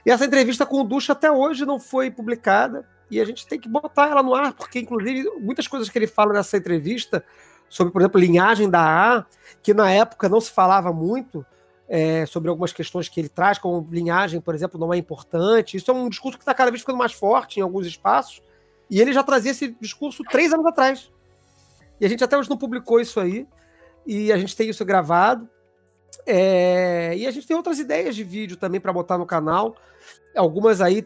E 0.05 0.11
essa 0.11 0.25
entrevista 0.25 0.65
com 0.65 0.81
o 0.81 0.83
Ducha 0.83 1.13
até 1.13 1.31
hoje 1.31 1.65
não 1.65 1.79
foi 1.79 2.11
publicada, 2.11 2.85
e 3.09 3.21
a 3.21 3.23
gente 3.23 3.47
tem 3.47 3.57
que 3.57 3.69
botar 3.69 4.09
ela 4.09 4.21
no 4.21 4.35
ar, 4.35 4.51
porque, 4.51 4.79
inclusive, 4.79 5.23
muitas 5.39 5.65
coisas 5.65 5.89
que 5.89 5.97
ele 5.97 6.07
fala 6.07 6.33
nessa 6.33 6.57
entrevista, 6.57 7.23
sobre, 7.69 7.93
por 7.93 8.01
exemplo, 8.01 8.19
linhagem 8.19 8.69
da 8.69 8.81
A, 8.81 9.25
que 9.63 9.73
na 9.73 9.89
época 9.89 10.27
não 10.27 10.41
se 10.41 10.51
falava 10.51 10.91
muito, 10.91 11.45
é, 11.87 12.25
sobre 12.25 12.49
algumas 12.49 12.73
questões 12.73 13.07
que 13.07 13.17
ele 13.17 13.29
traz, 13.29 13.57
como 13.57 13.87
linhagem, 13.89 14.41
por 14.41 14.53
exemplo, 14.53 14.77
não 14.77 14.93
é 14.93 14.97
importante. 14.97 15.77
Isso 15.77 15.89
é 15.89 15.93
um 15.93 16.09
discurso 16.09 16.37
que 16.37 16.41
está 16.41 16.53
cada 16.53 16.69
vez 16.69 16.81
ficando 16.81 16.97
mais 16.97 17.13
forte 17.13 17.61
em 17.61 17.63
alguns 17.63 17.87
espaços, 17.87 18.41
e 18.89 18.99
ele 18.99 19.13
já 19.13 19.23
trazia 19.23 19.51
esse 19.51 19.69
discurso 19.79 20.21
três 20.29 20.51
anos 20.51 20.65
atrás. 20.65 21.09
E 21.97 22.05
a 22.05 22.09
gente 22.09 22.25
até 22.25 22.37
hoje 22.37 22.49
não 22.49 22.57
publicou 22.57 22.99
isso 22.99 23.21
aí 23.21 23.47
e 24.07 24.31
a 24.31 24.37
gente 24.37 24.55
tem 24.55 24.69
isso 24.69 24.85
gravado. 24.85 25.47
É, 26.25 27.13
e 27.15 27.27
a 27.27 27.31
gente 27.31 27.45
tem 27.45 27.55
outras 27.55 27.77
ideias 27.77 28.15
de 28.15 28.23
vídeo 28.23 28.55
também 28.55 28.79
para 28.79 28.93
botar 28.93 29.17
no 29.17 29.25
canal. 29.25 29.75
Algumas 30.35 30.79
aí 30.79 31.05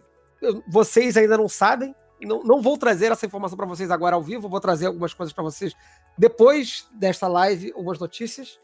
vocês 0.67 1.17
ainda 1.17 1.35
não 1.35 1.49
sabem. 1.49 1.95
Não, 2.21 2.43
não 2.43 2.61
vou 2.61 2.77
trazer 2.77 3.11
essa 3.11 3.25
informação 3.25 3.57
para 3.57 3.65
vocês 3.65 3.89
agora 3.89 4.15
ao 4.15 4.21
vivo, 4.21 4.47
vou 4.47 4.59
trazer 4.59 4.85
algumas 4.85 5.11
coisas 5.11 5.33
para 5.33 5.43
vocês 5.43 5.73
depois 6.15 6.87
desta 6.93 7.27
live, 7.27 7.73
algumas 7.75 7.97
notícias. 7.97 8.59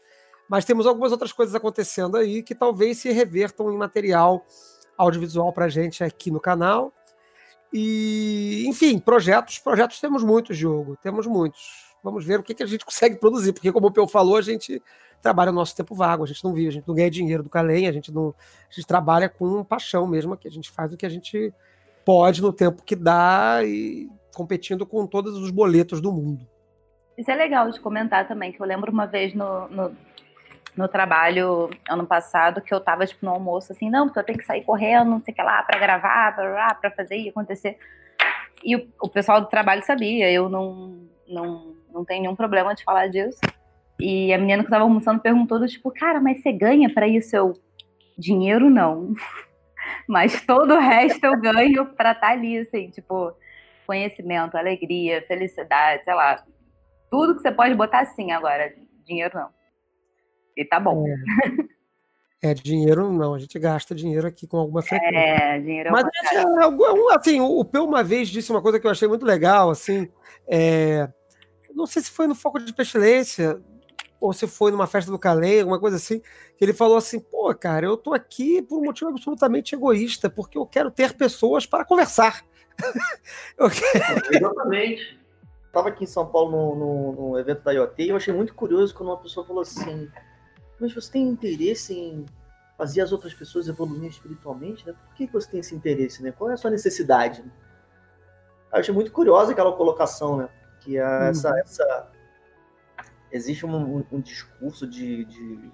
Mas 0.48 0.64
temos 0.64 0.86
algumas 0.86 1.10
outras 1.10 1.32
coisas 1.32 1.56
acontecendo 1.56 2.16
aí 2.16 2.42
que 2.42 2.54
talvez 2.54 2.98
se 2.98 3.10
revertam 3.10 3.72
em 3.72 3.76
material 3.76 4.46
audiovisual 4.96 5.52
para 5.52 5.68
gente 5.68 6.04
aqui 6.04 6.30
no 6.30 6.40
canal. 6.40 6.92
E, 7.72 8.64
enfim, 8.68 8.98
projetos, 9.00 9.58
projetos 9.58 10.00
temos 10.00 10.22
muitos, 10.22 10.56
Diogo, 10.56 10.96
temos 11.02 11.26
muitos 11.26 11.87
vamos 12.02 12.24
ver 12.24 12.40
o 12.40 12.42
que, 12.42 12.54
que 12.54 12.62
a 12.62 12.66
gente 12.66 12.84
consegue 12.84 13.16
produzir, 13.16 13.52
porque 13.52 13.72
como 13.72 13.88
o 13.88 13.92
Peu 13.92 14.06
falou, 14.06 14.36
a 14.36 14.42
gente 14.42 14.82
trabalha 15.20 15.50
o 15.50 15.54
nosso 15.54 15.74
tempo 15.74 15.94
vago, 15.94 16.24
a 16.24 16.26
gente 16.26 16.42
não 16.44 16.52
vive, 16.52 16.68
a 16.68 16.72
gente 16.72 16.86
não 16.86 16.94
ganha 16.94 17.10
dinheiro 17.10 17.42
do 17.42 17.50
Calem, 17.50 17.88
a 17.88 17.92
gente 17.92 18.12
não 18.12 18.34
a 18.70 18.74
gente 18.74 18.86
trabalha 18.86 19.28
com 19.28 19.64
paixão 19.64 20.06
mesmo, 20.06 20.36
que 20.36 20.48
a 20.48 20.50
gente 20.50 20.70
faz 20.70 20.92
o 20.92 20.96
que 20.96 21.06
a 21.06 21.08
gente 21.08 21.52
pode 22.04 22.40
no 22.40 22.52
tempo 22.52 22.82
que 22.82 22.96
dá 22.96 23.60
e 23.64 24.08
competindo 24.34 24.86
com 24.86 25.06
todos 25.06 25.36
os 25.36 25.50
boletos 25.50 26.00
do 26.00 26.12
mundo. 26.12 26.46
Isso 27.16 27.30
é 27.30 27.34
legal 27.34 27.68
de 27.70 27.80
comentar 27.80 28.28
também, 28.28 28.52
que 28.52 28.60
eu 28.60 28.66
lembro 28.66 28.92
uma 28.92 29.06
vez 29.06 29.34
no, 29.34 29.68
no, 29.68 29.96
no 30.76 30.88
trabalho 30.88 31.68
ano 31.88 32.06
passado 32.06 32.60
que 32.60 32.72
eu 32.72 32.80
tava 32.80 33.04
tipo 33.04 33.26
no 33.26 33.32
almoço 33.32 33.72
assim, 33.72 33.90
não, 33.90 34.06
porque 34.06 34.20
eu 34.20 34.24
tenho 34.24 34.38
que 34.38 34.44
sair 34.44 34.62
correndo, 34.62 35.10
não 35.10 35.20
sei 35.20 35.32
o 35.32 35.36
que 35.36 35.42
lá, 35.42 35.62
para 35.64 35.80
gravar, 35.80 36.78
para 36.80 36.90
fazer 36.92 37.16
e 37.16 37.28
acontecer. 37.28 37.76
E 38.62 38.76
o, 38.76 38.88
o 39.02 39.08
pessoal 39.08 39.40
do 39.40 39.48
trabalho 39.48 39.84
sabia, 39.84 40.30
eu 40.30 40.48
não, 40.48 40.96
não 41.26 41.74
não 41.92 42.04
tem 42.04 42.20
nenhum 42.20 42.36
problema 42.36 42.74
de 42.74 42.84
falar 42.84 43.08
disso. 43.08 43.40
E 44.00 44.32
a 44.32 44.38
menina 44.38 44.62
que 44.62 44.68
estava 44.68 44.84
almoçando 44.84 45.20
perguntou, 45.20 45.66
tipo, 45.66 45.90
cara, 45.90 46.20
mas 46.20 46.40
você 46.40 46.52
ganha 46.52 46.92
para 46.92 47.08
isso? 47.08 47.34
Eu, 47.34 47.54
dinheiro 48.16 48.70
não. 48.70 49.14
mas 50.06 50.44
todo 50.44 50.74
o 50.74 50.80
resto 50.80 51.24
eu 51.24 51.40
ganho 51.40 51.86
para 51.86 52.12
estar 52.12 52.28
tá 52.28 52.32
ali, 52.32 52.58
assim, 52.58 52.90
tipo, 52.90 53.32
conhecimento, 53.86 54.56
alegria, 54.56 55.24
felicidade, 55.26 56.04
sei 56.04 56.14
lá. 56.14 56.44
Tudo 57.10 57.34
que 57.34 57.42
você 57.42 57.50
pode 57.50 57.74
botar 57.74 58.00
assim 58.00 58.30
agora, 58.32 58.72
dinheiro 59.04 59.36
não. 59.36 59.48
E 60.56 60.64
tá 60.64 60.78
bom. 60.78 61.06
É. 62.42 62.50
é 62.50 62.54
dinheiro 62.54 63.10
não, 63.10 63.34
a 63.34 63.38
gente 63.38 63.58
gasta 63.58 63.94
dinheiro 63.94 64.26
aqui 64.26 64.46
com 64.46 64.58
alguma 64.58 64.82
frequência. 64.82 65.16
É, 65.16 65.58
dinheiro 65.58 65.88
é 65.88 65.92
Mas 65.92 66.04
a 66.04 66.10
gente, 66.34 66.46
assim, 67.16 67.40
o 67.40 67.64
Peu 67.64 67.84
uma 67.84 68.04
vez 68.04 68.28
disse 68.28 68.50
uma 68.50 68.60
coisa 68.60 68.78
que 68.78 68.86
eu 68.86 68.90
achei 68.90 69.08
muito 69.08 69.24
legal, 69.24 69.70
assim, 69.70 70.08
é, 70.46 71.08
não 71.78 71.86
sei 71.86 72.02
se 72.02 72.10
foi 72.10 72.26
no 72.26 72.34
Foco 72.34 72.58
de 72.58 72.74
Pestilência 72.74 73.62
ou 74.20 74.32
se 74.32 74.48
foi 74.48 74.72
numa 74.72 74.88
festa 74.88 75.12
do 75.12 75.18
Calém, 75.18 75.60
alguma 75.60 75.78
coisa 75.78 75.96
assim, 75.96 76.20
que 76.56 76.64
ele 76.64 76.72
falou 76.72 76.96
assim: 76.96 77.20
pô, 77.20 77.54
cara, 77.54 77.86
eu 77.86 77.96
tô 77.96 78.12
aqui 78.12 78.60
por 78.60 78.80
um 78.80 78.84
motivo 78.84 79.10
absolutamente 79.10 79.76
egoísta, 79.76 80.28
porque 80.28 80.58
eu 80.58 80.66
quero 80.66 80.90
ter 80.90 81.14
pessoas 81.14 81.64
para 81.66 81.84
conversar. 81.84 82.44
quero... 83.56 84.36
Exatamente. 84.36 85.18
Estava 85.66 85.90
aqui 85.90 86.04
em 86.04 86.08
São 86.08 86.26
Paulo 86.26 86.50
no, 86.50 86.76
no, 86.76 87.12
no, 87.12 87.38
evento 87.38 87.62
da 87.62 87.72
IoT 87.72 88.02
e 88.02 88.08
eu 88.08 88.16
achei 88.16 88.34
muito 88.34 88.54
curioso 88.54 88.94
quando 88.94 89.10
uma 89.10 89.18
pessoa 89.18 89.46
falou 89.46 89.62
assim: 89.62 90.10
mas 90.80 90.92
você 90.92 91.12
tem 91.12 91.28
interesse 91.28 91.94
em 91.94 92.26
fazer 92.76 93.02
as 93.02 93.12
outras 93.12 93.34
pessoas 93.34 93.68
evoluírem 93.68 94.08
espiritualmente? 94.08 94.84
Né? 94.84 94.92
Por 94.92 95.14
que 95.14 95.26
você 95.28 95.48
tem 95.48 95.60
esse 95.60 95.74
interesse? 95.74 96.22
Né? 96.22 96.32
Qual 96.32 96.50
é 96.50 96.54
a 96.54 96.56
sua 96.56 96.70
necessidade? 96.70 97.44
Eu 98.72 98.80
achei 98.80 98.92
muito 98.92 99.12
curiosa 99.12 99.52
aquela 99.52 99.72
colocação, 99.72 100.36
né? 100.36 100.48
Que 100.88 100.96
essa, 100.96 101.50
uhum. 101.50 101.58
essa 101.58 102.10
existe 103.30 103.66
um, 103.66 104.04
um 104.10 104.20
discurso 104.20 104.86
de, 104.86 105.26
de, 105.26 105.56
de, 105.56 105.70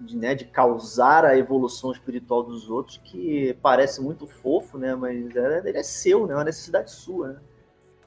de, 0.00 0.16
né, 0.16 0.34
de 0.34 0.46
causar 0.46 1.26
a 1.26 1.36
evolução 1.36 1.92
espiritual 1.92 2.42
dos 2.42 2.70
outros 2.70 2.96
que 3.04 3.52
parece 3.60 4.00
muito 4.00 4.26
fofo, 4.26 4.78
né? 4.78 4.94
Mas 4.94 5.36
é, 5.36 5.68
ele 5.68 5.76
é 5.76 5.82
seu, 5.82 6.26
né? 6.26 6.32
É 6.32 6.36
uma 6.36 6.44
necessidade 6.44 6.90
sua, 6.90 7.34
né? 7.34 7.40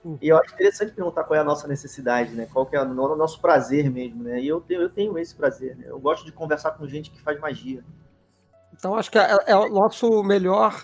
Uhum. 0.03 0.17
E 0.19 0.29
eu 0.29 0.37
acho 0.37 0.55
interessante 0.55 0.91
perguntar 0.91 1.23
qual 1.23 1.37
é 1.37 1.41
a 1.41 1.45
nossa 1.45 1.67
necessidade, 1.67 2.33
né? 2.33 2.47
Qual 2.51 2.65
que 2.65 2.75
é 2.75 2.81
o 2.81 3.15
nosso 3.15 3.39
prazer 3.39 3.91
mesmo, 3.91 4.23
né? 4.23 4.41
E 4.41 4.47
eu 4.47 4.59
tenho, 4.59 4.81
eu 4.81 4.89
tenho 4.89 5.19
esse 5.19 5.35
prazer, 5.35 5.77
né? 5.77 5.85
Eu 5.87 5.99
gosto 5.99 6.25
de 6.25 6.31
conversar 6.31 6.71
com 6.71 6.87
gente 6.87 7.11
que 7.11 7.21
faz 7.21 7.39
magia. 7.39 7.83
Então 8.73 8.95
acho 8.95 9.11
que 9.11 9.19
é, 9.19 9.37
é 9.45 9.55
o 9.55 9.69
nosso 9.69 10.23
melhor 10.23 10.83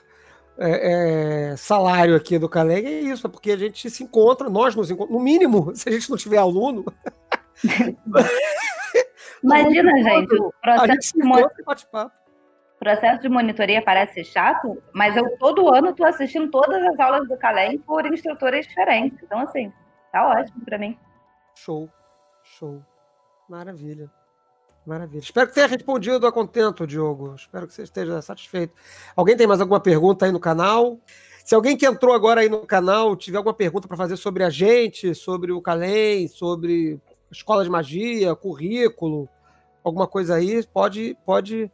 é, 0.58 1.52
é, 1.52 1.56
salário 1.56 2.16
aqui 2.16 2.40
do 2.40 2.48
Caleg 2.48 2.86
é 2.86 3.02
isso, 3.02 3.28
é 3.28 3.30
porque 3.30 3.52
a 3.52 3.58
gente 3.58 3.90
se 3.90 4.04
encontra, 4.04 4.50
nós 4.50 4.76
nos 4.76 4.90
encontramos, 4.90 5.18
no 5.18 5.24
mínimo, 5.24 5.74
se 5.76 5.90
a 5.90 5.92
gente 5.92 6.10
não 6.10 6.18
tiver 6.18 6.38
aluno. 6.38 6.86
Imagina, 9.44 9.92
gente, 10.02 10.34
o 10.36 10.52
processo, 10.62 11.14
de 11.14 11.24
processo 12.80 13.22
de 13.22 13.30
monitoria 13.30 13.82
parece 13.82 14.24
chato, 14.24 14.82
mas 14.94 15.16
eu 15.16 15.38
todo 15.38 15.74
ano 15.74 15.90
estou 15.90 16.06
assistindo 16.06 16.50
todas 16.50 16.84
as 16.84 17.00
aulas 17.00 17.28
do 17.28 17.38
Calem 17.38 17.78
por 17.80 18.06
instrutores 18.06 18.68
diferentes. 18.68 19.22
Então, 19.24 19.40
assim, 19.40 19.72
tá 20.12 20.28
ótimo 20.30 20.64
para 20.66 20.78
mim. 20.78 20.98
Show, 21.56 21.90
show. 22.44 22.82
Maravilha. 23.48 24.10
Maravilha. 24.86 25.20
Espero 25.20 25.48
que 25.48 25.56
tenha 25.56 25.68
respondido 25.68 26.28
a 26.28 26.32
contento, 26.32 26.86
Diogo. 26.86 27.34
Espero 27.36 27.68
que 27.68 27.74
você 27.74 27.82
esteja 27.82 28.22
satisfeito. 28.22 28.74
Alguém 29.16 29.36
tem 29.36 29.48
mais 29.48 29.60
alguma 29.60 29.80
pergunta 29.80 30.26
aí 30.26 30.32
no 30.32 30.40
canal? 30.40 31.00
Se 31.44 31.56
alguém 31.56 31.76
que 31.76 31.86
entrou 31.86 32.14
agora 32.14 32.42
aí 32.42 32.50
no 32.50 32.66
canal 32.66 33.16
tiver 33.16 33.38
alguma 33.38 33.54
pergunta 33.54 33.88
para 33.88 33.98
fazer 33.98 34.18
sobre 34.18 34.44
a 34.44 34.50
gente, 34.50 35.16
sobre 35.16 35.52
o 35.52 35.62
Calem, 35.62 36.28
sobre 36.28 37.00
escola 37.32 37.64
de 37.64 37.70
magia, 37.70 38.36
currículo, 38.36 39.28
alguma 39.84 40.08
coisa 40.08 40.36
aí, 40.36 40.64
pode. 40.68 41.18
pode... 41.26 41.72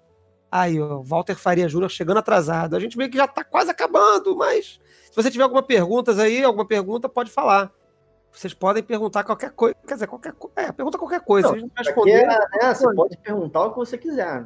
Aí, 0.50 0.82
ó, 0.82 1.02
Walter 1.02 1.36
Faria 1.36 1.70
Júnior 1.70 1.90
chegando 1.90 2.18
atrasado. 2.18 2.76
A 2.76 2.80
gente 2.80 2.98
meio 2.98 3.10
que 3.10 3.18
já 3.18 3.26
está 3.26 3.44
quase 3.44 3.72
acabando, 3.72 4.36
mas 4.36 4.80
se 5.10 5.16
você 5.16 5.32
tiver 5.32 5.44
alguma 5.44 5.64
perguntas 5.64 6.20
aí, 6.20 6.44
alguma 6.44 6.68
pergunta, 6.68 7.08
pode 7.08 7.32
falar. 7.32 7.72
Vocês 8.32 8.54
podem 8.54 8.82
perguntar 8.82 9.24
qualquer 9.24 9.52
coisa. 9.52 9.76
Quer 9.86 9.94
dizer, 9.96 10.08
qualquer 10.08 10.34
coisa. 10.34 10.54
É, 10.56 10.72
pergunta 10.72 10.98
qualquer 10.98 11.22
coisa. 11.22 11.50
Não, 11.50 11.60
gente 11.60 11.72
responder. 11.78 12.24
É, 12.24 12.26
né, 12.28 12.74
você 12.74 12.94
pode 12.94 13.18
perguntar 13.18 13.66
o 13.66 13.72
que 13.72 13.78
você 13.78 13.98
quiser. 13.98 14.46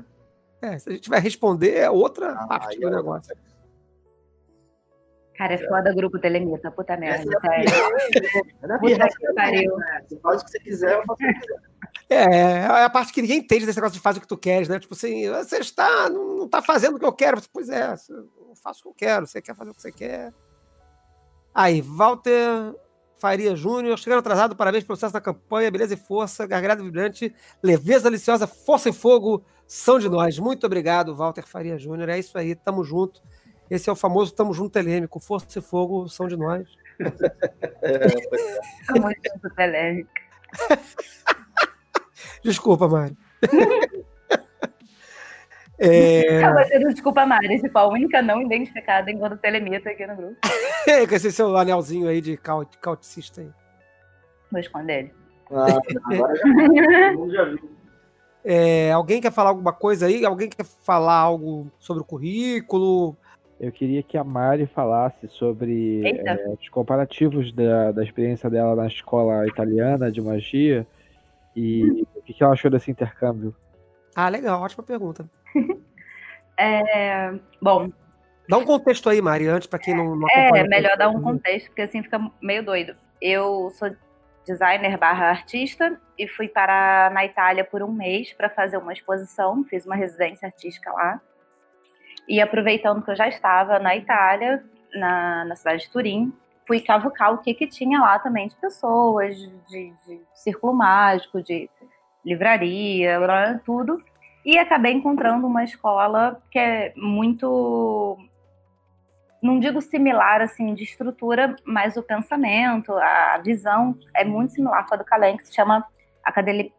É, 0.61 0.77
se 0.79 0.89
a 0.89 0.93
gente 0.93 1.09
vai 1.09 1.19
responder, 1.19 1.77
é 1.77 1.89
outra 1.89 2.31
ah, 2.31 2.47
parte 2.47 2.79
do 2.79 2.87
é 2.87 2.91
negócio. 2.91 3.35
Cara, 5.37 5.53
é 5.53 5.57
foda 5.67 5.93
grupo 5.93 6.17
Telemita, 6.17 6.71
puta 6.71 6.95
merda, 6.95 7.29
é 7.29 7.65
sério. 7.65 8.45
É 8.63 8.77
puta 8.77 9.07
que 9.07 9.33
pariu. 9.33 9.75
Né? 9.75 10.01
Você 10.07 10.19
faz 10.19 10.41
o 10.41 10.45
que 10.45 10.51
você 10.51 10.59
quiser, 10.59 10.93
eu 10.93 11.03
faço 11.05 11.13
o 11.13 11.27
que 11.27 11.33
quiser. 11.33 11.59
É, 12.09 12.23
é 12.23 12.83
a 12.83 12.89
parte 12.89 13.13
que 13.13 13.21
ninguém 13.21 13.39
entende 13.39 13.65
desse 13.65 13.77
negócio 13.77 13.95
de 13.95 14.01
faz 14.01 14.17
o 14.17 14.21
que 14.21 14.27
tu 14.27 14.37
queres, 14.37 14.69
né? 14.69 14.79
Tipo 14.79 14.93
assim, 14.93 15.29
você 15.29 15.57
está, 15.57 16.09
não, 16.09 16.37
não 16.37 16.45
está 16.45 16.61
fazendo 16.61 16.95
o 16.95 16.99
que 16.99 17.05
eu 17.05 17.13
quero. 17.13 17.41
Pois 17.51 17.69
é, 17.69 17.93
eu 17.93 18.55
faço 18.63 18.79
o 18.79 18.83
que 18.83 18.87
eu 18.87 18.93
quero, 18.93 19.27
você 19.27 19.41
quer 19.41 19.55
fazer 19.55 19.71
o 19.71 19.73
que 19.73 19.81
você 19.81 19.91
quer. 19.91 20.33
Aí, 21.53 21.81
Walter 21.81 22.75
Faria 23.17 23.55
Júnior, 23.55 23.97
chegando 23.97 24.19
atrasado, 24.19 24.55
parabéns 24.55 24.83
pelo 24.83 24.95
sucesso 24.95 25.13
da 25.13 25.21
campanha, 25.21 25.71
beleza 25.71 25.93
e 25.93 25.97
força, 25.97 26.45
gargalhada 26.45 26.83
vibrante, 26.83 27.33
leveza 27.63 28.03
deliciosa, 28.09 28.45
força 28.45 28.89
e 28.89 28.93
fogo, 28.93 29.43
são 29.67 29.97
de 29.99 30.09
nós. 30.09 30.37
Muito 30.37 30.65
obrigado, 30.65 31.15
Walter 31.15 31.45
Faria 31.45 31.77
Júnior. 31.77 32.09
É 32.09 32.19
isso 32.19 32.37
aí, 32.37 32.55
tamo 32.55 32.83
junto. 32.83 33.21
Esse 33.69 33.89
é 33.89 33.91
o 33.91 33.95
famoso 33.95 34.31
Tamo 34.31 34.53
Junto 34.53 34.71
Telêmico, 34.71 35.19
força 35.19 35.57
e 35.57 35.61
fogo, 35.61 36.07
são 36.07 36.27
de 36.27 36.37
nós. 36.37 36.67
Tamo 38.87 39.09
junto 39.09 39.55
Telêmico. 39.55 40.11
Desculpa, 42.43 42.87
Mari. 42.87 43.17
É... 45.77 46.41
Não, 46.79 46.89
desculpa, 46.89 47.25
Mari, 47.25 47.59
tipo, 47.59 47.77
a 47.77 47.87
única 47.87 48.21
não 48.21 48.41
identificada 48.41 49.11
enquanto 49.11 49.37
telemita 49.37 49.89
aqui 49.89 50.05
no 50.07 50.15
grupo. 50.15 50.37
É, 50.87 51.05
com 51.05 51.15
esse 51.15 51.31
seu 51.31 51.55
anelzinho 51.57 52.07
aí 52.07 52.21
de 52.21 52.37
caut 52.37 52.77
cauticista 52.77 53.41
aí. 53.41 53.49
Vou 54.51 54.59
esconder 54.59 54.99
ele. 54.99 55.13
Ah, 55.51 55.79
agora 56.05 56.35
já, 56.35 57.27
já 57.33 57.43
vi. 57.45 57.75
É, 58.47 58.91
alguém 58.91 59.19
quer 59.19 59.31
falar 59.31 59.49
alguma 59.49 59.73
coisa 59.73 60.05
aí? 60.05 60.23
Alguém 60.23 60.47
quer 60.47 60.63
falar 60.63 61.15
algo 61.15 61.71
sobre 61.79 62.03
o 62.03 62.05
currículo? 62.05 63.17
Eu 63.59 63.71
queria 63.71 64.03
que 64.03 64.17
a 64.17 64.23
Mari 64.23 64.67
falasse 64.67 65.27
sobre 65.27 66.03
é, 66.05 66.53
os 66.61 66.69
comparativos 66.69 67.51
da, 67.51 67.91
da 67.91 68.03
experiência 68.03 68.49
dela 68.49 68.75
na 68.75 68.85
escola 68.85 69.47
italiana 69.47 70.11
de 70.11 70.21
magia 70.21 70.85
e 71.55 72.05
o 72.15 72.21
que, 72.21 72.33
que 72.33 72.43
ela 72.43 72.53
achou 72.53 72.69
desse 72.69 72.91
intercâmbio. 72.91 73.55
Ah, 74.15 74.29
legal, 74.29 74.61
ótima 74.61 74.83
pergunta. 74.83 75.29
é, 76.57 77.33
bom. 77.61 77.91
Dá 78.47 78.57
um 78.57 78.63
contexto 78.63 79.09
aí, 79.09 79.21
Mari, 79.21 79.47
antes 79.47 79.67
para 79.67 79.79
quem 79.79 79.95
não, 79.95 80.15
não 80.15 80.29
É, 80.29 80.63
melhor 80.63 80.95
dar 80.97 81.09
um 81.09 81.21
contexto, 81.21 81.67
porque 81.67 81.81
assim 81.81 82.01
fica 82.01 82.19
meio 82.41 82.63
doido. 82.63 82.95
Eu 83.19 83.69
sou 83.71 83.89
designer 84.45 84.97
barra 84.97 85.29
artista 85.29 85.99
e 86.17 86.27
fui 86.27 86.47
para 86.47 87.09
na 87.11 87.25
Itália 87.25 87.63
por 87.63 87.81
um 87.81 87.91
mês 87.91 88.31
para 88.33 88.49
fazer 88.49 88.77
uma 88.77 88.93
exposição, 88.93 89.63
fiz 89.63 89.85
uma 89.85 89.95
residência 89.95 90.45
artística 90.45 90.91
lá. 90.91 91.19
E 92.27 92.39
aproveitando 92.39 93.03
que 93.03 93.11
eu 93.11 93.15
já 93.15 93.27
estava 93.27 93.79
na 93.79 93.95
Itália, 93.95 94.63
na, 94.93 95.45
na 95.45 95.55
cidade 95.55 95.83
de 95.83 95.89
Turim, 95.89 96.31
fui 96.67 96.79
cavucar 96.79 97.33
o 97.33 97.39
que, 97.39 97.53
que 97.53 97.67
tinha 97.67 97.99
lá 97.99 98.19
também 98.19 98.47
de 98.47 98.55
pessoas, 98.55 99.35
de, 99.37 99.93
de 100.05 100.21
círculo 100.33 100.73
mágico, 100.73 101.41
de 101.41 101.69
livraria, 102.25 103.19
tudo. 103.63 104.01
E 104.43 104.57
acabei 104.57 104.93
encontrando 104.93 105.47
uma 105.47 105.63
escola 105.63 106.41
que 106.51 106.59
é 106.59 106.93
muito, 106.95 108.17
não 109.41 109.59
digo 109.59 109.81
similar 109.81 110.41
assim 110.41 110.73
de 110.73 110.83
estrutura, 110.83 111.55
mas 111.65 111.97
o 111.97 112.03
pensamento, 112.03 112.91
a 112.93 113.39
visão 113.43 113.97
é 114.15 114.23
muito 114.23 114.53
similar 114.53 114.85
com 114.87 114.93
a 114.93 114.97
do 114.97 115.05
Calem, 115.05 115.37
que 115.37 115.47
se 115.47 115.53
chama 115.53 115.85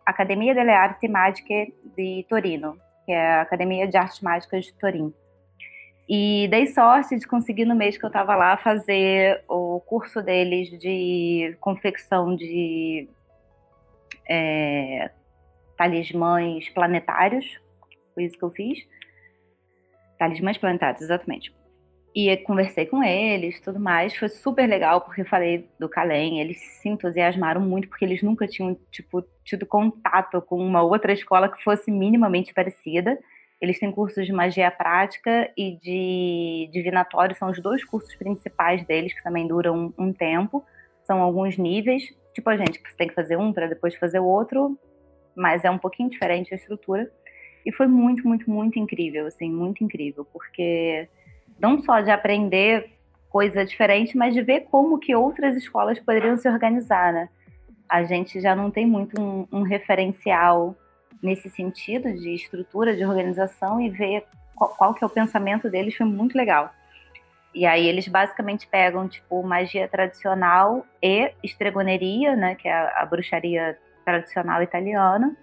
Academia 0.05 0.55
delle 0.55 0.73
Arti 0.73 1.09
Magiche 1.09 1.73
di 1.97 2.24
Torino, 2.28 2.78
que 3.05 3.12
é 3.12 3.35
a 3.35 3.43
Academia 3.43 3.86
de 3.86 3.97
Artes 3.97 4.20
Mágicas 4.20 4.66
de 4.66 4.74
Torino. 4.74 5.14
E 6.09 6.47
dei 6.48 6.68
sorte 6.68 7.18
de 7.18 7.27
conseguir 7.27 7.64
no 7.64 7.74
mês 7.74 7.98
que 7.98 8.05
eu 8.05 8.09
estava 8.09 8.36
lá 8.36 8.56
fazer 8.56 9.43
o 9.48 9.81
curso 9.81 10.23
deles 10.23 10.70
de 10.78 11.56
confecção 11.60 12.36
de 12.36 13.09
é, 14.28 15.10
talismãs 15.77 16.69
planetários. 16.70 17.44
Foi 18.15 18.24
isso 18.24 18.39
que 18.39 18.44
eu 18.44 18.51
fiz. 18.51 18.78
Talismãs 20.19 20.57
planetários, 20.59 21.03
exatamente. 21.03 21.55
E 22.15 22.35
conversei 22.39 22.86
com 22.86 23.03
eles, 23.03 23.61
tudo 23.61 23.78
mais. 23.78 24.16
Foi 24.16 24.28
super 24.28 24.66
legal, 24.66 25.03
porque 25.03 25.23
falei 25.23 25.69
do 25.78 25.89
Calem. 25.89 26.40
Eles 26.40 26.59
se 26.59 26.89
entusiasmaram 26.89 27.61
muito, 27.61 27.89
porque 27.89 28.07
eles 28.07 28.23
nunca 28.23 28.48
tinham, 28.48 28.74
tipo, 28.90 29.23
tido 29.44 29.66
contato 29.66 30.40
com 30.40 30.57
uma 30.57 30.82
outra 30.82 31.12
escola 31.12 31.51
que 31.51 31.62
fosse 31.62 31.90
minimamente 31.90 32.55
parecida. 32.55 33.19
Eles 33.61 33.78
têm 33.78 33.90
cursos 33.90 34.27
de 34.27 34.32
magia 34.32 34.70
prática 34.70 35.51
e 35.57 35.78
de 35.78 36.70
divinatório, 36.73 37.36
são 37.36 37.51
os 37.51 37.61
dois 37.61 37.85
cursos 37.85 38.15
principais 38.16 38.85
deles, 38.86 39.15
que 39.15 39.23
também 39.23 39.47
duram 39.47 39.93
um, 39.98 40.12
tempo. 40.12 40.65
São 41.05 41.20
alguns 41.23 41.57
níveis, 41.57 42.15
tipo 42.35 42.51
a 42.51 42.57
gente, 42.57 42.81
você 42.81 42.97
tem 42.97 43.09
que 43.09 43.15
fazer 43.15 43.36
um 43.36 43.53
para 43.53 43.66
depois 43.66 43.94
fazer 43.94 44.19
o 44.19 44.27
outro, 44.27 44.78
mas 45.37 45.65
é 45.65 45.71
um 45.71 45.79
pouquinho 45.79 46.09
diferente 46.09 46.53
a 46.53 46.57
estrutura. 46.57 47.11
E 47.65 47.73
foi 47.73 47.87
muito, 47.87 48.27
muito, 48.27 48.49
muito 48.51 48.79
incrível, 48.79 49.27
assim, 49.27 49.51
muito 49.51 49.85
incrível, 49.85 50.25
porque 50.25 51.09
não 51.61 51.83
só 51.83 52.01
de 52.01 52.11
aprender 52.11 52.91
coisa 53.29 53.65
diferente, 53.65 54.17
mas 54.17 54.33
de 54.33 54.41
ver 54.41 54.63
como 54.71 54.99
que 54.99 55.15
outras 55.15 55.57
escolas 55.57 55.99
poderiam 55.99 56.37
se 56.37 56.49
organizar, 56.49 57.13
né? 57.13 57.29
A 57.89 58.03
gente 58.03 58.41
já 58.41 58.55
não 58.55 58.71
tem 58.71 58.87
muito 58.87 59.21
um, 59.21 59.47
um 59.53 59.63
referencial 59.63 60.75
nesse 61.23 61.51
sentido 61.51 62.13
de 62.13 62.35
estrutura, 62.35 62.97
de 62.97 63.05
organização 63.05 63.81
e 63.81 63.91
ver 63.91 64.25
qual, 64.55 64.71
qual, 64.77 64.95
que 64.95 65.05
é 65.05 65.07
o 65.07 65.11
pensamento 65.11 65.69
deles 65.69 65.95
foi 65.95 66.07
muito 66.07 66.37
legal. 66.37 66.73
E 67.55 67.67
aí 67.67 67.87
eles 67.87 68.07
basicamente 68.07 68.67
pegam 68.67 69.09
tipo 69.09 69.43
magia 69.43 69.89
tradicional 69.89 70.87
e 71.03 71.33
estregoneria, 71.43 72.37
né, 72.37 72.55
que 72.55 72.69
é 72.69 72.73
a, 72.73 73.03
a 73.03 73.07
bruxaria 73.07 73.79
tradicional 74.07 74.62
italiana, 74.62 75.37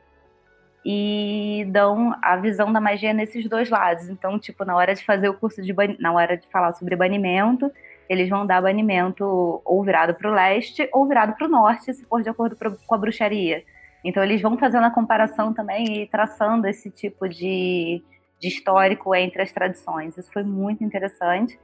e 0.86 1.66
dão 1.70 2.14
a 2.22 2.36
visão 2.38 2.72
da 2.74 2.82
magia 2.82 3.14
nesses 3.14 3.48
dois 3.48 3.70
lados. 3.70 4.10
Então, 4.10 4.40
tipo, 4.40 4.66
na 4.66 4.76
hora 4.76 4.96
de 4.96 5.06
fazer 5.06 5.30
o 5.30 5.34
curso 5.34 5.62
de 5.62 5.74
na 6.00 6.12
hora 6.12 6.36
de 6.36 6.48
falar 6.48 6.74
sobre 6.74 6.96
banimento, 6.96 7.72
eles 8.10 8.30
vão 8.30 8.46
dar 8.46 8.62
banimento 8.62 9.62
ou 9.64 9.84
virado 9.84 10.14
para 10.14 10.30
o 10.30 10.34
leste 10.34 10.90
ou 10.92 11.08
virado 11.08 11.34
para 11.36 11.48
o 11.48 11.50
norte, 11.50 11.94
se 11.94 12.06
for 12.06 12.22
de 12.22 12.30
acordo 12.30 12.58
com 12.58 12.96
a 12.96 12.98
bruxaria. 12.98 13.64
Então 14.04 14.22
eles 14.22 14.42
vão 14.42 14.58
fazendo 14.58 14.86
a 14.86 14.92
comparação 14.92 15.54
também 15.54 16.04
e 16.04 16.08
traçando 16.08 16.68
esse 16.68 16.90
tipo 16.90 17.30
de, 17.30 18.04
de 18.40 18.48
histórico 18.50 19.16
entre 19.16 19.42
as 19.42 19.52
tradições. 19.52 20.18
Isso 20.18 20.32
foi 20.32 20.44
muito 20.44 20.84
interessante. 20.84 21.58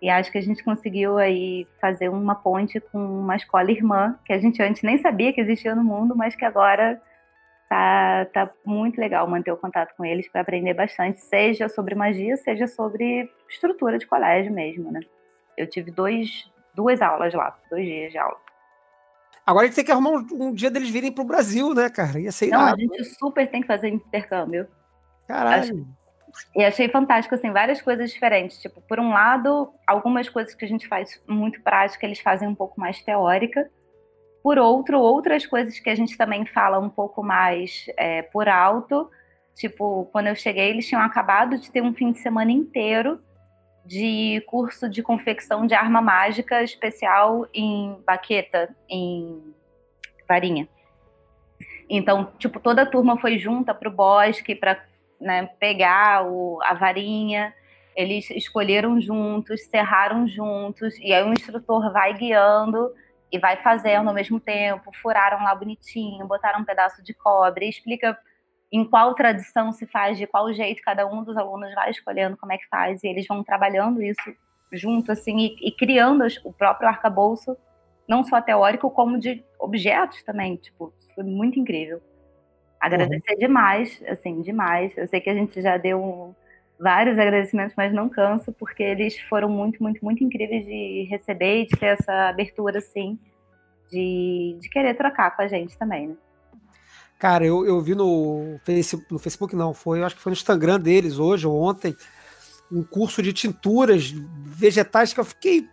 E 0.00 0.08
acho 0.08 0.30
que 0.30 0.38
a 0.38 0.42
gente 0.42 0.62
conseguiu 0.62 1.18
aí 1.18 1.66
fazer 1.80 2.08
uma 2.08 2.34
ponte 2.34 2.78
com 2.80 2.98
uma 2.98 3.36
escola 3.36 3.70
irmã, 3.70 4.18
que 4.24 4.32
a 4.32 4.38
gente 4.38 4.62
antes 4.62 4.82
nem 4.82 4.98
sabia 4.98 5.32
que 5.32 5.40
existia 5.40 5.74
no 5.74 5.82
mundo, 5.82 6.16
mas 6.16 6.36
que 6.36 6.44
agora 6.44 7.00
tá, 7.68 8.26
tá 8.32 8.50
muito 8.64 9.00
legal 9.00 9.28
manter 9.28 9.50
o 9.50 9.56
contato 9.56 9.94
com 9.96 10.04
eles 10.04 10.28
para 10.28 10.40
aprender 10.40 10.72
bastante, 10.74 11.20
seja 11.20 11.68
sobre 11.68 11.94
magia, 11.94 12.36
seja 12.36 12.66
sobre 12.66 13.30
estrutura 13.48 13.98
de 13.98 14.06
colégio 14.06 14.52
mesmo, 14.52 14.90
né? 14.92 15.00
Eu 15.56 15.68
tive 15.68 15.90
dois, 15.90 16.48
duas 16.74 17.02
aulas 17.02 17.34
lá, 17.34 17.58
dois 17.68 17.84
dias 17.84 18.12
de 18.12 18.18
aula. 18.18 18.36
Agora 19.44 19.64
a 19.64 19.66
gente 19.66 19.76
tem 19.76 19.84
que 19.84 19.92
arrumar 19.92 20.10
um, 20.10 20.26
um 20.32 20.52
dia 20.52 20.70
deles 20.70 20.90
virem 20.90 21.10
pro 21.10 21.24
Brasil, 21.24 21.74
né, 21.74 21.88
cara? 21.90 22.20
Ia 22.20 22.30
ser 22.30 22.48
Não, 22.48 22.60
a 22.60 22.76
gente 22.76 23.04
super 23.04 23.50
tem 23.50 23.62
que 23.62 23.66
fazer 23.66 23.88
intercâmbio. 23.88 24.68
Caralho. 25.26 25.86
E 26.54 26.64
achei 26.64 26.88
fantástico, 26.88 27.34
assim, 27.34 27.50
várias 27.50 27.80
coisas 27.80 28.10
diferentes. 28.10 28.60
Tipo, 28.60 28.80
por 28.82 28.98
um 29.00 29.10
lado, 29.10 29.72
algumas 29.86 30.28
coisas 30.28 30.54
que 30.54 30.64
a 30.64 30.68
gente 30.68 30.86
faz 30.86 31.20
muito 31.26 31.60
prática, 31.62 32.06
eles 32.06 32.20
fazem 32.20 32.48
um 32.48 32.54
pouco 32.54 32.80
mais 32.80 33.02
teórica. 33.02 33.70
Por 34.42 34.58
outro, 34.58 34.98
outras 35.00 35.46
coisas 35.46 35.78
que 35.78 35.90
a 35.90 35.94
gente 35.94 36.16
também 36.16 36.46
fala 36.46 36.78
um 36.78 36.88
pouco 36.88 37.22
mais 37.22 37.86
é, 37.96 38.22
por 38.22 38.48
alto. 38.48 39.10
Tipo, 39.54 40.08
quando 40.12 40.28
eu 40.28 40.36
cheguei, 40.36 40.70
eles 40.70 40.86
tinham 40.86 41.02
acabado 41.02 41.58
de 41.58 41.70
ter 41.70 41.82
um 41.82 41.92
fim 41.92 42.12
de 42.12 42.18
semana 42.18 42.52
inteiro 42.52 43.20
de 43.88 44.42
curso 44.46 44.86
de 44.86 45.02
confecção 45.02 45.66
de 45.66 45.74
arma 45.74 46.02
mágica 46.02 46.62
especial 46.62 47.46
em 47.54 47.96
baqueta, 48.06 48.68
em 48.86 49.42
varinha. 50.28 50.68
Então, 51.88 52.30
tipo, 52.38 52.60
toda 52.60 52.82
a 52.82 52.86
turma 52.86 53.18
foi 53.18 53.38
junta 53.38 53.74
para 53.74 53.88
o 53.88 53.92
bosque 53.92 54.54
para 54.54 54.84
né, 55.20 55.46
pegar 55.58 56.26
o, 56.26 56.60
a 56.62 56.74
varinha. 56.74 57.54
Eles 57.96 58.30
escolheram 58.30 59.00
juntos, 59.00 59.64
serraram 59.64 60.26
juntos, 60.28 60.96
e 60.98 61.12
aí 61.12 61.22
o 61.24 61.32
instrutor 61.32 61.92
vai 61.92 62.14
guiando 62.14 62.92
e 63.30 63.38
vai 63.38 63.56
fazendo 63.56 64.08
ao 64.08 64.14
mesmo 64.14 64.38
tempo. 64.38 64.90
Furaram 65.02 65.42
lá 65.42 65.54
bonitinho, 65.54 66.26
botaram 66.26 66.60
um 66.60 66.64
pedaço 66.64 67.02
de 67.02 67.12
cobre, 67.12 67.68
explica 67.68 68.16
em 68.70 68.84
qual 68.84 69.14
tradição 69.14 69.72
se 69.72 69.86
faz, 69.86 70.18
de 70.18 70.26
qual 70.26 70.52
jeito 70.52 70.82
cada 70.82 71.06
um 71.06 71.24
dos 71.24 71.36
alunos 71.36 71.74
vai 71.74 71.90
escolhendo 71.90 72.36
como 72.36 72.52
é 72.52 72.58
que 72.58 72.68
faz, 72.68 73.02
e 73.02 73.08
eles 73.08 73.26
vão 73.26 73.42
trabalhando 73.42 74.02
isso 74.02 74.34
junto, 74.70 75.10
assim, 75.10 75.38
e, 75.38 75.68
e 75.68 75.72
criando 75.72 76.26
o 76.44 76.52
próprio 76.52 76.88
arcabouço 76.88 77.56
não 78.08 78.24
só 78.24 78.40
teórico, 78.40 78.90
como 78.90 79.18
de 79.18 79.44
objetos 79.58 80.22
também. 80.22 80.56
Tipo, 80.56 80.92
foi 81.14 81.24
muito 81.24 81.60
incrível. 81.60 82.00
Agradecer 82.80 83.32
uhum. 83.32 83.38
demais, 83.38 84.02
assim, 84.08 84.40
demais. 84.42 84.96
Eu 84.96 85.06
sei 85.08 85.20
que 85.20 85.30
a 85.30 85.34
gente 85.34 85.60
já 85.60 85.76
deu 85.76 86.02
um, 86.02 86.34
vários 86.78 87.18
agradecimentos, 87.18 87.74
mas 87.76 87.92
não 87.92 88.08
canso, 88.08 88.52
porque 88.52 88.82
eles 88.82 89.18
foram 89.28 89.48
muito, 89.48 89.82
muito, 89.82 90.04
muito 90.04 90.22
incríveis 90.22 90.64
de 90.64 91.06
receber 91.10 91.62
e 91.62 91.66
de 91.66 91.76
ter 91.76 91.86
essa 91.86 92.28
abertura, 92.28 92.78
assim, 92.78 93.18
de, 93.90 94.56
de 94.60 94.68
querer 94.68 94.94
trocar 94.94 95.34
com 95.34 95.42
a 95.42 95.48
gente 95.48 95.76
também, 95.76 96.08
né? 96.08 96.14
Cara, 97.18 97.44
eu, 97.44 97.66
eu 97.66 97.80
vi 97.80 97.96
no 97.96 98.60
Facebook, 98.64 99.12
no 99.12 99.18
Facebook 99.18 99.56
não, 99.56 99.74
foi, 99.74 99.98
eu 99.98 100.04
acho 100.04 100.14
que 100.14 100.22
foi 100.22 100.30
no 100.30 100.36
Instagram 100.36 100.78
deles 100.78 101.18
hoje 101.18 101.48
ou 101.48 101.60
ontem, 101.60 101.96
um 102.70 102.84
curso 102.84 103.20
de 103.20 103.32
tinturas 103.32 104.10
vegetais 104.44 105.12
que 105.12 105.18
eu 105.18 105.24
fiquei 105.24 105.66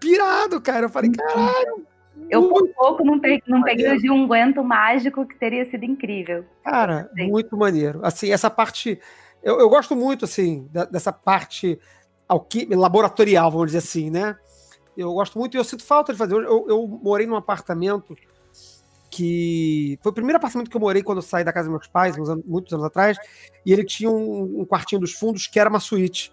pirado, 0.00 0.60
cara. 0.60 0.86
Eu 0.86 0.90
falei, 0.90 1.10
caralho. 1.10 1.86
Eu 2.30 2.48
por 2.48 2.68
pouco 2.74 3.04
não 3.04 3.18
peguei, 3.18 3.42
não 3.46 3.62
peguei 3.62 3.90
o 3.90 3.98
de 3.98 4.10
unguento 4.10 4.62
mágico 4.62 5.26
que 5.26 5.38
teria 5.38 5.64
sido 5.64 5.84
incrível. 5.84 6.44
Cara, 6.62 7.10
muito 7.14 7.56
maneiro. 7.56 8.00
Assim, 8.02 8.32
essa 8.32 8.50
parte. 8.50 9.00
Eu, 9.42 9.58
eu 9.60 9.68
gosto 9.68 9.96
muito, 9.96 10.24
assim, 10.24 10.68
da, 10.72 10.84
dessa 10.84 11.12
parte 11.12 11.78
laboratorial, 12.70 13.50
vamos 13.50 13.68
dizer 13.68 13.78
assim, 13.78 14.10
né? 14.10 14.36
Eu 14.96 15.14
gosto 15.14 15.38
muito 15.38 15.56
e 15.56 15.58
eu 15.58 15.64
sinto 15.64 15.84
falta 15.84 16.12
de 16.12 16.18
fazer. 16.18 16.34
Eu, 16.34 16.66
eu 16.68 16.86
morei 17.02 17.26
num 17.26 17.36
apartamento 17.36 18.16
que 19.10 19.98
foi 20.02 20.10
o 20.10 20.14
primeiro 20.14 20.36
apartamento 20.36 20.70
que 20.70 20.76
eu 20.76 20.80
morei 20.80 21.02
quando 21.02 21.18
eu 21.18 21.22
saí 21.22 21.42
da 21.42 21.52
casa 21.52 21.68
dos 21.68 21.78
meus 21.78 21.88
pais, 21.88 22.16
anos, 22.16 22.44
muitos 22.44 22.72
anos 22.72 22.84
atrás, 22.84 23.16
e 23.64 23.72
ele 23.72 23.84
tinha 23.84 24.10
um, 24.10 24.60
um, 24.60 24.64
quartinho 24.64 25.00
dos 25.00 25.12
fundos 25.12 25.46
que 25.46 25.58
era 25.58 25.70
uma 25.70 25.80
suíte. 25.80 26.32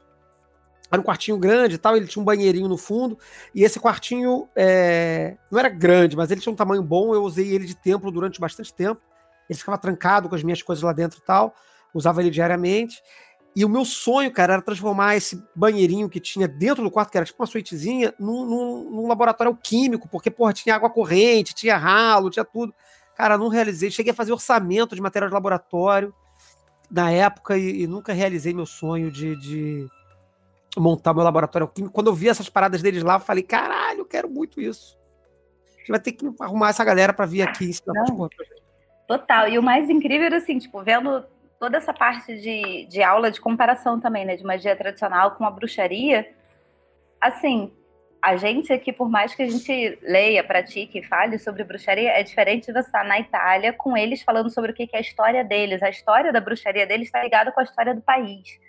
Era 0.92 1.02
um 1.02 1.04
quartinho 1.04 1.38
grande 1.38 1.76
e 1.76 1.78
tal, 1.78 1.98
ele 1.98 2.06
tinha 2.06 2.22
um 2.22 2.26
banheirinho 2.26 2.68
no 2.68 2.78
fundo, 2.78 3.18
e 3.54 3.64
esse 3.64 3.80
quartinho 3.80 4.48
é, 4.56 5.36
não 5.52 5.60
era 5.60 5.70
grande, 5.70 6.16
mas 6.16 6.30
ele 6.30 6.42
tinha 6.42 6.54
um 6.54 6.56
tamanho 6.56 6.84
bom, 6.84 7.14
eu 7.14 7.24
usei 7.24 7.54
ele 7.54 7.66
de 7.66 7.76
templo 7.76 8.12
durante 8.12 8.40
bastante 8.40 8.74
tempo. 8.74 9.02
Ele 9.50 9.58
ficava 9.58 9.78
trancado 9.78 10.30
com 10.30 10.36
as 10.36 10.44
minhas 10.44 10.62
coisas 10.62 10.84
lá 10.84 10.94
dentro 10.94 11.20
e 11.20 11.26
tal, 11.26 11.56
usava 11.94 12.22
ele 12.22 12.30
diariamente. 12.30 13.02
E 13.56 13.64
o 13.64 13.70
meu 13.70 13.86
sonho, 13.86 14.32
cara, 14.32 14.54
era 14.54 14.62
transformar 14.62 15.16
esse 15.16 15.42
banheirinho 15.56 16.10
que 16.10 16.20
tinha 16.20 16.48
dentro 16.48 16.84
do 16.84 16.92
quarto, 16.92 17.10
que 17.10 17.18
era 17.18 17.26
tipo 17.26 17.42
uma 17.42 17.48
suítezinha, 17.48 18.14
num, 18.20 18.46
num, 18.46 18.90
num 18.92 19.08
laboratório 19.08 19.56
químico, 19.56 20.10
porque, 20.10 20.30
porra, 20.30 20.52
tinha 20.52 20.76
água 20.76 20.90
corrente, 20.90 21.56
tinha 21.56 21.78
ralo, 21.78 22.30
tinha 22.30 22.44
tudo. 22.44 22.74
Cara, 23.16 23.38
não 23.38 23.48
realizei. 23.48 23.90
Cheguei 23.90 24.12
a 24.12 24.16
fazer 24.16 24.34
orçamento 24.34 24.94
de 24.94 25.02
material 25.02 25.30
de 25.30 25.34
laboratório 25.34 26.14
na 26.92 27.10
época 27.12 27.58
e, 27.58 27.84
e 27.84 27.88
nunca 27.88 28.12
realizei 28.12 28.54
meu 28.54 28.66
sonho 28.66 29.10
de, 29.10 29.38
de, 29.38 29.88
montar 30.80 31.14
meu 31.14 31.24
laboratório 31.24 31.68
químico. 31.68 31.94
Quando 31.94 32.08
eu 32.08 32.14
vi 32.14 32.30
essas 32.30 32.50
paradas 32.50 32.82
deles 32.82 33.04
lá, 33.04 33.16
eu 33.16 33.20
falei, 33.20 33.44
caralho, 33.44 34.00
eu 34.00 34.06
quero 34.06 34.30
muito 34.30 34.62
isso. 34.62 34.98
A 35.76 35.80
gente 35.80 35.90
vai 35.90 36.00
ter 36.00 36.12
que 36.12 36.30
arrumar 36.40 36.70
essa 36.70 36.84
galera 36.84 37.14
para 37.14 37.26
vir 37.26 37.42
aqui 37.42 37.66
ensinar 37.66 38.06
Total. 39.08 39.48
E 39.50 39.60
o 39.60 39.64
mais 39.64 39.90
incrível 39.90 40.26
era 40.26 40.38
assim, 40.38 40.58
tipo, 40.58 40.82
vendo 40.82 41.24
toda 41.60 41.78
essa 41.78 41.94
parte 41.94 42.36
de, 42.40 42.86
de 42.86 43.04
aula 43.04 43.32
de 43.32 43.40
comparação 43.40 44.00
também, 44.00 44.26
né, 44.26 44.36
de 44.36 44.44
magia 44.44 44.76
tradicional 44.76 45.32
com 45.32 45.46
a 45.46 45.52
bruxaria, 45.52 46.28
assim, 47.22 47.72
a 48.22 48.36
gente 48.36 48.74
aqui, 48.74 48.92
por 48.92 49.08
mais 49.08 49.36
que 49.36 49.44
a 49.44 49.48
gente 49.48 50.00
leia, 50.02 50.44
pratique, 50.44 51.04
fale 51.04 51.38
sobre 51.38 51.64
bruxaria, 51.64 52.10
é 52.10 52.24
diferente 52.24 52.66
de 52.66 52.74
você 52.74 52.88
estar 52.88 53.06
na 53.06 53.20
Itália 53.20 53.72
com 53.72 53.96
eles 53.96 54.24
falando 54.24 54.50
sobre 54.50 54.72
o 54.72 54.74
que 54.74 54.90
é 54.92 54.98
a 54.98 55.02
história 55.02 55.44
deles. 55.44 55.84
A 55.84 55.90
história 55.90 56.34
da 56.34 56.42
bruxaria 56.42 56.88
deles 56.88 57.06
está 57.06 57.22
ligada 57.22 57.52
com 57.52 57.60
a 57.60 57.64
história 57.64 57.94
do 57.94 58.02
país, 58.02 58.60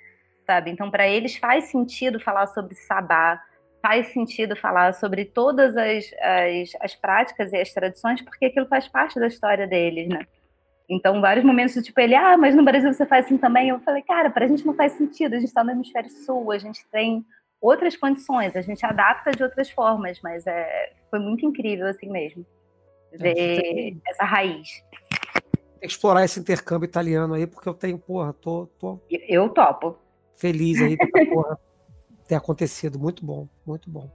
sabe? 0.47 0.71
Então, 0.71 0.91
para 0.91 1.09
eles 1.09 1.37
faz 1.37 1.65
sentido 1.65 2.21
falar 2.21 2.47
sobre 2.47 2.75
sabá, 2.75 3.43
faz 3.83 4.09
sentido 4.09 4.57
falar 4.57 4.95
sobre 4.95 5.25
todas 5.25 5.77
as, 5.77 6.11
as, 6.21 6.71
as 6.81 6.95
práticas 6.95 7.53
e 7.53 7.57
as 7.57 7.73
tradições, 7.73 8.23
porque 8.23 8.47
aquilo 8.47 8.67
faz 8.67 8.89
parte 8.89 9.19
da 9.19 9.27
história 9.27 9.67
deles, 9.67 10.09
né? 10.09 10.27
Então, 10.89 11.21
vários 11.21 11.45
momentos, 11.45 11.75
tipo, 11.85 12.01
ele, 12.01 12.15
ah, 12.15 12.37
mas 12.37 12.55
no 12.55 12.65
Brasil 12.65 12.93
você 12.93 13.05
faz 13.05 13.27
assim 13.27 13.37
também. 13.37 13.69
Eu 13.71 13.81
falei, 13.81 14.03
cara, 14.03 14.31
para 14.31 14.45
a 14.45 14.49
gente 14.49 14.65
não 14.65 14.75
faz 14.75 14.93
sentido, 14.93 15.35
a 15.35 15.39
gente 15.39 15.49
está 15.49 15.65
no 15.65 15.73
hemisfério 15.73 16.09
sul, 16.09 16.53
a 16.53 16.59
gente 16.59 16.87
tem 16.93 17.25
outras 17.61 17.97
condições, 17.97 18.55
a 18.55 18.61
gente 18.61 18.87
adapta 18.87 19.33
de 19.33 19.43
outras 19.43 19.69
formas, 19.69 20.21
mas 20.23 20.47
é, 20.47 20.93
foi 21.11 21.19
muito 21.19 21.45
incrível 21.45 21.89
assim 21.89 22.09
mesmo, 22.09 22.47
ver 23.13 23.35
tem... 23.35 24.01
essa 24.07 24.25
raiz. 24.25 24.85
Explorar 25.83 26.25
esse 26.25 26.39
intercâmbio 26.39 26.87
italiano 26.87 27.35
aí, 27.35 27.47
porque 27.47 27.69
eu 27.69 27.75
tenho, 27.75 27.99
porra, 27.99 28.33
tô. 28.33 28.67
tô 28.79 29.01
eu 29.11 29.49
topo. 29.49 29.99
Feliz 30.37 30.81
aí 30.81 30.97
de 30.97 31.07
porra, 31.31 31.59
ter 32.29 32.35
acontecido. 32.35 32.99
Muito 32.99 33.25
bom, 33.25 33.49
muito 33.67 33.91
bom. 33.91 34.11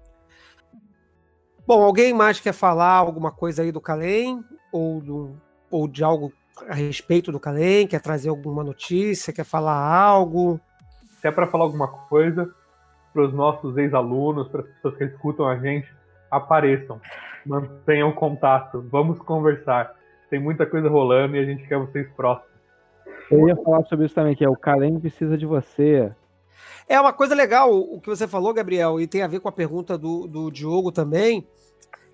Bom, 1.65 1.81
alguém 1.81 2.13
mais 2.13 2.39
quer 2.39 2.53
falar 2.53 2.95
alguma 2.95 3.31
coisa 3.31 3.61
aí 3.61 3.71
do 3.71 3.81
Calem? 3.81 4.43
Ou, 4.71 5.35
ou 5.69 5.87
de 5.87 6.03
algo 6.03 6.31
a 6.67 6.75
respeito 6.75 7.31
do 7.31 7.39
Calem? 7.39 7.87
Quer 7.87 8.01
trazer 8.01 8.29
alguma 8.29 8.63
notícia? 8.63 9.33
Quer 9.33 9.45
falar 9.45 9.77
algo? 9.77 10.59
Se 11.19 11.27
é 11.27 11.31
para 11.31 11.47
falar 11.47 11.63
alguma 11.63 11.87
coisa, 11.87 12.53
para 13.13 13.23
os 13.23 13.33
nossos 13.33 13.77
ex-alunos, 13.77 14.47
para 14.49 14.61
as 14.61 14.67
pessoas 14.67 14.97
que 14.97 15.03
escutam 15.05 15.47
a 15.47 15.57
gente, 15.57 15.87
apareçam, 16.29 16.99
mantenham 17.45 18.11
contato, 18.11 18.85
vamos 18.89 19.19
conversar. 19.19 19.95
Tem 20.29 20.39
muita 20.39 20.65
coisa 20.65 20.87
rolando 20.87 21.35
e 21.35 21.39
a 21.39 21.45
gente 21.45 21.67
quer 21.67 21.77
vocês 21.77 22.09
próximos. 22.15 22.50
Eu 23.31 23.47
ia 23.47 23.55
falar 23.55 23.83
sobre 23.85 24.05
isso 24.05 24.15
também, 24.15 24.35
que 24.35 24.43
é 24.43 24.49
o 24.49 24.55
Calem 24.55 24.99
precisa 24.99 25.37
de 25.37 25.45
você. 25.45 26.11
É 26.87 26.99
uma 26.99 27.13
coisa 27.13 27.33
legal 27.33 27.73
o 27.73 27.99
que 28.01 28.09
você 28.09 28.27
falou, 28.27 28.53
Gabriel, 28.53 28.99
e 28.99 29.07
tem 29.07 29.21
a 29.21 29.27
ver 29.27 29.39
com 29.39 29.47
a 29.47 29.51
pergunta 29.51 29.97
do, 29.97 30.27
do 30.27 30.51
Diogo 30.51 30.91
também. 30.91 31.47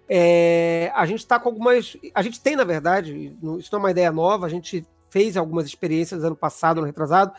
É, 0.07 0.91
a 0.95 1.05
gente 1.05 1.19
está 1.19 1.39
com 1.39 1.49
algumas. 1.49 1.97
A 2.13 2.21
gente 2.21 2.39
tem, 2.39 2.55
na 2.55 2.63
verdade, 2.63 3.35
isso 3.57 3.69
não 3.71 3.79
é 3.79 3.83
uma 3.83 3.91
ideia 3.91 4.11
nova, 4.11 4.45
a 4.45 4.49
gente 4.49 4.85
fez 5.09 5.35
algumas 5.35 5.65
experiências 5.65 6.23
ano 6.23 6.35
passado, 6.35 6.77
ano 6.77 6.87
retrasado, 6.87 7.33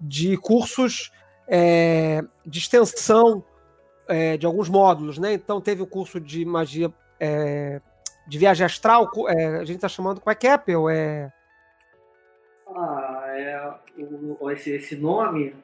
de 0.00 0.36
cursos 0.36 1.12
é, 1.46 2.22
de 2.44 2.58
extensão 2.58 3.44
é, 4.08 4.36
de 4.36 4.44
alguns 4.44 4.68
módulos, 4.68 5.18
né? 5.18 5.32
Então 5.32 5.60
teve 5.60 5.82
o 5.82 5.86
curso 5.86 6.20
de 6.20 6.44
magia 6.44 6.92
é, 7.18 7.80
de 8.26 8.38
viagem 8.38 8.64
astral, 8.64 9.10
é, 9.28 9.58
a 9.58 9.64
gente 9.64 9.76
está 9.76 9.88
chamando 9.88 10.20
como 10.20 10.32
é 10.32 10.34
que 10.34 10.46
é, 10.46 10.56
Peu? 10.56 10.88
É... 10.88 11.32
Ah, 12.68 13.06
é 13.08 13.09
o, 14.40 14.50
esse, 14.50 14.70
esse 14.70 14.96
nome. 14.96 15.54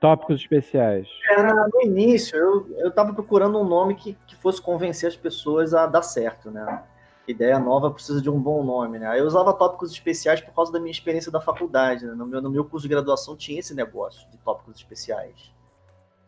Tópicos 0.00 0.40
especiais. 0.40 1.08
É, 1.30 1.42
no 1.42 1.82
início, 1.82 2.36
eu, 2.36 2.66
eu 2.78 2.90
tava 2.90 3.12
procurando 3.14 3.58
um 3.60 3.64
nome 3.64 3.94
que, 3.94 4.16
que 4.26 4.36
fosse 4.36 4.60
convencer 4.60 5.08
as 5.08 5.16
pessoas 5.16 5.74
a 5.74 5.86
dar 5.86 6.02
certo, 6.02 6.50
né? 6.50 6.84
Ideia 7.26 7.58
nova 7.58 7.90
precisa 7.90 8.20
de 8.20 8.28
um 8.28 8.40
bom 8.40 8.64
nome, 8.64 8.98
né? 8.98 9.18
Eu 9.18 9.24
usava 9.24 9.52
tópicos 9.52 9.92
especiais 9.92 10.40
por 10.40 10.52
causa 10.52 10.72
da 10.72 10.80
minha 10.80 10.90
experiência 10.90 11.30
da 11.30 11.40
faculdade. 11.40 12.04
Né? 12.04 12.14
No, 12.14 12.26
meu, 12.26 12.42
no 12.42 12.50
meu 12.50 12.64
curso 12.64 12.82
de 12.82 12.92
graduação 12.92 13.36
tinha 13.36 13.60
esse 13.60 13.74
negócio 13.74 14.28
de 14.30 14.38
tópicos 14.38 14.76
especiais. 14.76 15.52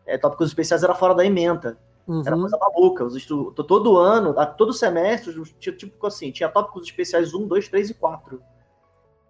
É, 0.05 0.17
tópicos 0.17 0.47
especiais 0.47 0.83
era 0.83 0.95
fora 0.95 1.13
da 1.13 1.25
ementa. 1.25 1.77
Uhum. 2.07 2.23
Era 2.25 2.37
coisa 2.37 2.57
maluca. 2.57 3.03
Os 3.03 3.15
estu... 3.15 3.51
Todo 3.51 3.97
ano, 3.97 4.33
todo 4.57 4.71
semestre, 4.71 5.33
tinha, 5.59 5.75
tipo 5.75 6.07
assim, 6.07 6.31
tinha 6.31 6.47
tópicos 6.47 6.83
especiais 6.83 7.33
1, 7.33 7.45
2, 7.45 7.67
3 7.67 7.89
e 7.89 7.93
4. 7.93 8.41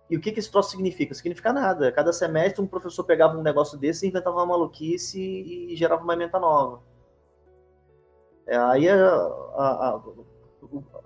E 0.09 0.15
o 0.15 0.21
que, 0.21 0.31
que 0.31 0.39
esse 0.39 0.51
troço 0.51 0.71
significa? 0.71 1.13
Significa 1.13 1.51
nada. 1.51 1.91
Cada 1.91 2.13
semestre 2.13 2.61
um 2.61 2.67
professor 2.67 3.03
pegava 3.03 3.37
um 3.37 3.41
negócio 3.41 3.77
desse, 3.77 4.07
inventava 4.07 4.35
uma 4.35 4.45
maluquice 4.45 5.19
e, 5.19 5.75
gerava 5.75 6.03
uma 6.03 6.13
ementa 6.13 6.39
nova. 6.39 6.81
É, 8.45 8.55
aí 8.55 8.87
a, 8.87 8.97
a, 8.97 9.89
a 9.89 10.01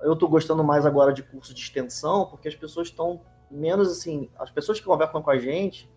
eu 0.01 0.13
estou 0.13 0.30
gostando 0.30 0.63
mais 0.63 0.85
agora 0.85 1.13
de 1.13 1.23
curso 1.23 1.53
de 1.53 1.61
extensão, 1.61 2.26
porque 2.26 2.47
as 2.47 2.55
pessoas 2.55 2.88
estão 2.88 3.21
menos 3.49 3.91
assim, 3.91 4.30
as 4.38 4.49
pessoas 4.49 4.80
que 4.80 4.85
conversam 4.85 5.21
com 5.21 5.30
a 5.30 5.38
gente, 5.38 5.89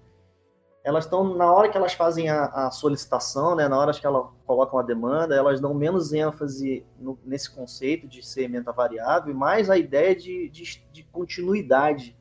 elas 0.84 1.04
estão, 1.04 1.36
na 1.36 1.52
hora 1.52 1.68
que 1.68 1.76
elas 1.76 1.92
fazem 1.92 2.28
a, 2.28 2.70
solicitação, 2.72 3.54
né, 3.54 3.68
na 3.68 3.78
hora 3.78 3.92
que 3.92 4.04
elas 4.04 4.26
colocam 4.44 4.78
a 4.80 4.82
demanda, 4.82 5.34
elas 5.34 5.60
dão 5.60 5.72
menos 5.72 6.12
ênfase 6.12 6.84
no, 6.98 7.16
nesse 7.24 7.54
conceito 7.54 8.08
de 8.08 8.24
ser 8.24 8.44
ementa 8.44 8.72
variável 8.72 9.32
e 9.32 9.36
mais 9.36 9.70
a 9.70 9.78
ideia 9.78 10.14
de, 10.14 10.48
de, 10.48 10.84
de 10.90 11.04
continuidade. 11.04 12.16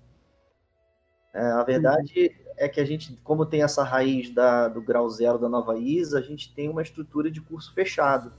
É, 1.33 1.41
a 1.41 1.63
verdade 1.63 2.35
é 2.57 2.67
que 2.67 2.79
a 2.79 2.85
gente, 2.85 3.17
como 3.23 3.45
tem 3.45 3.63
essa 3.63 3.83
raiz 3.83 4.29
da, 4.29 4.67
do 4.67 4.81
grau 4.81 5.09
zero 5.09 5.39
da 5.39 5.47
nova 5.47 5.77
ISA, 5.77 6.19
a 6.19 6.21
gente 6.21 6.53
tem 6.53 6.69
uma 6.69 6.81
estrutura 6.81 7.31
de 7.31 7.41
curso 7.41 7.73
fechado 7.73 8.33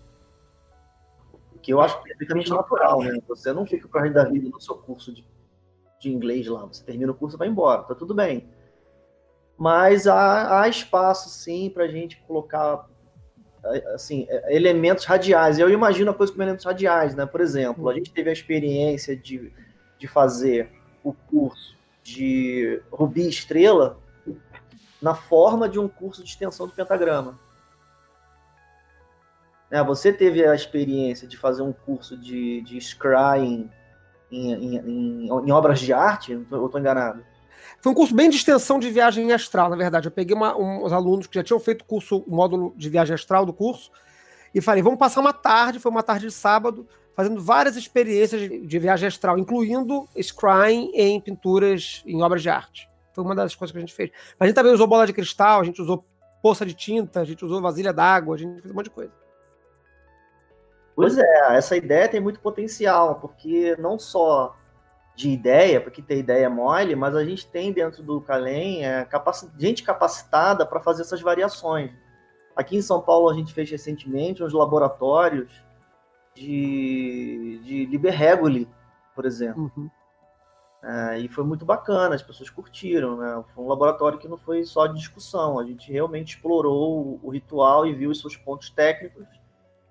que 1.62 1.72
eu 1.72 1.80
acho 1.80 2.02
perfeitamente 2.02 2.50
natural, 2.50 3.02
né? 3.02 3.18
Você 3.28 3.52
não 3.52 3.64
fica 3.64 3.86
com 3.86 3.98
a 3.98 4.08
da 4.08 4.24
vida 4.24 4.48
no 4.48 4.60
seu 4.60 4.74
curso 4.74 5.14
de, 5.14 5.24
de 6.00 6.12
inglês 6.12 6.46
lá, 6.48 6.66
você 6.66 6.84
termina 6.84 7.12
o 7.12 7.14
curso 7.14 7.36
e 7.36 7.38
vai 7.38 7.46
embora, 7.46 7.84
tá 7.84 7.94
tudo 7.94 8.12
bem. 8.12 8.48
Mas 9.56 10.08
há, 10.08 10.60
há 10.60 10.68
espaço, 10.68 11.28
sim, 11.28 11.70
para 11.70 11.84
a 11.84 11.88
gente 11.88 12.20
colocar 12.26 12.88
assim, 13.94 14.26
elementos 14.48 15.04
radiais. 15.04 15.58
Eu 15.60 15.70
imagino 15.70 16.10
a 16.10 16.14
coisa 16.14 16.32
como 16.32 16.42
elementos 16.42 16.64
radiais, 16.64 17.14
né? 17.14 17.24
Por 17.24 17.40
exemplo, 17.40 17.88
a 17.88 17.94
gente 17.94 18.12
teve 18.12 18.28
a 18.28 18.32
experiência 18.32 19.16
de, 19.16 19.52
de 19.98 20.08
fazer 20.08 20.68
o 21.04 21.12
curso 21.12 21.78
de 22.02 22.82
Rubi 22.90 23.28
Estrela 23.28 23.98
na 25.00 25.14
forma 25.14 25.68
de 25.68 25.78
um 25.78 25.88
curso 25.88 26.22
de 26.22 26.30
extensão 26.30 26.66
do 26.66 26.72
pentagrama. 26.72 27.38
Né? 29.70 29.82
Você 29.82 30.12
teve 30.12 30.46
a 30.46 30.54
experiência 30.54 31.26
de 31.26 31.36
fazer 31.36 31.62
um 31.62 31.72
curso 31.72 32.16
de, 32.16 32.60
de 32.62 32.78
scrying 32.80 33.70
em, 34.30 34.52
em, 34.52 34.76
em, 34.76 35.26
em 35.26 35.50
obras 35.50 35.80
de 35.80 35.92
arte? 35.92 36.34
Ou 36.50 36.66
estou 36.66 36.80
enganado? 36.80 37.24
Foi 37.80 37.90
um 37.90 37.94
curso 37.94 38.14
bem 38.14 38.30
de 38.30 38.36
extensão 38.36 38.78
de 38.78 38.90
viagem 38.90 39.32
astral, 39.32 39.70
na 39.70 39.76
verdade. 39.76 40.06
Eu 40.06 40.12
peguei 40.12 40.36
uma, 40.36 40.56
um, 40.56 40.84
uns 40.84 40.92
alunos 40.92 41.26
que 41.26 41.34
já 41.34 41.42
tinham 41.42 41.58
feito 41.58 41.84
curso, 41.84 42.18
o 42.18 42.30
módulo 42.30 42.72
de 42.76 42.88
viagem 42.88 43.14
astral 43.14 43.44
do 43.44 43.52
curso, 43.52 43.90
e 44.54 44.60
falei, 44.60 44.82
vamos 44.82 44.98
passar 44.98 45.20
uma 45.20 45.32
tarde, 45.32 45.80
foi 45.80 45.90
uma 45.90 46.02
tarde 46.02 46.26
de 46.26 46.32
sábado, 46.32 46.86
fazendo 47.14 47.40
várias 47.40 47.76
experiências 47.76 48.40
de, 48.40 48.78
viagem 48.78 49.06
astral, 49.06 49.38
incluindo 49.38 50.08
scrying 50.16 50.90
em 50.94 51.20
pinturas, 51.20 52.02
em 52.06 52.22
obras 52.22 52.42
de 52.42 52.48
arte. 52.48 52.88
Foi 53.12 53.22
uma 53.22 53.34
das 53.34 53.54
coisas 53.54 53.72
que 53.72 53.78
a 53.78 53.80
gente 53.80 53.94
fez. 53.94 54.10
A 54.40 54.46
gente 54.46 54.54
também 54.54 54.72
usou 54.72 54.86
bola 54.86 55.06
de 55.06 55.12
cristal, 55.12 55.60
a 55.60 55.64
gente 55.64 55.80
usou 55.80 56.04
poça 56.42 56.64
de 56.64 56.74
tinta, 56.74 57.20
a 57.20 57.24
gente 57.24 57.44
usou 57.44 57.60
vasilha 57.60 57.92
d'água, 57.92 58.34
a 58.34 58.38
gente 58.38 58.60
fez 58.60 58.70
um 58.70 58.74
monte 58.74 58.86
de 58.86 58.90
coisa. 58.90 59.12
Pois 60.94 61.16
é, 61.16 61.56
essa 61.56 61.76
ideia 61.76 62.08
tem 62.08 62.20
muito 62.20 62.40
potencial, 62.40 63.16
porque 63.16 63.76
não 63.78 63.98
só 63.98 64.56
de 65.14 65.30
ideia, 65.30 65.80
porque 65.80 66.02
ter 66.02 66.18
ideia 66.18 66.48
mole, 66.48 66.96
mas 66.96 67.14
a 67.14 67.24
gente 67.24 67.46
tem 67.46 67.72
dentro 67.72 68.02
do 68.02 68.20
Calem 68.20 68.84
é, 68.84 69.04
capaci 69.04 69.48
gente 69.58 69.82
capacitada 69.82 70.64
para 70.66 70.80
fazer 70.80 71.02
essas 71.02 71.20
variações. 71.20 71.90
Aqui 72.56 72.76
em 72.76 72.82
São 72.82 73.00
Paulo 73.00 73.28
a 73.28 73.34
gente 73.34 73.52
fez 73.52 73.70
recentemente 73.70 74.42
uns 74.42 74.52
laboratórios 74.52 75.50
de, 76.34 77.60
de 77.64 77.86
Liber 77.86 78.14
por 79.14 79.24
exemplo. 79.24 79.70
Uhum. 79.76 79.90
É, 80.82 81.20
e 81.20 81.28
foi 81.28 81.44
muito 81.44 81.64
bacana, 81.64 82.14
as 82.14 82.22
pessoas 82.22 82.50
curtiram, 82.50 83.16
né? 83.16 83.44
Foi 83.54 83.64
um 83.64 83.68
laboratório 83.68 84.18
que 84.18 84.26
não 84.26 84.36
foi 84.36 84.64
só 84.64 84.88
de 84.88 84.98
discussão, 84.98 85.58
a 85.58 85.64
gente 85.64 85.92
realmente 85.92 86.34
explorou 86.34 87.20
o, 87.22 87.30
ritual 87.30 87.86
e 87.86 87.94
viu 87.94 88.10
os 88.10 88.20
seus 88.20 88.36
pontos 88.36 88.68
técnicos. 88.70 89.24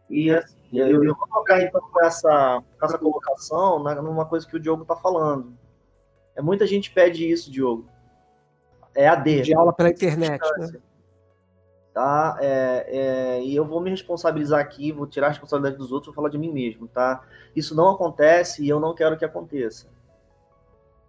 E 0.10 0.30
assim, 0.30 0.58
eu, 0.74 1.02
eu 1.02 1.16
vou 1.16 1.28
tocar 1.30 1.62
então 1.62 1.82
essa, 2.04 2.62
essa 2.84 2.98
colocação 2.98 3.82
né, 3.82 3.96
numa 3.96 4.26
coisa 4.26 4.46
que 4.46 4.58
o 4.58 4.60
Diogo 4.60 4.82
está 4.82 4.98
falando. 4.98 5.58
É, 6.36 6.42
muita 6.42 6.68
gente 6.68 6.92
pede 6.92 7.30
isso, 7.30 7.50
Diogo. 7.50 7.88
É 8.94 9.08
AD. 9.08 9.44
De 9.44 9.56
aula 9.56 9.72
pela 9.72 9.90
internet, 9.90 10.42
né? 10.58 10.74
Tá? 11.94 12.38
É, 12.40 12.88
é, 12.88 13.44
e 13.44 13.54
eu 13.54 13.66
vou 13.66 13.82
me 13.82 13.90
responsabilizar 13.90 14.62
aqui, 14.62 14.92
vou 14.94 15.06
tirar 15.06 15.28
a 15.28 15.30
responsabilidade 15.32 15.78
dos 15.78 15.92
outros, 15.92 16.08
vou 16.08 16.16
falar 16.16 16.30
de 16.30 16.38
mim 16.38 16.52
mesmo, 16.52 16.88
tá? 16.88 17.22
Isso 17.54 17.76
não 17.76 17.90
acontece 17.90 18.64
e 18.64 18.70
eu 18.70 18.80
não 18.80 18.96
quero 18.96 19.18
que 19.18 19.26
aconteça. 19.26 19.90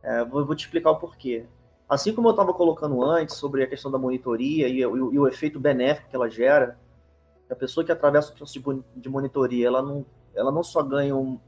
É, 0.03 0.25
vou, 0.25 0.45
vou, 0.45 0.57
te 0.57 0.65
explicar 0.65 0.91
o 0.91 0.97
porquê. 0.97 1.47
Assim 1.89 2.13
como 2.13 2.27
eu 2.27 2.33
estava 2.33 2.53
colocando 2.53 3.03
antes 3.05 3.37
sobre 3.37 3.63
a 3.63 3.67
questão 3.67 3.91
da 3.91 3.99
monitoria 3.99 4.67
e, 4.67 4.79
e, 4.79 4.81
e, 4.81 4.87
o 4.89 5.29
efeito 5.29 5.61
benéfico 5.61 6.09
que 6.11 6.17
ela 6.17 6.29
gera, 6.29 6.77
a 7.49 7.55
pessoa 7.55 7.85
que 7.85 7.93
atravessa 7.93 8.33
o 8.33 8.37
processo 8.37 8.59
de, 8.61 8.85
de 8.97 9.09
monitoria, 9.09 9.69
ela 9.69 9.83
não, 9.83 10.05
ela 10.35 10.51
não 10.51 10.65
só 10.65 10.83
ganha 10.83 11.15
um, 11.15 11.39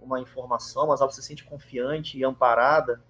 uma 0.00 0.20
informação, 0.20 0.86
mas 0.86 1.00
ela 1.00 1.10
se 1.10 1.22
sente 1.22 1.44
confiante 1.44 2.18
e 2.18 2.24
amparada. 2.24 3.02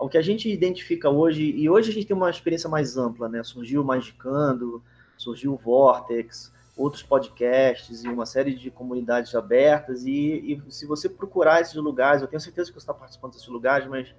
O 0.00 0.08
que 0.08 0.16
a 0.16 0.22
gente 0.22 0.50
identifica 0.50 1.10
hoje, 1.10 1.42
e 1.42 1.68
hoje 1.68 1.90
a 1.90 1.92
gente 1.92 2.06
tem 2.06 2.16
uma 2.16 2.30
experiência 2.30 2.70
mais 2.70 2.96
ampla, 2.96 3.28
né? 3.28 3.42
Surgiu 3.42 3.82
o 3.82 3.84
Magicando, 3.84 4.82
surgiu 5.14 5.52
o 5.52 5.56
Vortex, 5.56 6.50
outros 6.74 7.02
podcasts 7.02 8.02
e 8.02 8.08
uma 8.08 8.24
série 8.24 8.54
de 8.54 8.70
comunidades 8.70 9.34
abertas. 9.34 10.06
E, 10.06 10.62
e, 10.66 10.72
se 10.72 10.86
você 10.86 11.06
procurar 11.06 11.60
esses 11.60 11.74
lugares, 11.74 12.22
eu 12.22 12.28
tenho 12.28 12.40
certeza 12.40 12.70
que 12.70 12.80
você 12.80 12.84
está 12.84 12.94
participando 12.94 13.32
desses 13.32 13.48
lugares, 13.48 13.86
mas 13.86 14.14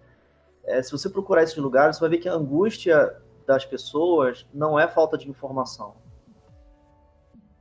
é, 0.66 0.84
se 0.84 0.92
você 0.92 1.10
procurar 1.10 1.42
esses 1.42 1.58
lugares, 1.58 1.96
você 1.96 2.02
vai 2.02 2.10
ver 2.12 2.18
que 2.20 2.30
a 2.30 2.34
angústia 2.34 3.18
das 3.48 3.66
pessoas 3.66 4.46
não 4.54 4.80
é 4.80 4.88
falta 4.88 5.18
de 5.18 5.28
informação. 5.28 5.96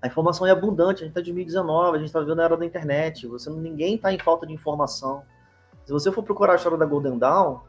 A 0.03 0.07
informação 0.07 0.47
é 0.47 0.51
abundante, 0.51 1.03
a 1.03 1.07
gente 1.07 1.11
está 1.11 1.21
em 1.21 1.25
2019, 1.25 1.97
a 1.97 1.99
gente 1.99 2.09
está 2.09 2.21
vivendo 2.21 2.37
na 2.37 2.45
era 2.45 2.57
da 2.57 2.67
internet, 2.67 3.27
você, 3.27 3.49
ninguém 3.49 3.95
está 3.95 4.13
em 4.13 4.19
falta 4.19 4.47
de 4.47 4.53
informação. 4.53 5.23
Se 5.87 5.93
você 5.93 6.13
for 6.13 6.23
procurar 6.23 6.53
a 6.53 6.57
história 6.57 6.77
da 6.77 6.87
Golden 6.87 7.19
Dawn, 7.19 7.61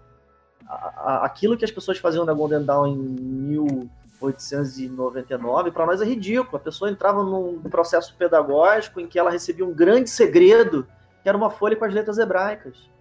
a, 0.68 1.26
aquilo 1.26 1.58
que 1.58 1.66
as 1.66 1.72
pessoas 1.72 1.98
faziam 1.98 2.24
na 2.26 2.34
Golden 2.34 2.64
Dawn 2.64 2.86
em 2.88 2.96
1899, 2.96 5.72
para 5.72 5.86
nós 5.86 6.02
é 6.02 6.06
ridículo. 6.06 6.58
A 6.58 6.60
pessoa 6.60 6.92
entrava 6.92 7.24
num 7.24 7.62
processo 7.62 8.16
pedagógico 8.16 9.00
em 9.00 9.08
que 9.08 9.20
ela 9.20 9.32
recebia 9.32 9.66
um 9.66 9.74
grande 9.74 10.10
segredo, 10.10 10.88
que 11.22 11.30
era 11.30 11.38
uma 11.38 11.50
folha 11.50 11.76
com 11.76 11.86
as 11.86 11.94
letras 11.94 12.18
hebraicas. 12.18 12.92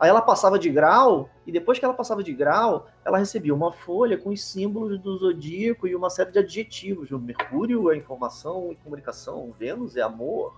Aí 0.00 0.08
ela 0.08 0.22
passava 0.22 0.58
de 0.58 0.70
grau, 0.70 1.28
e 1.46 1.52
depois 1.52 1.78
que 1.78 1.84
ela 1.84 1.92
passava 1.92 2.22
de 2.22 2.32
grau, 2.32 2.88
ela 3.04 3.18
recebia 3.18 3.54
uma 3.54 3.70
folha 3.70 4.16
com 4.16 4.30
os 4.30 4.42
símbolos 4.42 4.98
do 4.98 5.14
zodíaco 5.18 5.86
e 5.86 5.94
uma 5.94 6.08
série 6.08 6.30
de 6.30 6.38
adjetivos. 6.38 7.10
Mercúrio 7.10 7.90
é 7.90 7.98
informação 7.98 8.72
e 8.72 8.76
comunicação, 8.76 9.54
Vênus 9.58 9.96
é 9.96 10.00
amor, 10.00 10.56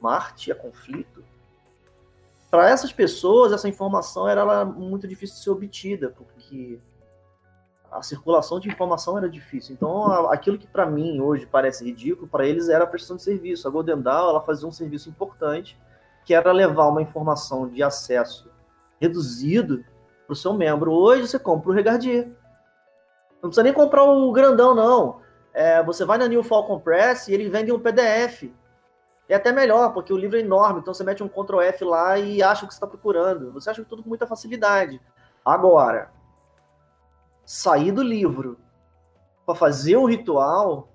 Marte 0.00 0.50
é 0.50 0.54
conflito. 0.54 1.22
Para 2.52 2.68
essas 2.68 2.92
pessoas, 2.92 3.50
essa 3.50 3.66
informação 3.66 4.28
era 4.28 4.62
muito 4.62 5.08
difícil 5.08 5.36
de 5.36 5.42
ser 5.42 5.50
obtida, 5.50 6.10
porque 6.10 6.78
a 7.90 8.02
circulação 8.02 8.60
de 8.60 8.68
informação 8.68 9.16
era 9.16 9.26
difícil. 9.26 9.74
Então, 9.74 10.28
aquilo 10.30 10.58
que 10.58 10.66
para 10.66 10.84
mim 10.84 11.18
hoje 11.18 11.46
parece 11.46 11.82
ridículo, 11.82 12.28
para 12.28 12.46
eles 12.46 12.68
era 12.68 12.84
a 12.84 12.86
prestação 12.86 13.16
de 13.16 13.22
serviço. 13.22 13.66
A 13.66 13.70
Golden 13.70 14.02
Dawn, 14.02 14.28
ela 14.28 14.42
fazia 14.42 14.68
um 14.68 14.70
serviço 14.70 15.08
importante, 15.08 15.80
que 16.26 16.34
era 16.34 16.52
levar 16.52 16.88
uma 16.88 17.00
informação 17.00 17.66
de 17.66 17.82
acesso 17.82 18.50
reduzido 19.00 19.82
para 20.26 20.34
o 20.34 20.36
seu 20.36 20.52
membro. 20.52 20.92
Hoje 20.92 21.28
você 21.28 21.38
compra 21.38 21.70
o 21.70 21.74
Regardier. 21.74 22.26
Não 23.42 23.48
precisa 23.48 23.62
nem 23.62 23.72
comprar 23.72 24.04
o 24.04 24.30
grandão, 24.30 24.74
não. 24.74 25.22
É, 25.54 25.82
você 25.82 26.04
vai 26.04 26.18
na 26.18 26.28
New 26.28 26.42
Falcon 26.42 26.78
Press 26.78 27.28
e 27.28 27.32
eles 27.32 27.50
vendem 27.50 27.72
um 27.72 27.80
PDF. 27.80 28.52
É 29.28 29.34
até 29.34 29.52
melhor, 29.52 29.92
porque 29.94 30.12
o 30.12 30.16
livro 30.16 30.36
é 30.36 30.40
enorme, 30.40 30.80
então 30.80 30.92
você 30.92 31.04
mete 31.04 31.22
um 31.22 31.28
Ctrl 31.28 31.60
F 31.60 31.84
lá 31.84 32.18
e 32.18 32.42
acha 32.42 32.64
o 32.64 32.68
que 32.68 32.74
você 32.74 32.78
está 32.78 32.86
procurando. 32.86 33.52
Você 33.52 33.70
acha 33.70 33.84
tudo 33.84 34.02
com 34.02 34.08
muita 34.08 34.26
facilidade. 34.26 35.00
Agora, 35.44 36.10
sair 37.44 37.92
do 37.92 38.02
livro 38.02 38.58
para 39.46 39.54
fazer 39.54 39.96
um 39.96 40.04
ritual, 40.04 40.92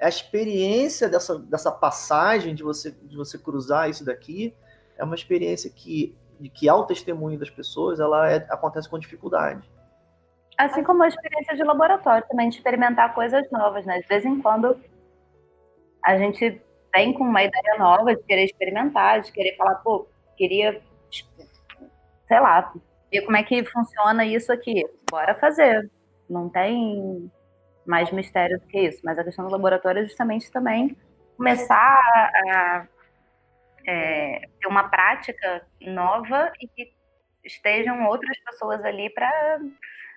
a 0.00 0.08
experiência 0.08 1.08
dessa, 1.08 1.38
dessa 1.38 1.72
passagem 1.72 2.54
de 2.54 2.62
você, 2.62 2.90
de 2.90 3.16
você 3.16 3.38
cruzar 3.38 3.88
isso 3.88 4.04
daqui 4.04 4.54
é 4.96 5.04
uma 5.04 5.14
experiência 5.14 5.70
que 5.70 6.16
que 6.54 6.68
ao 6.68 6.86
testemunho 6.86 7.36
das 7.36 7.50
pessoas, 7.50 7.98
ela 7.98 8.30
é, 8.30 8.36
acontece 8.48 8.88
com 8.88 8.96
dificuldade. 8.96 9.68
Assim 10.56 10.84
como 10.84 11.02
a 11.02 11.08
experiência 11.08 11.56
de 11.56 11.64
laboratório 11.64 12.24
também, 12.28 12.48
de 12.48 12.56
experimentar 12.56 13.14
coisas 13.14 13.50
novas, 13.50 13.84
né? 13.84 14.00
De 14.00 14.06
vez 14.06 14.24
em 14.24 14.40
quando 14.40 14.78
a 16.04 16.16
gente 16.16 16.60
vem 16.94 17.12
com 17.12 17.24
uma 17.24 17.42
ideia 17.42 17.76
nova 17.78 18.14
de 18.14 18.22
querer 18.22 18.44
experimentar, 18.44 19.20
de 19.20 19.32
querer 19.32 19.56
falar, 19.56 19.76
pô, 19.76 20.08
queria, 20.36 20.80
sei 22.26 22.40
lá, 22.40 22.72
ver 23.10 23.22
como 23.22 23.36
é 23.36 23.42
que 23.42 23.64
funciona 23.64 24.24
isso 24.24 24.52
aqui. 24.52 24.84
Bora 25.10 25.34
fazer. 25.34 25.90
Não 26.28 26.48
tem 26.48 27.30
mais 27.86 28.10
mistério 28.12 28.60
do 28.60 28.66
que 28.66 28.80
isso. 28.80 29.00
Mas 29.04 29.18
a 29.18 29.24
questão 29.24 29.46
do 29.46 29.52
laboratório 29.52 30.02
é 30.02 30.06
justamente 30.06 30.50
também 30.50 30.96
começar 31.36 31.98
a 32.52 32.86
é, 33.86 34.40
ter 34.60 34.68
uma 34.68 34.88
prática 34.88 35.66
nova 35.80 36.52
e 36.60 36.68
que 36.68 36.92
estejam 37.42 38.06
outras 38.06 38.38
pessoas 38.44 38.84
ali 38.84 39.08
para 39.10 39.58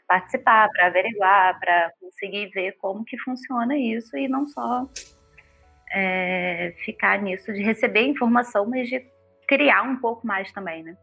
participar, 0.05 0.69
para 0.69 0.87
averiguar, 0.87 1.57
para 1.57 1.93
conseguir 2.01 2.49
ver 2.49 2.73
como 2.73 3.05
que 3.05 3.17
funciona 3.19 3.77
isso 3.77 4.17
e 4.17 4.27
não 4.27 4.45
só 4.45 4.85
é, 5.93 6.73
ficar 6.83 7.21
nisso 7.21 7.51
de 7.53 7.61
receber 7.61 8.01
informação, 8.01 8.65
mas 8.65 8.87
de 8.87 9.03
criar 9.47 9.83
um 9.83 9.97
pouco 9.97 10.25
mais 10.25 10.51
também, 10.51 10.83
né? 10.83 10.95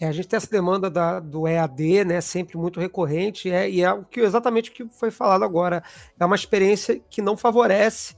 É, 0.00 0.06
a 0.06 0.12
gente 0.12 0.28
tem 0.28 0.38
essa 0.38 0.50
demanda 0.50 0.88
da, 0.88 1.20
do 1.20 1.46
EAD, 1.46 2.06
né, 2.06 2.20
sempre 2.22 2.56
muito 2.56 2.80
recorrente, 2.80 3.50
é, 3.50 3.68
e 3.68 3.82
é 3.82 3.92
o 3.92 4.02
que, 4.02 4.20
exatamente 4.20 4.70
o 4.70 4.72
que 4.72 4.88
foi 4.88 5.10
falado 5.10 5.44
agora. 5.44 5.82
É 6.18 6.24
uma 6.24 6.36
experiência 6.36 6.98
que 7.10 7.20
não 7.20 7.36
favorece 7.36 8.16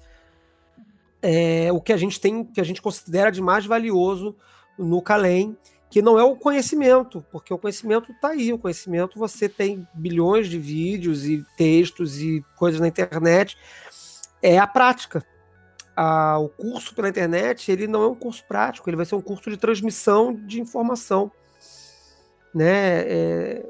é, 1.21 1.73
o 1.73 1.81
que 1.81 1.93
a 1.93 1.97
gente 1.97 2.21
tem, 2.21 2.45
que 2.45 2.61
a 2.61 2.65
gente 2.65 2.81
considera 2.81 3.33
de 3.33 3.43
mais 3.43 3.67
valioso 3.67 4.37
no 4.79 5.03
Calem, 5.03 5.57
que 5.91 6.01
não 6.01 6.19
é 6.19 6.23
o 6.23 6.37
conhecimento, 6.37 7.25
porque 7.33 7.53
o 7.53 7.59
conhecimento 7.59 8.13
está 8.13 8.29
aí, 8.29 8.53
o 8.53 8.59
conhecimento 8.59 9.19
você 9.19 9.49
tem 9.49 9.87
bilhões 9.93 10.49
de 10.49 10.59
vídeos 10.59 11.27
e 11.27 11.45
textos 11.57 12.21
e 12.21 12.45
coisas 12.57 12.81
na 12.81 12.89
internet, 12.89 13.59
é 14.41 14.57
a 14.57 14.67
prática. 14.67 15.25
A, 15.95 16.39
o 16.39 16.49
curso 16.49 16.95
pela 16.95 17.09
internet 17.09 17.71
ele 17.71 17.87
não 17.87 18.03
é 18.03 18.09
um 18.09 18.15
curso 18.15 18.45
prático, 18.47 18.89
ele 18.89 18.97
vai 18.97 19.05
ser 19.05 19.15
um 19.15 19.21
curso 19.21 19.51
de 19.51 19.57
transmissão 19.57 20.35
de 20.35 20.61
informação, 20.61 21.31
né? 22.55 23.01
É, 23.01 23.67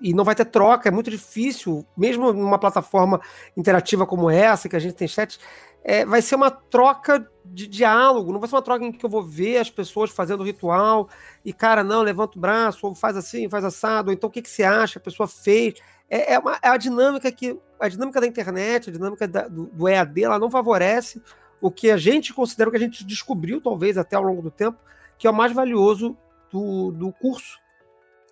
e 0.00 0.12
não 0.12 0.24
vai 0.24 0.34
ter 0.34 0.44
troca, 0.44 0.88
é 0.88 0.92
muito 0.92 1.10
difícil, 1.10 1.84
mesmo 1.96 2.32
numa 2.32 2.58
plataforma 2.58 3.20
interativa 3.56 4.06
como 4.06 4.30
essa, 4.30 4.68
que 4.68 4.76
a 4.76 4.78
gente 4.78 4.94
tem 4.94 5.08
chat, 5.08 5.38
é, 5.84 6.04
vai 6.04 6.22
ser 6.22 6.34
uma 6.34 6.50
troca 6.50 7.30
de 7.44 7.66
diálogo, 7.66 8.32
não 8.32 8.40
vai 8.40 8.48
ser 8.48 8.54
uma 8.54 8.62
troca 8.62 8.84
em 8.84 8.90
que 8.90 9.04
eu 9.04 9.10
vou 9.10 9.22
ver 9.22 9.58
as 9.58 9.68
pessoas 9.68 10.10
fazendo 10.10 10.42
ritual 10.42 11.10
e, 11.44 11.52
cara, 11.52 11.84
não, 11.84 12.00
levanta 12.00 12.38
o 12.38 12.40
braço, 12.40 12.86
ou 12.86 12.94
faz 12.94 13.16
assim, 13.16 13.48
faz 13.50 13.64
assado, 13.64 14.08
ou 14.08 14.14
então 14.14 14.28
o 14.28 14.32
que, 14.32 14.40
que 14.40 14.48
você 14.48 14.62
acha, 14.62 14.98
a 14.98 15.02
pessoa 15.02 15.28
fez. 15.28 15.74
É, 16.08 16.34
é, 16.34 16.38
uma, 16.38 16.58
é 16.62 16.68
a 16.68 16.76
dinâmica 16.76 17.30
que. 17.30 17.58
A 17.78 17.88
dinâmica 17.88 18.20
da 18.20 18.26
internet, 18.26 18.88
a 18.88 18.92
dinâmica 18.92 19.28
da, 19.28 19.46
do, 19.46 19.66
do 19.66 19.88
EAD, 19.88 20.24
ela 20.24 20.38
não 20.38 20.50
favorece 20.50 21.20
o 21.60 21.70
que 21.70 21.90
a 21.90 21.96
gente 21.96 22.32
considera, 22.32 22.68
o 22.68 22.70
que 22.70 22.76
a 22.76 22.80
gente 22.80 23.04
descobriu, 23.04 23.60
talvez, 23.60 23.96
até 23.96 24.16
ao 24.16 24.22
longo 24.22 24.42
do 24.42 24.50
tempo, 24.50 24.78
que 25.18 25.26
é 25.26 25.30
o 25.30 25.34
mais 25.34 25.52
valioso 25.52 26.16
do, 26.50 26.90
do 26.92 27.12
curso, 27.12 27.58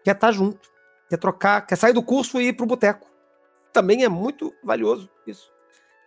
que 0.03 0.11
é 0.11 0.13
estar 0.13 0.33
junto, 0.33 0.71
que 1.09 1.15
é 1.15 1.19
trocar, 1.19 1.67
que 1.67 1.75
é 1.75 1.77
sair 1.77 1.93
do 1.93 2.03
curso 2.03 2.41
e 2.41 2.49
ir 2.49 2.53
para 2.53 2.65
o 2.65 2.69
boteco. 2.69 3.07
Também 3.73 4.05
é 4.05 4.09
muito 4.09 4.53
valioso 4.63 5.09
isso. 5.27 5.53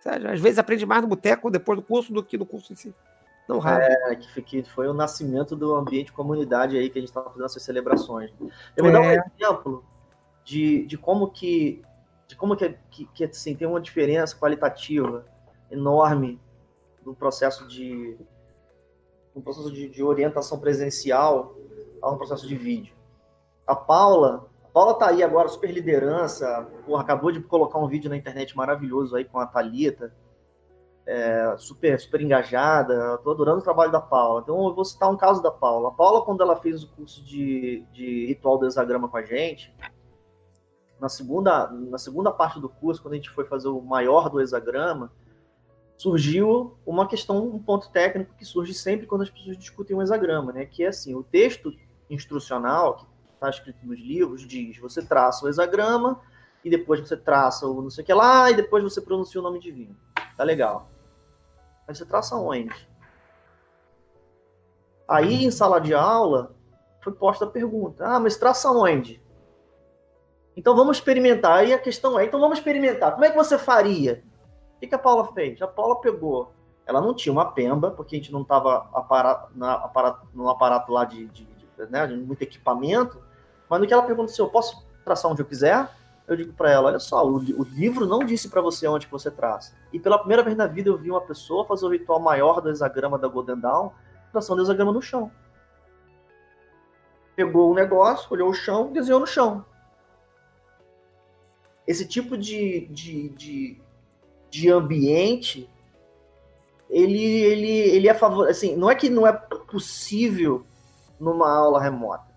Às 0.05 0.39
vezes 0.39 0.59
aprende 0.59 0.85
mais 0.85 1.01
no 1.01 1.07
boteco 1.07 1.49
depois 1.49 1.79
do 1.79 1.83
curso 1.83 2.13
do 2.13 2.23
que 2.23 2.37
no 2.37 2.45
curso 2.45 2.71
em 2.71 2.75
si. 2.75 2.93
Não 3.47 3.59
raro. 3.59 3.83
É, 3.83 4.15
que, 4.15 4.41
que 4.41 4.63
foi 4.63 4.87
o 4.87 4.93
nascimento 4.93 5.55
do 5.55 5.75
ambiente 5.75 6.11
comunidade 6.11 6.77
aí 6.77 6.89
que 6.89 6.97
a 6.97 7.01
gente 7.01 7.09
estava 7.09 7.29
fazendo 7.29 7.45
essas 7.45 7.63
celebrações. 7.63 8.31
Eu 8.75 8.83
vou 8.83 8.89
é. 8.89 8.91
dar 8.91 9.01
um 9.01 9.05
é. 9.05 9.23
exemplo 9.39 9.85
de, 10.43 10.85
de 10.85 10.97
como 10.97 11.29
que 11.29 11.83
de 12.27 12.35
como 12.35 12.55
que, 12.55 12.75
que, 12.89 13.05
que 13.13 13.23
assim, 13.23 13.55
tem 13.55 13.67
uma 13.67 13.79
diferença 13.79 14.35
qualitativa 14.35 15.25
enorme 15.69 16.39
no 17.06 17.15
processo 17.15 17.68
de 17.68 18.18
no 19.36 19.41
processo 19.41 19.72
de, 19.72 19.90
de 19.90 20.02
orientação 20.02 20.57
presencial 20.57 21.56
a 22.02 22.10
um 22.10 22.18
processo 22.18 22.48
de 22.48 22.56
vídeo. 22.56 22.95
A 23.68 23.76
Paula, 23.76 24.48
a 24.64 24.68
Paula 24.69 24.94
tá 24.94 25.10
aí 25.10 25.22
agora, 25.22 25.49
super 25.49 25.69
liderança, 25.72 26.65
porra, 26.86 27.02
acabou 27.02 27.32
de 27.32 27.41
colocar 27.41 27.77
um 27.77 27.88
vídeo 27.88 28.10
na 28.10 28.15
internet 28.15 28.56
maravilhoso 28.56 29.15
aí 29.15 29.26
com 29.26 29.38
a 29.38 29.45
Thalita, 29.45 30.15
é, 31.06 31.56
super, 31.57 31.99
super 31.99 32.22
engajada, 32.22 33.18
tô 33.19 33.32
adorando 33.32 33.60
o 33.60 33.64
trabalho 33.64 33.91
da 33.91 33.99
Paula. 33.99 34.41
Então 34.41 34.68
eu 34.68 34.73
vou 34.73 34.86
citar 34.86 35.11
um 35.11 35.18
caso 35.18 35.41
da 35.41 35.52
Paula. 35.52 35.90
A 35.90 35.91
Paula, 35.91 36.23
quando 36.23 36.41
ela 36.41 36.56
fez 36.56 36.84
o 36.84 36.90
curso 36.91 37.23
de, 37.23 37.86
de 37.91 38.26
ritual 38.27 38.57
do 38.57 38.65
hexagrama 38.65 39.10
com 39.10 39.18
a 39.18 39.23
gente, 39.23 39.76
na 40.99 41.10
segunda, 41.10 41.68
na 41.68 41.98
segunda 41.98 42.32
parte 42.32 42.60
do 42.60 42.69
curso, 42.69 43.02
quando 43.02 43.14
a 43.14 43.18
gente 43.18 43.30
foi 43.30 43.45
fazer 43.45 43.68
o 43.68 43.82
maior 43.82 44.30
do 44.30 44.40
hexagrama, 44.40 45.11
surgiu 45.97 46.77
uma 46.85 47.07
questão, 47.07 47.47
um 47.47 47.59
ponto 47.59 47.89
técnico 47.89 48.34
que 48.35 48.45
surge 48.45 48.73
sempre 48.73 49.07
quando 49.07 49.22
as 49.22 49.30
pessoas 49.30 49.57
discutem 49.57 49.95
um 49.95 50.01
hexagrama, 50.01 50.51
né? 50.51 50.65
Que 50.65 50.84
é 50.84 50.88
assim, 50.88 51.15
o 51.15 51.23
texto 51.23 51.73
instrucional 52.09 52.95
que 52.97 53.05
está 53.34 53.49
escrito 53.49 53.85
nos 53.85 53.99
livros 53.99 54.47
diz: 54.47 54.77
você 54.77 55.05
traça 55.05 55.45
o 55.45 55.49
hexagrama 55.49 56.19
e 56.63 56.69
depois 56.69 56.99
você 56.99 57.15
traça 57.15 57.67
o 57.67 57.81
não 57.81 57.89
sei 57.89 58.03
o 58.03 58.05
que 58.05 58.13
lá 58.13 58.51
e 58.51 58.55
depois 58.55 58.84
você 58.84 59.01
pronuncia 59.01 59.39
o 59.39 59.43
nome 59.43 59.59
divino. 59.59 59.95
Tá 60.35 60.43
legal. 60.43 60.89
Mas 61.88 61.97
você 61.97 62.05
traça 62.05 62.35
onde? 62.35 62.89
Aí 65.07 65.45
em 65.45 65.51
sala 65.51 65.80
de 65.80 65.93
aula 65.93 66.55
foi 67.01 67.13
posta 67.13 67.45
a 67.45 67.49
pergunta: 67.49 68.05
ah, 68.05 68.19
mas 68.19 68.35
traça 68.35 68.69
onde? 68.69 69.23
Então 70.57 70.76
vamos 70.76 70.97
experimentar. 70.97 71.59
Aí 71.59 71.73
a 71.73 71.80
questão 71.80 72.19
é: 72.19 72.26
então 72.26 72.39
vamos 72.39 72.57
experimentar. 72.57 73.13
Como 73.13 73.23
é 73.23 73.30
que 73.30 73.38
você 73.38 73.57
faria? 73.57 74.24
Que, 74.85 74.89
que 74.89 74.95
a 74.95 74.99
Paula 74.99 75.33
fez? 75.33 75.61
A 75.61 75.67
Paula 75.67 75.99
pegou. 75.99 76.51
Ela 76.85 77.01
não 77.01 77.13
tinha 77.13 77.33
uma 77.33 77.51
pemba, 77.51 77.89
porque 77.89 78.15
a 78.15 78.19
gente 78.19 78.31
não 78.31 78.43
estava 78.43 78.87
no 80.33 80.49
aparato 80.49 80.91
lá 80.91 81.03
de, 81.03 81.25
de, 81.27 81.45
de, 81.45 81.85
né, 81.89 82.05
de, 82.05 82.15
muito 82.15 82.41
equipamento. 82.43 83.19
Mas 83.67 83.81
no 83.81 83.87
que 83.87 83.93
ela 83.93 84.03
perguntou 84.03 84.31
assim, 84.31 84.41
eu 84.41 84.49
posso 84.49 84.85
traçar 85.03 85.31
onde 85.31 85.41
eu 85.41 85.45
quiser? 85.45 85.89
Eu 86.27 86.35
digo 86.35 86.53
para 86.53 86.71
ela, 86.71 86.87
olha 86.87 86.99
só, 86.99 87.25
o, 87.25 87.35
o 87.37 87.63
livro 87.63 88.05
não 88.05 88.19
disse 88.19 88.49
para 88.49 88.61
você 88.61 88.87
onde 88.87 89.07
que 89.07 89.11
você 89.11 89.31
traça. 89.31 89.75
E 89.91 89.99
pela 89.99 90.19
primeira 90.19 90.43
vez 90.43 90.55
na 90.55 90.67
vida 90.67 90.89
eu 90.89 90.97
vi 90.97 91.09
uma 91.09 91.21
pessoa 91.21 91.65
fazer 91.65 91.85
o 91.85 91.89
ritual 91.89 92.19
maior 92.19 92.61
do 92.61 92.69
hexagrama 92.69 93.17
da 93.17 93.27
Golden 93.27 93.59
Dawn, 93.59 93.91
traçando 94.31 94.61
o 94.61 94.65
hexagrama 94.65 94.91
no 94.91 95.01
chão. 95.01 95.31
Pegou 97.35 97.69
o 97.69 97.71
um 97.71 97.75
negócio, 97.75 98.27
olhou 98.31 98.49
o 98.49 98.53
chão, 98.53 98.91
desenhou 98.91 99.19
no 99.19 99.27
chão. 99.27 99.65
Esse 101.87 102.07
tipo 102.07 102.35
de, 102.37 102.87
de, 102.87 103.29
de 103.29 103.84
de 104.56 104.72
ambiente, 104.72 105.69
ele, 106.90 107.22
ele, 107.22 107.69
ele 107.69 108.07
é 108.07 108.14
favor, 108.14 108.48
assim, 108.48 108.73
não 108.77 108.90
é 108.90 108.95
que 108.95 109.10
não 109.10 109.27
é 109.27 109.34
possível 109.34 110.65
numa 111.19 111.49
aula 111.49 111.82
remota, 111.82 112.34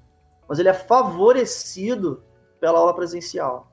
mas 0.48 0.58
ele 0.58 0.68
é 0.68 0.74
favorecido 0.74 2.24
pela 2.58 2.80
aula 2.80 2.92
presencial. 2.92 3.70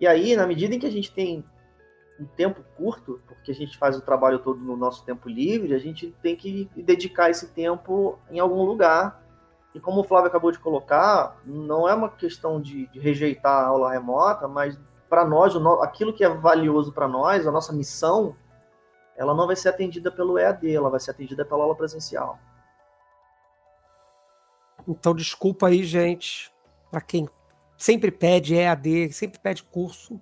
E 0.00 0.06
aí, 0.06 0.34
na 0.34 0.46
medida 0.46 0.74
em 0.74 0.78
que 0.78 0.86
a 0.86 0.90
gente 0.90 1.12
tem 1.12 1.44
um 2.18 2.24
tempo 2.24 2.64
curto, 2.78 3.20
porque 3.26 3.50
a 3.50 3.54
gente 3.54 3.76
faz 3.76 3.94
o 3.94 4.00
trabalho 4.00 4.38
todo 4.38 4.58
no 4.58 4.74
nosso 4.74 5.04
tempo 5.04 5.28
livre, 5.28 5.74
a 5.74 5.78
gente 5.78 6.16
tem 6.22 6.34
que 6.34 6.70
dedicar 6.74 7.28
esse 7.28 7.48
tempo 7.48 8.18
em 8.30 8.38
algum 8.38 8.62
lugar. 8.62 9.22
E 9.74 9.80
como 9.80 10.00
o 10.00 10.04
Flávio 10.04 10.28
acabou 10.28 10.50
de 10.50 10.58
colocar, 10.58 11.40
não 11.44 11.86
é 11.86 11.94
uma 11.94 12.08
questão 12.08 12.60
de, 12.60 12.86
de 12.86 12.98
rejeitar 12.98 13.52
a 13.52 13.66
aula 13.66 13.92
remota, 13.92 14.48
mas 14.48 14.78
para 15.12 15.26
nós, 15.26 15.54
aquilo 15.82 16.14
que 16.14 16.24
é 16.24 16.28
valioso 16.30 16.90
para 16.90 17.06
nós, 17.06 17.46
a 17.46 17.52
nossa 17.52 17.70
missão, 17.70 18.34
ela 19.14 19.34
não 19.34 19.46
vai 19.46 19.54
ser 19.54 19.68
atendida 19.68 20.10
pelo 20.10 20.38
EAD, 20.38 20.74
ela 20.74 20.88
vai 20.88 20.98
ser 20.98 21.10
atendida 21.10 21.44
pela 21.44 21.64
aula 21.64 21.76
presencial. 21.76 22.38
Então, 24.88 25.14
desculpa 25.14 25.66
aí, 25.68 25.84
gente, 25.84 26.50
para 26.90 27.02
quem 27.02 27.28
sempre 27.76 28.10
pede 28.10 28.54
EAD, 28.54 29.12
sempre 29.12 29.38
pede 29.38 29.62
curso. 29.64 30.18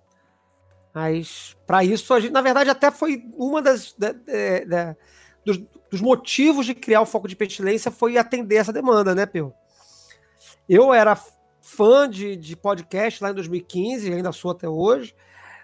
Mas, 0.92 1.56
para 1.68 1.84
isso, 1.84 2.12
a 2.12 2.18
gente, 2.18 2.32
na 2.32 2.42
verdade, 2.42 2.68
até 2.68 2.90
foi 2.90 3.30
uma 3.36 3.62
das. 3.62 3.92
Da, 3.92 4.10
da, 4.10 4.64
da, 4.66 4.96
dos, 5.44 5.58
dos, 5.88 6.00
motivos 6.00 6.66
de 6.66 6.74
criar 6.74 7.02
o 7.02 7.06
foco 7.06 7.28
de 7.28 7.36
pestilência 7.36 7.92
foi 7.92 8.18
atender 8.18 8.56
essa 8.56 8.72
demanda, 8.72 9.14
né, 9.14 9.24
Pio? 9.24 9.54
Eu 10.68 10.92
era 10.92 11.16
fã 11.62 12.08
de, 12.08 12.36
de 12.36 12.56
podcast 12.56 13.22
lá 13.22 13.30
em 13.30 13.34
2015, 13.34 14.12
ainda 14.12 14.32
sou 14.32 14.50
até 14.50 14.68
hoje. 14.68 15.14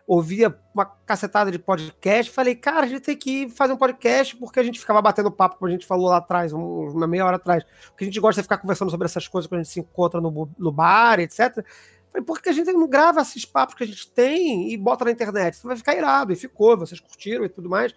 Ouvia 0.07 0.57
uma 0.73 0.85
cacetada 0.85 1.51
de 1.51 1.59
podcast. 1.59 2.31
Falei, 2.31 2.55
cara, 2.55 2.85
a 2.85 2.87
gente 2.87 3.01
tem 3.01 3.17
que 3.17 3.49
fazer 3.49 3.73
um 3.73 3.77
podcast 3.77 4.37
porque 4.37 4.61
a 4.61 4.63
gente 4.63 4.79
ficava 4.79 5.03
batendo 5.03 5.33
papo, 5.33 5.57
como 5.57 5.69
a 5.69 5.73
gente 5.73 5.85
falou 5.85 6.09
lá 6.09 6.19
atrás, 6.19 6.53
uma 6.53 7.09
meia 7.09 7.27
hora 7.27 7.37
atrás. 7.37 7.65
Porque 7.89 8.05
a 8.05 8.07
gente 8.07 8.21
gosta 8.21 8.41
de 8.41 8.45
ficar 8.45 8.59
conversando 8.59 8.91
sobre 8.91 9.07
essas 9.07 9.27
coisas 9.27 9.49
quando 9.49 9.61
a 9.61 9.65
gente 9.65 9.73
se 9.73 9.81
encontra 9.81 10.21
no, 10.21 10.49
no 10.57 10.71
bar, 10.71 11.19
etc. 11.19 11.65
Falei, 12.09 12.25
por 12.25 12.41
que 12.41 12.49
a 12.49 12.53
gente 12.53 12.71
não 12.73 12.89
grava 12.89 13.21
esses 13.21 13.45
papos 13.45 13.75
que 13.75 13.83
a 13.83 13.87
gente 13.87 14.09
tem 14.11 14.73
e 14.73 14.77
bota 14.77 15.05
na 15.05 15.11
internet? 15.11 15.55
Isso 15.55 15.67
vai 15.67 15.77
ficar 15.77 15.97
irado. 15.97 16.33
E 16.33 16.37
ficou, 16.37 16.77
vocês 16.77 17.01
curtiram 17.01 17.45
e 17.45 17.49
tudo 17.49 17.69
mais. 17.69 17.93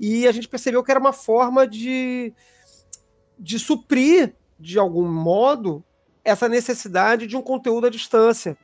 E 0.00 0.26
a 0.26 0.32
gente 0.32 0.48
percebeu 0.48 0.82
que 0.82 0.90
era 0.90 0.98
uma 0.98 1.12
forma 1.12 1.64
de, 1.64 2.34
de 3.38 3.58
suprir, 3.58 4.34
de 4.58 4.80
algum 4.80 5.08
modo, 5.08 5.84
essa 6.24 6.48
necessidade 6.48 7.26
de 7.26 7.36
um 7.36 7.42
conteúdo 7.42 7.86
à 7.86 7.90
distância. 7.90 8.56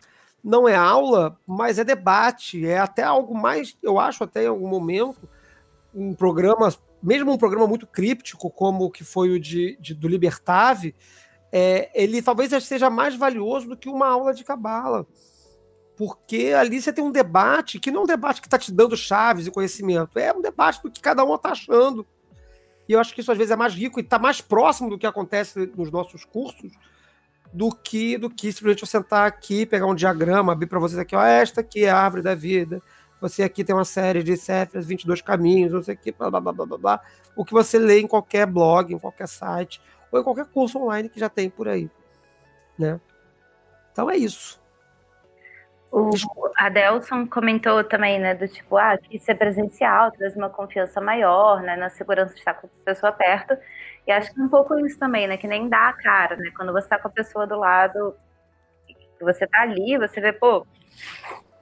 Não 0.42 0.68
é 0.68 0.74
aula, 0.74 1.38
mas 1.46 1.78
é 1.78 1.84
debate, 1.84 2.64
é 2.64 2.78
até 2.78 3.02
algo 3.02 3.34
mais, 3.34 3.76
eu 3.82 3.98
acho 3.98 4.22
até 4.22 4.44
em 4.44 4.48
algum 4.48 4.68
momento, 4.68 5.28
um 5.92 6.14
programa, 6.14 6.72
mesmo 7.02 7.32
um 7.32 7.38
programa 7.38 7.66
muito 7.66 7.86
críptico, 7.86 8.50
como 8.50 8.84
o 8.84 8.90
que 8.90 9.02
foi 9.02 9.30
o 9.30 9.40
de, 9.40 9.76
de 9.80 9.94
do 9.94 10.06
Libertave, 10.06 10.94
é, 11.50 11.90
ele 11.94 12.22
talvez 12.22 12.50
seja 12.64 12.88
mais 12.88 13.16
valioso 13.16 13.68
do 13.68 13.76
que 13.76 13.88
uma 13.88 14.06
aula 14.06 14.32
de 14.32 14.44
cabala. 14.44 15.06
Porque 15.96 16.52
ali 16.56 16.80
você 16.80 16.92
tem 16.92 17.02
um 17.02 17.10
debate 17.10 17.80
que 17.80 17.90
não 17.90 18.02
é 18.02 18.04
um 18.04 18.06
debate 18.06 18.40
que 18.40 18.46
está 18.46 18.56
te 18.56 18.70
dando 18.70 18.96
chaves 18.96 19.46
e 19.46 19.50
conhecimento, 19.50 20.16
é 20.18 20.32
um 20.32 20.40
debate 20.40 20.80
do 20.80 20.90
que 20.90 21.00
cada 21.00 21.24
um 21.24 21.34
está 21.34 21.50
achando. 21.50 22.06
E 22.88 22.92
eu 22.92 23.00
acho 23.00 23.12
que 23.12 23.20
isso 23.20 23.32
às 23.32 23.36
vezes 23.36 23.50
é 23.50 23.56
mais 23.56 23.74
rico 23.74 23.98
e 23.98 24.02
está 24.02 24.18
mais 24.18 24.40
próximo 24.40 24.88
do 24.88 24.96
que 24.96 25.06
acontece 25.06 25.72
nos 25.76 25.90
nossos 25.90 26.24
cursos 26.24 26.72
do 27.52 27.70
que 27.70 28.18
do 28.18 28.28
que 28.28 28.52
simplesmente 28.52 28.82
eu 28.82 28.88
sentar 28.88 29.26
aqui, 29.26 29.64
pegar 29.66 29.86
um 29.86 29.94
diagrama, 29.94 30.52
abrir 30.52 30.66
para 30.66 30.78
vocês 30.78 30.98
aqui, 30.98 31.16
ó, 31.16 31.22
esta 31.22 31.60
aqui 31.60 31.84
é 31.84 31.90
a 31.90 31.96
árvore 31.96 32.22
da 32.22 32.34
vida. 32.34 32.82
Você 33.20 33.42
aqui 33.42 33.64
tem 33.64 33.74
uma 33.74 33.84
série 33.84 34.22
de 34.22 34.36
Céfras, 34.36 34.86
22 34.86 35.20
caminhos, 35.22 35.72
não 35.72 35.82
sei 35.82 35.94
o 35.94 35.98
que, 35.98 36.12
blá, 36.12 36.30
blá, 36.30 36.40
blá, 36.40 36.52
blá, 36.52 36.78
blá, 36.78 37.00
o 37.34 37.44
que 37.44 37.52
você 37.52 37.78
lê 37.78 38.00
em 38.00 38.06
qualquer 38.06 38.46
blog, 38.46 38.94
em 38.94 38.98
qualquer 38.98 39.26
site, 39.26 39.80
ou 40.12 40.20
em 40.20 40.22
qualquer 40.22 40.46
curso 40.46 40.78
online 40.78 41.08
que 41.08 41.18
já 41.18 41.28
tem 41.28 41.50
por 41.50 41.68
aí, 41.68 41.90
né? 42.78 43.00
Então 43.92 44.08
é 44.08 44.16
isso. 44.16 44.60
O 45.90 46.10
Adelson 46.56 47.26
comentou 47.26 47.82
também, 47.82 48.20
né, 48.20 48.34
do 48.34 48.46
tipo, 48.46 48.76
ah, 48.76 48.98
que 48.98 49.18
ser 49.18 49.34
presencial 49.36 50.12
traz 50.12 50.36
uma 50.36 50.50
confiança 50.50 51.00
maior, 51.00 51.62
né, 51.62 51.76
na 51.76 51.88
segurança 51.88 52.34
de 52.34 52.40
estar 52.40 52.54
com 52.54 52.66
a 52.66 52.84
pessoa 52.84 53.10
perto. 53.10 53.56
E 54.08 54.10
acho 54.10 54.32
que 54.32 54.40
é 54.40 54.42
um 54.42 54.48
pouco 54.48 54.74
isso 54.78 54.98
também, 54.98 55.28
né, 55.28 55.36
que 55.36 55.46
nem 55.46 55.68
dá 55.68 55.90
a 55.90 55.92
cara, 55.92 56.34
né, 56.34 56.50
quando 56.56 56.72
você 56.72 56.86
está 56.86 56.98
com 56.98 57.08
a 57.08 57.10
pessoa 57.10 57.46
do 57.46 57.58
lado, 57.58 58.16
você 59.20 59.46
tá 59.46 59.60
ali, 59.60 59.98
você 59.98 60.18
vê, 60.18 60.32
pô, 60.32 60.66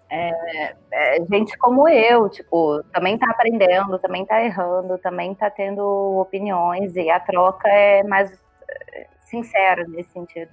é, 0.08 0.76
é, 0.92 1.26
gente 1.28 1.58
como 1.58 1.88
eu, 1.88 2.28
tipo, 2.28 2.84
também 2.92 3.18
tá 3.18 3.28
aprendendo, 3.28 3.98
também 3.98 4.24
tá 4.24 4.40
errando, 4.44 4.96
também 4.98 5.34
tá 5.34 5.50
tendo 5.50 5.82
opiniões, 6.20 6.94
e 6.94 7.10
a 7.10 7.18
troca 7.18 7.68
é 7.68 8.04
mais 8.04 8.30
é, 8.68 9.08
sincera 9.22 9.84
nesse 9.88 10.12
sentido. 10.12 10.52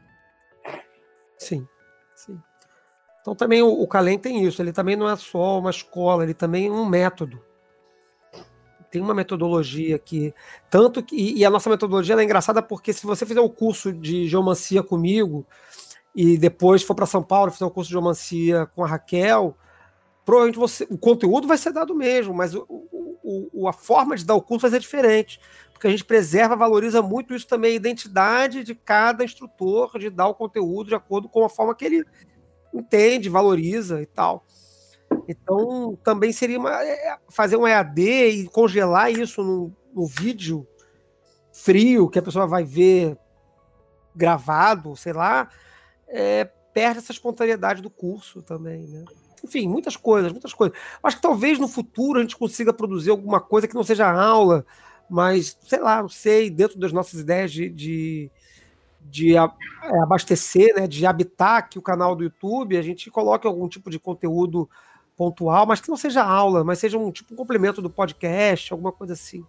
Sim, 1.37 1.67
sim. 2.15 2.41
Então 3.21 3.35
também 3.35 3.61
o, 3.61 3.69
o 3.69 3.87
Calem 3.87 4.17
tem 4.17 4.43
isso, 4.43 4.63
ele 4.63 4.73
também 4.73 4.95
não 4.95 5.07
é 5.07 5.15
só 5.15 5.59
uma 5.59 5.69
escola, 5.69 6.23
ele 6.23 6.33
também 6.33 6.67
é 6.69 6.71
um 6.71 6.87
método. 6.87 7.52
Tem 8.93 9.01
uma 9.01 9.15
metodologia 9.15 9.97
que. 9.97 10.31
Tanto 10.69 11.01
que. 11.01 11.15
E 11.15 11.43
a 11.43 11.49
nossa 11.49 11.67
metodologia 11.67 12.13
é 12.13 12.23
engraçada 12.23 12.61
porque 12.61 12.93
se 12.93 13.07
você 13.07 13.25
fizer 13.25 13.39
o 13.39 13.49
curso 13.49 13.91
de 13.91 14.27
geomancia 14.27 14.83
comigo 14.83 15.43
e 16.15 16.37
depois 16.37 16.83
for 16.83 16.93
para 16.93 17.07
São 17.07 17.23
Paulo 17.23 17.51
fizer 17.51 17.65
o 17.65 17.71
curso 17.71 17.87
de 17.87 17.93
geomancia 17.93 18.67
com 18.75 18.83
a 18.83 18.87
Raquel, 18.87 19.57
provavelmente 20.23 20.59
você, 20.59 20.85
o 20.91 20.97
conteúdo 20.99 21.47
vai 21.47 21.57
ser 21.57 21.73
dado 21.73 21.95
mesmo, 21.95 22.35
mas 22.35 22.53
o, 22.53 22.67
o, 22.69 23.49
o, 23.51 23.67
a 23.67 23.73
forma 23.73 24.15
de 24.15 24.23
dar 24.23 24.35
o 24.35 24.41
curso 24.43 24.61
vai 24.61 24.69
ser 24.69 24.79
diferente. 24.79 25.39
Porque 25.71 25.87
a 25.87 25.89
gente 25.89 26.05
preserva, 26.05 26.55
valoriza 26.55 27.01
muito 27.01 27.33
isso 27.33 27.47
também, 27.47 27.71
a 27.71 27.77
identidade 27.77 28.63
de 28.63 28.75
cada 28.75 29.25
instrutor, 29.25 29.97
de 29.97 30.11
dar 30.11 30.27
o 30.27 30.35
conteúdo 30.35 30.89
de 30.89 30.95
acordo 30.95 31.27
com 31.27 31.43
a 31.43 31.49
forma 31.49 31.73
que 31.73 31.85
ele 31.85 32.05
entende, 32.71 33.27
valoriza 33.27 34.03
e 34.03 34.05
tal. 34.05 34.45
Então, 35.27 35.97
também 36.03 36.31
seria 36.31 36.59
uma, 36.59 36.83
é, 36.83 37.17
fazer 37.29 37.55
um 37.57 37.67
EAD 37.67 38.01
e 38.01 38.47
congelar 38.47 39.11
isso 39.11 39.43
no, 39.43 39.75
no 39.93 40.05
vídeo 40.05 40.67
frio, 41.51 42.09
que 42.09 42.19
a 42.19 42.21
pessoa 42.21 42.47
vai 42.47 42.63
ver 42.63 43.17
gravado, 44.15 44.95
sei 44.95 45.13
lá, 45.13 45.49
é, 46.07 46.45
perde 46.73 46.99
essa 46.99 47.11
espontaneidade 47.11 47.81
do 47.81 47.89
curso 47.89 48.41
também, 48.41 48.87
né? 48.87 49.05
Enfim, 49.43 49.67
muitas 49.67 49.97
coisas, 49.97 50.31
muitas 50.31 50.53
coisas. 50.53 50.77
Acho 51.01 51.17
que 51.17 51.21
talvez 51.21 51.59
no 51.59 51.67
futuro 51.67 52.19
a 52.19 52.21
gente 52.21 52.37
consiga 52.37 52.73
produzir 52.73 53.09
alguma 53.09 53.41
coisa 53.41 53.67
que 53.67 53.75
não 53.75 53.83
seja 53.83 54.09
aula, 54.09 54.65
mas, 55.09 55.57
sei 55.63 55.79
lá, 55.79 56.01
não 56.01 56.09
sei, 56.09 56.49
dentro 56.49 56.79
das 56.79 56.93
nossas 56.93 57.19
ideias 57.19 57.51
de, 57.51 57.69
de 57.69 58.31
de 59.05 59.35
é, 59.35 59.41
abastecer, 60.01 60.73
né, 60.75 60.87
de 60.87 61.05
habitar 61.05 61.57
aqui 61.57 61.77
o 61.77 61.81
canal 61.81 62.15
do 62.15 62.23
YouTube, 62.23 62.77
a 62.77 62.81
gente 62.81 63.11
coloque 63.11 63.45
algum 63.45 63.67
tipo 63.67 63.89
de 63.89 63.99
conteúdo 63.99 64.69
pontual, 65.15 65.65
mas 65.65 65.79
que 65.79 65.89
não 65.89 65.97
seja 65.97 66.23
aula, 66.23 66.63
mas 66.63 66.79
seja 66.79 66.97
um 66.97 67.11
tipo 67.11 67.33
um 67.33 67.37
complemento 67.37 67.81
do 67.81 67.89
podcast, 67.89 68.71
alguma 68.71 68.91
coisa 68.91 69.13
assim. 69.13 69.45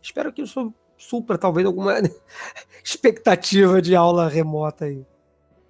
Espero 0.00 0.32
que 0.32 0.42
isso 0.42 0.72
supra 0.96 1.36
talvez 1.36 1.66
alguma 1.66 1.94
expectativa 2.82 3.80
de 3.82 3.94
aula 3.94 4.28
remota 4.28 4.86
aí. 4.86 5.04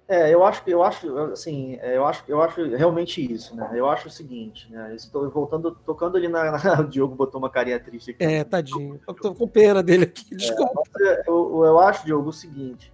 É, 0.09 0.33
eu 0.33 0.45
acho 0.45 0.63
que 0.63 0.71
eu 0.71 0.81
acho 0.81 1.17
assim, 1.17 1.77
é, 1.81 1.97
eu 1.97 2.05
acho 2.05 2.23
eu 2.29 2.41
acho 2.41 2.63
realmente 2.69 3.21
isso, 3.21 3.53
né? 3.55 3.69
Eu 3.73 3.89
acho 3.89 4.07
o 4.07 4.11
seguinte, 4.11 4.71
né? 4.71 4.95
Estou 4.95 5.29
voltando, 5.29 5.71
tocando 5.85 6.15
ali 6.15 6.29
na, 6.29 6.51
na, 6.51 6.79
o 6.79 6.87
Diogo 6.87 7.15
botou 7.15 7.39
uma 7.39 7.49
carinha 7.49 7.79
triste 7.79 8.11
aqui. 8.11 8.23
É, 8.23 8.43
tadinho. 8.43 9.01
Eu 9.05 9.13
tô 9.13 9.35
com 9.35 9.47
pena 9.47 9.83
dele 9.83 10.05
aqui. 10.05 10.25
É, 10.31 10.35
desculpa. 10.35 10.81
É, 11.01 11.23
eu, 11.27 11.65
eu 11.65 11.79
acho, 11.79 12.05
Diogo, 12.05 12.29
o 12.29 12.33
seguinte 12.33 12.93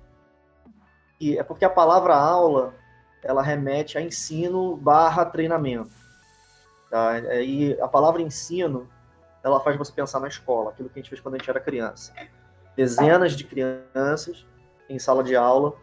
que 1.23 1.39
é 1.39 1.43
porque 1.43 1.63
a 1.63 1.69
palavra 1.69 2.15
aula 2.15 2.73
ela 3.23 3.41
remete 3.41 3.97
a 3.97 4.01
ensino 4.01 4.75
barra 4.75 5.23
treinamento. 5.23 6.02
Tá? 6.94 7.20
E 7.41 7.76
a 7.82 7.88
palavra 7.88 8.22
ensino 8.22 8.88
ela 9.44 9.60
faz 9.60 9.76
você 9.76 9.91
pensar 9.91 10.20
na 10.20 10.28
escola, 10.28 10.70
aquilo 10.70 10.90
que 10.90 10.99
a 10.99 11.02
gente 11.02 11.10
fez 11.10 11.20
quando 11.20 11.34
a 11.34 11.38
gente 11.40 11.49
era 11.49 11.60
criança. 11.60 12.14
Dezenas 12.78 13.32
de 13.32 13.44
crianças 13.44 14.45
em 14.88 14.99
sala 14.99 15.24
de 15.24 15.36
aula, 15.36 15.76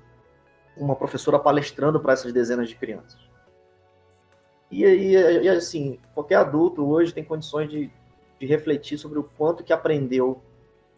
uma 0.76 0.94
professora 0.94 1.36
palestrando 1.36 1.98
para 1.98 2.12
essas 2.12 2.32
dezenas 2.32 2.68
de 2.68 2.76
crianças. 2.76 3.18
E, 4.70 4.84
e, 4.84 5.42
e, 5.42 5.48
assim, 5.48 5.98
qualquer 6.14 6.36
adulto 6.36 6.88
hoje 6.88 7.12
tem 7.12 7.24
condições 7.24 7.68
de, 7.68 7.90
de 8.38 8.46
refletir 8.46 8.96
sobre 8.96 9.18
o 9.18 9.24
quanto 9.24 9.64
que 9.64 9.72
aprendeu 9.72 10.40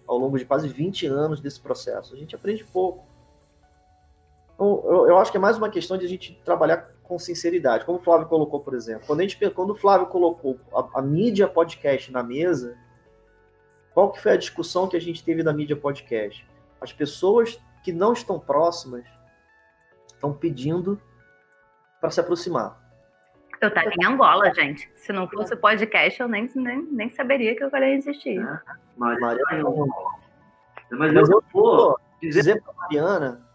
ao 0.07 0.19
longo 0.19 0.39
de 0.39 0.45
quase 0.45 0.69
20 0.69 1.07
anos 1.07 1.41
desse 1.41 1.59
processo. 1.59 2.15
A 2.15 2.19
gente 2.19 2.37
aprende 2.37 2.63
pouco. 2.65 3.07
Então, 4.55 4.85
eu, 4.85 5.09
eu, 5.09 5.17
acho 5.17 5.31
que 5.31 5.39
é 5.39 5.41
mais 5.41 5.57
uma 5.57 5.71
questão 5.71 5.97
de 5.97 6.05
a 6.05 6.09
gente 6.09 6.39
trabalhar 6.45 6.92
com 7.13 7.19
sinceridade. 7.19 7.85
Como 7.85 7.99
o 7.99 8.01
Flávio 8.01 8.27
colocou, 8.27 8.61
por 8.61 8.73
exemplo. 8.73 9.07
Quando, 9.07 9.21
a 9.21 9.23
gente, 9.25 9.51
quando 9.51 9.71
o 9.71 9.75
Flávio 9.75 10.07
colocou 10.07 10.59
a, 10.75 11.01
a 11.01 11.03
mídia 11.03 11.47
podcast 11.47 12.11
na 12.11 12.23
mesa, 12.23 12.75
qual 13.93 14.11
que 14.11 14.21
foi 14.21 14.33
a 14.33 14.37
discussão 14.37 14.89
que 14.89 14.97
a 14.97 15.01
gente 15.01 15.23
teve 15.23 15.43
da 15.43 15.53
mídia 15.53 15.77
podcast? 15.77 16.47
As 16.81 16.91
pessoas 16.91 17.61
que 17.85 17.93
não 17.93 18.15
estão 18.15 18.41
próximas 18.41 19.05
estão 20.07 20.33
pedindo 20.33 20.99
para 22.01 22.11
se 22.11 22.19
aproximar. 22.19 22.81
Eu 23.61 23.69
estaria 23.69 23.93
em 24.01 24.07
Angola, 24.07 24.53
gente. 24.55 24.91
Se 24.97 25.13
não 25.13 25.29
fosse 25.29 25.55
podcast, 25.55 26.19
eu 26.19 26.27
nem, 26.27 26.51
nem, 26.55 26.83
nem 26.83 27.11
saberia 27.11 27.55
que 27.55 27.63
eu 27.63 27.71
queria 27.71 27.95
existir. 27.95 28.41
É, 28.41 28.61
Maria, 28.97 29.21
Mas, 30.91 31.13
Mas 31.13 31.29
eu 31.29 31.45
vou 31.53 31.99
dizer 32.23 32.63
para 32.63 32.73
Mariana 32.73 33.52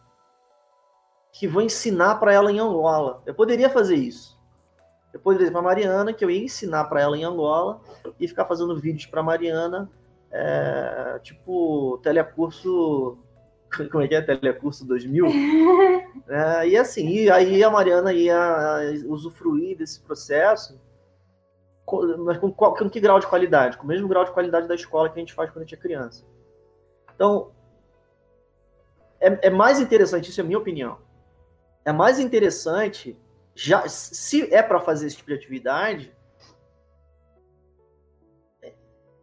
que 1.32 1.48
vou 1.48 1.62
ensinar 1.62 2.16
para 2.16 2.34
ela 2.34 2.52
em 2.52 2.60
Angola. 2.60 3.22
Eu 3.26 3.34
poderia 3.34 3.70
fazer 3.70 3.95
isso. 3.95 4.38
Eu 5.14 5.20
poderia 5.20 5.45
dizer 5.45 5.54
para 5.54 5.62
Mariana 5.62 6.14
que 6.14 6.24
eu 6.24 6.30
ia 6.30 6.44
ensinar 6.44 6.86
para 6.86 7.02
ela 7.02 7.18
em 7.18 7.24
Angola 7.24 7.82
e 8.20 8.28
ficar 8.28 8.45
fazendo 8.45 8.80
vídeos 8.80 9.06
para 9.06 9.24
Mariana, 9.24 9.90
é, 10.32 11.20
tipo 11.24 11.99
telecurso. 12.04 13.18
Como 13.91 14.04
é 14.04 14.08
que 14.08 14.16
é? 14.16 14.22
Telecurso 14.22 14.86
2000? 14.86 15.26
é, 16.30 16.70
e 16.70 16.78
assim, 16.78 17.08
e 17.10 17.32
aí 17.32 17.64
a 17.64 17.70
Mariana 17.70 18.14
ia 18.14 18.80
usufruir 19.08 19.78
desse 19.78 20.02
processo, 20.02 20.80
mas 22.20 22.38
com, 22.38 22.52
com 22.52 22.90
que 22.90 22.99
grau 22.99 23.20
de 23.20 23.28
qualidade? 23.28 23.78
Com 23.78 23.86
o 23.86 23.88
mesmo 23.88 24.08
grau 24.08 24.26
de 24.26 24.32
qualidade 24.32 24.68
da 24.68 24.76
escola 24.76 25.10
que 25.10 25.18
a 25.18 25.20
gente 25.20 25.34
faz 25.34 25.49
quando 25.49 25.64
a 25.64 25.66
gente 25.66 25.76
é 25.76 25.78
criança. 25.78 26.26
Então, 27.16 27.52
é, 29.20 29.48
é 29.48 29.49
mais 29.49 29.80
interessante, 29.80 30.30
isso 30.30 30.40
é 30.40 30.44
a 30.44 30.45
minha 30.45 30.60
opinião, 30.60 30.99
é 31.88 31.93
mais 31.93 32.19
interessante, 32.19 33.18
já 33.55 33.88
se 33.88 34.53
é 34.53 34.61
para 34.61 34.77
fazer 34.77 35.07
esse 35.07 35.15
tipo 35.15 35.30
de 35.30 35.35
atividade, 35.38 36.14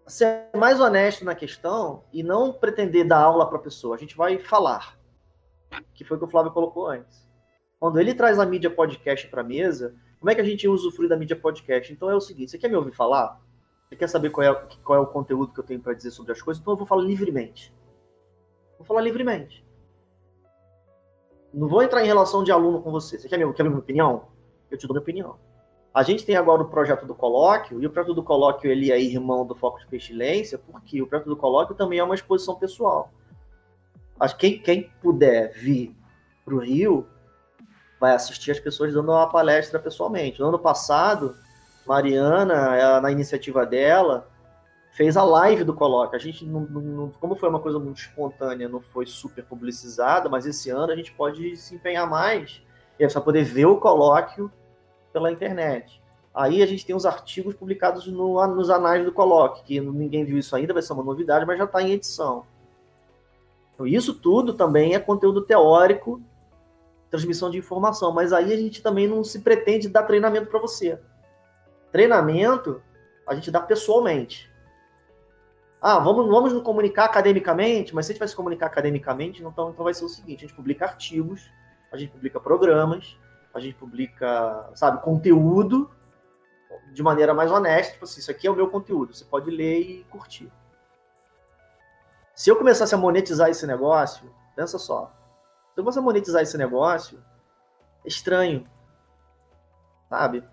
ser 0.07 0.49
mais 0.57 0.81
honesto 0.81 1.27
na 1.27 1.35
questão 1.35 2.05
e 2.11 2.23
não 2.23 2.55
pretender 2.55 3.07
dar 3.07 3.19
aula 3.19 3.47
para 3.47 3.59
a 3.59 3.63
pessoa. 3.63 3.95
A 3.95 3.99
gente 3.99 4.17
vai 4.17 4.39
falar, 4.39 4.99
que 5.93 6.05
foi 6.05 6.17
o 6.17 6.21
que 6.21 6.25
o 6.25 6.31
Flávio 6.31 6.53
colocou 6.53 6.89
antes. 6.89 7.29
Quando 7.79 8.01
ele 8.01 8.15
traz 8.15 8.39
a 8.39 8.47
mídia 8.47 8.71
podcast 8.71 9.29
para 9.29 9.43
a 9.43 9.45
mesa, 9.45 9.95
como 10.19 10.31
é 10.31 10.35
que 10.35 10.41
a 10.41 10.45
gente 10.45 10.67
usufrui 10.67 11.07
da 11.07 11.19
mídia 11.19 11.37
podcast? 11.37 11.93
Então 11.93 12.09
é 12.09 12.15
o 12.15 12.21
seguinte: 12.21 12.51
você 12.51 12.59
quer 12.59 12.69
me 12.69 12.77
ouvir 12.77 12.93
falar? 12.93 13.39
Você 13.91 13.97
quer 13.97 14.09
saber 14.09 14.31
qual 14.31 14.47
é, 14.47 14.55
qual 14.83 14.99
é 14.99 15.03
o 15.03 15.07
conteúdo 15.07 15.53
que 15.53 15.61
eu 15.61 15.65
tenho 15.65 15.81
para 15.81 15.93
dizer 15.93 16.13
sobre 16.13 16.33
as 16.33 16.41
coisas? 16.41 16.63
Então 16.63 16.73
eu 16.73 16.79
vou 16.79 16.87
falar 16.87 17.03
livremente. 17.03 17.75
Vou 18.79 18.87
falar 18.87 19.03
livremente. 19.03 19.64
Não 21.55 21.69
vou 21.69 21.83
entrar 21.83 22.03
em 22.03 22.07
relação 22.07 22.43
de 22.43 22.51
aluno 22.51 22.83
com 22.83 22.91
você. 22.91 23.17
Você 23.17 23.29
quer 23.29 23.39
quer 23.53 23.63
minha 23.63 23.79
opinião? 23.79 24.25
Eu 24.71 24.77
te 24.77 24.87
dou 24.89 24.95
minha 24.95 25.03
opinião. 25.03 25.37
A 25.95 26.03
gente 26.03 26.27
tem 26.27 26.35
agora 26.35 26.63
o 26.63 26.69
projeto 26.69 27.07
do 27.07 27.15
colóquio, 27.15 27.81
e 27.81 27.87
o 27.87 27.91
projeto 27.91 28.13
do 28.13 28.23
colóquio 28.25 28.69
ele 28.69 28.91
é 28.91 29.01
irmão 29.01 29.47
do 29.47 29.55
Foco 29.55 29.79
de 29.79 29.87
Pestilência, 29.87 30.59
porque 30.59 31.01
o 31.01 31.07
projeto 31.07 31.29
do 31.29 31.37
colóquio 31.37 31.77
também 31.77 32.01
é 32.01 32.05
uma 32.05 32.17
exposição 32.17 32.57
pessoal. 32.57 33.13
Acho 34.19 34.37
que 34.37 34.59
quem, 34.59 34.91
puder 35.01 35.53
vir 35.53 35.95
para 36.45 36.55
o 36.55 36.59
Rio 36.59 37.07
vai 38.01 38.13
assistir 38.13 38.51
as 38.51 38.59
pessoas 38.59 38.93
dando 38.93 39.13
uma 39.13 39.29
palestra 39.29 39.79
pessoalmente. 39.79 40.41
No 40.41 40.49
ano 40.49 40.59
passado, 40.59 41.37
Mariana, 41.87 43.01
na 43.01 43.13
iniciativa 43.13 43.65
dela, 43.65 44.29
fez 44.95 45.17
a 45.17 45.25
live 45.25 45.65
do 45.65 45.75
Coloca. 45.75 46.17
A 46.17 46.21
gente, 46.21 46.47
não, 46.47 46.61
não, 46.61 47.11
como 47.21 47.35
foi 47.35 47.49
uma 47.49 47.59
coisa 47.59 47.81
muito 47.81 47.99
espontânea, 47.99 48.69
não 48.69 48.81
foi 48.81 49.05
super 49.07 49.45
publicizada, 49.45 50.29
mas 50.29 50.47
esse 50.47 50.71
ano 50.71 50.93
a 50.93 50.97
gente 50.97 51.13
pode 51.13 51.57
se 51.57 51.75
empenhar 51.75 52.09
mais 52.09 52.63
e 52.99 53.05
é 53.05 53.09
só 53.09 53.21
poder 53.21 53.43
ver 53.43 53.67
o 53.67 53.79
colóquio 53.79 54.51
pela 55.13 55.33
internet. 55.33 56.01
Aí 56.33 56.63
a 56.63 56.67
gente 56.67 56.87
tem 56.87 56.95
os 56.95 57.05
artigos 57.05 57.57
publicados 57.57 58.07
no, 58.07 58.47
nos 58.47 58.71
anais 58.71 59.05
do 59.05 59.13
colóquio, 59.13 59.65
que 59.65 59.81
ninguém 59.81 60.25
viu 60.25 60.39
isso 60.39 60.55
ainda, 60.55 60.73
vai 60.73 60.83
ser 60.83 60.93
uma 60.93 61.03
novidade, 61.03 61.45
mas 61.45 61.59
já 61.59 61.65
está 61.65 61.83
em 61.83 61.91
edição. 61.91 62.47
Então, 63.75 63.89
isso 63.89 64.15
tudo 64.15 64.55
também 64.55 64.95
é 64.95 65.01
conteúdo 65.01 65.43
teórico, 65.43 66.23
transmissão 67.11 67.51
de 67.51 67.59
informação, 67.59 68.13
mas 68.13 68.33
aí 68.33 68.53
a 68.53 68.57
gente 68.57 68.81
também 68.81 69.09
não 69.09 69.25
se 69.25 69.41
pretende 69.41 69.89
dar 69.89 70.05
treinamento 70.05 70.47
para 70.47 70.61
você. 70.61 71.01
Treinamento 71.91 72.81
a 73.27 73.35
gente 73.35 73.51
dá 73.51 73.61
pessoalmente. 73.61 74.54
Ah, 75.87 75.99
vamos, 75.99 76.27
vamos 76.29 76.51
nos 76.51 76.63
comunicar 76.63 77.05
academicamente, 77.05 77.95
mas 77.95 78.07
se 78.07 78.13
a 78.13 78.15
gente 78.15 78.19
vai 78.19 78.29
se 78.29 78.35
comunicar 78.35 78.65
academicamente, 78.65 79.43
então, 79.43 79.69
então 79.69 79.85
vai 79.85 79.93
ser 79.93 80.07
o 80.07 80.09
seguinte: 80.09 80.39
a 80.39 80.49
gente 80.49 80.57
publica 80.57 80.87
artigos, 80.87 81.51
a 81.93 81.99
gente 81.99 82.11
publica 82.11 82.41
programas, 82.41 83.19
a 83.53 83.61
gente 83.61 83.75
publica, 83.75 84.71
sabe, 84.75 85.03
conteúdo 85.03 85.91
de 86.91 87.03
maneira 87.03 87.35
mais 87.35 87.53
honesta. 87.53 87.93
Tipo 87.93 88.05
assim, 88.07 88.21
isso 88.21 88.31
aqui 88.31 88.47
é 88.47 88.51
o 88.51 88.57
meu 88.57 88.71
conteúdo, 88.71 89.13
você 89.13 89.27
pode 89.27 89.51
ler 89.51 89.81
e 89.81 90.05
curtir. 90.05 90.51
Se 92.35 92.49
eu 92.49 92.57
começasse 92.57 92.95
a 92.95 92.99
monetizar 92.99 93.51
esse 93.51 93.67
negócio, 93.67 94.35
pensa 94.57 94.79
só. 94.79 95.13
Se 95.75 95.81
eu 95.81 95.85
começasse 95.85 95.99
a 95.99 96.03
monetizar 96.03 96.41
esse 96.41 96.57
negócio, 96.57 97.23
é 98.03 98.09
estranho. 98.09 98.67
Sabe? 100.09 100.49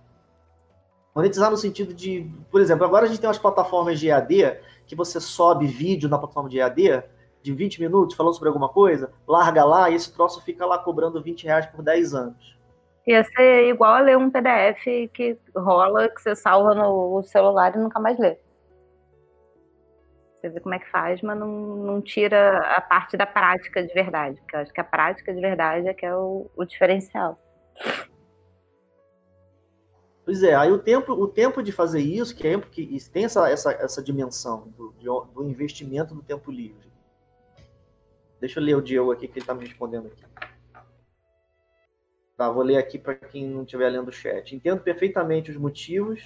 Monetizar 1.13 1.51
no 1.51 1.57
sentido 1.57 1.93
de, 1.93 2.29
por 2.49 2.61
exemplo, 2.61 2.85
agora 2.85 3.05
a 3.05 3.07
gente 3.07 3.19
tem 3.19 3.27
umas 3.27 3.37
plataformas 3.37 3.99
de 3.99 4.07
EAD 4.07 4.59
que 4.87 4.95
você 4.95 5.19
sobe 5.19 5.67
vídeo 5.67 6.09
na 6.09 6.17
plataforma 6.17 6.49
de 6.49 6.59
EAD 6.59 7.03
de 7.41 7.53
20 7.53 7.81
minutos 7.81 8.15
falando 8.15 8.33
sobre 8.33 8.49
alguma 8.49 8.69
coisa, 8.69 9.11
larga 9.27 9.65
lá 9.65 9.89
e 9.89 9.95
esse 9.95 10.13
troço 10.13 10.41
fica 10.41 10.65
lá 10.65 10.77
cobrando 10.77 11.21
20 11.21 11.43
reais 11.43 11.65
por 11.65 11.83
10 11.83 12.13
anos. 12.13 12.57
Ia 13.07 13.23
ser 13.23 13.67
igual 13.67 13.93
a 13.93 13.99
ler 13.99 14.17
um 14.17 14.29
PDF 14.29 15.09
que 15.13 15.37
rola, 15.55 16.07
que 16.07 16.21
você 16.21 16.35
salva 16.35 16.75
no 16.75 17.21
celular 17.23 17.75
e 17.75 17.79
nunca 17.79 17.99
mais 17.99 18.17
lê. 18.19 18.37
Você 20.35 20.49
vê 20.49 20.59
como 20.59 20.75
é 20.75 20.79
que 20.79 20.89
faz, 20.89 21.21
mas 21.21 21.37
não, 21.37 21.47
não 21.47 22.01
tira 22.01 22.59
a 22.75 22.81
parte 22.81 23.17
da 23.17 23.25
prática 23.25 23.85
de 23.85 23.93
verdade. 23.93 24.39
Porque 24.41 24.55
eu 24.55 24.59
acho 24.59 24.73
que 24.73 24.81
a 24.81 24.83
prática 24.83 25.33
de 25.33 25.41
verdade 25.41 25.87
é 25.87 25.93
que 25.93 26.05
é 26.05 26.15
o, 26.15 26.49
o 26.55 26.65
diferencial. 26.65 27.39
Pois 30.31 30.43
é, 30.43 30.55
aí 30.55 30.71
o 30.71 30.79
tempo, 30.79 31.11
o 31.11 31.27
tempo 31.27 31.61
de 31.61 31.73
fazer 31.73 31.99
isso, 31.99 32.33
que 32.33 32.47
é 32.47 32.57
que 32.57 32.97
tem 33.11 33.25
essa, 33.25 33.49
essa, 33.49 33.73
essa 33.73 34.01
dimensão 34.01 34.73
do, 34.77 34.93
do 35.25 35.43
investimento 35.43 36.15
do 36.15 36.21
tempo 36.21 36.49
livre. 36.49 36.89
Deixa 38.39 38.57
eu 38.57 38.63
ler 38.63 38.77
o 38.77 38.81
Diego 38.81 39.11
aqui 39.11 39.27
que 39.27 39.33
ele 39.33 39.43
está 39.43 39.53
me 39.53 39.65
respondendo 39.65 40.07
aqui. 40.07 40.23
Tá, 42.37 42.49
vou 42.49 42.63
ler 42.63 42.77
aqui 42.77 42.97
para 42.97 43.13
quem 43.13 43.45
não 43.45 43.63
estiver 43.63 43.89
lendo 43.89 44.07
o 44.07 44.13
chat. 44.13 44.55
Entendo 44.55 44.81
perfeitamente 44.81 45.51
os 45.51 45.57
motivos, 45.57 46.23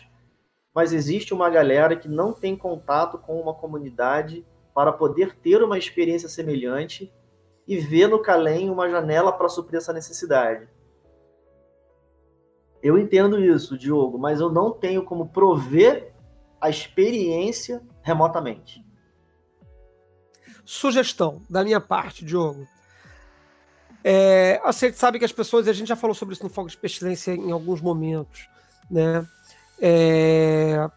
mas 0.72 0.94
existe 0.94 1.34
uma 1.34 1.50
galera 1.50 1.96
que 1.96 2.08
não 2.08 2.32
tem 2.32 2.56
contato 2.56 3.18
com 3.18 3.42
uma 3.42 3.56
comunidade 3.56 4.46
para 4.72 4.94
poder 4.94 5.36
ter 5.38 5.64
uma 5.64 5.80
experiência 5.80 6.30
semelhante 6.30 7.12
e 7.68 7.76
ver 7.80 8.08
no 8.08 8.22
Calem 8.22 8.70
uma 8.70 8.88
janela 8.88 9.32
para 9.32 9.50
suprir 9.50 9.80
essa 9.80 9.92
necessidade. 9.92 10.75
Eu 12.86 13.00
entendo 13.00 13.44
isso, 13.44 13.76
Diogo, 13.76 14.16
mas 14.16 14.40
eu 14.40 14.52
não 14.52 14.70
tenho 14.70 15.04
como 15.04 15.28
prover 15.28 16.14
a 16.62 16.70
experiência 16.70 17.82
remotamente. 18.04 18.86
Sugestão 20.64 21.42
da 21.50 21.64
minha 21.64 21.82
parte, 21.82 22.24
Diogo. 22.24 22.68
É, 24.04 24.62
a 24.64 24.72
gente 24.72 25.00
sabe 25.00 25.18
que 25.18 25.26
as 25.26 25.32
pessoas, 25.32 25.68
a 25.68 25.74
gente 25.74 25.88
já 25.88 25.96
falou 25.96 26.14
sobre 26.14 26.36
isso 26.36 26.44
no 26.44 26.50
Fogo 26.52 26.70
de 26.70 26.78
Pestilência 26.78 27.32
em 27.34 27.52
alguns 27.52 27.82
momentos, 27.82 28.48
né? 28.88 29.28
É, 29.82 30.88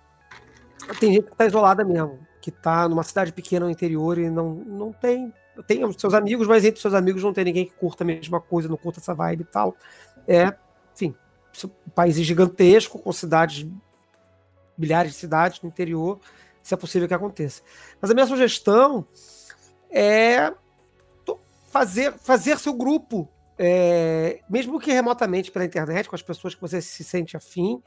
tem 1.01 1.15
gente 1.15 1.24
que 1.24 1.32
está 1.32 1.47
isolada 1.47 1.86
mesmo, 1.86 2.19
que 2.43 2.51
está 2.51 2.86
numa 2.86 3.02
cidade 3.02 3.32
pequena 3.32 3.65
no 3.65 3.73
interior 3.73 4.19
e 4.19 4.28
não, 4.28 4.56
não 4.56 4.93
tem. 4.93 5.32
Tem 5.66 5.90
seus 5.94 6.12
amigos, 6.12 6.47
mas 6.47 6.66
entre 6.66 6.82
seus 6.82 6.93
amigos 6.93 7.24
não 7.24 7.32
tem 7.32 7.44
ninguém 7.44 7.65
que 7.65 7.73
curta 7.73 8.05
a 8.05 8.06
mesma 8.06 8.43
coisa, 8.43 8.69
não 8.69 8.77
curta 8.77 9.01
essa 9.01 9.15
vibe 9.15 9.40
e 9.40 9.47
tal. 9.47 9.74
É, 10.27 10.55
enfim, 10.94 11.16
um 11.65 11.91
país 11.91 12.16
gigantesco, 12.16 12.99
com 12.99 13.12
cidades, 13.12 13.66
milhares 14.77 15.12
de 15.12 15.19
cidades 15.19 15.61
no 15.61 15.69
interior, 15.69 16.20
se 16.62 16.75
é 16.75 16.77
possível 16.77 17.09
que 17.09 17.15
aconteça. 17.15 17.62
Mas 18.01 18.11
a 18.11 18.15
minha 18.15 18.27
sugestão 18.27 19.07
é 19.91 20.53
fazer, 21.70 22.12
fazer 22.15 22.59
seu 22.59 22.75
grupo, 22.75 23.29
é, 23.59 24.41
mesmo 24.49 24.79
que 24.79 24.93
remotamente 24.93 25.51
pela 25.51 25.65
internet, 25.65 26.09
com 26.09 26.15
as 26.15 26.23
pessoas 26.23 26.55
que 26.55 26.61
você 26.61 26.81
se 26.81 27.03
sente 27.05 27.37
afim. 27.37 27.83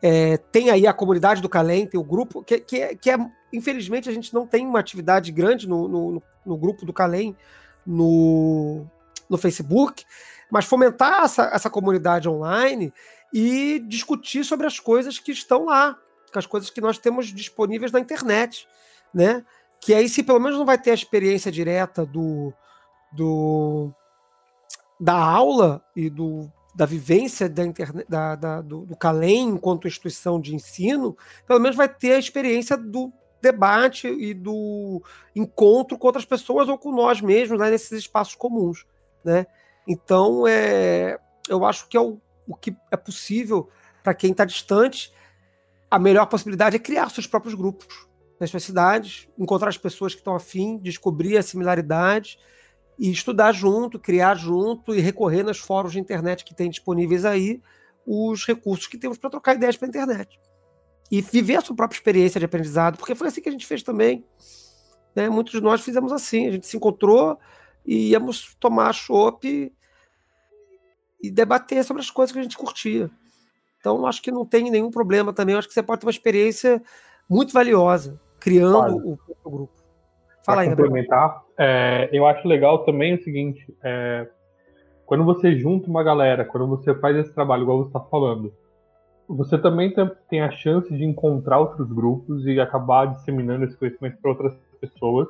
É, 0.00 0.36
tem 0.36 0.70
aí 0.70 0.86
a 0.86 0.92
comunidade 0.92 1.42
do 1.42 1.48
Calem, 1.48 1.86
tem 1.86 1.98
o 1.98 2.04
grupo, 2.04 2.42
que, 2.42 2.60
que, 2.60 2.80
é, 2.80 2.94
que 2.94 3.10
é, 3.10 3.16
infelizmente, 3.52 4.08
a 4.08 4.12
gente 4.12 4.32
não 4.32 4.46
tem 4.46 4.66
uma 4.66 4.78
atividade 4.78 5.32
grande 5.32 5.68
no, 5.68 5.88
no, 5.88 6.22
no 6.46 6.56
grupo 6.56 6.86
do 6.86 6.92
Calem 6.92 7.36
no, 7.84 8.86
no 9.28 9.36
Facebook, 9.36 10.04
mas 10.50 10.64
fomentar 10.64 11.24
essa, 11.24 11.50
essa 11.52 11.70
comunidade 11.70 12.28
online 12.28 12.92
e 13.32 13.82
discutir 13.86 14.44
sobre 14.44 14.66
as 14.66 14.80
coisas 14.80 15.18
que 15.18 15.32
estão 15.32 15.64
lá, 15.64 15.96
as 16.34 16.46
coisas 16.46 16.70
que 16.70 16.80
nós 16.80 16.98
temos 16.98 17.26
disponíveis 17.26 17.92
na 17.92 18.00
internet, 18.00 18.66
né? 19.12 19.44
Que 19.80 19.94
aí, 19.94 20.08
se 20.08 20.22
pelo 20.22 20.40
menos 20.40 20.58
não 20.58 20.66
vai 20.66 20.78
ter 20.78 20.90
a 20.90 20.94
experiência 20.94 21.52
direta 21.52 22.04
do, 22.04 22.52
do 23.12 23.92
da 24.98 25.14
aula 25.14 25.82
e 25.94 26.10
do, 26.10 26.50
da 26.74 26.84
vivência 26.84 27.48
da 27.48 27.64
internet, 27.64 28.06
da, 28.08 28.34
da, 28.34 28.60
do, 28.60 28.84
do 28.86 28.96
Calem 28.96 29.50
enquanto 29.50 29.86
instituição 29.86 30.40
de 30.40 30.54
ensino, 30.54 31.16
pelo 31.46 31.60
menos 31.60 31.76
vai 31.76 31.88
ter 31.88 32.14
a 32.14 32.18
experiência 32.18 32.76
do 32.76 33.12
debate 33.40 34.08
e 34.08 34.34
do 34.34 35.02
encontro 35.34 35.96
com 35.96 36.06
outras 36.08 36.24
pessoas 36.24 36.68
ou 36.68 36.76
com 36.76 36.92
nós 36.92 37.20
mesmos 37.20 37.58
né, 37.58 37.70
nesses 37.70 37.92
espaços 37.92 38.34
comuns. 38.34 38.84
Né? 39.24 39.46
Então, 39.88 40.46
é, 40.46 41.18
eu 41.48 41.64
acho 41.64 41.88
que 41.88 41.96
é 41.96 42.00
o, 42.00 42.20
o 42.46 42.54
que 42.54 42.76
é 42.90 42.96
possível 42.96 43.70
para 44.02 44.12
quem 44.12 44.32
está 44.32 44.44
distante. 44.44 45.10
A 45.90 45.98
melhor 45.98 46.26
possibilidade 46.26 46.76
é 46.76 46.78
criar 46.78 47.10
seus 47.10 47.26
próprios 47.26 47.54
grupos 47.54 48.06
nas 48.38 48.50
suas 48.50 48.62
cidades, 48.62 49.26
encontrar 49.38 49.70
as 49.70 49.78
pessoas 49.78 50.14
que 50.14 50.20
estão 50.20 50.36
afim, 50.36 50.76
descobrir 50.76 51.38
as 51.38 51.46
similaridades 51.46 52.38
e 52.98 53.10
estudar 53.10 53.52
junto, 53.52 53.98
criar 53.98 54.34
junto 54.34 54.94
e 54.94 55.00
recorrer 55.00 55.42
nos 55.42 55.58
fóruns 55.58 55.92
de 55.92 56.00
internet 56.00 56.44
que 56.44 56.54
tem 56.54 56.68
disponíveis 56.68 57.24
aí 57.24 57.60
os 58.06 58.46
recursos 58.46 58.86
que 58.86 58.98
temos 58.98 59.18
para 59.18 59.30
trocar 59.30 59.54
ideias 59.54 59.76
pela 59.76 59.88
internet. 59.88 60.38
E 61.10 61.22
viver 61.22 61.56
a 61.56 61.60
sua 61.62 61.74
própria 61.74 61.96
experiência 61.96 62.38
de 62.38 62.44
aprendizado, 62.44 62.98
porque 62.98 63.14
foi 63.14 63.28
assim 63.28 63.40
que 63.40 63.48
a 63.48 63.52
gente 63.52 63.66
fez 63.66 63.82
também. 63.82 64.24
Né? 65.16 65.28
Muitos 65.30 65.52
de 65.52 65.60
nós 65.60 65.80
fizemos 65.80 66.12
assim, 66.12 66.46
a 66.46 66.50
gente 66.52 66.66
se 66.66 66.76
encontrou 66.76 67.38
e 67.86 68.10
íamos 68.10 68.54
tomar 68.60 68.92
chopp 68.92 69.72
e, 71.22 71.30
debater 71.30 71.84
sobre 71.84 72.02
as 72.02 72.10
coisas 72.10 72.32
que 72.32 72.38
a 72.38 72.42
gente 72.42 72.56
curtia. 72.56 73.10
Então, 73.80 74.06
acho 74.06 74.22
que 74.22 74.30
não 74.30 74.44
tem 74.44 74.70
nenhum 74.70 74.90
problema 74.90 75.32
também. 75.32 75.54
acho 75.54 75.68
que 75.68 75.74
você 75.74 75.82
pode 75.82 76.00
ter 76.00 76.06
uma 76.06 76.10
experiência 76.10 76.82
muito 77.28 77.52
valiosa 77.52 78.20
criando 78.40 78.78
vale. 78.78 78.94
o, 78.94 79.18
o 79.44 79.50
grupo. 79.50 79.72
Fala 80.44 80.62
aí, 80.62 80.68
complementar, 80.70 81.42
é, 81.58 82.08
eu 82.12 82.26
acho 82.26 82.48
legal 82.48 82.84
também 82.84 83.14
o 83.14 83.22
seguinte: 83.22 83.66
é, 83.82 84.26
quando 85.04 85.24
você 85.24 85.56
junta 85.56 85.90
uma 85.90 86.02
galera, 86.02 86.44
quando 86.44 86.66
você 86.66 86.94
faz 86.94 87.16
esse 87.16 87.32
trabalho, 87.34 87.62
igual 87.62 87.78
você 87.78 87.88
está 87.88 88.00
falando, 88.00 88.52
você 89.28 89.58
também 89.58 89.92
tem 90.28 90.40
a 90.40 90.50
chance 90.50 90.88
de 90.94 91.04
encontrar 91.04 91.58
outros 91.58 91.92
grupos 91.92 92.46
e 92.46 92.58
acabar 92.58 93.06
disseminando 93.06 93.64
esse 93.64 93.76
conhecimento 93.76 94.16
para 94.22 94.30
outras 94.30 94.54
pessoas. 94.80 95.28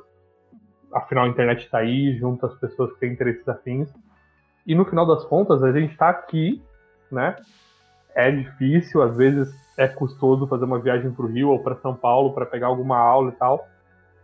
Afinal, 0.93 1.25
a 1.25 1.27
internet 1.27 1.65
está 1.65 1.79
aí, 1.79 2.15
junto 2.17 2.45
às 2.45 2.55
pessoas 2.55 2.93
que 2.93 2.99
têm 3.01 3.11
interesses 3.11 3.47
afins. 3.47 3.89
E 4.65 4.75
no 4.75 4.85
final 4.85 5.05
das 5.05 5.23
contas, 5.25 5.63
a 5.63 5.71
gente 5.71 5.91
está 5.91 6.09
aqui, 6.09 6.61
né? 7.11 7.35
É 8.15 8.29
difícil, 8.31 9.01
às 9.01 9.15
vezes 9.15 9.53
é 9.77 9.87
custoso 9.87 10.47
fazer 10.47 10.65
uma 10.65 10.79
viagem 10.79 11.11
para 11.11 11.25
o 11.25 11.27
Rio 11.27 11.49
ou 11.49 11.63
para 11.63 11.75
São 11.77 11.95
Paulo 11.95 12.33
para 12.33 12.45
pegar 12.45 12.67
alguma 12.67 12.97
aula 12.97 13.29
e 13.29 13.35
tal 13.35 13.65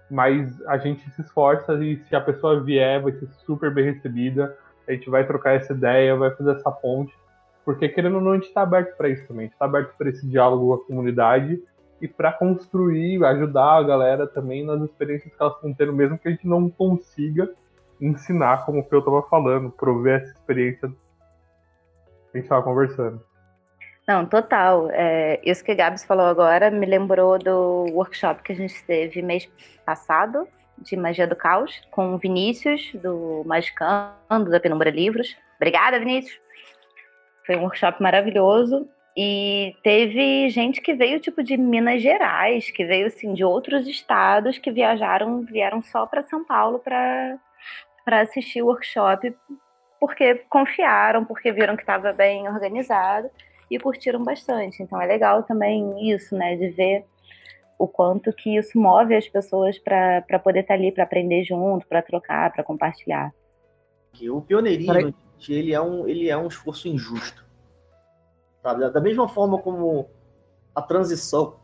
mas 0.10 0.62
a 0.68 0.78
gente 0.78 1.10
se 1.12 1.22
esforça 1.22 1.74
e 1.84 1.98
se 2.06 2.16
a 2.16 2.22
pessoa 2.22 2.62
vier, 2.62 3.02
vai 3.02 3.12
ser 3.14 3.28
super 3.46 3.74
bem 3.74 3.86
recebida. 3.86 4.56
A 4.88 4.92
gente 4.92 5.10
vai 5.10 5.26
trocar 5.26 5.56
essa 5.56 5.74
ideia, 5.74 6.16
vai 6.16 6.32
fazer 6.32 6.52
essa 6.52 6.72
ponte, 6.72 7.14
porque 7.64 7.90
querendo 7.90 8.16
ou 8.16 8.22
não, 8.22 8.32
a 8.32 8.36
gente 8.36 8.48
está 8.48 8.62
aberto 8.62 8.96
para 8.96 9.10
isso 9.10 9.28
também. 9.28 9.46
A 9.46 9.48
gente 9.48 9.54
está 9.54 9.66
aberto 9.66 9.96
para 9.98 10.10
esse 10.10 10.28
diálogo 10.28 10.68
com 10.68 10.74
a 10.84 10.86
comunidade 10.86 11.62
e 12.02 12.08
para 12.08 12.32
construir, 12.32 13.24
ajudar 13.24 13.78
a 13.78 13.84
galera 13.84 14.28
também 14.28 14.64
nas 14.64 14.82
experiências 14.82 15.34
que 15.34 15.42
elas 15.42 15.56
estão 15.56 15.74
tendo, 15.74 15.94
mesmo 15.94 16.20
que 16.20 16.28
a 16.28 16.32
gente 16.32 16.48
não 16.48 16.70
consiga 16.70 17.50
ensinar, 18.02 18.66
como 18.66 18.80
o 18.80 18.84
Peu 18.84 19.00
estava 19.00 19.22
falando, 19.24 19.72
prover 19.72 20.22
essa 20.22 20.32
experiência 20.32 20.90
que 20.90 20.96
a 22.34 22.38
gente 22.38 22.46
estava 22.46 22.64
conversando. 22.64 23.24
Não, 24.08 24.26
total. 24.26 24.90
É, 24.92 25.40
isso 25.44 25.64
que 25.64 25.74
Gabs 25.74 26.04
falou 26.04 26.28
agora 26.28 26.70
me 26.70 26.86
lembrou 26.86 27.40
do 27.40 27.86
workshop 27.92 28.44
que 28.44 28.52
a 28.52 28.56
gente 28.56 28.84
teve 28.86 29.22
mês 29.22 29.50
passado, 29.86 30.48
de 30.78 30.96
Magia 30.96 31.26
do 31.26 31.36
Caos, 31.36 31.82
com 31.90 32.14
o 32.14 32.18
Vinícius, 32.18 32.92
do 32.96 33.44
Magicando, 33.46 34.52
da 34.52 34.60
Penumbra 34.60 34.90
Livros. 34.90 35.36
Obrigada, 35.56 36.00
Vinícius! 36.00 36.40
Foi 37.46 37.56
um 37.56 37.62
workshop 37.62 38.02
maravilhoso. 38.02 38.88
E 39.18 39.74
teve 39.82 40.50
gente 40.50 40.82
que 40.82 40.94
veio, 40.94 41.22
tipo, 41.22 41.42
de 41.42 41.56
Minas 41.56 42.02
Gerais, 42.02 42.70
que 42.70 42.84
veio, 42.84 43.08
assim, 43.08 43.34
de 43.34 43.46
outros 43.46 43.88
estados, 43.88 44.58
que 44.58 44.70
viajaram, 44.72 45.42
vieram 45.42 45.82
só 45.82 46.06
para 46.06 46.28
São 46.28 46.44
Paulo 46.44 46.80
para 46.80 47.38
assistir 48.06 48.62
o 48.62 48.68
workshop, 48.68 49.36
porque 50.00 50.36
confiaram, 50.50 51.26
porque 51.26 51.52
viram 51.52 51.76
que 51.76 51.84
estava 51.84 52.14
bem 52.14 52.48
organizado 52.48 53.30
e 53.70 53.80
curtiram 53.80 54.24
bastante. 54.24 54.84
Então 54.84 55.02
é 55.02 55.06
legal 55.06 55.44
também 55.44 56.10
isso, 56.12 56.36
né, 56.36 56.56
de 56.56 56.70
ver 56.70 57.06
o 57.78 57.88
quanto 57.88 58.32
que 58.32 58.56
isso 58.56 58.80
move 58.80 59.16
as 59.16 59.28
pessoas 59.28 59.78
para 59.80 60.22
poder 60.44 60.62
estar 60.62 60.74
tá 60.76 60.80
ali, 60.80 60.92
para 60.92 61.04
aprender 61.04 61.44
junto, 61.44 61.88
para 61.88 62.02
trocar, 62.02 62.52
para 62.54 62.64
compartilhar. 62.64 63.34
O 64.30 64.42
pioneirismo, 64.42 65.14
ele 65.50 65.74
é 65.74 65.82
um, 65.82 66.08
ele 66.08 66.30
é 66.30 66.38
um 66.38 66.48
esforço 66.48 66.88
injusto. 66.88 67.46
Sabe? 68.62 68.90
Da 68.90 69.02
mesma 69.02 69.28
forma 69.28 69.60
como 69.60 70.10
a 70.74 70.82
transição 70.82 71.60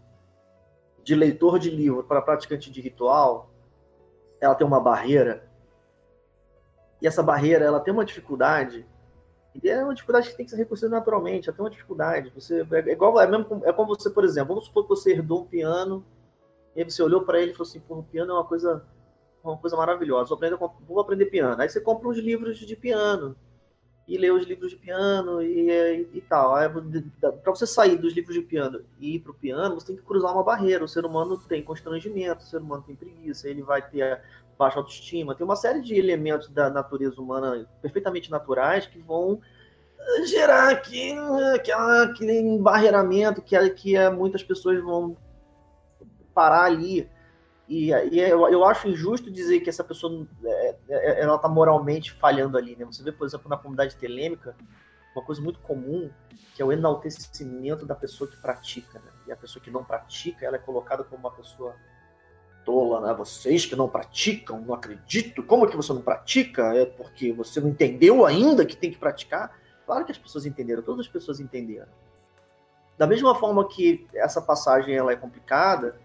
de 1.04 1.16
leitor 1.16 1.58
de 1.58 1.70
livro 1.70 2.04
para 2.04 2.22
praticante 2.22 2.70
de 2.72 2.82
ritual, 2.82 3.50
ela 4.40 4.56
tem 4.56 4.68
uma 4.68 4.80
barreira. 4.80 5.50
E 7.02 7.07
essa 7.07 7.23
barreira, 7.23 7.65
ela 7.65 7.80
tem 7.80 7.94
uma 7.94 8.06
dificuldade 8.06 8.86
e 9.53 9.69
é 9.69 9.84
uma 9.84 9.94
dificuldade 9.94 10.30
que 10.30 10.38
tem 10.38 10.45
que 10.45 10.52
ser 10.52 10.57
reconhecida 10.57 10.90
naturalmente, 10.90 11.49
até 11.49 11.61
uma 11.61 11.69
dificuldade. 11.69 12.32
Você, 12.34 12.65
é, 12.72 12.91
igual, 12.91 13.19
é, 13.19 13.28
mesmo, 13.28 13.61
é 13.65 13.73
como 13.73 13.95
você, 13.95 14.10
por 14.10 14.23
exemplo, 14.23 14.49
vamos 14.49 14.65
supor 14.65 14.84
que 14.84 14.90
você 14.90 15.11
herdou 15.11 15.41
um 15.41 15.45
piano, 15.45 16.06
e 16.76 16.82
aí 16.82 16.90
você 16.90 17.03
olhou 17.03 17.22
para 17.23 17.41
ele 17.41 17.52
e 17.52 17.53
falou 17.53 17.68
assim, 17.68 17.82
pô, 17.82 17.95
o 17.95 18.03
piano 18.03 18.32
é 18.32 18.36
uma 18.36 18.45
coisa, 18.45 18.86
uma 19.44 19.57
coisa 19.57 19.76
maravilhosa, 19.76 20.30
vou 20.30 20.38
aprender, 20.38 20.57
vou 20.88 20.99
aprender 20.99 21.26
piano. 21.26 21.61
Aí 21.61 21.68
você 21.68 21.82
compra 21.82 22.07
uns 22.07 22.18
livros 22.18 22.57
de 22.57 22.76
piano, 22.78 23.36
e 24.07 24.18
ler 24.18 24.34
os 24.34 24.45
livros 24.45 24.72
de 24.72 24.78
piano 24.78 25.41
e, 25.41 25.69
e, 25.69 26.10
e 26.15 26.22
tal. 26.22 26.53
Para 27.44 27.56
você 27.56 27.65
sair 27.65 27.98
dos 27.98 28.14
livros 28.14 28.36
de 28.36 28.41
piano 28.41 28.84
e 28.99 29.15
ir 29.15 29.19
para 29.19 29.32
o 29.32 29.36
piano, 29.36 29.76
você 29.76 29.88
tem 29.88 29.95
que 29.95 30.02
cruzar 30.02 30.34
uma 30.34 30.44
barreira. 30.44 30.84
O 30.84 30.88
ser 30.88 31.06
humano 31.06 31.38
tem 31.38 31.64
constrangimento, 31.64 32.44
o 32.44 32.48
ser 32.48 32.57
humano 32.57 32.84
tem 32.86 32.95
preguiça, 32.95 33.48
ele 33.48 33.61
vai 33.61 33.82
ter 33.82 34.22
baixa 34.57 34.80
autoestima, 34.80 35.36
tem 35.36 35.45
uma 35.45 35.56
série 35.56 35.82
de 35.82 35.95
elementos 35.95 36.49
da 36.49 36.69
natureza 36.69 37.19
humana 37.22 37.68
perfeitamente 37.82 38.30
naturais 38.30 38.86
que 38.86 38.99
vão 38.99 39.41
gerar 40.26 40.69
aqui, 40.69 41.14
aquela, 41.56 42.03
aquele 42.03 42.40
embarreiramento 42.40 43.41
que, 43.41 43.57
que 43.72 44.10
muitas 44.10 44.44
pessoas 44.44 44.82
vão 44.82 45.15
parar 46.34 46.64
ali. 46.64 47.10
E, 47.68 47.90
e 47.90 48.19
eu, 48.19 48.48
eu, 48.49 48.65
acho 48.65 48.90
injusto 48.90 49.32
dizer 49.32 49.61
que 49.61 49.69
essa 49.69 49.84
pessoa 49.84 50.28
é, 50.44 50.76
é, 50.90 51.22
ela 51.22 51.36
está 51.36 51.48
moralmente 51.48 52.11
falhando 52.11 52.57
ali. 52.57 52.76
Né? 52.76 52.86
Você 52.86 53.02
vê, 53.02 53.11
por 53.11 53.26
exemplo, 53.26 53.49
na 53.49 53.57
comunidade 53.57 53.95
telêmica, 53.95 54.56
uma 55.15 55.23
coisa 55.23 55.41
muito 55.41 55.60
comum, 55.60 56.10
que 56.53 56.61
é 56.61 56.65
o 56.65 56.72
enaltecimento 56.72 57.86
da 57.86 57.95
pessoa 57.95 58.30
que 58.30 58.36
pratica. 58.38 58.99
Né? 58.99 59.11
E 59.28 59.32
a 59.32 59.38
pessoa 59.38 59.64
que 59.64 59.72
não 59.72 59.84
pratica, 59.84 60.45
ela 60.45 60.57
é 60.57 60.60
colocada 60.60 61.03
como 61.03 61.19
uma 61.19 61.32
pessoa 61.32 61.76
tola, 62.66 63.02
né? 63.02 63.14
Vocês 63.14 63.66
que 63.66 63.76
não 63.76 63.90
praticam, 63.90 64.62
não 64.62 64.74
acredito. 64.74 65.44
Como 65.44 65.66
é 65.66 65.70
que 65.70 65.76
você 65.76 65.94
não 65.94 66.02
pratica? 66.02 66.76
É 66.76 66.86
porque 66.86 67.32
você 67.32 67.60
não 67.60 67.70
entendeu 67.70 68.26
ainda 68.26 68.66
que 68.66 68.76
tem 68.76 68.92
que 68.92 68.98
praticar? 68.98 69.58
Claro 69.86 70.06
que 70.06 70.12
as 70.12 70.18
pessoas 70.18 70.46
entenderam, 70.46 70.82
todas 70.82 71.06
as 71.06 71.12
pessoas 71.12 71.40
entenderam. 71.40 71.88
Da 72.98 73.08
mesma 73.08 73.34
forma 73.36 73.68
que 73.68 74.08
essa 74.14 74.42
passagem 74.42 74.96
ela 74.96 75.12
é 75.12 75.16
complicada, 75.16 76.00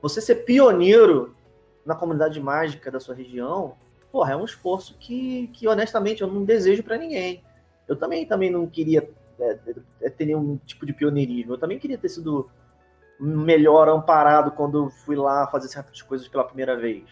você 0.00 0.20
ser 0.20 0.36
pioneiro 0.36 1.36
na 1.84 1.94
comunidade 1.94 2.40
mágica 2.40 2.90
da 2.90 3.00
sua 3.00 3.14
região, 3.14 3.76
porra, 4.10 4.32
é 4.32 4.36
um 4.36 4.44
esforço 4.44 4.96
que, 4.98 5.48
que 5.48 5.68
honestamente 5.68 6.22
eu 6.22 6.28
não 6.28 6.44
desejo 6.44 6.82
para 6.82 6.96
ninguém. 6.96 7.42
Eu 7.86 7.96
também 7.96 8.26
também 8.26 8.50
não 8.50 8.66
queria 8.66 9.08
é, 9.38 9.58
é, 10.02 10.10
ter 10.10 10.26
nenhum 10.26 10.58
tipo 10.66 10.84
de 10.84 10.92
pioneirismo. 10.92 11.54
Eu 11.54 11.58
também 11.58 11.78
queria 11.78 11.98
ter 11.98 12.08
sido 12.08 12.50
melhor 13.18 13.88
amparado 13.88 14.52
quando 14.52 14.90
fui 14.90 15.16
lá 15.16 15.46
fazer 15.48 15.68
certas 15.68 16.00
coisas 16.02 16.28
pela 16.28 16.44
primeira 16.44 16.76
vez. 16.76 17.04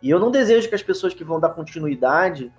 E 0.00 0.10
eu 0.10 0.18
não 0.18 0.30
desejo 0.30 0.68
que 0.68 0.74
as 0.74 0.82
pessoas 0.82 1.14
que 1.14 1.24
vão 1.24 1.40
dar 1.40 1.50
continuidade 1.50 2.52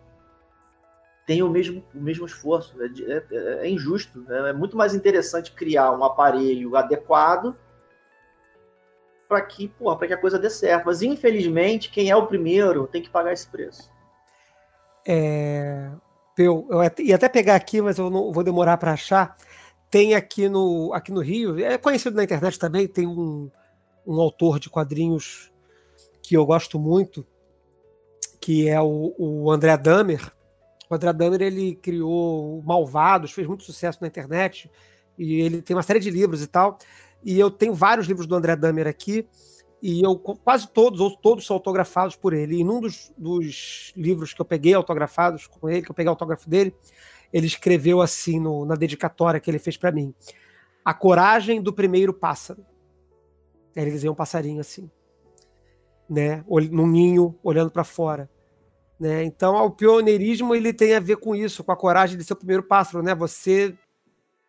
tenham 1.25 1.47
o 1.47 1.51
mesmo, 1.51 1.83
o 1.93 1.99
mesmo 1.99 2.25
esforço. 2.25 2.75
É, 2.81 2.87
é, 3.31 3.67
é 3.67 3.69
injusto. 3.69 4.21
Né? 4.21 4.49
É 4.49 4.53
muito 4.53 4.77
mais 4.77 4.93
interessante 4.93 5.51
criar 5.51 5.91
um 5.91 6.03
aparelho 6.03 6.75
adequado 6.75 7.55
para 9.27 9.41
que, 9.41 9.67
que 10.07 10.13
a 10.13 10.17
coisa 10.17 10.37
dê 10.37 10.49
certo. 10.49 10.85
Mas 10.85 11.01
infelizmente, 11.01 11.89
quem 11.89 12.09
é 12.09 12.15
o 12.15 12.27
primeiro 12.27 12.87
tem 12.87 13.01
que 13.01 13.09
pagar 13.09 13.33
esse 13.33 13.47
preço. 13.47 13.91
É, 15.07 15.89
eu, 16.37 16.67
eu 16.69 16.81
ia 16.99 17.15
até 17.15 17.29
pegar 17.29 17.55
aqui, 17.55 17.81
mas 17.81 17.97
eu 17.97 18.09
não 18.09 18.31
vou 18.31 18.43
demorar 18.43 18.77
para 18.77 18.93
achar. 18.93 19.35
Tem 19.89 20.15
aqui 20.15 20.49
no, 20.49 20.91
aqui 20.93 21.11
no 21.11 21.21
Rio, 21.21 21.59
é 21.59 21.77
conhecido 21.77 22.15
na 22.15 22.23
internet 22.23 22.59
também, 22.59 22.87
tem 22.87 23.07
um, 23.07 23.49
um 24.05 24.19
autor 24.19 24.59
de 24.59 24.69
quadrinhos 24.69 25.51
que 26.21 26.35
eu 26.35 26.45
gosto 26.45 26.79
muito, 26.79 27.25
que 28.39 28.67
é 28.67 28.81
o, 28.81 29.15
o 29.17 29.51
André 29.51 29.77
Damer. 29.77 30.31
O 30.89 30.95
André 30.95 31.13
Damer 31.13 31.41
ele 31.41 31.75
criou 31.75 32.61
Malvados, 32.63 33.31
fez 33.31 33.47
muito 33.47 33.63
sucesso 33.63 33.99
na 34.01 34.07
internet, 34.07 34.69
e 35.17 35.41
ele 35.41 35.61
tem 35.61 35.75
uma 35.75 35.83
série 35.83 35.99
de 35.99 36.09
livros 36.09 36.41
e 36.41 36.47
tal. 36.47 36.77
E 37.23 37.39
eu 37.39 37.49
tenho 37.49 37.73
vários 37.73 38.07
livros 38.07 38.27
do 38.27 38.35
André 38.35 38.55
Damer 38.55 38.87
aqui, 38.87 39.27
e 39.81 40.03
eu 40.03 40.17
quase 40.17 40.67
todos, 40.67 40.99
ou 40.99 41.15
todos 41.15 41.45
são 41.45 41.55
autografados 41.55 42.15
por 42.15 42.33
ele. 42.33 42.57
E 42.57 42.63
num 42.63 42.81
dos, 42.81 43.11
dos 43.17 43.93
livros 43.95 44.33
que 44.33 44.41
eu 44.41 44.45
peguei 44.45 44.73
autografados 44.73 45.47
com 45.47 45.69
ele, 45.69 45.81
que 45.83 45.91
eu 45.91 45.95
peguei 45.95 46.09
autógrafo 46.09 46.49
dele, 46.49 46.75
ele 47.35 47.47
escreveu 47.47 47.99
assim 47.99 48.39
no, 48.39 48.63
na 48.63 48.75
dedicatória 48.75 49.41
que 49.41 49.51
ele 49.51 49.59
fez 49.59 49.75
para 49.75 49.91
mim: 49.91 50.15
A 50.85 50.93
coragem 50.93 51.61
do 51.61 51.73
primeiro 51.73 52.13
pássaro. 52.13 52.65
Ele 53.75 53.91
desenha 53.91 54.09
um 54.09 54.15
passarinho 54.15 54.61
assim, 54.61 54.89
né, 56.09 56.45
num 56.71 56.87
ninho, 56.87 57.37
olhando 57.43 57.69
para 57.69 57.83
fora. 57.83 58.29
Né? 58.97 59.25
Então, 59.25 59.53
o 59.65 59.69
pioneirismo 59.69 60.55
ele 60.55 60.71
tem 60.71 60.95
a 60.95 60.99
ver 61.01 61.17
com 61.17 61.35
isso, 61.35 61.61
com 61.61 61.73
a 61.73 61.75
coragem 61.75 62.17
de 62.17 62.23
ser 62.23 62.31
o 62.31 62.37
primeiro 62.37 62.63
pássaro, 62.63 63.03
né? 63.03 63.13
Você 63.13 63.77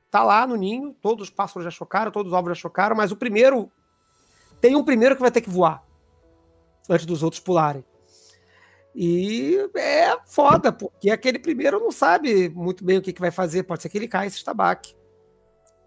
tá 0.08 0.22
lá 0.22 0.46
no 0.46 0.54
ninho, 0.54 0.94
todos 1.02 1.24
os 1.24 1.30
pássaros 1.34 1.64
já 1.64 1.70
chocaram, 1.72 2.12
todos 2.12 2.30
os 2.30 2.38
ovos 2.38 2.50
já 2.50 2.54
chocaram, 2.54 2.94
mas 2.94 3.10
o 3.10 3.16
primeiro 3.16 3.68
tem 4.60 4.76
um 4.76 4.84
primeiro 4.84 5.16
que 5.16 5.22
vai 5.22 5.32
ter 5.32 5.40
que 5.40 5.50
voar 5.50 5.84
antes 6.88 7.04
dos 7.04 7.24
outros 7.24 7.42
pularem. 7.42 7.84
E 8.98 9.58
é 9.76 10.16
foda, 10.24 10.72
porque 10.72 11.10
aquele 11.10 11.38
primeiro 11.38 11.78
não 11.78 11.92
sabe 11.92 12.48
muito 12.48 12.82
bem 12.82 12.96
o 12.96 13.02
que, 13.02 13.12
que 13.12 13.20
vai 13.20 13.30
fazer. 13.30 13.64
Pode 13.64 13.82
ser 13.82 13.90
que 13.90 13.98
ele 13.98 14.08
caia 14.08 14.26
e 14.26 14.30
se 14.30 14.38
estabaque. 14.38 14.96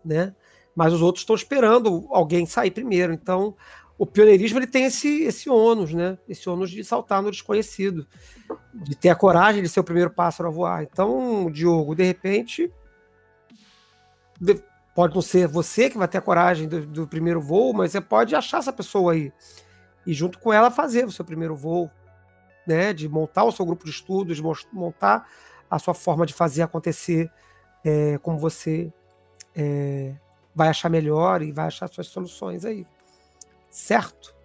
Né? 0.06 0.36
Mas 0.76 0.94
os 0.94 1.02
outros 1.02 1.23
estão 1.23 1.36
esperando 1.36 2.07
alguém 2.11 2.45
sair 2.45 2.69
primeiro. 2.69 3.11
Então, 3.11 3.56
o 3.98 4.06
pioneirismo 4.06 4.60
ele 4.60 4.68
tem 4.68 4.86
esse, 4.86 5.23
esse 5.23 5.49
ônus, 5.49 5.91
né? 5.91 6.19
Esse 6.27 6.48
ônus 6.48 6.69
de 6.69 6.84
saltar 6.84 7.23
no 7.23 7.31
desconhecido, 7.31 8.06
de 8.76 8.95
ter 8.95 9.10
a 9.10 9.15
coragem 9.15 9.64
de 9.64 9.69
ser 9.69 9.80
o 9.80 9.84
primeiro 9.84 10.11
pássaro 10.11 10.48
a 10.48 10.52
voar. 10.52 10.84
Então, 10.84 11.49
Diogo, 11.49 11.95
de 11.95 12.03
repente, 12.03 12.72
pode 14.94 15.15
não 15.15 15.22
ser 15.23 15.48
você 15.48 15.90
que 15.90 15.98
vai 15.98 16.07
ter 16.07 16.19
a 16.19 16.22
coragem 16.22 16.68
do, 16.68 16.86
do 16.86 17.07
primeiro 17.07 17.41
voo, 17.41 17.73
mas 17.73 17.91
você 17.91 17.99
pode 17.99 18.36
achar 18.36 18.60
essa 18.60 18.72
pessoa 18.72 19.14
aí 19.14 19.34
e 20.06 20.14
junto 20.14 20.40
com 20.40 20.53
ela 20.53 20.72
fazer 20.72 21.06
o 21.06 21.11
seu 21.11 21.26
primeiro 21.26 21.56
voo 21.56 21.90
né, 22.65 22.94
de 22.94 23.07
montar 23.07 23.44
o 23.44 23.52
seu 23.52 23.65
grupo 23.65 23.86
de 23.86 23.91
estudos, 23.91 24.38
de 24.38 24.44
montar 24.72 25.27
a 25.69 25.77
sua 25.77 25.94
forma 25.94 26.26
de 26.26 26.34
fazer 26.34 26.61
acontecer 26.61 27.31
é, 27.84 28.18
como 28.19 28.38
você 28.38 28.91
é, 29.56 30.14
vai 30.53 30.69
achar 30.69 30.90
melhor 30.90 31.41
e 31.41 31.52
vai 31.52 31.68
achar 31.68 31.88
suas 31.88 32.07
soluções 32.07 32.65
aí. 32.65 32.86
Certo? 33.69 34.36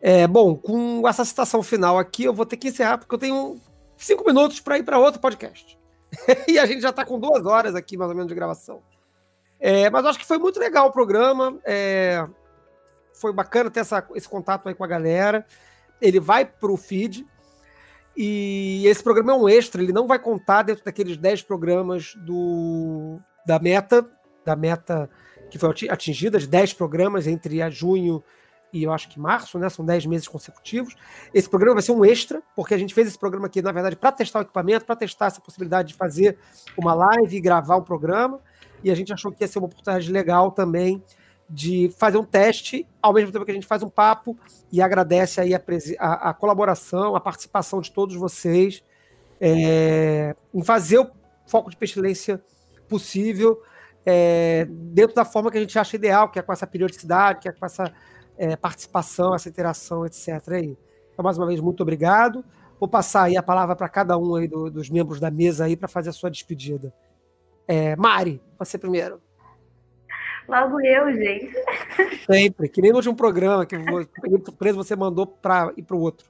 É, 0.00 0.26
bom, 0.26 0.54
com 0.54 1.08
essa 1.08 1.24
citação 1.24 1.62
final 1.62 1.98
aqui, 1.98 2.24
eu 2.24 2.34
vou 2.34 2.44
ter 2.44 2.56
que 2.56 2.68
encerrar, 2.68 2.98
porque 2.98 3.14
eu 3.14 3.18
tenho 3.18 3.56
cinco 3.96 4.24
minutos 4.26 4.60
para 4.60 4.78
ir 4.78 4.82
para 4.82 4.98
outro 4.98 5.20
podcast. 5.20 5.78
e 6.46 6.58
a 6.58 6.66
gente 6.66 6.82
já 6.82 6.90
está 6.90 7.04
com 7.04 7.18
duas 7.18 7.46
horas 7.46 7.74
aqui, 7.74 7.96
mais 7.96 8.10
ou 8.10 8.16
menos, 8.16 8.28
de 8.28 8.34
gravação. 8.34 8.82
É, 9.58 9.88
mas 9.88 10.04
acho 10.04 10.18
que 10.18 10.26
foi 10.26 10.38
muito 10.38 10.60
legal 10.60 10.88
o 10.88 10.92
programa. 10.92 11.58
É, 11.64 12.26
foi 13.14 13.32
bacana 13.32 13.70
ter 13.70 13.80
essa, 13.80 14.06
esse 14.14 14.28
contato 14.28 14.68
aí 14.68 14.74
com 14.74 14.84
a 14.84 14.86
galera 14.86 15.46
ele 16.00 16.20
vai 16.20 16.44
para 16.44 16.70
o 16.70 16.76
feed. 16.76 17.26
E 18.16 18.86
esse 18.86 19.02
programa 19.02 19.32
é 19.32 19.36
um 19.36 19.48
extra, 19.48 19.82
ele 19.82 19.92
não 19.92 20.06
vai 20.06 20.18
contar 20.18 20.62
dentro 20.62 20.82
daqueles 20.82 21.18
10 21.18 21.42
programas 21.42 22.14
do, 22.24 23.18
da 23.46 23.58
meta, 23.58 24.08
da 24.44 24.56
meta 24.56 25.10
que 25.50 25.58
foi 25.58 25.70
atingida, 25.90 26.38
de 26.38 26.46
10 26.46 26.72
programas 26.72 27.26
entre 27.26 27.70
junho 27.70 28.24
e 28.72 28.82
eu 28.82 28.92
acho 28.92 29.08
que 29.08 29.18
março, 29.18 29.58
né? 29.58 29.68
São 29.68 29.84
10 29.84 30.06
meses 30.06 30.28
consecutivos. 30.28 30.94
Esse 31.32 31.48
programa 31.48 31.76
vai 31.76 31.82
ser 31.82 31.92
um 31.92 32.04
extra, 32.04 32.42
porque 32.54 32.74
a 32.74 32.78
gente 32.78 32.94
fez 32.94 33.08
esse 33.08 33.18
programa 33.18 33.46
aqui, 33.46 33.62
na 33.62 33.72
verdade, 33.72 33.96
para 33.96 34.12
testar 34.12 34.40
o 34.40 34.42
equipamento, 34.42 34.84
para 34.84 34.96
testar 34.96 35.26
essa 35.26 35.40
possibilidade 35.40 35.88
de 35.88 35.94
fazer 35.94 36.38
uma 36.76 36.92
live 36.92 37.36
e 37.36 37.40
gravar 37.40 37.76
um 37.76 37.82
programa. 37.82 38.40
E 38.82 38.90
a 38.90 38.94
gente 38.94 39.12
achou 39.12 39.32
que 39.32 39.42
ia 39.42 39.48
ser 39.48 39.58
uma 39.58 39.66
oportunidade 39.66 40.10
legal 40.10 40.50
também 40.50 41.02
de 41.48 41.90
fazer 41.96 42.18
um 42.18 42.24
teste, 42.24 42.86
ao 43.00 43.12
mesmo 43.12 43.30
tempo 43.30 43.44
que 43.44 43.50
a 43.50 43.54
gente 43.54 43.66
faz 43.66 43.82
um 43.82 43.88
papo 43.88 44.36
e 44.72 44.82
agradece 44.82 45.40
aí 45.40 45.54
a, 45.54 45.62
a, 45.98 46.30
a 46.30 46.34
colaboração, 46.34 47.14
a 47.14 47.20
participação 47.20 47.80
de 47.80 47.92
todos 47.92 48.16
vocês 48.16 48.82
é, 49.40 50.34
em 50.52 50.62
fazer 50.62 50.98
o 50.98 51.10
foco 51.46 51.70
de 51.70 51.76
pestilência 51.76 52.42
possível 52.88 53.60
é, 54.04 54.66
dentro 54.68 55.14
da 55.16 55.24
forma 55.24 55.50
que 55.50 55.58
a 55.58 55.60
gente 55.60 55.76
acha 55.78 55.96
ideal, 55.96 56.28
que 56.28 56.38
é 56.38 56.42
com 56.42 56.52
essa 56.52 56.66
periodicidade, 56.66 57.40
que 57.40 57.48
é 57.48 57.52
com 57.52 57.66
essa 57.66 57.92
é, 58.38 58.54
participação, 58.54 59.34
essa 59.34 59.48
interação, 59.48 60.06
etc. 60.06 60.28
Aí. 60.52 60.78
Então, 61.12 61.24
mais 61.24 61.36
uma 61.36 61.46
vez, 61.46 61.60
muito 61.60 61.82
obrigado. 61.82 62.44
Vou 62.78 62.88
passar 62.88 63.24
aí 63.24 63.36
a 63.36 63.42
palavra 63.42 63.74
para 63.74 63.88
cada 63.88 64.16
um 64.16 64.36
aí 64.36 64.46
do, 64.46 64.70
dos 64.70 64.88
membros 64.88 65.18
da 65.18 65.30
mesa 65.30 65.64
aí 65.64 65.76
para 65.76 65.88
fazer 65.88 66.10
a 66.10 66.12
sua 66.12 66.30
despedida. 66.30 66.94
É, 67.66 67.96
Mari, 67.96 68.40
você 68.58 68.78
primeiro. 68.78 69.20
Logo 70.48 70.80
eu, 70.80 71.12
gente. 71.12 71.52
Sempre, 72.24 72.68
que 72.68 72.80
nem 72.80 72.90
no 72.90 72.98
último 72.98 73.16
programa 73.16 73.66
que 73.66 73.76
preso 74.58 74.76
você 74.76 74.94
mandou 74.94 75.26
para 75.26 75.72
ir 75.76 75.82
para 75.82 75.96
o 75.96 76.00
outro. 76.00 76.26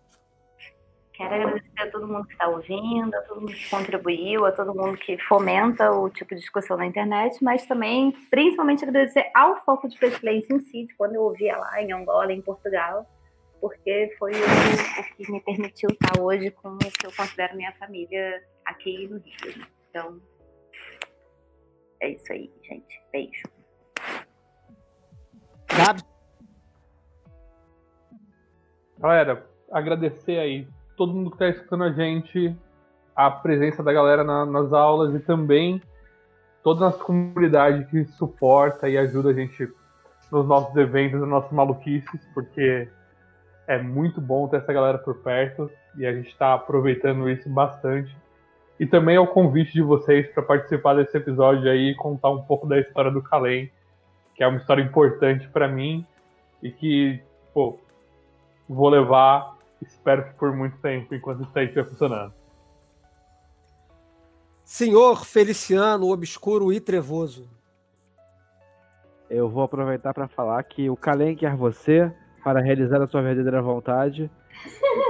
Quero 1.17 1.35
agradecer 1.35 1.81
a 1.81 1.91
todo 1.91 2.07
mundo 2.07 2.27
que 2.27 2.35
está 2.35 2.47
ouvindo, 2.47 3.15
a 3.15 3.23
todo 3.23 3.41
mundo 3.41 3.53
que 3.55 3.71
contribuiu, 3.71 4.45
a 4.45 4.53
todo 4.53 4.75
mundo 4.75 4.99
que 4.99 5.17
fomenta 5.17 5.91
o 5.91 6.11
tipo 6.11 6.35
de 6.35 6.43
discussão 6.43 6.77
na 6.77 6.85
internet, 6.85 7.43
mas 7.43 7.65
também, 7.65 8.13
principalmente, 8.31 8.85
agradecer 8.85 9.31
ao 9.35 9.65
Foco 9.65 9.89
de 9.89 9.99
Pestilência 9.99 10.55
em 10.55 10.61
si, 10.61 10.87
quando 10.99 11.15
eu 11.15 11.23
ouvia 11.23 11.57
lá 11.57 11.81
em 11.81 11.91
Angola, 11.91 12.31
em 12.35 12.43
Portugal, 12.43 13.07
porque 13.63 14.15
foi 14.19 14.33
o, 14.33 14.37
o, 14.37 15.17
que 15.17 15.33
me 15.33 15.41
permitiu 15.41 15.89
estar 15.89 16.21
hoje 16.21 16.51
com 16.51 16.75
o 16.75 16.79
que 16.79 17.07
eu 17.07 17.13
considero 17.17 17.57
minha 17.57 17.73
família 17.73 18.43
aqui 18.67 19.09
no 19.09 19.17
Rio. 19.17 19.67
Então, 19.89 20.21
é 22.03 22.11
isso 22.11 22.31
aí, 22.31 22.53
gente. 22.63 23.01
Beijo. 23.11 23.56
Gabi? 25.77 26.03
Galera, 28.99 29.47
agradecer 29.71 30.39
aí 30.39 30.67
todo 30.97 31.13
mundo 31.13 31.31
que 31.31 31.37
está 31.37 31.49
escutando 31.49 31.85
a 31.85 31.93
gente. 31.93 32.57
a 33.15 33.31
presença 33.31 33.83
da 33.83 33.93
galera 33.93 34.25
na, 34.25 34.45
nas 34.45 34.73
aulas 34.73 35.15
e 35.15 35.21
também 35.21 35.81
toda 36.63 36.81
a 36.85 36.91
nossa 36.91 37.03
comunidade 37.03 37.85
que 37.87 38.05
suporta 38.05 38.89
e 38.89 38.99
ajuda 38.99 39.31
a 39.31 39.33
gente 39.33 39.69
nos 40.33 40.47
nossos 40.47 40.75
eventos, 40.77 41.21
nas 41.21 41.29
nossas 41.29 41.53
maluquices, 41.53 42.21
porque 42.35 42.89
é 43.67 43.81
muito 43.81 44.21
bom 44.21 44.49
ter 44.49 44.59
essa 44.59 44.73
galera 44.73 44.99
por 44.99 45.17
perto 45.17 45.71
e 45.97 46.05
a 46.07 46.13
gente 46.13 46.29
está 46.29 46.55
aproveitando 46.55 47.29
isso 47.31 47.49
bastante. 47.49 48.17
E 48.79 48.87
também 48.87 49.17
é 49.17 49.21
o 49.21 49.27
convite 49.27 49.73
de 49.73 49.83
vocês 49.83 50.27
para 50.29 50.43
participar 50.43 50.95
desse 50.95 51.17
episódio 51.17 51.71
aí 51.71 51.91
e 51.91 51.95
contar 51.95 52.31
um 52.31 52.43
pouco 52.43 52.67
da 52.67 52.79
história 52.79 53.11
do 53.11 53.23
Kalem, 53.23 53.71
que 54.37 54.45
é 54.45 54.47
uma 54.47 54.59
história 54.59 54.83
importante 54.83 55.49
para 55.49 55.67
mim 55.67 56.07
e 56.63 56.71
que, 56.71 57.21
pô, 57.55 57.79
vou 58.69 58.89
levar, 58.89 59.57
espero 59.81 60.25
que 60.25 60.35
por 60.35 60.55
muito 60.55 60.77
tempo, 60.79 61.15
enquanto 61.15 61.43
isso 61.43 61.59
aí 61.59 61.65
estiver 61.65 61.87
funcionando. 61.87 62.35
Senhor 64.63 65.25
Feliciano, 65.25 66.11
obscuro 66.11 66.73
e 66.73 66.81
trevoso. 66.81 67.49
Eu 69.31 69.49
vou 69.49 69.63
aproveitar 69.63 70.13
para 70.13 70.29
falar 70.29 70.63
que 70.65 70.91
o 70.91 70.97
Kalem 70.97 71.35
quer 71.35 71.55
você 71.57 72.13
para 72.45 72.61
realizar 72.61 73.01
a 73.01 73.07
sua 73.07 73.23
verdadeira 73.23 73.63
vontade. 73.63 74.31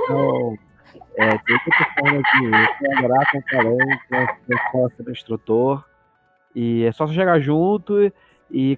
Então, 0.04 0.56
é, 1.16 1.38
tem 1.38 1.58
muita 1.66 1.94
forma 1.98 2.22
de 2.22 2.78
colaborar 2.78 3.30
com 3.30 3.38
o 3.38 3.42
Kalem, 3.42 4.00
com 4.72 4.88
ser 4.90 5.10
instrutor. 5.10 5.84
E 6.54 6.84
é 6.84 6.92
só 6.92 7.06
chegar 7.08 7.40
junto 7.40 8.02
e 8.02 8.12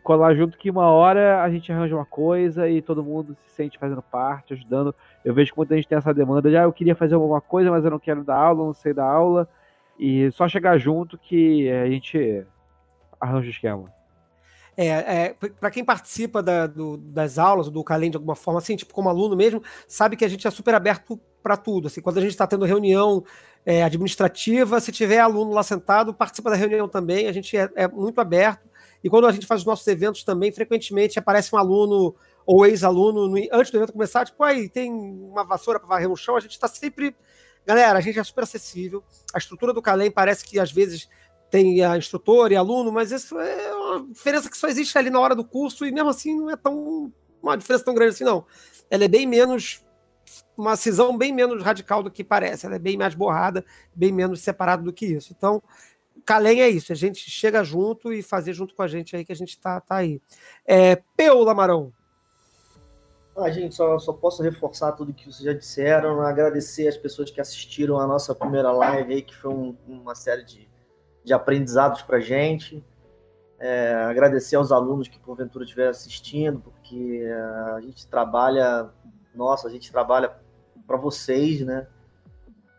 colar 0.02 0.34
junto 0.34 0.56
que 0.56 0.70
uma 0.70 0.86
hora 0.86 1.42
a 1.42 1.50
gente 1.50 1.70
arranja 1.70 1.94
uma 1.94 2.06
coisa 2.06 2.68
e 2.68 2.80
todo 2.80 3.04
mundo 3.04 3.36
se 3.46 3.54
sente 3.54 3.78
fazendo 3.78 4.02
parte, 4.02 4.54
ajudando. 4.54 4.94
Eu 5.24 5.34
vejo 5.34 5.52
que 5.52 5.58
muita 5.58 5.76
gente 5.76 5.88
tem 5.88 5.98
essa 5.98 6.14
demanda 6.14 6.48
de, 6.48 6.56
ah, 6.56 6.62
eu 6.62 6.72
queria 6.72 6.96
fazer 6.96 7.14
alguma 7.14 7.40
coisa, 7.40 7.70
mas 7.70 7.84
eu 7.84 7.90
não 7.90 7.98
quero 7.98 8.24
dar 8.24 8.36
aula, 8.36 8.64
não 8.64 8.74
sei 8.74 8.94
dar 8.94 9.04
aula. 9.04 9.48
E 9.98 10.30
só 10.32 10.48
chegar 10.48 10.78
junto 10.78 11.18
que 11.18 11.70
a 11.70 11.86
gente 11.86 12.46
arranja 13.20 13.48
o 13.48 13.50
esquema. 13.50 13.92
É, 14.76 14.86
é 14.86 15.36
para 15.58 15.72
quem 15.72 15.84
participa 15.84 16.40
da, 16.40 16.66
do, 16.68 16.96
das 16.96 17.36
aulas 17.36 17.68
do 17.68 17.82
Calem 17.82 18.10
de 18.10 18.16
alguma 18.16 18.36
forma, 18.36 18.60
assim, 18.60 18.76
tipo 18.76 18.94
como 18.94 19.08
aluno 19.08 19.36
mesmo, 19.36 19.60
sabe 19.88 20.16
que 20.16 20.24
a 20.24 20.28
gente 20.28 20.46
é 20.46 20.50
super 20.50 20.72
aberto 20.72 21.20
para 21.42 21.56
tudo. 21.56 21.88
Assim, 21.88 22.00
quando 22.00 22.18
a 22.18 22.20
gente 22.20 22.30
está 22.30 22.46
tendo 22.46 22.64
reunião 22.64 23.24
é, 23.66 23.82
administrativa, 23.82 24.78
se 24.78 24.92
tiver 24.92 25.18
aluno 25.18 25.50
lá 25.50 25.64
sentado, 25.64 26.14
participa 26.14 26.50
da 26.50 26.56
reunião 26.56 26.88
também. 26.88 27.26
A 27.26 27.32
gente 27.32 27.56
é, 27.56 27.68
é 27.74 27.88
muito 27.88 28.20
aberto. 28.20 28.67
E 29.02 29.08
quando 29.08 29.26
a 29.26 29.32
gente 29.32 29.46
faz 29.46 29.60
os 29.60 29.66
nossos 29.66 29.86
eventos 29.86 30.24
também, 30.24 30.50
frequentemente 30.50 31.18
aparece 31.18 31.54
um 31.54 31.58
aluno 31.58 32.14
ou 32.44 32.66
ex-aluno 32.66 33.34
antes 33.52 33.70
do 33.70 33.78
evento 33.78 33.92
começar, 33.92 34.24
tipo, 34.24 34.42
aí 34.42 34.68
tem 34.68 34.90
uma 34.90 35.44
vassoura 35.44 35.78
para 35.78 35.88
varrer 35.88 36.08
no 36.08 36.16
chão. 36.16 36.36
A 36.36 36.40
gente 36.40 36.52
está 36.52 36.66
sempre 36.66 37.14
Galera, 37.68 37.98
a 37.98 38.00
gente 38.00 38.18
é 38.18 38.24
super 38.24 38.44
acessível. 38.44 39.04
A 39.34 39.36
estrutura 39.36 39.74
do 39.74 39.82
Calem 39.82 40.10
parece 40.10 40.42
que 40.42 40.58
às 40.58 40.72
vezes 40.72 41.06
tem 41.50 41.84
a 41.84 41.98
instrutor 41.98 42.50
e 42.50 42.56
aluno, 42.56 42.90
mas 42.90 43.12
isso 43.12 43.38
é 43.38 43.74
uma 43.74 44.06
diferença 44.10 44.50
que 44.50 44.56
só 44.56 44.68
existe 44.68 44.96
ali 44.96 45.10
na 45.10 45.20
hora 45.20 45.34
do 45.34 45.44
curso 45.44 45.84
e 45.84 45.92
mesmo 45.92 46.08
assim 46.08 46.34
não 46.34 46.48
é 46.48 46.56
tão 46.56 47.12
uma 47.42 47.58
diferença 47.58 47.84
tão 47.84 47.94
grande 47.94 48.14
assim 48.14 48.24
não. 48.24 48.46
Ela 48.88 49.04
é 49.04 49.08
bem 49.08 49.26
menos 49.26 49.84
uma 50.56 50.76
cisão 50.76 51.16
bem 51.18 51.30
menos 51.30 51.62
radical 51.62 52.02
do 52.02 52.10
que 52.10 52.24
parece. 52.24 52.64
Ela 52.64 52.76
é 52.76 52.78
bem 52.78 52.96
mais 52.96 53.14
borrada, 53.14 53.62
bem 53.94 54.12
menos 54.12 54.40
separada 54.40 54.82
do 54.82 54.92
que 54.92 55.04
isso. 55.04 55.34
Então, 55.36 55.62
Calem 56.24 56.60
é 56.60 56.68
isso. 56.68 56.92
A 56.92 56.96
gente 56.96 57.30
chega 57.30 57.62
junto 57.64 58.12
e 58.12 58.22
fazer 58.22 58.52
junto 58.52 58.74
com 58.74 58.82
a 58.82 58.88
gente 58.88 59.16
aí 59.16 59.24
que 59.24 59.32
a 59.32 59.36
gente 59.36 59.50
está 59.50 59.80
tá 59.80 59.96
aí. 59.96 60.20
É, 60.66 60.96
Peu 61.16 61.42
Lamarão. 61.42 61.92
Ah, 63.36 63.50
gente, 63.50 63.74
só, 63.74 63.98
só 64.00 64.12
posso 64.12 64.42
reforçar 64.42 64.92
tudo 64.92 65.14
que 65.14 65.24
vocês 65.24 65.44
já 65.44 65.52
disseram, 65.52 66.20
agradecer 66.22 66.88
as 66.88 66.96
pessoas 66.96 67.30
que 67.30 67.40
assistiram 67.40 67.96
a 68.00 68.06
nossa 68.06 68.34
primeira 68.34 68.72
live 68.72 69.14
aí, 69.14 69.22
que 69.22 69.34
foi 69.34 69.52
um, 69.52 69.76
uma 69.86 70.16
série 70.16 70.44
de, 70.44 70.68
de 71.22 71.32
aprendizados 71.32 72.02
para 72.02 72.18
gente. 72.18 72.84
É, 73.60 73.94
agradecer 74.08 74.56
aos 74.56 74.72
alunos 74.72 75.06
que 75.06 75.20
porventura 75.20 75.64
estiveram 75.64 75.90
assistindo, 75.90 76.60
porque 76.60 77.24
a 77.76 77.80
gente 77.80 78.06
trabalha, 78.08 78.90
nossa, 79.32 79.68
a 79.68 79.70
gente 79.70 79.90
trabalha 79.90 80.32
para 80.84 80.96
vocês, 80.96 81.60
né? 81.60 81.86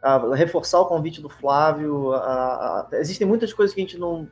A 0.01 0.33
reforçar 0.33 0.79
o 0.79 0.85
convite 0.85 1.21
do 1.21 1.27
Flávio. 1.27 2.13
A, 2.13 2.87
a, 2.91 2.99
existem 2.99 3.27
muitas 3.27 3.51
coisas 3.51 3.73
que 3.73 3.81
a 3.81 3.83
gente 3.83 3.97
não 3.97 4.27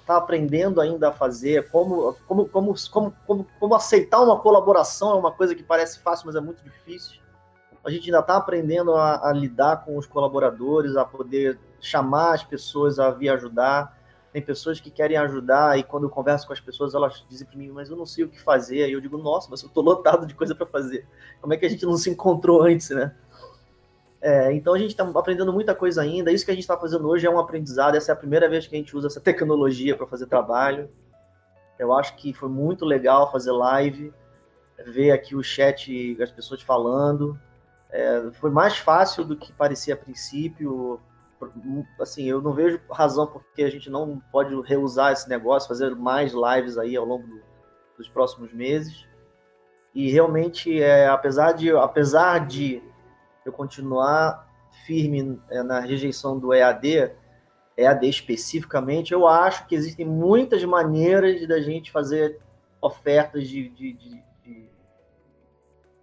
está 0.00 0.16
aprendendo 0.16 0.80
ainda 0.80 1.08
a 1.08 1.12
fazer. 1.12 1.68
Como, 1.70 2.14
como, 2.26 2.48
como, 2.48 2.74
como, 2.90 3.14
como, 3.26 3.46
como 3.58 3.74
aceitar 3.74 4.20
uma 4.20 4.38
colaboração 4.38 5.10
é 5.12 5.14
uma 5.14 5.32
coisa 5.32 5.54
que 5.54 5.62
parece 5.62 5.98
fácil, 5.98 6.26
mas 6.26 6.36
é 6.36 6.40
muito 6.40 6.62
difícil. 6.64 7.20
A 7.84 7.90
gente 7.90 8.06
ainda 8.06 8.20
está 8.20 8.36
aprendendo 8.36 8.94
a, 8.94 9.28
a, 9.28 9.32
lidar 9.32 9.84
com 9.84 9.96
os 9.96 10.06
colaboradores, 10.06 10.96
a 10.96 11.04
poder 11.04 11.58
chamar 11.80 12.34
as 12.34 12.42
pessoas 12.42 12.98
a 12.98 13.10
vir 13.10 13.28
ajudar. 13.30 13.98
Tem 14.32 14.40
pessoas 14.40 14.78
que 14.80 14.90
querem 14.90 15.16
ajudar 15.16 15.78
e 15.78 15.82
quando 15.82 16.04
eu 16.04 16.10
converso 16.10 16.46
com 16.46 16.52
as 16.52 16.60
pessoas, 16.60 16.94
elas 16.94 17.24
dizem 17.28 17.46
para 17.46 17.58
mim, 17.58 17.70
mas 17.70 17.90
eu 17.90 17.96
não 17.96 18.06
sei 18.06 18.24
o 18.24 18.28
que 18.28 18.40
fazer. 18.40 18.84
Aí 18.84 18.92
eu 18.92 19.00
digo, 19.00 19.18
nossa, 19.18 19.48
mas 19.50 19.60
eu 19.62 19.66
estou 19.68 19.82
lotado 19.82 20.24
de 20.24 20.34
coisa 20.34 20.54
para 20.54 20.66
fazer. 20.66 21.06
Como 21.40 21.52
é 21.52 21.56
que 21.56 21.66
a 21.66 21.68
gente 21.68 21.84
não 21.84 21.96
se 21.96 22.08
encontrou 22.08 22.62
antes, 22.62 22.90
né? 22.90 23.14
É, 24.22 24.52
então 24.52 24.74
a 24.74 24.78
gente 24.78 24.90
está 24.90 25.04
aprendendo 25.04 25.52
muita 25.52 25.74
coisa 25.74 26.02
ainda. 26.02 26.30
Isso 26.30 26.44
que 26.44 26.50
a 26.50 26.54
gente 26.54 26.64
está 26.64 26.76
fazendo 26.76 27.08
hoje 27.08 27.26
é 27.26 27.30
um 27.30 27.38
aprendizado. 27.38 27.94
Essa 27.94 28.12
é 28.12 28.14
a 28.14 28.16
primeira 28.16 28.48
vez 28.48 28.66
que 28.66 28.74
a 28.74 28.78
gente 28.78 28.94
usa 28.94 29.06
essa 29.06 29.20
tecnologia 29.20 29.96
para 29.96 30.06
fazer 30.06 30.26
trabalho. 30.26 30.90
Eu 31.78 31.94
acho 31.94 32.14
que 32.16 32.34
foi 32.34 32.50
muito 32.50 32.84
legal 32.84 33.32
fazer 33.32 33.52
live, 33.52 34.12
ver 34.86 35.12
aqui 35.12 35.34
o 35.34 35.42
chat, 35.42 36.20
as 36.22 36.30
pessoas 36.30 36.60
falando. 36.60 37.38
É, 37.90 38.30
foi 38.32 38.50
mais 38.50 38.76
fácil 38.76 39.24
do 39.24 39.36
que 39.36 39.52
parecia 39.52 39.94
a 39.94 39.96
princípio. 39.96 41.00
Assim, 41.98 42.24
eu 42.24 42.42
não 42.42 42.52
vejo 42.52 42.78
razão 42.90 43.26
porque 43.26 43.62
a 43.62 43.70
gente 43.70 43.88
não 43.88 44.20
pode 44.30 44.54
reusar 44.62 45.12
esse 45.12 45.26
negócio, 45.26 45.68
fazer 45.68 45.96
mais 45.96 46.34
lives 46.34 46.76
aí 46.76 46.94
ao 46.94 47.06
longo 47.06 47.26
do, 47.26 47.40
dos 47.96 48.08
próximos 48.10 48.52
meses. 48.52 49.06
E 49.94 50.10
realmente, 50.10 50.80
é, 50.82 51.08
apesar 51.08 51.52
de, 51.52 51.70
apesar 51.70 52.46
de 52.46 52.82
eu 53.44 53.52
continuar 53.52 54.48
firme 54.84 55.40
é, 55.50 55.62
na 55.62 55.80
rejeição 55.80 56.38
do 56.38 56.52
EAD, 56.52 57.12
EAD 57.76 58.08
especificamente, 58.08 59.12
eu 59.12 59.26
acho 59.26 59.66
que 59.66 59.74
existem 59.74 60.06
muitas 60.06 60.64
maneiras 60.64 61.46
da 61.46 61.60
gente 61.60 61.90
fazer 61.90 62.38
ofertas 62.80 63.48
de, 63.48 63.68
de, 63.68 63.92
de, 63.92 64.22
de 64.44 64.70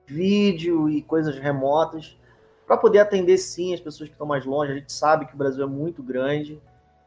vídeo 0.05 0.89
e 0.89 1.01
coisas 1.01 1.37
remotas 1.37 2.17
para 2.65 2.77
poder 2.77 2.99
atender 2.99 3.37
sim 3.37 3.73
as 3.73 3.79
pessoas 3.79 4.09
que 4.09 4.15
estão 4.15 4.27
mais 4.27 4.45
longe. 4.45 4.71
A 4.73 4.75
gente 4.75 4.91
sabe 4.91 5.25
que 5.25 5.33
o 5.33 5.37
Brasil 5.37 5.63
é 5.63 5.67
muito 5.67 6.03
grande 6.03 6.61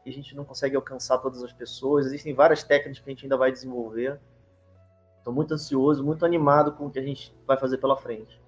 e 0.05 0.09
a 0.09 0.13
gente 0.13 0.35
não 0.35 0.43
consegue 0.43 0.75
alcançar 0.75 1.19
todas 1.19 1.43
as 1.43 1.53
pessoas. 1.53 2.07
Existem 2.07 2.33
várias 2.33 2.63
técnicas 2.63 2.99
que 2.99 3.09
a 3.09 3.13
gente 3.13 3.25
ainda 3.25 3.37
vai 3.37 3.51
desenvolver. 3.51 4.19
Estou 5.19 5.31
muito 5.31 5.53
ansioso, 5.53 6.03
muito 6.03 6.25
animado 6.25 6.71
com 6.71 6.87
o 6.87 6.89
que 6.89 6.97
a 6.97 7.03
gente 7.03 7.35
vai 7.45 7.57
fazer 7.57 7.77
pela 7.77 7.95
frente. 7.95 8.40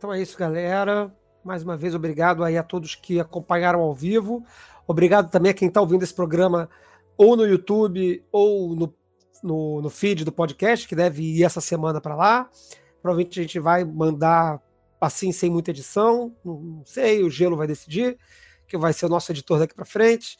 Então 0.00 0.10
é 0.10 0.22
isso, 0.22 0.38
galera. 0.38 1.14
Mais 1.44 1.62
uma 1.62 1.76
vez, 1.76 1.94
obrigado 1.94 2.42
aí 2.42 2.56
a 2.56 2.62
todos 2.62 2.94
que 2.94 3.20
acompanharam 3.20 3.80
ao 3.80 3.92
vivo. 3.92 4.42
Obrigado 4.86 5.30
também 5.30 5.50
a 5.50 5.54
quem 5.54 5.68
está 5.68 5.78
ouvindo 5.78 6.02
esse 6.02 6.14
programa 6.14 6.70
ou 7.18 7.36
no 7.36 7.46
YouTube 7.46 8.24
ou 8.32 8.74
no, 8.74 8.94
no, 9.42 9.82
no 9.82 9.90
feed 9.90 10.24
do 10.24 10.32
podcast, 10.32 10.88
que 10.88 10.96
deve 10.96 11.22
ir 11.22 11.44
essa 11.44 11.60
semana 11.60 12.00
para 12.00 12.16
lá. 12.16 12.48
Provavelmente 13.02 13.40
a 13.40 13.42
gente 13.42 13.60
vai 13.60 13.84
mandar 13.84 14.62
assim, 14.98 15.32
sem 15.32 15.50
muita 15.50 15.70
edição. 15.70 16.34
Não 16.42 16.82
sei, 16.86 17.22
o 17.22 17.28
Gelo 17.28 17.58
vai 17.58 17.66
decidir, 17.66 18.16
que 18.66 18.78
vai 18.78 18.94
ser 18.94 19.04
o 19.04 19.10
nosso 19.10 19.30
editor 19.30 19.58
daqui 19.58 19.74
para 19.74 19.84
frente. 19.84 20.38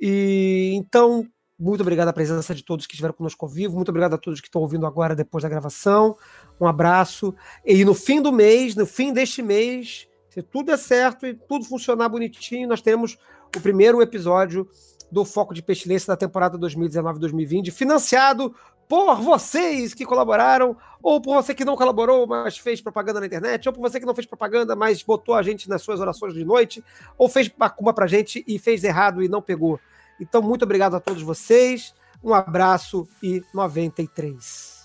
E 0.00 0.72
então, 0.76 1.28
muito 1.58 1.82
obrigado 1.82 2.08
à 2.08 2.12
presença 2.12 2.54
de 2.54 2.64
todos 2.64 2.86
que 2.86 2.94
estiveram 2.94 3.14
conosco 3.14 3.44
ao 3.44 3.50
vivo. 3.50 3.76
Muito 3.76 3.88
obrigado 3.88 4.14
a 4.14 4.18
todos 4.18 4.40
que 4.40 4.48
estão 4.48 4.60
ouvindo 4.60 4.86
agora 4.86 5.14
depois 5.14 5.42
da 5.42 5.48
gravação. 5.48 6.16
Um 6.60 6.66
abraço. 6.66 7.34
E 7.64 7.84
no 7.84 7.94
fim 7.94 8.20
do 8.20 8.32
mês, 8.32 8.74
no 8.74 8.86
fim 8.86 9.12
deste 9.12 9.40
mês, 9.40 10.08
se 10.28 10.42
tudo 10.42 10.66
der 10.66 10.78
certo 10.78 11.26
e 11.26 11.34
tudo 11.34 11.64
funcionar 11.64 12.08
bonitinho, 12.08 12.68
nós 12.68 12.82
teremos 12.82 13.16
o 13.56 13.60
primeiro 13.60 14.02
episódio 14.02 14.68
do 15.12 15.24
Foco 15.24 15.54
de 15.54 15.62
Pestilência 15.62 16.08
da 16.08 16.16
temporada 16.16 16.58
2019-2020, 16.58 17.70
financiado 17.70 18.52
por 18.88 19.14
vocês 19.16 19.94
que 19.94 20.04
colaboraram, 20.04 20.76
ou 21.00 21.20
por 21.20 21.34
você 21.34 21.54
que 21.54 21.64
não 21.64 21.76
colaborou, 21.76 22.26
mas 22.26 22.58
fez 22.58 22.80
propaganda 22.80 23.20
na 23.20 23.26
internet, 23.26 23.68
ou 23.68 23.72
por 23.72 23.80
você 23.80 24.00
que 24.00 24.06
não 24.06 24.14
fez 24.14 24.26
propaganda, 24.26 24.74
mas 24.74 25.02
botou 25.04 25.34
a 25.36 25.42
gente 25.42 25.68
nas 25.68 25.82
suas 25.82 26.00
orações 26.00 26.34
de 26.34 26.44
noite, 26.44 26.84
ou 27.16 27.28
fez 27.28 27.50
macumba 27.56 27.94
pra 27.94 28.08
gente 28.08 28.44
e 28.46 28.58
fez 28.58 28.82
errado 28.82 29.22
e 29.22 29.28
não 29.28 29.40
pegou. 29.40 29.78
Então, 30.20 30.42
muito 30.42 30.64
obrigado 30.64 30.94
a 30.96 31.00
todos 31.00 31.22
vocês, 31.22 31.94
um 32.22 32.32
abraço 32.32 33.08
e 33.22 33.42
93. 33.52 34.83